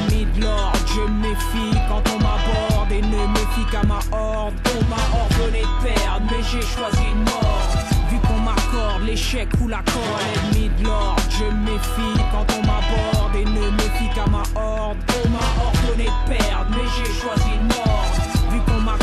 L'ennemi 0.10 0.26
de 0.36 0.42
l'ordre, 0.44 0.80
je 0.88 1.02
méfie 1.12 1.78
quand 1.90 2.02
on 2.14 2.18
m'aborde 2.18 2.92
et 2.92 3.02
ne 3.02 3.28
me 3.28 3.44
fie 3.54 3.66
qu'à 3.72 3.84
ma 3.84 4.00
horde. 4.18 4.54
On 4.66 4.84
m'a 4.90 5.04
ordonné 5.22 5.62
de 5.62 5.84
perdre, 5.84 6.26
mais 6.32 6.44
j'ai 6.44 6.62
choisi 6.62 7.04
une 7.14 7.24
mort. 7.24 7.68
Vu 8.10 8.18
qu'on 8.20 8.40
m'accorde 8.40 9.04
l'échec 9.06 9.50
ou 9.62 9.68
la 9.68 9.80
corde, 9.80 10.22
l'ennemi 10.54 10.70
de 10.80 10.86
l'ordre, 10.86 11.22
je 11.30 11.46
méfie 11.46 12.22
quand 12.32 12.48
on 12.58 12.62
m'aborde 12.66 13.36
et 13.36 13.46
ne 13.46 13.70
me 13.72 13.90
fie 13.98 14.10
qu'à 14.16 14.26
ma 14.28 14.44
horde. 14.60 14.98
On 15.26 15.30
m'a 15.30 15.66
ordonné 15.66 16.06
de 16.06 16.30
perdre, 16.34 16.68
mais 16.72 16.88
j'ai 16.98 17.12
choisi 17.14 17.50
une 17.60 17.68
mort. 17.68 18.11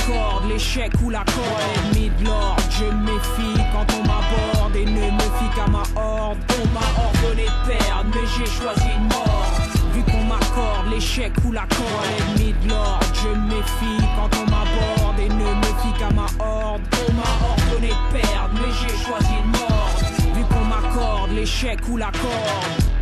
M'accorde 0.09 0.49
l'échec 0.49 0.93
ou 1.05 1.11
la 1.11 1.19
corde, 1.19 1.93
l'ennemi 1.93 2.11
de 2.19 2.25
l'ordre, 2.25 2.63
je 2.71 2.85
méfie 2.85 3.63
quand 3.73 3.85
on 3.95 4.03
m'aborde 4.07 4.75
et 4.75 4.87
ne 4.87 5.11
me 5.11 5.21
fie 5.21 5.55
qu'à 5.55 5.67
ma 5.67 5.83
horde. 6.01 6.39
On 6.49 6.67
m'a 6.69 6.81
ordonné 7.05 7.45
de 7.45 7.69
perdre, 7.69 8.11
mais 8.15 8.27
j'ai 8.37 8.51
choisi 8.51 8.87
une 8.97 9.09
mort. 9.09 9.53
Vu 9.93 10.03
qu'on 10.05 10.25
m'accorde 10.25 10.89
l'échec 10.91 11.33
ou 11.45 11.53
la 11.53 11.67
corde, 11.67 12.07
l'ennemi 12.39 12.55
de 12.63 12.71
l'ordre, 12.71 13.07
je 13.13 13.29
méfie 13.55 14.07
quand 14.17 14.31
on 14.39 14.51
m'aborde 14.51 15.19
et 15.19 15.29
ne 15.29 15.35
me 15.35 15.73
fie 15.83 15.99
qu'à 15.99 16.11
ma 16.11 16.27
horde. 16.43 16.81
On 17.07 17.13
m'a 17.13 17.51
ordonné 17.51 17.89
de 17.89 18.19
perdre, 18.19 18.55
mais 18.55 18.73
j'ai 18.81 18.97
choisi 19.05 19.35
une 19.45 19.51
mort. 19.51 19.95
Vu 20.35 20.43
qu'on 20.45 20.65
m'accorde 20.65 21.33
l'échec 21.33 21.81
ou 21.91 21.99
la 21.99 22.11
corde. 22.13 22.98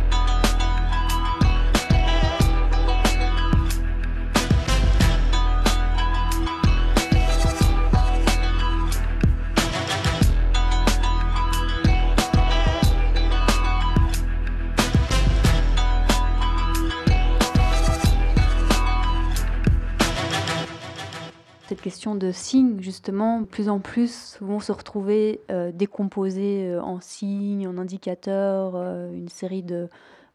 Question 21.87 22.15
de 22.15 22.33
signes, 22.33 22.81
justement, 22.81 23.45
plus 23.45 23.69
en 23.69 23.79
plus 23.79 24.37
vont 24.41 24.59
se 24.59 24.73
retrouver 24.73 25.39
euh, 25.49 25.71
décomposés 25.71 26.67
euh, 26.67 26.81
en 26.81 26.99
signes, 26.99 27.65
en 27.65 27.77
indicateurs, 27.77 28.73
euh, 28.75 29.09
une 29.13 29.29
série 29.29 29.63
de, 29.63 29.87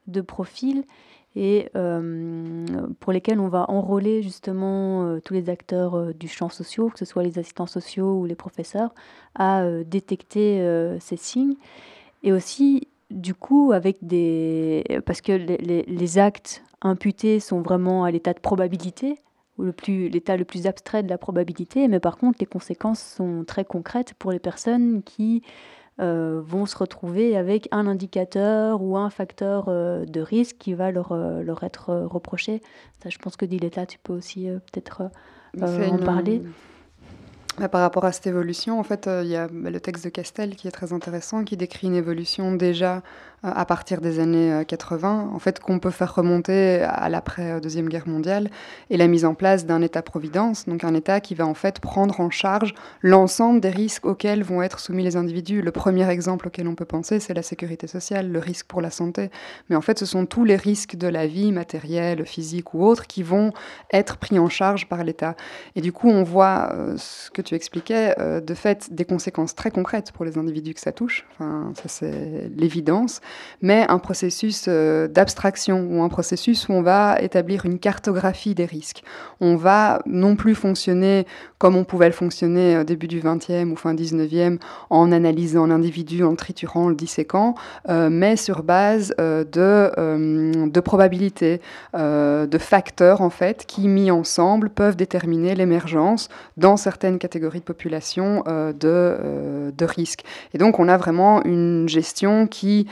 de 0.06 0.22
profils, 0.22 0.82
et 1.36 1.70
pour 3.00 3.12
lesquels 3.12 3.40
on 3.40 3.48
va 3.48 3.64
enrôler 3.70 4.22
justement 4.22 5.18
tous 5.24 5.32
les 5.32 5.48
acteurs 5.48 6.12
du 6.12 6.28
champ 6.28 6.50
social, 6.50 6.92
que 6.92 6.98
ce 6.98 7.06
soit 7.06 7.22
les 7.22 7.38
assistants 7.38 7.66
sociaux 7.66 8.18
ou 8.18 8.26
les 8.26 8.34
professeurs, 8.34 8.94
à 9.34 9.64
détecter 9.86 10.60
ces 11.00 11.16
signes. 11.16 11.54
Et 12.22 12.32
aussi, 12.32 12.86
du 13.10 13.32
coup, 13.32 13.72
avec 13.72 13.96
des. 14.02 14.84
Parce 15.06 15.22
que 15.22 15.32
les 15.32 16.18
actes 16.18 16.62
imputés 16.82 17.40
sont 17.40 17.62
vraiment 17.62 18.04
à 18.04 18.10
l'état 18.10 18.34
de 18.34 18.40
probabilité, 18.40 19.16
le 19.58 19.72
plus 19.72 20.08
l'état 20.08 20.36
le 20.36 20.44
plus 20.44 20.66
abstrait 20.66 21.02
de 21.02 21.08
la 21.08 21.18
probabilité, 21.18 21.88
mais 21.88 22.00
par 22.00 22.16
contre 22.16 22.38
les 22.40 22.46
conséquences 22.46 23.00
sont 23.00 23.44
très 23.46 23.64
concrètes 23.64 24.14
pour 24.14 24.32
les 24.32 24.38
personnes 24.38 25.02
qui 25.02 25.42
euh, 26.00 26.40
vont 26.42 26.64
se 26.64 26.76
retrouver 26.76 27.36
avec 27.36 27.68
un 27.70 27.86
indicateur 27.86 28.82
ou 28.82 28.96
un 28.96 29.10
facteur 29.10 29.66
euh, 29.68 30.06
de 30.06 30.22
risque 30.22 30.56
qui 30.58 30.72
va 30.72 30.90
leur, 30.90 31.12
euh, 31.12 31.42
leur 31.42 31.64
être 31.64 31.92
reproché. 31.92 32.62
Ça, 33.02 33.10
je 33.10 33.18
pense 33.18 33.36
que 33.36 33.44
Diletta, 33.44 33.84
tu 33.84 33.98
peux 33.98 34.14
aussi 34.14 34.48
peut-être 34.72 35.10
en 35.60 35.98
parler. 35.98 36.42
Bah, 37.58 37.68
par 37.68 37.82
rapport 37.82 38.06
à 38.06 38.12
cette 38.12 38.26
évolution, 38.26 38.80
en 38.80 38.82
fait, 38.82 39.06
il 39.06 39.28
y 39.28 39.36
a 39.36 39.48
le 39.48 39.80
texte 39.80 40.04
de 40.04 40.08
Castel 40.08 40.56
qui 40.56 40.66
est 40.66 40.70
très 40.70 40.94
intéressant, 40.94 41.44
qui 41.44 41.58
décrit 41.58 41.88
une 41.88 41.94
évolution 41.94 42.54
déjà 42.54 43.02
à 43.42 43.64
partir 43.64 44.00
des 44.00 44.20
années 44.20 44.64
80, 44.66 45.28
euh, 45.30 45.34
en 45.34 45.38
fait, 45.38 45.58
qu'on 45.58 45.78
peut 45.78 45.90
faire 45.90 46.14
remonter 46.14 46.82
à 46.82 47.08
l'après-deuxième 47.08 47.88
guerre 47.88 48.06
mondiale, 48.06 48.50
et 48.88 48.96
la 48.96 49.08
mise 49.08 49.24
en 49.24 49.34
place 49.34 49.66
d'un 49.66 49.82
État-providence, 49.82 50.66
donc 50.66 50.84
un 50.84 50.94
État 50.94 51.20
qui 51.20 51.34
va 51.34 51.46
en 51.46 51.54
fait 51.54 51.80
prendre 51.80 52.20
en 52.20 52.30
charge 52.30 52.74
l'ensemble 53.00 53.60
des 53.60 53.70
risques 53.70 54.06
auxquels 54.06 54.44
vont 54.44 54.62
être 54.62 54.78
soumis 54.78 55.02
les 55.02 55.16
individus. 55.16 55.60
Le 55.60 55.72
premier 55.72 56.08
exemple 56.08 56.48
auquel 56.48 56.68
on 56.68 56.74
peut 56.74 56.84
penser, 56.84 57.18
c'est 57.18 57.34
la 57.34 57.42
sécurité 57.42 57.86
sociale, 57.86 58.30
le 58.30 58.38
risque 58.38 58.66
pour 58.66 58.80
la 58.80 58.90
santé. 58.90 59.30
Mais 59.68 59.76
en 59.76 59.80
fait, 59.80 59.98
ce 59.98 60.06
sont 60.06 60.24
tous 60.24 60.44
les 60.44 60.56
risques 60.56 60.96
de 60.96 61.08
la 61.08 61.26
vie, 61.26 61.50
matérielle, 61.50 62.24
physique 62.24 62.74
ou 62.74 62.84
autre, 62.84 63.06
qui 63.06 63.24
vont 63.24 63.52
être 63.92 64.18
pris 64.18 64.38
en 64.38 64.48
charge 64.48 64.88
par 64.88 65.02
l'État. 65.02 65.34
Et 65.74 65.80
du 65.80 65.92
coup, 65.92 66.08
on 66.08 66.22
voit 66.22 66.72
euh, 66.74 66.94
ce 66.96 67.30
que 67.30 67.42
tu 67.42 67.56
expliquais, 67.56 68.14
euh, 68.20 68.40
de 68.40 68.54
fait, 68.54 68.94
des 68.94 69.04
conséquences 69.04 69.54
très 69.56 69.72
concrètes 69.72 70.12
pour 70.12 70.24
les 70.24 70.38
individus 70.38 70.74
que 70.74 70.80
ça 70.80 70.92
touche. 70.92 71.26
Enfin, 71.32 71.72
ça, 71.74 71.88
c'est 71.88 72.50
l'évidence 72.56 73.20
mais 73.62 73.86
un 73.88 73.98
processus 73.98 74.66
euh, 74.68 75.08
d'abstraction 75.08 75.86
ou 75.90 76.02
un 76.02 76.08
processus 76.08 76.68
où 76.68 76.72
on 76.72 76.82
va 76.82 77.16
établir 77.20 77.64
une 77.64 77.78
cartographie 77.78 78.54
des 78.54 78.64
risques. 78.64 79.02
On 79.40 79.56
va 79.56 80.02
non 80.06 80.36
plus 80.36 80.54
fonctionner 80.54 81.26
comme 81.58 81.76
on 81.76 81.84
pouvait 81.84 82.06
le 82.06 82.12
fonctionner 82.12 82.76
au 82.76 82.82
début 82.82 83.06
du 83.06 83.20
20e 83.20 83.70
ou 83.70 83.76
fin 83.76 83.94
19e 83.94 84.58
en 84.90 85.12
analysant 85.12 85.66
l'individu, 85.66 86.24
en 86.24 86.32
le 86.32 86.36
triturant, 86.36 86.86
en 86.86 86.88
le 86.88 86.96
disséquant, 86.96 87.54
euh, 87.88 88.08
mais 88.10 88.36
sur 88.36 88.64
base 88.64 89.14
euh, 89.20 89.44
de, 89.44 90.68
de 90.68 90.80
probabilités, 90.80 91.60
de 91.94 92.58
facteurs 92.58 93.20
en 93.20 93.30
fait 93.30 93.64
qui 93.66 93.86
mis 93.86 94.10
ensemble 94.10 94.70
peuvent 94.70 94.96
déterminer 94.96 95.54
l'émergence 95.54 96.28
dans 96.56 96.76
certaines 96.76 97.18
catégories 97.18 97.60
de 97.60 97.64
population 97.64 98.42
de, 98.46 99.72
de 99.76 99.84
risques. 99.84 100.24
Et 100.54 100.58
donc 100.58 100.80
on 100.80 100.88
a 100.88 100.96
vraiment 100.96 101.44
une 101.44 101.88
gestion 101.88 102.46
qui 102.46 102.86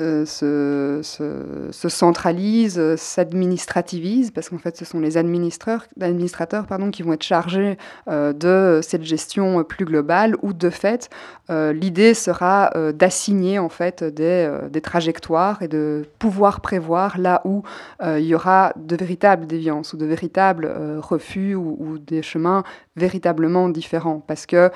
euh, 0.00 0.24
se, 0.24 1.00
se, 1.72 1.88
centralise, 1.88 2.96
s'administrativise, 2.96 4.30
parce 4.30 4.48
qu'en 4.48 4.58
fait, 4.58 4.76
ce 4.76 4.84
sont 4.84 5.00
les 5.00 5.16
administrateurs, 5.16 5.86
qui 6.92 7.02
vont 7.02 7.12
être 7.12 7.22
chargés 7.22 7.76
euh, 8.08 8.32
de 8.32 8.80
cette 8.82 9.02
gestion 9.02 9.62
plus 9.64 9.84
globale, 9.84 10.36
où 10.42 10.52
de 10.52 10.70
fait, 10.70 11.10
euh, 11.50 11.72
l'idée 11.72 12.14
sera 12.14 12.72
d'assigner 12.94 13.58
en 13.58 13.68
fait 13.68 14.04
des, 14.04 14.80
trajectoires 14.82 15.62
et 15.62 15.68
de 15.68 16.04
pouvoir 16.18 16.60
prévoir 16.60 17.18
là 17.18 17.42
où 17.44 17.62
il 18.02 18.24
y 18.24 18.34
aura 18.34 18.72
de 18.76 18.96
véritables 18.96 19.46
déviances 19.46 19.92
ou 19.92 19.96
de 19.96 20.06
véritables 20.06 20.72
refus 20.98 21.54
ou, 21.54 21.98
des 21.98 22.22
chemins 22.22 22.62
véritablement 22.96 23.68
différents. 23.68 24.20
Parce 24.26 24.46
que 24.46 24.70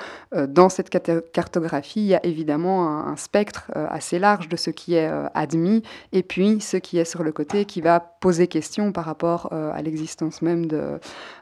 dans 0.47 0.69
cette 0.69 0.89
cartographie, 1.31 2.01
il 2.01 2.07
y 2.07 2.15
a 2.15 2.25
évidemment 2.25 2.87
un, 3.07 3.15
spectre 3.15 3.71
assez 3.73 4.19
large 4.19 4.49
de 4.49 4.55
ce 4.55 4.69
qui 4.69 4.95
est 4.95 5.09
admis 5.33 5.83
et 6.11 6.23
puis 6.23 6.59
ce 6.59 6.77
qui 6.77 6.97
est 6.97 7.05
sur 7.05 7.23
le 7.23 7.31
côté 7.31 7.65
qui 7.65 7.81
va 7.81 7.99
poser 7.99 8.47
question 8.47 8.91
par 8.91 9.05
rapport 9.05 9.51
à 9.53 9.81
l'existence 9.81 10.41
même 10.41 10.65
de, 10.65 10.99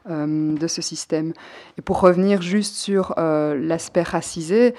de 0.08 0.66
ce 0.66 0.82
système. 0.82 1.32
Et 1.78 1.82
pour 1.82 2.00
revenir 2.00 2.42
juste 2.42 2.76
sur 2.76 3.14
l'aspect 3.16 4.02
racisé, 4.02 4.74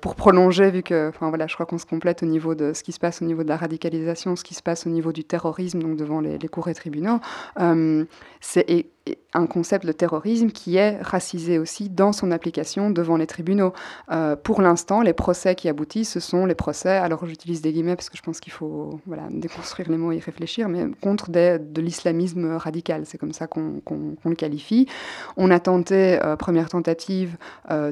pour 0.00 0.14
prolonger, 0.14 0.70
vu 0.70 0.82
que, 0.82 1.12
voilà, 1.20 1.46
je 1.46 1.54
crois 1.54 1.66
qu'on 1.66 1.78
se 1.78 1.86
complète 1.86 2.22
au 2.22 2.26
niveau 2.26 2.54
de 2.54 2.72
ce 2.72 2.82
qui 2.82 2.92
se 2.92 2.98
passe 2.98 3.22
au 3.22 3.24
niveau 3.24 3.42
de 3.42 3.48
la 3.48 3.56
radicalisation, 3.56 4.36
ce 4.36 4.44
qui 4.44 4.54
se 4.54 4.62
passe 4.62 4.86
au 4.86 4.90
niveau 4.90 5.12
du 5.12 5.24
terrorisme, 5.24 5.80
donc 5.80 5.96
devant 5.96 6.20
les, 6.20 6.38
les 6.38 6.48
cours 6.48 6.68
et 6.68 6.74
tribunaux, 6.74 7.20
euh, 7.60 8.04
c'est 8.40 8.86
un 9.34 9.46
concept 9.46 9.86
de 9.86 9.92
terrorisme 9.92 10.50
qui 10.50 10.76
est 10.76 10.98
racisé 11.02 11.58
aussi 11.58 11.88
dans 11.88 12.12
son 12.12 12.30
application 12.30 12.90
devant 12.90 13.16
les 13.16 13.26
tribunaux. 13.26 13.72
Euh, 14.10 14.34
pour 14.34 14.62
l'instant, 14.62 15.02
les 15.02 15.12
procès 15.12 15.54
qui 15.54 15.68
aboutissent, 15.68 16.12
ce 16.12 16.20
sont 16.20 16.46
les 16.46 16.54
procès, 16.54 16.90
alors 16.90 17.26
j'utilise 17.26 17.60
des 17.60 17.72
guillemets 17.72 17.96
parce 17.96 18.08
que 18.08 18.16
je 18.16 18.22
pense 18.22 18.40
qu'il 18.40 18.52
faut 18.52 18.98
déconstruire 19.30 19.90
les 19.90 19.96
mots 19.96 20.12
et 20.12 20.16
y 20.16 20.20
réfléchir, 20.20 20.68
mais 20.68 20.86
contre 21.00 21.30
de 21.30 21.80
l'islamisme 21.80 22.56
radical, 22.56 23.02
c'est 23.04 23.18
comme 23.18 23.32
ça 23.32 23.46
qu'on 23.46 23.82
le 24.24 24.34
qualifie. 24.34 24.88
On 25.36 25.50
a 25.50 25.60
tenté, 25.60 26.18
euh, 26.24 26.36
première 26.36 26.68
tentative 26.68 27.36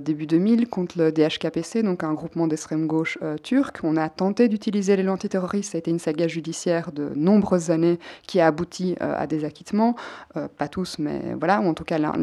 début 0.01 0.27
2000 0.27 0.69
contre 0.69 0.99
le 0.99 1.13
DHKPC, 1.13 1.83
donc 1.83 2.05
un 2.05 2.15
groupement 2.15 2.47
d'extrême 2.47 2.87
gauche 2.87 3.19
turc. 3.43 3.79
On 3.83 3.97
a 3.97 4.09
tenté 4.09 4.49
d'utiliser 4.49 4.97
les 4.97 5.03
lois 5.03 5.15
antiterroristes, 5.15 5.73
ça 5.73 5.79
a 5.79 5.81
été 5.81 5.91
une 5.91 5.99
saga 5.99 6.29
judiciaire 6.29 6.93
de 6.93 7.11
nombreuses 7.15 7.71
années 7.71 7.99
qui 8.27 8.41
a 8.41 8.47
abouti 8.47 8.97
à 9.01 9.27
des 9.27 9.45
acquittements. 9.45 9.95
Euh, 10.37 10.49
pas 10.49 10.69
tous, 10.69 10.99
mais 10.99 11.04
voilà, 11.39 11.61
ou 11.61 11.69
en 11.69 11.75
tout 11.75 11.85
cas 11.85 11.99
la, 11.99 12.15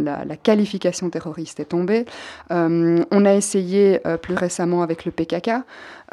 qualification 0.41 1.09
terroriste 1.09 1.59
est 1.59 1.65
tombée. 1.65 2.05
Euh, 2.51 3.03
on 3.11 3.25
a 3.25 3.33
essayé 3.33 3.99
euh, 4.05 4.17
plus 4.17 4.35
récemment 4.35 4.81
avec 4.81 5.05
le 5.05 5.11
PKK. 5.11 5.51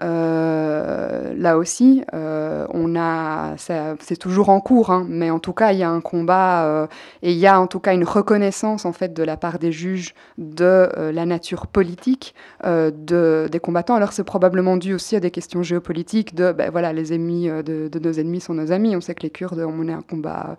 Là 0.01 1.59
aussi, 1.59 2.03
on 2.13 2.97
a, 2.97 3.55
c'est 3.57 4.17
toujours 4.17 4.49
en 4.49 4.61
cours, 4.61 4.91
hein, 4.91 5.07
mais 5.09 5.31
en 5.31 5.39
tout 5.39 5.53
cas, 5.53 5.73
il 5.73 5.79
y 5.79 5.83
a 5.83 5.91
un 5.91 6.01
combat 6.01 6.89
et 7.23 7.33
il 7.33 7.39
y 7.39 7.47
a 7.47 7.61
en 7.61 7.67
tout 7.67 7.81
cas 7.81 7.95
une 7.95 8.05
reconnaissance 8.05 8.85
en 8.85 8.93
fait 8.93 9.13
de 9.13 9.23
la 9.23 9.37
part 9.37 9.59
des 9.59 9.73
juges 9.73 10.15
de 10.39 10.89
la 11.13 11.27
nature 11.27 11.67
politique 11.67 12.35
de, 12.65 13.49
des 13.51 13.61
combattants. 13.61 13.95
Alors 13.95 14.13
c'est 14.13 14.25
probablement 14.25 14.77
dû 14.77 14.95
aussi 14.95 15.17
à 15.17 15.21
des 15.21 15.31
questions 15.31 15.63
géopolitiques 15.63 16.35
de, 16.35 16.53
ben, 16.53 16.71
voilà, 16.71 16.93
les 16.93 17.13
ennemis 17.13 17.49
de, 17.49 17.91
nos 17.99 18.13
ennemis 18.13 18.41
sont 18.41 18.55
nos 18.55 18.73
amis. 18.73 18.97
On 18.97 19.01
sait 19.01 19.15
que 19.15 19.23
les 19.23 19.31
Kurdes 19.31 19.61
ont 19.61 19.73
mené 19.73 19.93
un 19.93 20.03
combat 20.03 20.57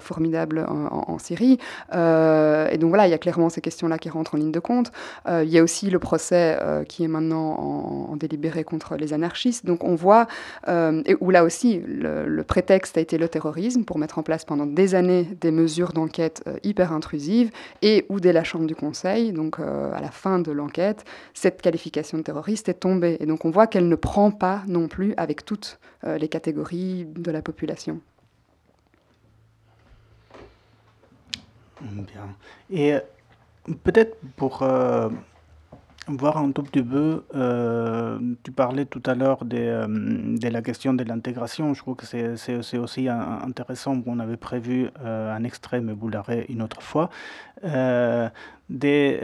formidable 0.00 0.66
en, 0.68 1.18
Syrie. 1.18 1.58
Euh, 1.94 2.68
et 2.70 2.78
donc 2.78 2.88
voilà, 2.90 3.06
il 3.06 3.10
y 3.10 3.14
a 3.14 3.18
clairement 3.18 3.48
ces 3.48 3.60
questions-là 3.60 3.98
qui 3.98 4.08
rentrent 4.08 4.34
en 4.34 4.38
ligne 4.38 4.52
de 4.52 4.60
compte. 4.60 4.92
Euh, 5.28 5.42
il 5.44 5.50
y 5.50 5.58
a 5.58 5.62
aussi 5.62 5.90
le 5.90 5.98
procès 5.98 6.58
euh, 6.60 6.84
qui 6.84 7.04
est 7.04 7.08
maintenant 7.08 8.08
en, 8.10 8.16
délibéré 8.16 8.64
contre 8.72 8.96
les 8.96 9.12
anarchistes. 9.12 9.64
Donc 9.66 9.84
on 9.84 9.94
voit, 9.94 10.26
et 10.66 11.16
où 11.20 11.30
là 11.30 11.44
aussi, 11.44 11.80
le, 11.86 12.42
prétexte 12.42 12.98
a 12.98 13.00
été 13.00 13.18
le 13.18 13.28
terrorisme 13.28 13.84
pour 13.84 13.98
mettre 13.98 14.18
en 14.18 14.22
place 14.22 14.44
pendant 14.44 14.66
des 14.66 14.94
années 14.94 15.28
des 15.40 15.50
mesures 15.50 15.92
d'enquête 15.92 16.42
hyper 16.64 16.92
intrusives, 16.92 17.50
et 17.82 18.04
où 18.08 18.18
dès 18.18 18.32
la 18.32 18.44
Chambre 18.44 18.66
du 18.66 18.74
Conseil, 18.74 19.32
donc 19.32 19.60
à 19.60 20.00
la 20.00 20.10
fin 20.10 20.38
de 20.38 20.50
l'enquête, 20.50 21.04
cette 21.34 21.62
qualification 21.62 22.18
de 22.18 22.22
terroriste 22.22 22.68
est 22.68 22.80
tombée. 22.80 23.16
Et 23.20 23.26
donc 23.26 23.44
on 23.44 23.50
voit 23.50 23.66
qu'elle 23.66 23.88
ne 23.88 23.96
prend 23.96 24.30
pas 24.30 24.62
non 24.66 24.88
plus 24.88 25.14
avec 25.16 25.44
toutes 25.44 25.78
les 26.04 26.28
catégories 26.28 27.06
de 27.06 27.30
la 27.30 27.42
population. 27.42 28.00
Bien. 31.82 32.36
Et 32.70 32.94
euh, 32.94 33.00
peut-être 33.82 34.16
pour 34.36 34.62
euh, 34.62 35.08
voir 36.08 36.36
un 36.36 36.50
tout 36.50 36.62
petit 36.62 36.82
peu, 36.82 37.24
euh, 37.34 38.18
tu 38.42 38.52
parlais 38.52 38.84
tout 38.84 39.02
à 39.06 39.14
l'heure 39.14 39.44
de, 39.44 40.48
la 40.48 40.62
question 40.62 40.94
de 40.94 41.04
l'intégration. 41.04 41.74
Je 41.74 41.80
trouve 41.80 41.96
que 41.96 42.06
c'est 42.06 42.78
aussi 42.78 43.08
intéressant. 43.08 44.02
On 44.06 44.18
avait 44.18 44.36
prévu 44.36 44.88
un 45.04 45.44
extrait, 45.44 45.80
mais 45.80 45.92
vous 45.92 46.08
l'aurez 46.08 46.46
une 46.48 46.62
autre 46.62 46.82
fois. 46.82 47.10
des 48.68 49.20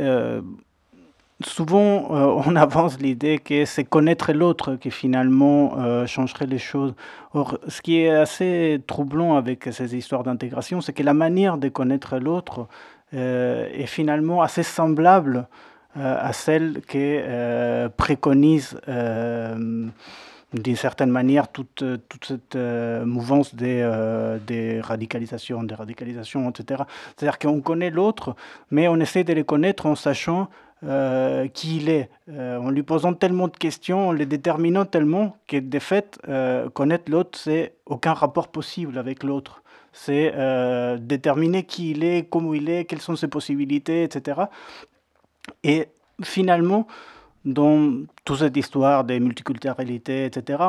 souvent, 1.44 2.14
euh, 2.14 2.42
on 2.46 2.56
avance 2.56 2.98
l'idée 2.98 3.38
que 3.38 3.64
c'est 3.64 3.84
connaître 3.84 4.32
l'autre 4.32 4.76
qui 4.76 4.90
finalement 4.90 5.78
euh, 5.78 6.06
changerait 6.06 6.46
les 6.46 6.58
choses. 6.58 6.94
Or, 7.34 7.58
ce 7.68 7.82
qui 7.82 8.00
est 8.00 8.10
assez 8.10 8.80
troublant 8.86 9.36
avec 9.36 9.68
ces 9.72 9.96
histoires 9.96 10.22
d'intégration, 10.22 10.80
c'est 10.80 10.92
que 10.92 11.02
la 11.02 11.14
manière 11.14 11.58
de 11.58 11.68
connaître 11.68 12.18
l'autre 12.18 12.68
euh, 13.14 13.68
est 13.72 13.86
finalement 13.86 14.42
assez 14.42 14.62
semblable 14.62 15.48
à 15.94 16.32
celle 16.32 16.80
que 16.86 17.88
préconise 17.88 18.80
d'une 18.86 20.76
certaine 20.76 21.10
manière 21.10 21.48
toute, 21.48 21.84
cette 22.22 22.56
mouvance 22.56 23.54
des, 23.54 24.80
radicalisations, 24.82 25.62
des 25.64 25.74
radicalisations, 25.74 26.48
etc. 26.50 26.82
C'est-à-dire 27.16 27.38
qu'on 27.38 27.60
connaît 27.60 27.90
l'autre, 27.90 28.36
mais 28.70 28.88
on 28.88 28.96
essaie 28.96 29.24
de 29.24 29.32
les 29.32 29.44
connaître 29.44 29.86
en 29.86 29.94
sachant 29.94 30.48
euh, 30.84 31.48
qui 31.48 31.78
il 31.78 31.88
est, 31.88 32.08
euh, 32.30 32.56
en 32.58 32.70
lui 32.70 32.84
posant 32.84 33.12
tellement 33.12 33.48
de 33.48 33.56
questions, 33.56 34.10
en 34.10 34.12
les 34.12 34.26
déterminant 34.26 34.84
tellement 34.84 35.36
que 35.48 35.56
de 35.56 35.78
fait, 35.80 36.20
euh, 36.28 36.68
connaître 36.68 37.10
l'autre, 37.10 37.36
c'est 37.36 37.74
aucun 37.84 38.12
rapport 38.12 38.46
possible 38.46 38.96
avec 38.96 39.24
l'autre. 39.24 39.62
C'est 39.92 40.32
déterminer 41.00 41.64
qui 41.64 41.90
il 41.90 42.04
est, 42.04 42.28
comment 42.30 42.54
il 42.54 42.68
est, 42.70 42.84
quelles 42.84 43.00
sont 43.00 43.16
ses 43.16 43.26
possibilités, 43.26 44.04
etc. 44.04 44.42
Et 45.62 45.88
finalement, 46.22 46.86
dans 47.44 48.04
toute 48.24 48.38
cette 48.38 48.56
histoire 48.56 49.04
des 49.04 49.20
multiculturalités, 49.20 50.26
etc., 50.26 50.62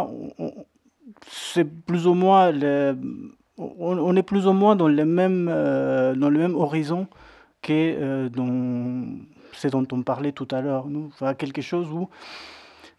c'est 1.27 1.65
plus 1.65 2.07
ou 2.07 2.13
moins 2.13 2.51
on, 3.57 4.15
est 4.15 4.23
plus 4.23 4.47
ou 4.47 4.53
moins 4.53 4.75
dans 4.75 4.87
le 4.87 5.05
même, 5.05 5.45
dans 5.47 6.29
le 6.29 6.39
même 6.39 6.55
horizon 6.55 7.07
que 7.61 8.27
dans 8.29 9.03
ce 9.51 9.67
dont 9.67 9.85
on 9.91 10.01
parlait 10.03 10.31
tout 10.31 10.47
à 10.51 10.61
l'heure. 10.61 10.85
Quelque 11.37 11.61
chose 11.61 11.87
où 11.91 12.09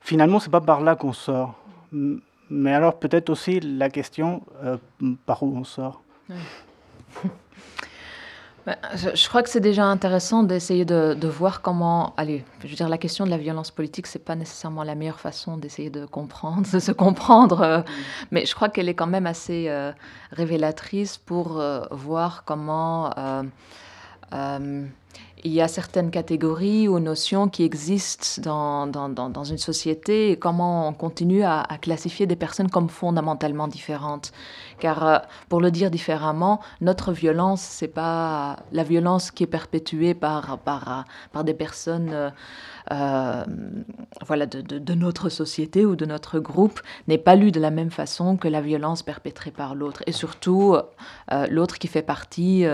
finalement, 0.00 0.40
c'est 0.40 0.50
pas 0.50 0.60
par 0.60 0.80
là 0.80 0.96
qu'on 0.96 1.12
sort. 1.12 1.54
Mais 1.92 2.72
alors 2.72 2.98
peut-être 2.98 3.30
aussi 3.30 3.60
la 3.60 3.88
question 3.90 4.42
euh, 4.64 4.76
par 5.24 5.42
où 5.42 5.56
on 5.56 5.64
sort. 5.64 6.02
je, 8.94 9.28
crois 9.28 9.42
que 9.42 9.48
c'est 9.48 9.60
déjà 9.60 9.84
intéressant 9.86 10.42
d'essayer 10.42 10.84
de, 10.84 11.14
de, 11.14 11.28
voir 11.28 11.62
comment. 11.62 12.14
Allez, 12.16 12.44
je 12.62 12.68
veux 12.68 12.74
dire, 12.74 12.88
la 12.88 12.98
question 12.98 13.24
de 13.24 13.30
la 13.30 13.38
violence 13.38 13.70
politique, 13.70 14.06
c'est 14.06 14.24
pas 14.24 14.34
nécessairement 14.34 14.82
la 14.82 14.94
meilleure 14.94 15.20
façon 15.20 15.56
d'essayer 15.56 15.90
de 15.90 16.06
comprendre, 16.06 16.66
de 16.72 16.78
se 16.78 16.92
comprendre, 16.92 17.60
euh, 17.62 17.80
mais 18.30 18.46
je 18.46 18.54
crois 18.54 18.68
qu'elle 18.68 18.88
est 18.88 18.94
quand 18.94 19.06
même 19.06 19.26
assez 19.26 19.66
euh, 19.68 19.92
révélatrice 20.32 21.18
pour 21.18 21.62
voir 21.90 22.44
comment 22.44 23.10
il 25.44 25.52
y 25.52 25.60
a 25.60 25.68
certaines 25.68 26.10
catégories 26.10 26.88
ou 26.88 26.98
notions 26.98 27.48
qui 27.48 27.64
existent 27.64 28.42
dans, 28.42 28.86
dans, 29.08 29.44
une 29.44 29.58
société 29.58 30.30
et 30.30 30.36
comment 30.36 30.88
on 30.88 30.92
continue 30.92 31.44
à, 31.44 31.66
classifier 31.80 32.26
des 32.26 32.36
personnes 32.36 32.68
comme 32.68 32.88
fondamentalement 32.88 33.68
différentes. 33.68 34.32
Car, 34.78 35.06
euh, 35.06 35.18
pour 35.48 35.60
le 35.60 35.70
dire 35.70 35.90
différemment, 35.90 36.60
notre 36.80 37.12
violence, 37.12 37.60
c'est 37.60 37.88
pas 37.88 38.56
la 38.72 38.82
violence 38.82 39.30
qui 39.30 39.44
est 39.44 39.46
perpétuée 39.46 40.14
par, 40.14 40.58
par, 40.58 41.04
par 41.32 41.44
des 41.44 41.54
personnes 41.54 42.10
euh, 42.12 42.30
euh, 42.92 43.44
voilà, 44.26 44.46
de, 44.46 44.60
de, 44.60 44.94
notre 44.94 45.28
société 45.28 45.86
ou 45.86 45.96
de 45.96 46.06
notre 46.06 46.38
groupe 46.38 46.80
n'est 47.08 47.18
pas 47.18 47.36
lue 47.36 47.52
de 47.52 47.60
la 47.60 47.70
même 47.70 47.90
façon 47.90 48.36
que 48.36 48.48
la 48.48 48.60
violence 48.60 49.02
perpétrée 49.02 49.52
par 49.52 49.74
l'autre. 49.74 50.02
Et 50.06 50.12
surtout, 50.12 50.76
l'autre 51.48 51.78
qui 51.78 51.86
fait 51.86 52.02
partie 52.02 52.66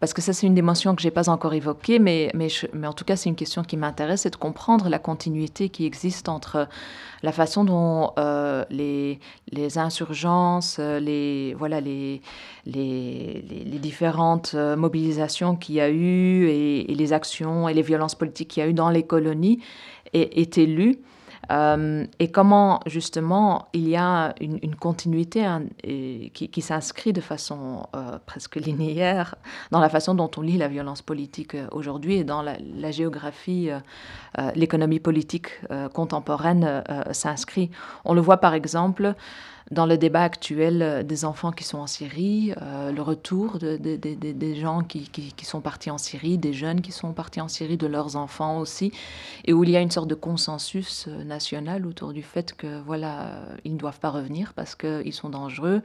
parce 0.00 0.12
que 0.12 0.20
ça, 0.20 0.32
c'est 0.32 0.46
une 0.46 0.54
dimension 0.54 0.94
que 0.94 1.02
je 1.02 1.06
n'ai 1.06 1.10
pas 1.10 1.28
encore 1.28 1.54
évoquée, 1.54 1.98
mais, 1.98 2.30
mais, 2.34 2.48
mais 2.72 2.86
en 2.86 2.92
tout 2.92 3.04
cas, 3.04 3.16
c'est 3.16 3.28
une 3.28 3.36
question 3.36 3.62
qui 3.62 3.76
m'intéresse, 3.76 4.22
c'est 4.22 4.30
de 4.30 4.36
comprendre 4.36 4.88
la 4.88 4.98
continuité 4.98 5.68
qui 5.68 5.86
existe 5.86 6.28
entre 6.28 6.68
la 7.22 7.32
façon 7.32 7.64
dont 7.64 8.12
euh, 8.18 8.64
les, 8.70 9.18
les 9.50 9.78
insurgences, 9.78 10.78
les, 10.78 11.54
voilà, 11.54 11.80
les, 11.80 12.20
les, 12.66 13.42
les 13.48 13.78
différentes 13.78 14.52
euh, 14.54 14.76
mobilisations 14.76 15.56
qu'il 15.56 15.76
y 15.76 15.80
a 15.80 15.88
eu 15.88 16.48
et, 16.48 16.84
les 16.88 17.12
actions 17.12 17.68
et 17.68 17.74
les 17.74 17.82
violences 17.82 18.14
politiques 18.14 18.48
qu'il 18.48 18.62
y 18.62 18.66
a 18.66 18.68
eu 18.68 18.74
dans 18.74 18.90
les 18.90 19.02
colonies 19.02 19.60
étaient 20.12 20.66
lues 20.66 20.98
euh, 21.50 22.04
et 22.18 22.30
comment 22.30 22.80
justement 22.86 23.68
il 23.72 23.88
y 23.88 23.96
a 23.96 24.34
une, 24.40 24.74
continuité 24.74 25.44
hein, 25.44 25.64
qui, 25.82 26.60
s'inscrit 26.60 27.12
de 27.12 27.20
façon 27.20 27.86
euh, 27.94 28.18
presque 28.26 28.56
linéaire 28.56 29.36
dans 29.70 29.80
la 29.80 29.88
façon 29.88 30.14
dont 30.14 30.30
on 30.36 30.40
lit 30.40 30.58
la 30.58 30.68
violence 30.68 31.02
politique 31.02 31.54
euh, 31.54 31.68
aujourd'hui 31.70 32.16
et 32.16 32.24
dans 32.24 32.42
la, 32.42 32.90
géographie, 32.90 33.68
l'économie 34.54 35.00
politique 35.00 35.48
contemporaine 35.92 36.84
s'inscrit. 37.10 37.70
On 38.04 38.14
le 38.14 38.20
voit 38.20 38.36
par 38.36 38.54
exemple 38.54 39.14
dans 39.70 39.86
le 39.86 39.98
débat 39.98 40.22
actuel 40.22 40.82
euh, 40.82 41.02
des 41.02 41.24
enfants 41.24 41.50
qui 41.50 41.64
sont 41.64 41.78
en 41.78 41.86
Syrie, 41.86 42.52
euh, 42.62 42.92
le 42.92 43.02
retour 43.02 43.58
de, 43.58 43.76
des 43.76 44.54
gens 44.54 44.82
qui, 44.82 45.08
qui, 45.08 45.44
sont 45.44 45.60
partis 45.60 45.90
en 45.90 45.98
Syrie, 45.98 46.38
des 46.38 46.52
jeunes 46.52 46.80
qui 46.80 46.92
sont 46.92 47.12
partis 47.12 47.40
en 47.40 47.48
Syrie, 47.48 47.76
de 47.76 47.86
leurs 47.86 48.16
enfants 48.16 48.58
aussi, 48.58 48.92
et 49.44 49.52
où 49.52 49.64
il 49.64 49.70
y 49.70 49.76
a 49.76 49.80
une 49.80 49.90
sorte 49.90 50.08
de 50.08 50.14
consensus 50.14 51.06
euh, 51.08 51.24
national 51.24 51.86
autour 51.86 52.12
du 52.12 52.22
fait 52.22 52.54
que 52.54 52.80
voilà, 52.82 53.42
ils 53.64 53.72
ne 53.72 53.78
doivent 53.78 53.98
pas 53.98 54.10
revenir 54.10 54.52
parce 54.54 54.74
qu'ils 54.74 55.12
sont 55.12 55.30
dangereux 55.30 55.82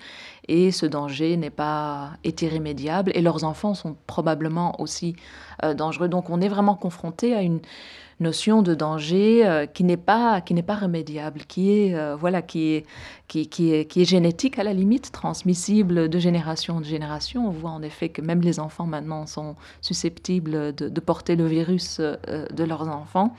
et 0.48 0.72
ce 0.72 0.86
danger 0.86 1.36
n'est 1.38 1.50
pas 1.50 2.12
est 2.24 2.42
irrémédiable 2.42 3.12
et 3.16 3.22
leurs 3.22 3.44
enfants 3.44 3.74
sont 3.74 3.96
probablement 4.08 4.80
aussi 4.80 5.16
dangereux. 5.76 6.08
Donc 6.08 6.30
on 6.30 6.42
est 6.42 6.48
vraiment 6.48 6.76
confronté 6.76 7.36
à 7.36 7.42
une 7.42 7.60
notion 8.22 8.62
de 8.62 8.74
danger 8.74 9.46
euh, 9.46 9.66
qui 9.66 9.84
n'est 9.84 9.98
pas 9.98 10.42
qui 10.42 10.54
n'est 10.54 10.64
pas 10.64 10.76
remédiable, 10.76 11.42
qui 11.48 11.72
est 11.72 11.96
euh, 11.96 12.16
voilà 12.16 12.42
qui 12.42 12.74
est 12.74 12.86
qui, 13.28 13.42
est 13.74 13.86
qui 13.86 14.02
est 14.02 14.06
génétique 14.06 14.60
à 14.60 14.64
la 14.64 14.74
limite, 14.74 15.12
transmissible 15.12 16.10
de 16.10 16.20
génération 16.20 16.78
en 16.78 16.84
génération. 16.84 17.48
On 17.48 17.52
voit 17.52 17.72
en 17.72 17.82
effet 17.82 18.10
que 18.10 18.22
même 18.22 18.42
les 18.42 18.60
enfants 18.60 18.86
maintenant 18.86 19.26
sont 19.26 19.56
susceptibles 19.82 20.74
de, 20.76 21.00
porter 21.00 21.36
le 21.36 21.48
virus 21.48 21.98
euh, 22.00 22.46
de 22.52 22.64
leurs 22.64 22.88
enfants. 22.88 23.34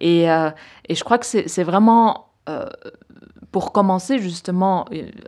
Et, 0.00 0.24
et 0.24 0.94
je 0.94 1.04
crois 1.04 1.18
que 1.18 1.24
c'est 1.24 1.62
vraiment 1.62 2.26
pour 3.52 3.70
commencer 3.70 4.18
justement 4.18 4.86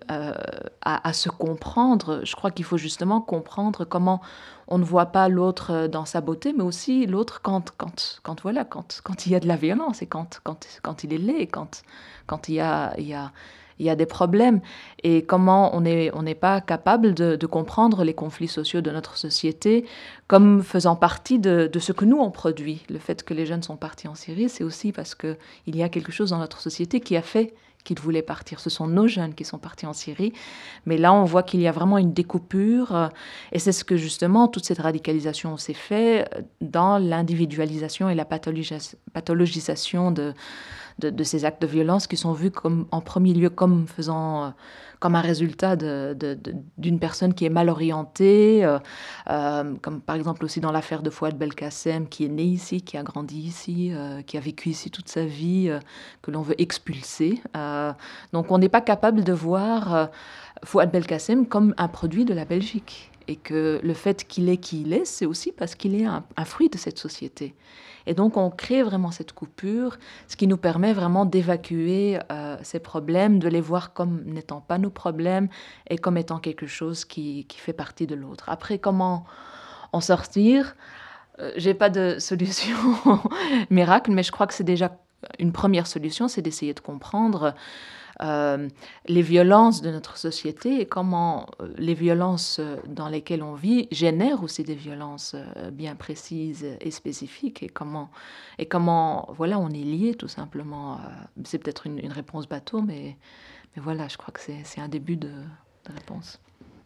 à, 0.08 1.08
à, 1.08 1.12
se 1.12 1.28
comprendre, 1.28 2.22
je 2.24 2.34
crois 2.34 2.50
qu'il 2.50 2.64
faut 2.64 2.76
justement 2.76 3.20
comprendre 3.20 3.84
comment 3.84 4.20
on 4.68 4.78
ne 4.78 4.84
voit 4.84 5.06
pas 5.06 5.28
l'autre 5.28 5.72
euh, 5.72 5.88
dans 5.88 6.04
sa 6.04 6.20
beauté, 6.20 6.52
mais 6.52 6.62
aussi 6.62 7.06
l'autre 7.06 7.40
quand, 7.42 7.72
quand, 7.76 8.20
quand, 8.22 8.42
voilà, 8.42 8.64
quand, 8.64 9.00
quand 9.04 9.26
il 9.26 9.32
y 9.32 9.34
a 9.34 9.40
de 9.40 9.48
la 9.48 9.56
violence 9.56 10.02
et 10.02 10.06
quand, 10.06 10.40
quand, 10.42 10.66
quand 10.82 11.04
il 11.04 11.12
est 11.12 11.18
laid, 11.18 11.46
quand, 11.46 11.82
quand 12.26 12.48
il, 12.48 12.56
y 12.56 12.60
a, 12.60 12.94
il, 12.98 13.06
y 13.06 13.14
a, 13.14 13.32
il 13.78 13.86
y 13.86 13.90
a 13.90 13.96
des 13.96 14.06
problèmes. 14.06 14.60
Et 15.02 15.22
comment 15.22 15.74
on 15.74 15.82
n'est 15.82 16.10
on 16.14 16.24
pas 16.34 16.60
capable 16.60 17.14
de, 17.14 17.46
comprendre 17.46 18.04
les 18.04 18.14
conflits 18.14 18.48
sociaux 18.48 18.80
de 18.80 18.90
notre 18.90 19.16
société 19.16 19.86
comme 20.26 20.62
faisant 20.62 20.96
partie 20.96 21.38
de, 21.38 21.68
de, 21.72 21.78
ce 21.78 21.92
que 21.92 22.04
nous, 22.04 22.18
on 22.18 22.30
produit. 22.30 22.84
Le 22.90 22.98
fait 22.98 23.22
que 23.22 23.34
les 23.34 23.46
jeunes 23.46 23.62
sont 23.62 23.76
partis 23.76 24.08
en 24.08 24.14
Syrie, 24.14 24.48
c'est 24.48 24.64
aussi 24.64 24.92
parce 24.92 25.14
qu'il 25.14 25.36
y 25.66 25.82
a 25.82 25.88
quelque 25.88 26.12
chose 26.12 26.30
dans 26.30 26.38
notre 26.38 26.60
société 26.60 27.00
qui 27.00 27.16
a 27.16 27.22
fait 27.22 27.54
qu'ils 27.86 27.98
voulaient 27.98 28.20
partir. 28.20 28.60
Ce 28.60 28.68
sont 28.68 28.86
nos 28.86 29.06
jeunes 29.06 29.34
qui 29.34 29.44
sont 29.44 29.58
partis 29.58 29.86
en 29.86 29.92
Syrie. 29.92 30.32
Mais 30.84 30.98
là, 30.98 31.14
on 31.14 31.24
voit 31.24 31.42
qu'il 31.42 31.60
y 31.60 31.68
a 31.68 31.72
vraiment 31.72 31.96
une 31.96 32.12
découpure. 32.12 32.94
Euh, 32.94 33.08
et 33.52 33.58
c'est 33.58 33.72
ce 33.72 33.84
que 33.84 33.96
justement, 33.96 34.48
toute 34.48 34.66
cette 34.66 34.80
radicalisation 34.80 35.56
s'est 35.56 35.72
fait 35.72 36.28
euh, 36.34 36.42
dans 36.60 36.98
l'individualisation 36.98 38.10
et 38.10 38.14
la 38.14 38.26
pathologisation 38.26 40.10
de, 40.10 40.34
de, 40.98 41.24
ces 41.24 41.44
actes 41.44 41.60
de 41.60 41.66
violence 41.66 42.06
qui 42.06 42.16
sont 42.16 42.32
vus 42.32 42.50
comme, 42.50 42.86
en 42.90 43.00
premier 43.00 43.34
lieu 43.34 43.50
comme 43.50 43.86
faisant 43.86 44.44
euh, 44.44 44.48
comme 44.98 45.14
un 45.14 45.20
résultat 45.20 45.76
d'une 45.76 46.98
personne 46.98 47.34
qui 47.34 47.44
est 47.44 47.50
mal 47.50 47.68
orientée, 47.68 48.64
euh, 48.64 48.78
euh, 49.28 49.74
comme 49.82 50.00
par 50.00 50.16
exemple 50.16 50.42
aussi 50.42 50.60
dans 50.60 50.72
l'affaire 50.72 51.02
de 51.02 51.10
Fouad 51.10 51.36
Belkacem, 51.36 52.08
qui 52.08 52.24
est 52.24 52.30
né 52.30 52.44
ici, 52.44 52.80
qui 52.80 52.96
a 52.96 53.02
grandi 53.02 53.38
ici, 53.38 53.92
qui 54.26 54.38
a 54.38 54.40
vécu 54.40 54.70
ici 54.70 54.90
toute 54.90 55.08
sa 55.08 55.26
vie, 55.26 55.70
que 56.22 56.30
l'on 56.30 56.40
veut 56.40 56.58
expulser. 56.58 57.42
donc 58.32 58.50
on 58.50 58.56
n'est 58.56 58.70
pas 58.70 58.80
capable 58.80 59.22
de 59.22 59.34
voir 59.34 60.08
Fouad 60.64 60.90
Belkacem 60.90 61.46
comme 61.46 61.74
un 61.76 61.88
produit 61.88 62.24
de 62.24 62.32
la 62.32 62.46
Belgique. 62.46 63.10
Et 63.28 63.34
que 63.34 63.80
le 63.82 63.92
fait 63.92 64.24
qu'il 64.24 64.48
est 64.48 64.56
qui 64.56 64.82
il 64.82 64.92
est, 64.92 65.04
c'est 65.04 65.26
aussi 65.26 65.50
parce 65.50 65.74
qu'il 65.74 66.00
est 66.00 66.04
un, 66.04 66.22
un 66.36 66.44
fruit 66.44 66.68
de 66.68 66.78
cette 66.78 66.96
société. 66.96 67.56
Et 68.06 68.14
donc, 68.14 68.36
on 68.36 68.50
crée 68.50 68.82
vraiment 68.82 69.10
cette 69.10 69.32
coupure, 69.32 69.98
ce 70.28 70.36
qui 70.36 70.46
nous 70.46 70.56
permet 70.56 70.92
vraiment 70.92 71.24
d'évacuer 71.24 72.18
euh, 72.30 72.56
ces 72.62 72.78
problèmes, 72.78 73.38
de 73.38 73.48
les 73.48 73.60
voir 73.60 73.92
comme 73.92 74.22
n'étant 74.24 74.60
pas 74.60 74.78
nos 74.78 74.90
problèmes 74.90 75.48
et 75.90 75.98
comme 75.98 76.16
étant 76.16 76.38
quelque 76.38 76.66
chose 76.66 77.04
qui, 77.04 77.46
qui 77.46 77.58
fait 77.58 77.72
partie 77.72 78.06
de 78.06 78.14
l'autre. 78.14 78.48
Après, 78.48 78.78
comment 78.78 79.24
en 79.92 80.00
sortir 80.00 80.76
euh, 81.40 81.52
J'ai 81.56 81.74
pas 81.74 81.90
de 81.90 82.16
solution 82.20 82.76
miracle, 83.70 84.12
mais 84.12 84.22
je 84.22 84.32
crois 84.32 84.46
que 84.46 84.54
c'est 84.54 84.64
déjà 84.64 84.96
une 85.38 85.52
première 85.52 85.86
solution, 85.86 86.28
c'est 86.28 86.42
d'essayer 86.42 86.74
de 86.74 86.80
comprendre 86.80 87.54
euh, 88.22 88.68
les 89.06 89.22
violences 89.22 89.82
de 89.82 89.90
notre 89.90 90.16
société 90.16 90.80
et 90.80 90.86
comment 90.86 91.46
euh, 91.60 91.68
les 91.76 91.92
violences 91.92 92.58
euh, 92.60 92.76
dans 92.86 93.08
lesquelles 93.08 93.42
on 93.42 93.54
vit 93.54 93.88
génèrent 93.90 94.42
aussi 94.42 94.62
des 94.62 94.74
violences 94.74 95.36
bien 95.72 95.94
précises 95.94 96.66
et 96.80 96.90
spécifiques 96.90 97.62
et 97.62 97.68
comment, 97.68 98.10
et 98.58 98.66
comment 98.66 99.28
voilà, 99.36 99.58
on 99.58 99.68
est 99.68 99.84
lié 99.84 100.14
tout 100.14 100.28
simplement. 100.28 100.98
C'est 101.44 101.58
peut-être 101.58 101.86
une, 101.86 102.10
réponse 102.10 102.48
bateau, 102.48 102.80
mais, 102.80 103.16
mais 103.74 103.82
voilà, 103.82 104.08
je 104.08 104.16
crois 104.16 104.32
que 104.32 104.40
c'est 104.40 104.80
un 104.80 104.88
début 104.88 105.16
de, 105.16 105.30
réponse. 105.94 106.40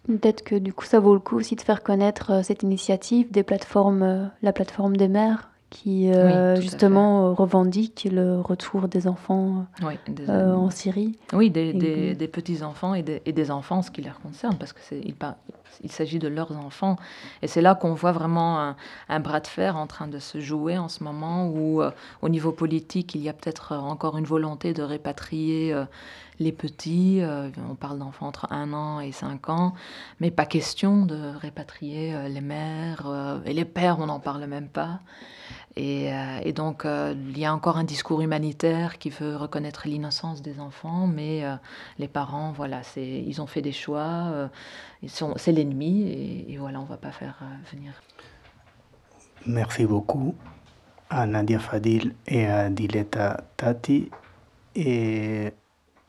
Peut-être 0.07 0.43
que 0.43 0.57
du 0.57 0.73
coup, 0.73 0.85
ça 0.85 0.98
vaut 0.98 1.15
le 1.15 1.20
coup 1.20 1.36
aussi 1.36 1.55
de 1.55 1.61
faire 1.61 1.82
connaître 1.82 2.44
cette 2.44 2.62
initiative 2.62 3.31
des 3.31 3.43
plateformes, 3.43 4.31
la 4.43 4.52
plateforme 4.52 4.97
des 4.97 5.09
mères 5.09 5.51
qui 5.71 6.13
euh, 6.13 6.61
justement 6.61 7.29
euh, 7.29 7.33
revendique 7.33 8.07
le 8.11 8.41
retour 8.41 8.89
des 8.89 9.07
enfants 9.07 9.67
euh, 10.29 10.53
en 10.53 10.69
Syrie. 10.69 11.17
Oui, 11.33 11.51
des, 11.51 11.73
des, 11.73 12.29
petits-enfants 12.29 12.95
et 12.95 13.03
des, 13.03 13.23
et 13.25 13.33
des, 13.33 13.53
enfants, 13.53 13.81
ce 13.81 13.93
qui 13.93 14.03
les 14.03 14.11
concerne, 14.23 14.57
parce 14.59 14.73
qu'il 14.73 15.15
il, 15.85 15.93
s'agit 15.93 16.19
de 16.19 16.27
leurs 16.27 16.57
enfants. 16.59 16.97
Et 17.43 17.47
c'est 17.47 17.63
là 17.63 17.77
qu'on 17.77 17.95
voit 17.95 18.11
vraiment 18.11 18.75
un, 19.09 19.21
bras 19.21 19.39
de 19.39 19.47
fer 19.47 19.77
en 19.77 19.87
train 19.87 20.09
de 20.09 20.19
se 20.19 20.41
jouer 20.41 20.77
en 20.77 20.89
ce 20.89 21.05
moment, 21.05 21.47
où 21.47 21.83
au 22.21 22.29
niveau 22.29 22.51
politique, 22.51 23.15
il 23.15 23.23
y 23.23 23.29
a 23.29 23.33
peut-être 23.33 23.73
encore 23.77 24.19
une 24.19 24.25
volonté 24.25 24.75
de 24.75 24.83
répatrier 24.83 25.75
les 26.41 26.53
petits, 26.53 27.23
on 27.71 27.75
parle 27.77 27.99
d'enfants 27.99 28.27
entre 28.27 28.49
1 28.51 28.73
an 28.73 29.01
et 29.01 29.13
5 29.13 29.49
ans, 29.51 29.75
mais 30.19 30.31
pas 30.33 30.47
question 30.47 31.07
de 31.07 31.37
répatrier 31.37 32.29
les 32.29 32.41
mères 32.41 33.41
et 33.45 33.53
les 33.53 33.65
pères, 33.65 33.99
on 34.01 34.07
n'en 34.07 34.21
parle 34.21 34.47
même 34.47 34.69
pas. 34.69 35.01
Euh, 35.79 36.41
et, 36.43 36.53
donc, 36.53 36.85
euh, 36.85 37.15
il 37.29 37.39
y 37.39 37.45
a 37.45 37.55
encore 37.55 37.77
un 37.77 37.85
discours 37.85 38.21
humanitaire 38.21 38.99
qui 38.99 39.11
veut 39.11 39.37
reconnaître 39.37 39.87
l'innocence 39.87 40.43
des 40.43 40.59
enfants, 40.59 41.07
mais 41.07 41.45
euh, 41.45 41.55
les 41.99 42.09
parents, 42.09 42.53
voilà, 42.53 42.83
ils 42.97 43.41
ont 43.41 43.47
fait 43.47 43.63
des 43.63 43.73
choix, 43.73 44.49
c'est 45.07 45.53
l'ennemi, 45.53 46.47
et, 46.49 46.57
voilà, 46.59 46.81
on 46.81 46.85
ne 46.85 46.89
va 46.89 46.97
pas 46.97 47.13
faire 47.13 47.39
venir. 47.73 47.93
Merci 49.47 49.87
beaucoup 49.87 50.35
à 51.09 51.27
Nadia 51.27 51.59
Fadil 51.59 52.15
et 52.27 52.47
à 52.47 52.69
Dileta 52.69 53.45
Tati. 53.57 54.11
Et 54.75 55.53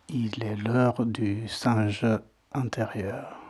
il 0.10 0.44
est 0.44 0.56
l'heure 0.56 1.06
du 1.06 1.48
singe 1.48 2.06
intérieur. 2.54 3.40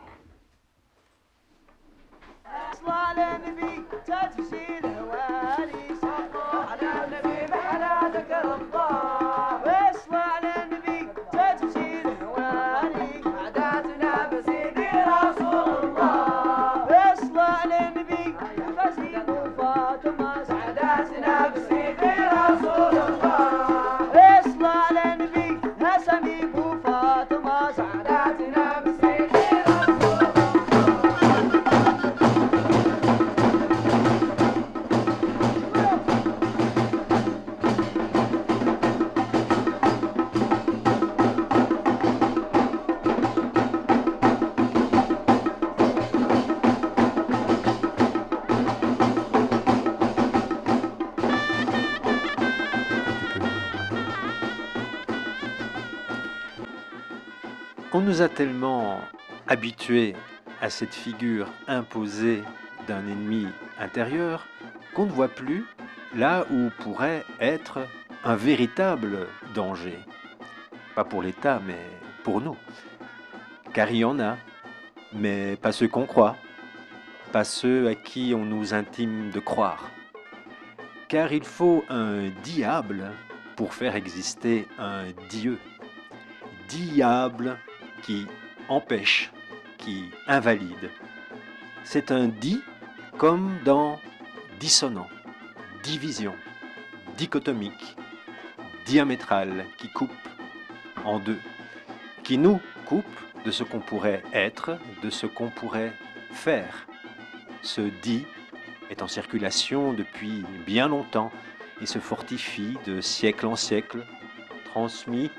Nous 58.12 58.20
a 58.20 58.28
tellement 58.28 59.00
habitués 59.48 60.14
à 60.60 60.68
cette 60.68 60.94
figure 60.94 61.48
imposée 61.66 62.42
d'un 62.86 63.06
ennemi 63.06 63.46
intérieur 63.80 64.46
qu'on 64.94 65.06
ne 65.06 65.10
voit 65.10 65.28
plus 65.28 65.64
là 66.14 66.44
où 66.50 66.68
pourrait 66.80 67.24
être 67.40 67.78
un 68.22 68.36
véritable 68.36 69.28
danger. 69.54 69.98
Pas 70.94 71.04
pour 71.04 71.22
l'État, 71.22 71.58
mais 71.66 71.78
pour 72.22 72.42
nous. 72.42 72.58
Car 73.72 73.90
il 73.90 73.96
y 73.96 74.04
en 74.04 74.20
a, 74.20 74.36
mais 75.14 75.56
pas 75.56 75.72
ceux 75.72 75.88
qu'on 75.88 76.04
croit, 76.04 76.36
pas 77.32 77.44
ceux 77.44 77.88
à 77.88 77.94
qui 77.94 78.34
on 78.36 78.44
nous 78.44 78.74
intime 78.74 79.30
de 79.30 79.40
croire. 79.40 79.90
Car 81.08 81.32
il 81.32 81.44
faut 81.44 81.82
un 81.88 82.28
diable 82.42 83.10
pour 83.56 83.72
faire 83.72 83.96
exister 83.96 84.68
un 84.78 85.04
Dieu. 85.30 85.58
Diable 86.68 87.56
qui 88.02 88.26
empêche, 88.68 89.32
qui 89.78 90.10
invalide. 90.26 90.90
C'est 91.84 92.10
un 92.10 92.28
dit 92.28 92.60
comme 93.18 93.58
dans 93.64 93.98
dissonant, 94.60 95.08
division, 95.82 96.34
dichotomique, 97.16 97.96
diamétral 98.86 99.66
qui 99.78 99.88
coupe 99.88 100.10
en 101.04 101.18
deux, 101.18 101.40
qui 102.22 102.38
nous 102.38 102.60
coupe 102.86 103.04
de 103.44 103.50
ce 103.50 103.64
qu'on 103.64 103.80
pourrait 103.80 104.22
être, 104.32 104.78
de 105.02 105.10
ce 105.10 105.26
qu'on 105.26 105.50
pourrait 105.50 105.92
faire. 106.32 106.86
Ce 107.62 107.80
dit 107.80 108.24
est 108.90 109.02
en 109.02 109.08
circulation 109.08 109.92
depuis 109.92 110.44
bien 110.66 110.88
longtemps 110.88 111.32
et 111.80 111.86
se 111.86 111.98
fortifie 111.98 112.76
de 112.86 113.00
siècle 113.00 113.46
en 113.46 113.56
siècle, 113.56 114.04
transmis 114.64 115.30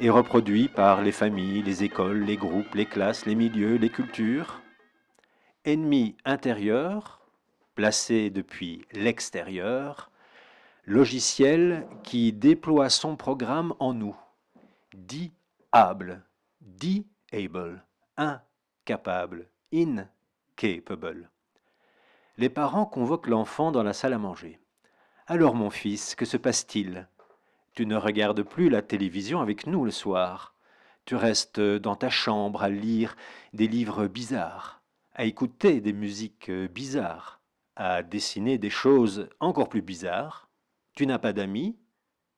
et 0.00 0.10
reproduit 0.10 0.68
par 0.68 1.02
les 1.02 1.12
familles, 1.12 1.62
les 1.62 1.84
écoles, 1.84 2.24
les 2.24 2.36
groupes, 2.36 2.74
les 2.74 2.86
classes, 2.86 3.26
les 3.26 3.34
milieux, 3.34 3.76
les 3.76 3.90
cultures. 3.90 4.60
Ennemi 5.64 6.16
intérieur, 6.24 7.20
placé 7.74 8.30
depuis 8.30 8.84
l'extérieur, 8.92 10.10
logiciel 10.84 11.86
qui 12.02 12.32
déploie 12.32 12.90
son 12.90 13.16
programme 13.16 13.74
en 13.78 13.94
nous. 13.94 14.16
Diable, 14.94 16.22
able, 17.32 17.84
incapable, 18.16 19.48
incapable. 19.72 21.30
Les 22.36 22.48
parents 22.48 22.86
convoquent 22.86 23.28
l'enfant 23.28 23.72
dans 23.72 23.82
la 23.82 23.92
salle 23.92 24.12
à 24.12 24.18
manger. 24.18 24.60
Alors 25.26 25.54
mon 25.54 25.70
fils, 25.70 26.14
que 26.14 26.24
se 26.24 26.36
passe-t-il? 26.36 27.08
Tu 27.74 27.86
ne 27.86 27.96
regardes 27.96 28.42
plus 28.42 28.68
la 28.68 28.82
télévision 28.82 29.40
avec 29.40 29.66
nous 29.66 29.84
le 29.84 29.90
soir. 29.90 30.54
Tu 31.06 31.16
restes 31.16 31.60
dans 31.60 31.96
ta 31.96 32.08
chambre 32.08 32.62
à 32.62 32.68
lire 32.68 33.16
des 33.52 33.66
livres 33.66 34.06
bizarres, 34.06 34.80
à 35.14 35.24
écouter 35.24 35.80
des 35.80 35.92
musiques 35.92 36.50
bizarres, 36.50 37.40
à 37.74 38.04
dessiner 38.04 38.58
des 38.58 38.70
choses 38.70 39.28
encore 39.40 39.68
plus 39.68 39.82
bizarres. 39.82 40.48
Tu 40.94 41.04
n'as 41.06 41.18
pas 41.18 41.32
d'amis, 41.32 41.76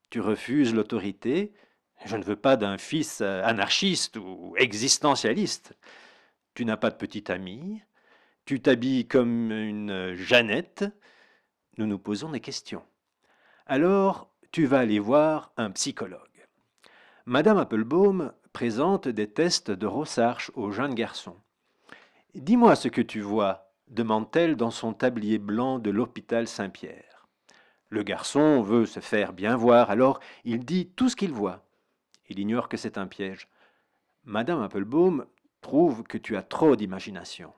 tu 0.09 0.21
refuses 0.21 0.75
l'autorité. 0.75 1.53
Je 2.07 2.17
ne 2.17 2.25
veux 2.25 2.37
pas 2.37 2.57
d'un 2.57 2.79
fils 2.79 3.21
anarchiste 3.21 4.17
ou 4.17 4.55
existentialiste. 4.57 5.77
Tu 6.55 6.65
n'as 6.65 6.79
pas 6.79 6.91
de 6.91 6.97
petite 6.97 7.29
amie, 7.29 7.83
tu 8.47 8.63
t'habilles 8.63 9.07
comme 9.07 9.53
une 9.53 10.15
Jeannette. 10.15 10.87
Nous 11.77 11.87
nous 11.87 11.99
posons 11.99 12.31
des 12.31 12.41
questions. 12.41 12.83
Alors, 13.67 14.31
tu 14.57 14.65
vas 14.65 14.79
aller 14.79 15.01
voir 15.01 15.53
un 15.59 15.71
psychologue. 15.71 16.47
Madame 17.27 17.59
Applebaum 17.59 18.33
présente 18.55 19.07
des 19.07 19.31
tests 19.31 19.71
de 19.71 19.87
Rosarche 19.87 20.51
aux 20.55 20.71
jeunes 20.71 20.95
garçons. 20.95 21.37
Dis-moi 22.35 22.75
ce 22.75 22.89
que 22.89 23.03
tu 23.03 23.21
vois, 23.21 23.71
demande-t-elle 23.89 24.57
dans 24.57 24.71
son 24.71 24.95
tablier 24.95 25.37
blanc 25.37 25.79
de 25.79 25.91
l'hôpital 25.91 26.49
Saint-Pierre. 26.49 27.29
Le 27.91 28.03
garçon 28.03 28.63
veut 28.63 28.87
se 28.87 29.01
faire 29.01 29.35
bien 29.35 29.57
voir, 29.57 29.91
alors 29.91 30.21
il 30.47 30.65
dit 30.65 30.89
tout 30.97 31.11
ce 31.11 31.17
qu'il 31.17 31.33
voit. 31.33 31.67
Il 32.31 32.39
ignore 32.39 32.71
que 32.71 32.79
c'est 32.79 32.97
un 32.97 33.07
piège. 33.07 33.49
Madame 34.25 34.63
Applebaum 34.63 35.27
trouve 35.61 36.03
que 36.03 36.17
tu 36.17 36.35
as 36.35 36.43
trop 36.43 36.77
d'imagination. 36.77 37.53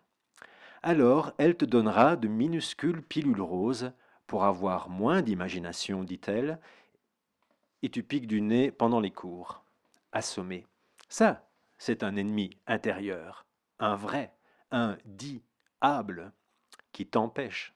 Alors 0.82 1.30
elle 1.38 1.56
te 1.56 1.64
donnera 1.64 2.16
de 2.16 2.26
minuscules 2.26 3.02
pilules 3.02 3.40
roses 3.40 3.92
pour 4.26 4.42
avoir 4.42 4.90
moins 4.90 5.22
d'imagination, 5.22 6.02
dit-elle, 6.02 6.58
et 7.82 7.90
tu 7.90 8.02
piques 8.02 8.26
du 8.26 8.40
nez 8.40 8.70
pendant 8.70 9.00
les 9.00 9.10
cours, 9.10 9.64
assommé. 10.12 10.66
Ça, 11.08 11.48
c'est 11.78 12.02
un 12.02 12.16
ennemi 12.16 12.50
intérieur, 12.66 13.46
un 13.78 13.96
vrai, 13.96 14.32
un 14.70 14.96
dit 15.04 15.42
qui 16.92 17.06
t'empêche. 17.06 17.72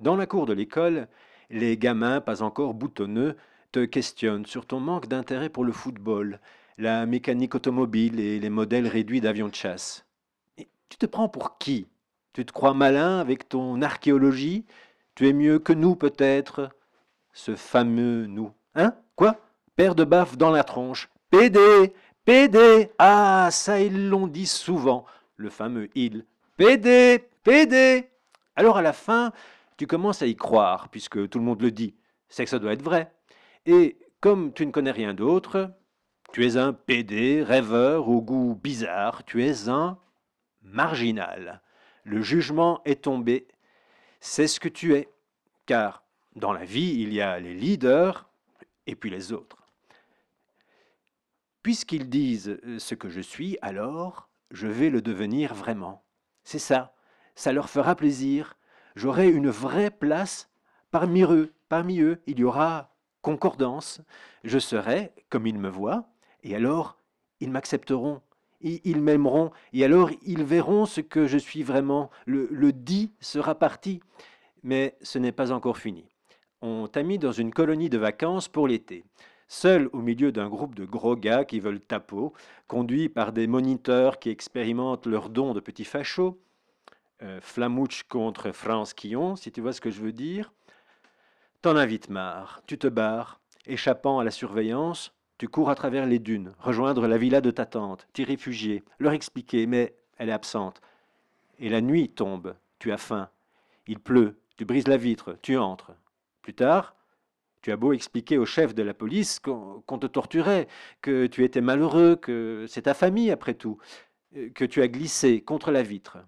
Dans 0.00 0.16
la 0.16 0.26
cour 0.26 0.46
de 0.46 0.52
l'école, 0.52 1.08
les 1.50 1.76
gamins, 1.76 2.20
pas 2.20 2.42
encore 2.42 2.74
boutonneux, 2.74 3.36
te 3.72 3.84
questionnent 3.84 4.46
sur 4.46 4.66
ton 4.66 4.80
manque 4.80 5.06
d'intérêt 5.06 5.48
pour 5.48 5.64
le 5.64 5.72
football, 5.72 6.40
la 6.78 7.06
mécanique 7.06 7.54
automobile 7.54 8.18
et 8.18 8.40
les 8.40 8.50
modèles 8.50 8.88
réduits 8.88 9.20
d'avions 9.20 9.48
de 9.48 9.54
chasse. 9.54 10.04
Et 10.58 10.68
tu 10.88 10.98
te 10.98 11.06
prends 11.06 11.28
pour 11.28 11.58
qui? 11.58 11.86
Tu 12.32 12.44
te 12.44 12.52
crois 12.52 12.74
malin 12.74 13.18
avec 13.18 13.48
ton 13.48 13.82
archéologie? 13.82 14.64
Tu 15.14 15.28
es 15.28 15.32
mieux 15.32 15.58
que 15.58 15.72
nous 15.72 15.94
peut-être? 15.94 16.70
Ce 17.32 17.54
fameux 17.54 18.26
nous. 18.26 18.52
Hein? 18.74 18.94
Quoi? 19.16 19.36
Père 19.76 19.94
de 19.94 20.04
baffe 20.04 20.36
dans 20.36 20.50
la 20.50 20.64
tronche. 20.64 21.08
PD 21.30 21.92
PD 22.24 22.90
Ah, 22.98 23.48
ça 23.50 23.80
ils 23.80 24.08
l'ont 24.08 24.26
dit 24.26 24.46
souvent, 24.46 25.04
le 25.36 25.50
fameux 25.50 25.88
il. 25.94 26.26
PD, 26.56 27.28
PD. 27.42 28.08
Alors 28.54 28.76
à 28.76 28.82
la 28.82 28.92
fin, 28.92 29.32
tu 29.76 29.86
commences 29.86 30.22
à 30.22 30.26
y 30.26 30.36
croire, 30.36 30.90
puisque 30.90 31.28
tout 31.28 31.38
le 31.38 31.44
monde 31.44 31.62
le 31.62 31.72
dit. 31.72 31.96
C'est 32.28 32.44
que 32.44 32.50
ça 32.50 32.58
doit 32.58 32.72
être 32.72 32.84
vrai. 32.84 33.12
Et 33.66 33.98
comme 34.20 34.52
tu 34.52 34.66
ne 34.66 34.70
connais 34.70 34.92
rien 34.92 35.12
d'autre, 35.12 35.72
tu 36.32 36.46
es 36.46 36.56
un 36.56 36.72
PD, 36.72 37.42
rêveur, 37.42 38.08
au 38.08 38.22
goût 38.22 38.54
bizarre, 38.54 39.24
tu 39.24 39.44
es 39.44 39.68
un 39.68 39.98
marginal. 40.62 41.62
Le 42.04 42.22
jugement 42.22 42.80
est 42.84 43.02
tombé. 43.02 43.48
C'est 44.20 44.46
ce 44.46 44.60
que 44.60 44.68
tu 44.68 44.94
es. 44.94 45.08
Car 45.66 46.04
dans 46.36 46.52
la 46.52 46.64
vie, 46.64 47.00
il 47.00 47.12
y 47.12 47.20
a 47.20 47.40
les 47.40 47.54
leaders 47.54 48.29
et 48.86 48.94
puis 48.94 49.10
les 49.10 49.32
autres. 49.32 49.68
Puisqu'ils 51.62 52.08
disent 52.08 52.58
ce 52.78 52.94
que 52.94 53.08
je 53.08 53.20
suis, 53.20 53.58
alors 53.60 54.28
je 54.50 54.66
vais 54.66 54.90
le 54.90 55.02
devenir 55.02 55.54
vraiment. 55.54 56.04
C'est 56.44 56.58
ça. 56.58 56.94
Ça 57.34 57.52
leur 57.52 57.68
fera 57.68 57.94
plaisir. 57.94 58.56
J'aurai 58.96 59.28
une 59.28 59.50
vraie 59.50 59.90
place 59.90 60.50
parmi 60.90 61.22
eux. 61.22 61.52
Parmi 61.68 62.00
eux, 62.00 62.20
il 62.26 62.40
y 62.40 62.44
aura 62.44 62.94
concordance. 63.22 64.00
Je 64.44 64.58
serai 64.58 65.12
comme 65.28 65.46
ils 65.46 65.58
me 65.58 65.68
voient, 65.68 66.08
et 66.42 66.56
alors 66.56 66.98
ils 67.40 67.50
m'accepteront. 67.50 68.22
Ils 68.62 69.00
m'aimeront, 69.00 69.52
et 69.72 69.84
alors 69.86 70.10
ils 70.22 70.44
verront 70.44 70.84
ce 70.84 71.00
que 71.00 71.26
je 71.26 71.38
suis 71.38 71.62
vraiment. 71.62 72.10
Le, 72.26 72.46
le 72.50 72.72
dit 72.72 73.12
sera 73.20 73.54
parti. 73.54 74.02
Mais 74.62 74.98
ce 75.00 75.18
n'est 75.18 75.32
pas 75.32 75.50
encore 75.52 75.78
fini. 75.78 76.09
On 76.62 76.88
t'a 76.88 77.02
mis 77.02 77.18
dans 77.18 77.32
une 77.32 77.52
colonie 77.52 77.88
de 77.88 77.98
vacances 77.98 78.48
pour 78.48 78.68
l'été 78.68 79.04
seul 79.50 79.90
au 79.92 80.00
milieu 80.00 80.30
d'un 80.30 80.48
groupe 80.48 80.76
de 80.76 80.84
gros 80.84 81.16
gars 81.16 81.44
qui 81.44 81.58
veulent 81.58 81.80
tapeau, 81.80 82.32
conduits 82.68 83.08
par 83.08 83.32
des 83.32 83.48
moniteurs 83.48 84.20
qui 84.20 84.30
expérimentent 84.30 85.06
leurs 85.06 85.28
dons 85.28 85.54
de 85.54 85.60
petits 85.60 85.84
fachos, 85.84 86.40
euh, 87.22 87.40
Flamouche 87.42 88.04
contre 88.04 88.52
France 88.52 88.94
Quillon, 88.94 89.34
si 89.34 89.50
tu 89.50 89.60
vois 89.60 89.72
ce 89.72 89.80
que 89.80 89.90
je 89.90 90.00
veux 90.00 90.12
dire. 90.12 90.52
T'en 91.62 91.76
as 91.76 91.84
vite 91.84 92.08
marre, 92.10 92.62
tu 92.66 92.78
te 92.78 92.86
barres, 92.86 93.40
échappant 93.66 94.20
à 94.20 94.24
la 94.24 94.30
surveillance, 94.30 95.12
tu 95.36 95.48
cours 95.48 95.68
à 95.68 95.74
travers 95.74 96.06
les 96.06 96.20
dunes, 96.20 96.54
rejoindre 96.60 97.08
la 97.08 97.18
villa 97.18 97.40
de 97.40 97.50
ta 97.50 97.66
tante, 97.66 98.06
t'y 98.12 98.22
réfugier, 98.22 98.84
leur 99.00 99.12
expliquer, 99.12 99.66
mais 99.66 99.96
elle 100.16 100.28
est 100.28 100.32
absente. 100.32 100.80
Et 101.58 101.68
la 101.68 101.80
nuit 101.80 102.08
tombe, 102.08 102.54
tu 102.78 102.92
as 102.92 102.98
faim, 102.98 103.28
il 103.88 103.98
pleut, 103.98 104.38
tu 104.56 104.64
brises 104.64 104.86
la 104.86 104.96
vitre, 104.96 105.36
tu 105.42 105.58
entres. 105.58 105.90
Plus 106.50 106.56
tard, 106.56 106.96
tu 107.62 107.70
as 107.70 107.76
beau 107.76 107.92
expliquer 107.92 108.36
au 108.36 108.44
chef 108.44 108.74
de 108.74 108.82
la 108.82 108.92
police 108.92 109.38
qu'on 109.38 109.98
te 110.00 110.08
torturait, 110.08 110.66
que 111.00 111.28
tu 111.28 111.44
étais 111.44 111.60
malheureux, 111.60 112.16
que 112.16 112.64
c'est 112.66 112.82
ta 112.82 112.94
famille 112.94 113.30
après 113.30 113.54
tout, 113.54 113.78
euh, 114.34 114.50
que 114.50 114.64
tu 114.64 114.82
as 114.82 114.88
glissé 114.88 115.42
contre 115.42 115.70
la 115.70 115.84
vitre. 115.84 116.18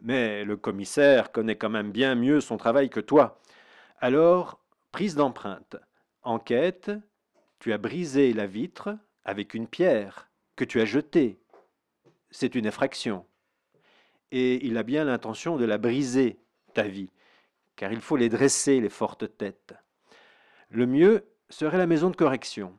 Mais 0.00 0.44
le 0.44 0.56
commissaire 0.56 1.30
connaît 1.30 1.54
quand 1.54 1.70
même 1.70 1.92
bien 1.92 2.16
mieux 2.16 2.40
son 2.40 2.56
travail 2.56 2.90
que 2.90 2.98
toi. 2.98 3.40
Alors, 4.00 4.58
prise 4.90 5.14
d'empreinte. 5.14 5.76
Enquête, 6.24 6.90
tu 7.60 7.72
as 7.72 7.78
brisé 7.78 8.32
la 8.32 8.48
vitre 8.48 8.98
avec 9.24 9.54
une 9.54 9.68
pierre 9.68 10.28
que 10.56 10.64
tu 10.64 10.80
as 10.80 10.86
jetée. 10.86 11.38
C'est 12.32 12.56
une 12.56 12.66
effraction. 12.66 13.26
Et 14.32 14.66
il 14.66 14.76
a 14.76 14.82
bien 14.82 15.04
l'intention 15.04 15.56
de 15.56 15.64
la 15.64 15.78
briser, 15.78 16.40
ta 16.74 16.82
vie, 16.82 17.10
car 17.76 17.92
il 17.92 18.00
faut 18.00 18.16
les 18.16 18.28
dresser, 18.28 18.80
les 18.80 18.88
fortes 18.88 19.36
têtes. 19.36 19.74
Le 20.70 20.86
mieux 20.86 21.26
serait 21.50 21.78
la 21.78 21.86
maison 21.86 22.10
de 22.10 22.16
correction. 22.16 22.78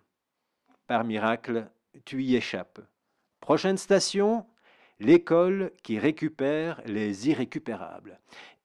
Par 0.87 1.03
miracle, 1.03 1.69
tu 2.05 2.23
y 2.23 2.35
échappes. 2.35 2.81
Prochaine 3.39 3.77
station, 3.77 4.45
l'école 4.99 5.71
qui 5.83 5.99
récupère 5.99 6.81
les 6.85 7.29
irrécupérables. 7.29 8.19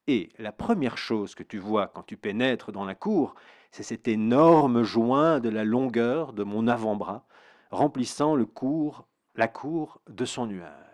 Et 0.06 0.30
la 0.38 0.52
première 0.52 0.96
chose 0.96 1.34
que 1.34 1.42
tu 1.42 1.58
vois 1.58 1.88
quand 1.88 2.02
tu 2.02 2.16
pénètres 2.16 2.72
dans 2.72 2.84
la 2.84 2.94
cour, 2.94 3.34
c'est 3.70 3.82
cet 3.82 4.08
énorme 4.08 4.82
joint 4.82 5.40
de 5.40 5.50
la 5.50 5.64
longueur 5.64 6.32
de 6.32 6.42
mon 6.42 6.66
avant-bras, 6.66 7.26
remplissant 7.70 8.34
le 8.34 8.46
cours, 8.46 9.06
la 9.34 9.48
cour 9.48 10.00
de 10.08 10.24
son 10.24 10.46
nuage. 10.46 10.87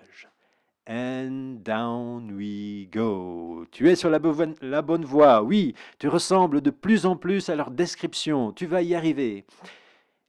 And 0.86 1.62
down 1.64 2.36
we 2.36 2.88
go. 2.92 3.64
Tu 3.70 3.88
es 3.88 3.96
sur 3.96 4.10
la, 4.10 4.20
la, 4.60 4.82
bonne 4.82 5.04
voie, 5.04 5.42
oui, 5.42 5.74
tu 5.98 6.08
ressembles 6.08 6.60
de 6.60 6.70
plus 6.70 7.06
en 7.06 7.16
plus 7.16 7.48
à 7.48 7.56
leur 7.56 7.70
description, 7.70 8.52
tu 8.52 8.66
vas 8.66 8.82
y 8.82 8.94
arriver. 8.94 9.46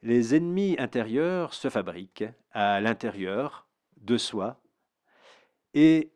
Les 0.01 0.33
ennemis 0.33 0.77
intérieurs 0.79 1.53
se 1.53 1.69
fabriquent 1.69 2.25
à 2.53 2.79
l'intérieur 2.79 3.67
de 3.97 4.17
soi. 4.17 4.61
Et 5.73 6.13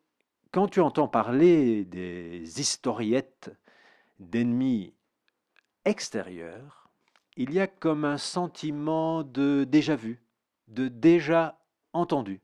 quand 0.52 0.70
tu 0.70 0.80
entends 0.80 1.10
parler 1.10 1.84
des 1.84 2.61
historiettes 2.61 3.52
d'ennemis 4.20 4.94
extérieurs, 5.84 6.90
il 7.36 7.53
y 7.53 7.60
a 7.60 7.68
comme 7.68 8.06
un 8.06 8.18
sentiment 8.18 9.24
de 9.24 9.66
déjà 9.66 9.98
vu, 9.98 10.22
de 10.70 10.88
déjà 10.88 11.60
entendu, 11.91 12.40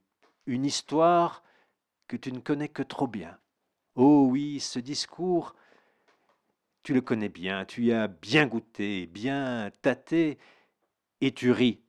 une 0.46 0.66
histoire 0.66 1.45
que 2.08 2.18
tu 2.18 2.32
ne 2.32 2.40
connais 2.40 2.70
que 2.70 2.84
trop 2.84 3.08
bien. 3.08 3.38
Oh 3.96 4.28
oui, 4.30 4.60
ce 4.60 4.80
discours, 4.80 5.56
tu 6.84 6.94
le 6.94 7.02
connais 7.02 7.30
bien, 7.30 7.66
tu 7.66 7.86
y 7.86 7.94
as 7.94 8.08
bien 8.08 8.46
goûté, 8.46 9.08
bien 9.08 9.72
tâté, 9.82 10.38
et 11.22 11.32
tu 11.32 11.52
ris. 11.52 11.82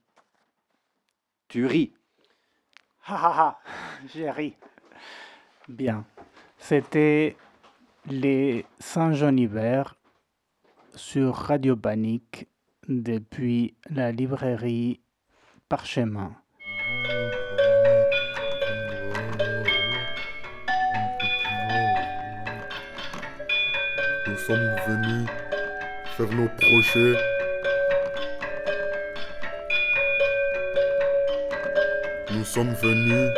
Tu 1.47 1.65
ris. 1.65 1.93
Ha 3.05 3.15
ha 3.15 3.41
ha, 3.41 3.61
j'ai 4.07 4.29
ri. 4.31 4.55
Bien. 5.67 6.05
C'était 6.57 7.37
les 8.05 8.65
Saint-Jean 8.79 9.37
hiver 9.37 9.95
sur 10.95 11.35
Radio 11.35 11.75
Panique 11.75 12.47
depuis 12.87 13.75
la 13.89 14.11
librairie 14.11 15.01
Parchemin. 15.69 16.35
Sommes 24.47 24.75
venus 24.87 25.27
faire 26.15 26.29
nos 26.29 26.47
projets. 26.47 27.19
Nous 32.31 32.45
sommes 32.45 32.73
venus 32.81 33.29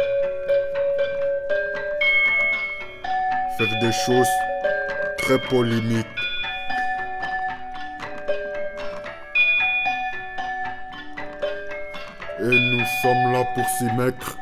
faire 3.58 3.80
des 3.82 3.92
choses 3.92 4.28
très 5.18 5.40
polémiques. 5.40 6.06
Et 12.40 12.44
nous 12.44 12.86
sommes 13.02 13.32
là 13.32 13.44
pour 13.56 13.66
s'y 13.66 13.86
mettre. 13.98 14.38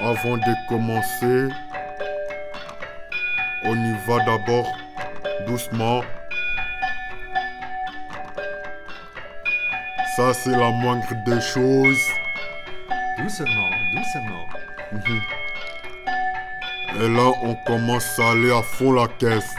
Avant 0.00 0.36
de 0.36 0.68
commencer, 0.68 1.48
on 3.72 3.76
y 3.76 3.96
va 4.06 4.22
d'abord 4.24 4.66
doucement. 5.46 6.02
Ça, 10.16 10.34
c'est 10.34 10.50
la 10.50 10.70
moindre 10.70 11.06
des 11.24 11.40
choses. 11.40 12.02
Doucement, 13.18 13.70
doucement. 13.94 14.46
Mhm. 14.92 15.20
Et 17.00 17.08
là, 17.08 17.32
on 17.42 17.54
commence 17.66 18.18
à 18.18 18.32
aller 18.32 18.52
à 18.52 18.62
fond 18.62 18.92
la 18.92 19.08
caisse. 19.08 19.54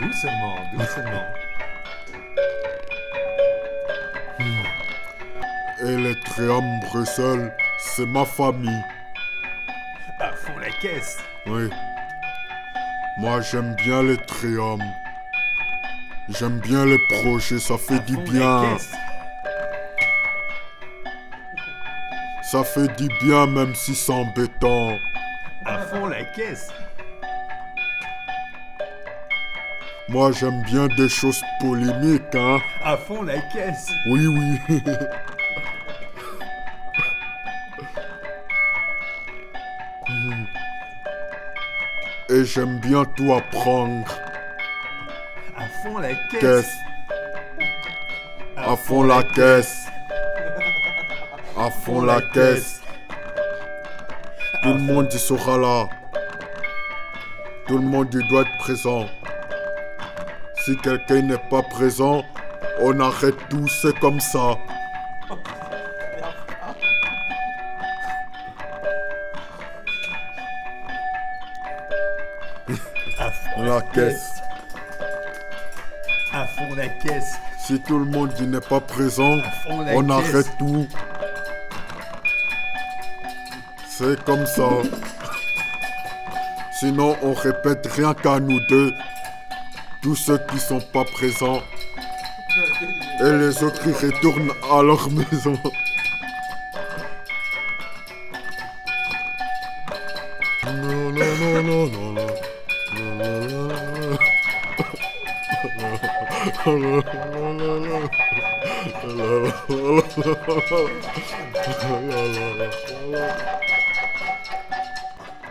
Doucement, 0.00 0.56
doucement. 0.72 1.24
Et 5.84 5.96
les 5.96 6.14
Tréham 6.24 6.80
Bruxelles, 6.80 7.52
c'est 7.78 8.06
ma 8.06 8.24
famille. 8.24 8.82
À 10.20 10.32
fond 10.32 10.58
la 10.58 10.70
caisse. 10.70 11.18
Oui. 11.46 11.68
Moi, 13.18 13.40
j'aime 13.40 13.74
bien 13.76 14.02
les 14.02 14.16
Tréham. 14.18 14.80
J'aime 16.28 16.58
bien 16.58 16.84
les 16.84 16.98
projets, 17.08 17.58
ça 17.58 17.78
fait 17.78 18.04
du 18.04 18.16
bien. 18.16 18.76
Ça 22.50 22.62
fait 22.62 22.88
du 22.96 23.08
bien 23.22 23.46
même 23.46 23.74
si 23.74 23.94
c'est 23.94 24.12
embêtant. 24.12 24.98
À 25.64 25.78
fond 25.78 26.06
la 26.06 26.24
caisse. 26.24 26.68
Moi 30.08 30.30
j'aime 30.32 30.62
bien 30.62 30.86
des 30.96 31.08
choses 31.08 31.42
polémiques, 31.60 32.34
hein. 32.34 32.58
À 32.84 32.96
fond 32.96 33.22
la 33.22 33.40
caisse. 33.52 33.88
Oui, 34.10 34.26
oui. 34.26 34.60
Et 42.36 42.44
j'aime 42.44 42.80
bien 42.80 43.02
tout 43.16 43.32
apprendre. 43.32 44.06
À 45.56 45.66
fond 45.82 45.96
la 45.96 46.14
caisse. 46.30 46.40
Caisse. 46.40 46.76
À 48.54 48.76
fond 48.76 49.04
la 49.04 49.22
caisse. 49.22 49.86
À 51.56 51.70
fond 51.70 52.02
la 52.02 52.20
caisse. 52.34 52.82
Tout 54.62 54.68
le 54.74 54.80
monde 54.80 55.08
y 55.10 55.18
sera 55.18 55.56
là. 55.56 55.88
Tout 57.68 57.78
le 57.78 57.84
monde 57.84 58.12
y 58.12 58.28
doit 58.28 58.42
être 58.42 58.58
présent. 58.58 59.06
Si 60.62 60.76
quelqu'un 60.76 61.22
n'est 61.22 61.48
pas 61.48 61.62
présent, 61.62 62.22
on 62.82 63.00
arrête 63.00 63.38
tout, 63.48 63.66
c'est 63.80 63.98
comme 63.98 64.20
ça. 64.20 64.58
Tout 77.96 78.04
le 78.04 78.10
monde 78.10 78.38
n'est 78.42 78.60
pas 78.60 78.80
présent, 78.80 79.38
on 79.70 80.10
arrête 80.10 80.50
tout. 80.58 80.86
C'est 83.88 84.22
comme 84.24 84.44
ça. 84.44 84.68
Sinon, 86.78 87.16
on 87.22 87.32
répète 87.32 87.86
rien 87.86 88.12
qu'à 88.12 88.38
nous 88.38 88.60
deux. 88.68 88.92
Tous 90.02 90.14
ceux 90.14 90.38
qui 90.50 90.58
sont 90.58 90.82
pas 90.92 91.04
présents. 91.04 91.62
Et 93.20 93.32
les 93.32 93.64
autres 93.64 93.82
qui 93.82 93.92
retournent 93.92 94.52
à 94.70 94.82
leur 94.82 95.08
maison. 95.10 95.58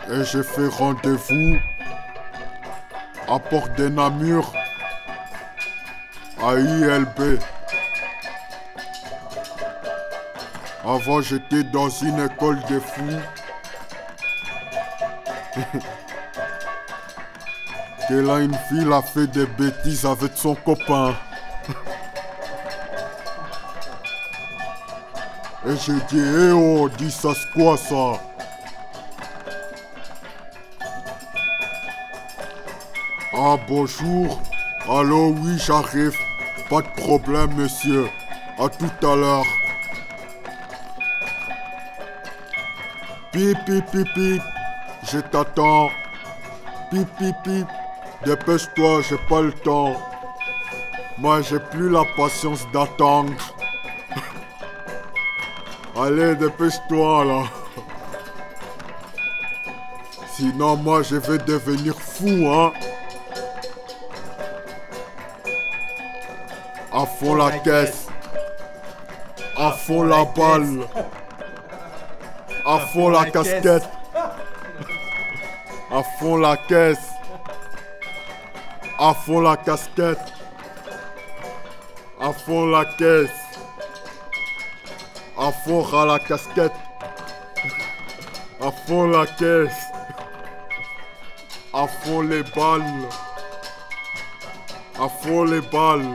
Et 0.08 0.24
j'ai 0.24 0.42
fait 0.42 0.66
rendez-vous 0.66 1.56
à 3.28 3.38
Port 3.38 3.68
des 3.76 3.88
Namur, 3.88 4.52
à 6.42 6.54
ILB. 6.54 7.38
Avant, 10.84 11.20
j'étais 11.20 11.62
dans 11.62 11.88
une 11.88 12.18
école 12.20 12.58
de 12.68 12.80
fous. 12.80 13.20
que 18.08 18.14
là, 18.14 18.40
une 18.40 18.56
fille 18.68 18.92
a 18.92 19.02
fait 19.02 19.28
des 19.28 19.46
bêtises 19.46 20.04
avec 20.04 20.32
son 20.34 20.56
copain. 20.56 21.14
Et 25.68 25.76
j'ai 25.84 25.94
dit, 26.08 26.22
eh 26.22 26.52
oh, 26.52 26.88
dis 26.96 27.10
ça 27.10 27.30
c'est 27.34 27.60
quoi 27.60 27.76
ça? 27.76 28.20
Ah 33.34 33.56
bonjour. 33.66 34.40
Allô, 34.88 35.34
oui, 35.40 35.58
j'arrive. 35.58 36.16
Pas 36.70 36.82
de 36.82 37.02
problème, 37.02 37.52
monsieur. 37.54 38.08
À 38.58 38.68
tout 38.68 39.06
à 39.06 39.16
l'heure. 39.16 39.44
Pip, 43.32 43.58
pip, 43.66 43.84
pip. 44.14 44.42
Je 45.02 45.18
t'attends. 45.18 45.90
Pip, 46.90 47.08
pip, 47.18 47.34
pip. 47.42 47.66
Dépêche-toi, 48.24 49.00
j'ai 49.08 49.18
pas 49.28 49.42
le 49.42 49.52
temps. 49.52 49.96
Moi, 51.18 51.42
j'ai 51.42 51.58
plus 51.58 51.90
la 51.90 52.04
patience 52.16 52.64
d'attendre. 52.72 53.32
Allez, 55.98 56.34
dépêche-toi 56.34 57.24
là. 57.24 57.42
Sinon, 60.34 60.76
moi, 60.76 61.02
je 61.02 61.16
vais 61.16 61.38
devenir 61.38 61.94
fou, 61.98 62.46
hein. 62.46 62.70
À 66.92 67.06
fond 67.06 67.34
la 67.34 67.50
caisse. 67.60 68.08
À 69.56 69.70
fond 69.72 70.02
la 70.02 70.26
balle. 70.26 70.86
À 72.66 72.78
fond 72.92 73.08
la 73.08 73.30
casquette. 73.30 73.88
À 75.90 76.02
fond 76.18 76.36
la 76.36 76.58
caisse. 76.58 77.08
À 78.98 79.14
fond 79.14 79.40
la 79.40 79.56
casquette. 79.56 80.32
À 82.20 82.32
fond 82.34 82.66
la 82.66 82.84
caisse. 82.84 83.45
À 85.38 85.52
fond 85.52 85.84
à 85.92 86.06
la 86.06 86.18
casquette. 86.18 86.72
À 88.58 88.70
fond 88.70 89.08
la 89.08 89.26
caisse. 89.26 89.82
À 91.74 91.86
fond 91.86 92.22
les 92.22 92.42
balles. 92.42 92.82
À 94.98 95.08
fond 95.08 95.44
les 95.44 95.60
balles. 95.60 96.08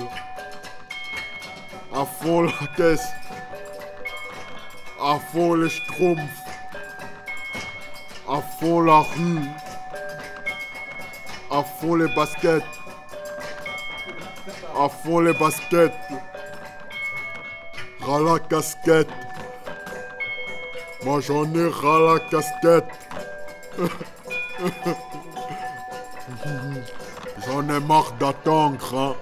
À 1.94 2.04
fond 2.04 2.42
la 2.42 2.68
caisse. 2.76 3.10
À 5.00 5.20
fond 5.32 5.54
les 5.54 5.70
schtroumpfs. 5.70 6.42
À 8.28 8.42
fond 8.60 8.82
la 8.82 9.02
rue. 9.02 9.40
À 11.52 11.64
fond 11.64 11.94
les 11.94 12.08
baskets. 12.16 12.64
À 14.76 14.90
fond 14.90 15.20
les 15.20 15.34
baskets. 15.34 15.94
Ras 18.02 18.20
la 18.20 18.40
casquette. 18.40 19.10
Moi 21.04 21.20
j'en 21.20 21.46
ai 21.54 21.68
ras 21.68 22.00
la 22.00 22.20
casquette. 22.20 22.92
J'en 27.46 27.70
ai 27.70 27.80
marre 27.80 28.12
d'attendre. 28.20 28.96
Hein. 28.98 29.16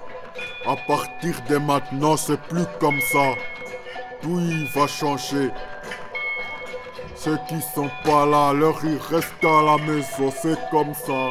À 0.66 0.76
partir 0.86 1.34
de 1.48 1.56
maintenant, 1.56 2.16
c'est 2.16 2.40
plus 2.42 2.66
comme 2.78 3.00
ça. 3.12 3.34
Tout 4.22 4.40
va 4.74 4.86
changer. 4.86 5.50
Ceux 7.14 7.38
qui 7.48 7.60
sont 7.74 7.90
pas 8.04 8.24
là, 8.24 8.52
leur 8.52 8.82
ils 8.84 8.98
restent 9.10 9.44
à 9.44 9.62
la 9.62 9.76
maison, 9.78 10.32
c'est 10.42 10.58
comme 10.70 10.94
ça. 10.94 11.30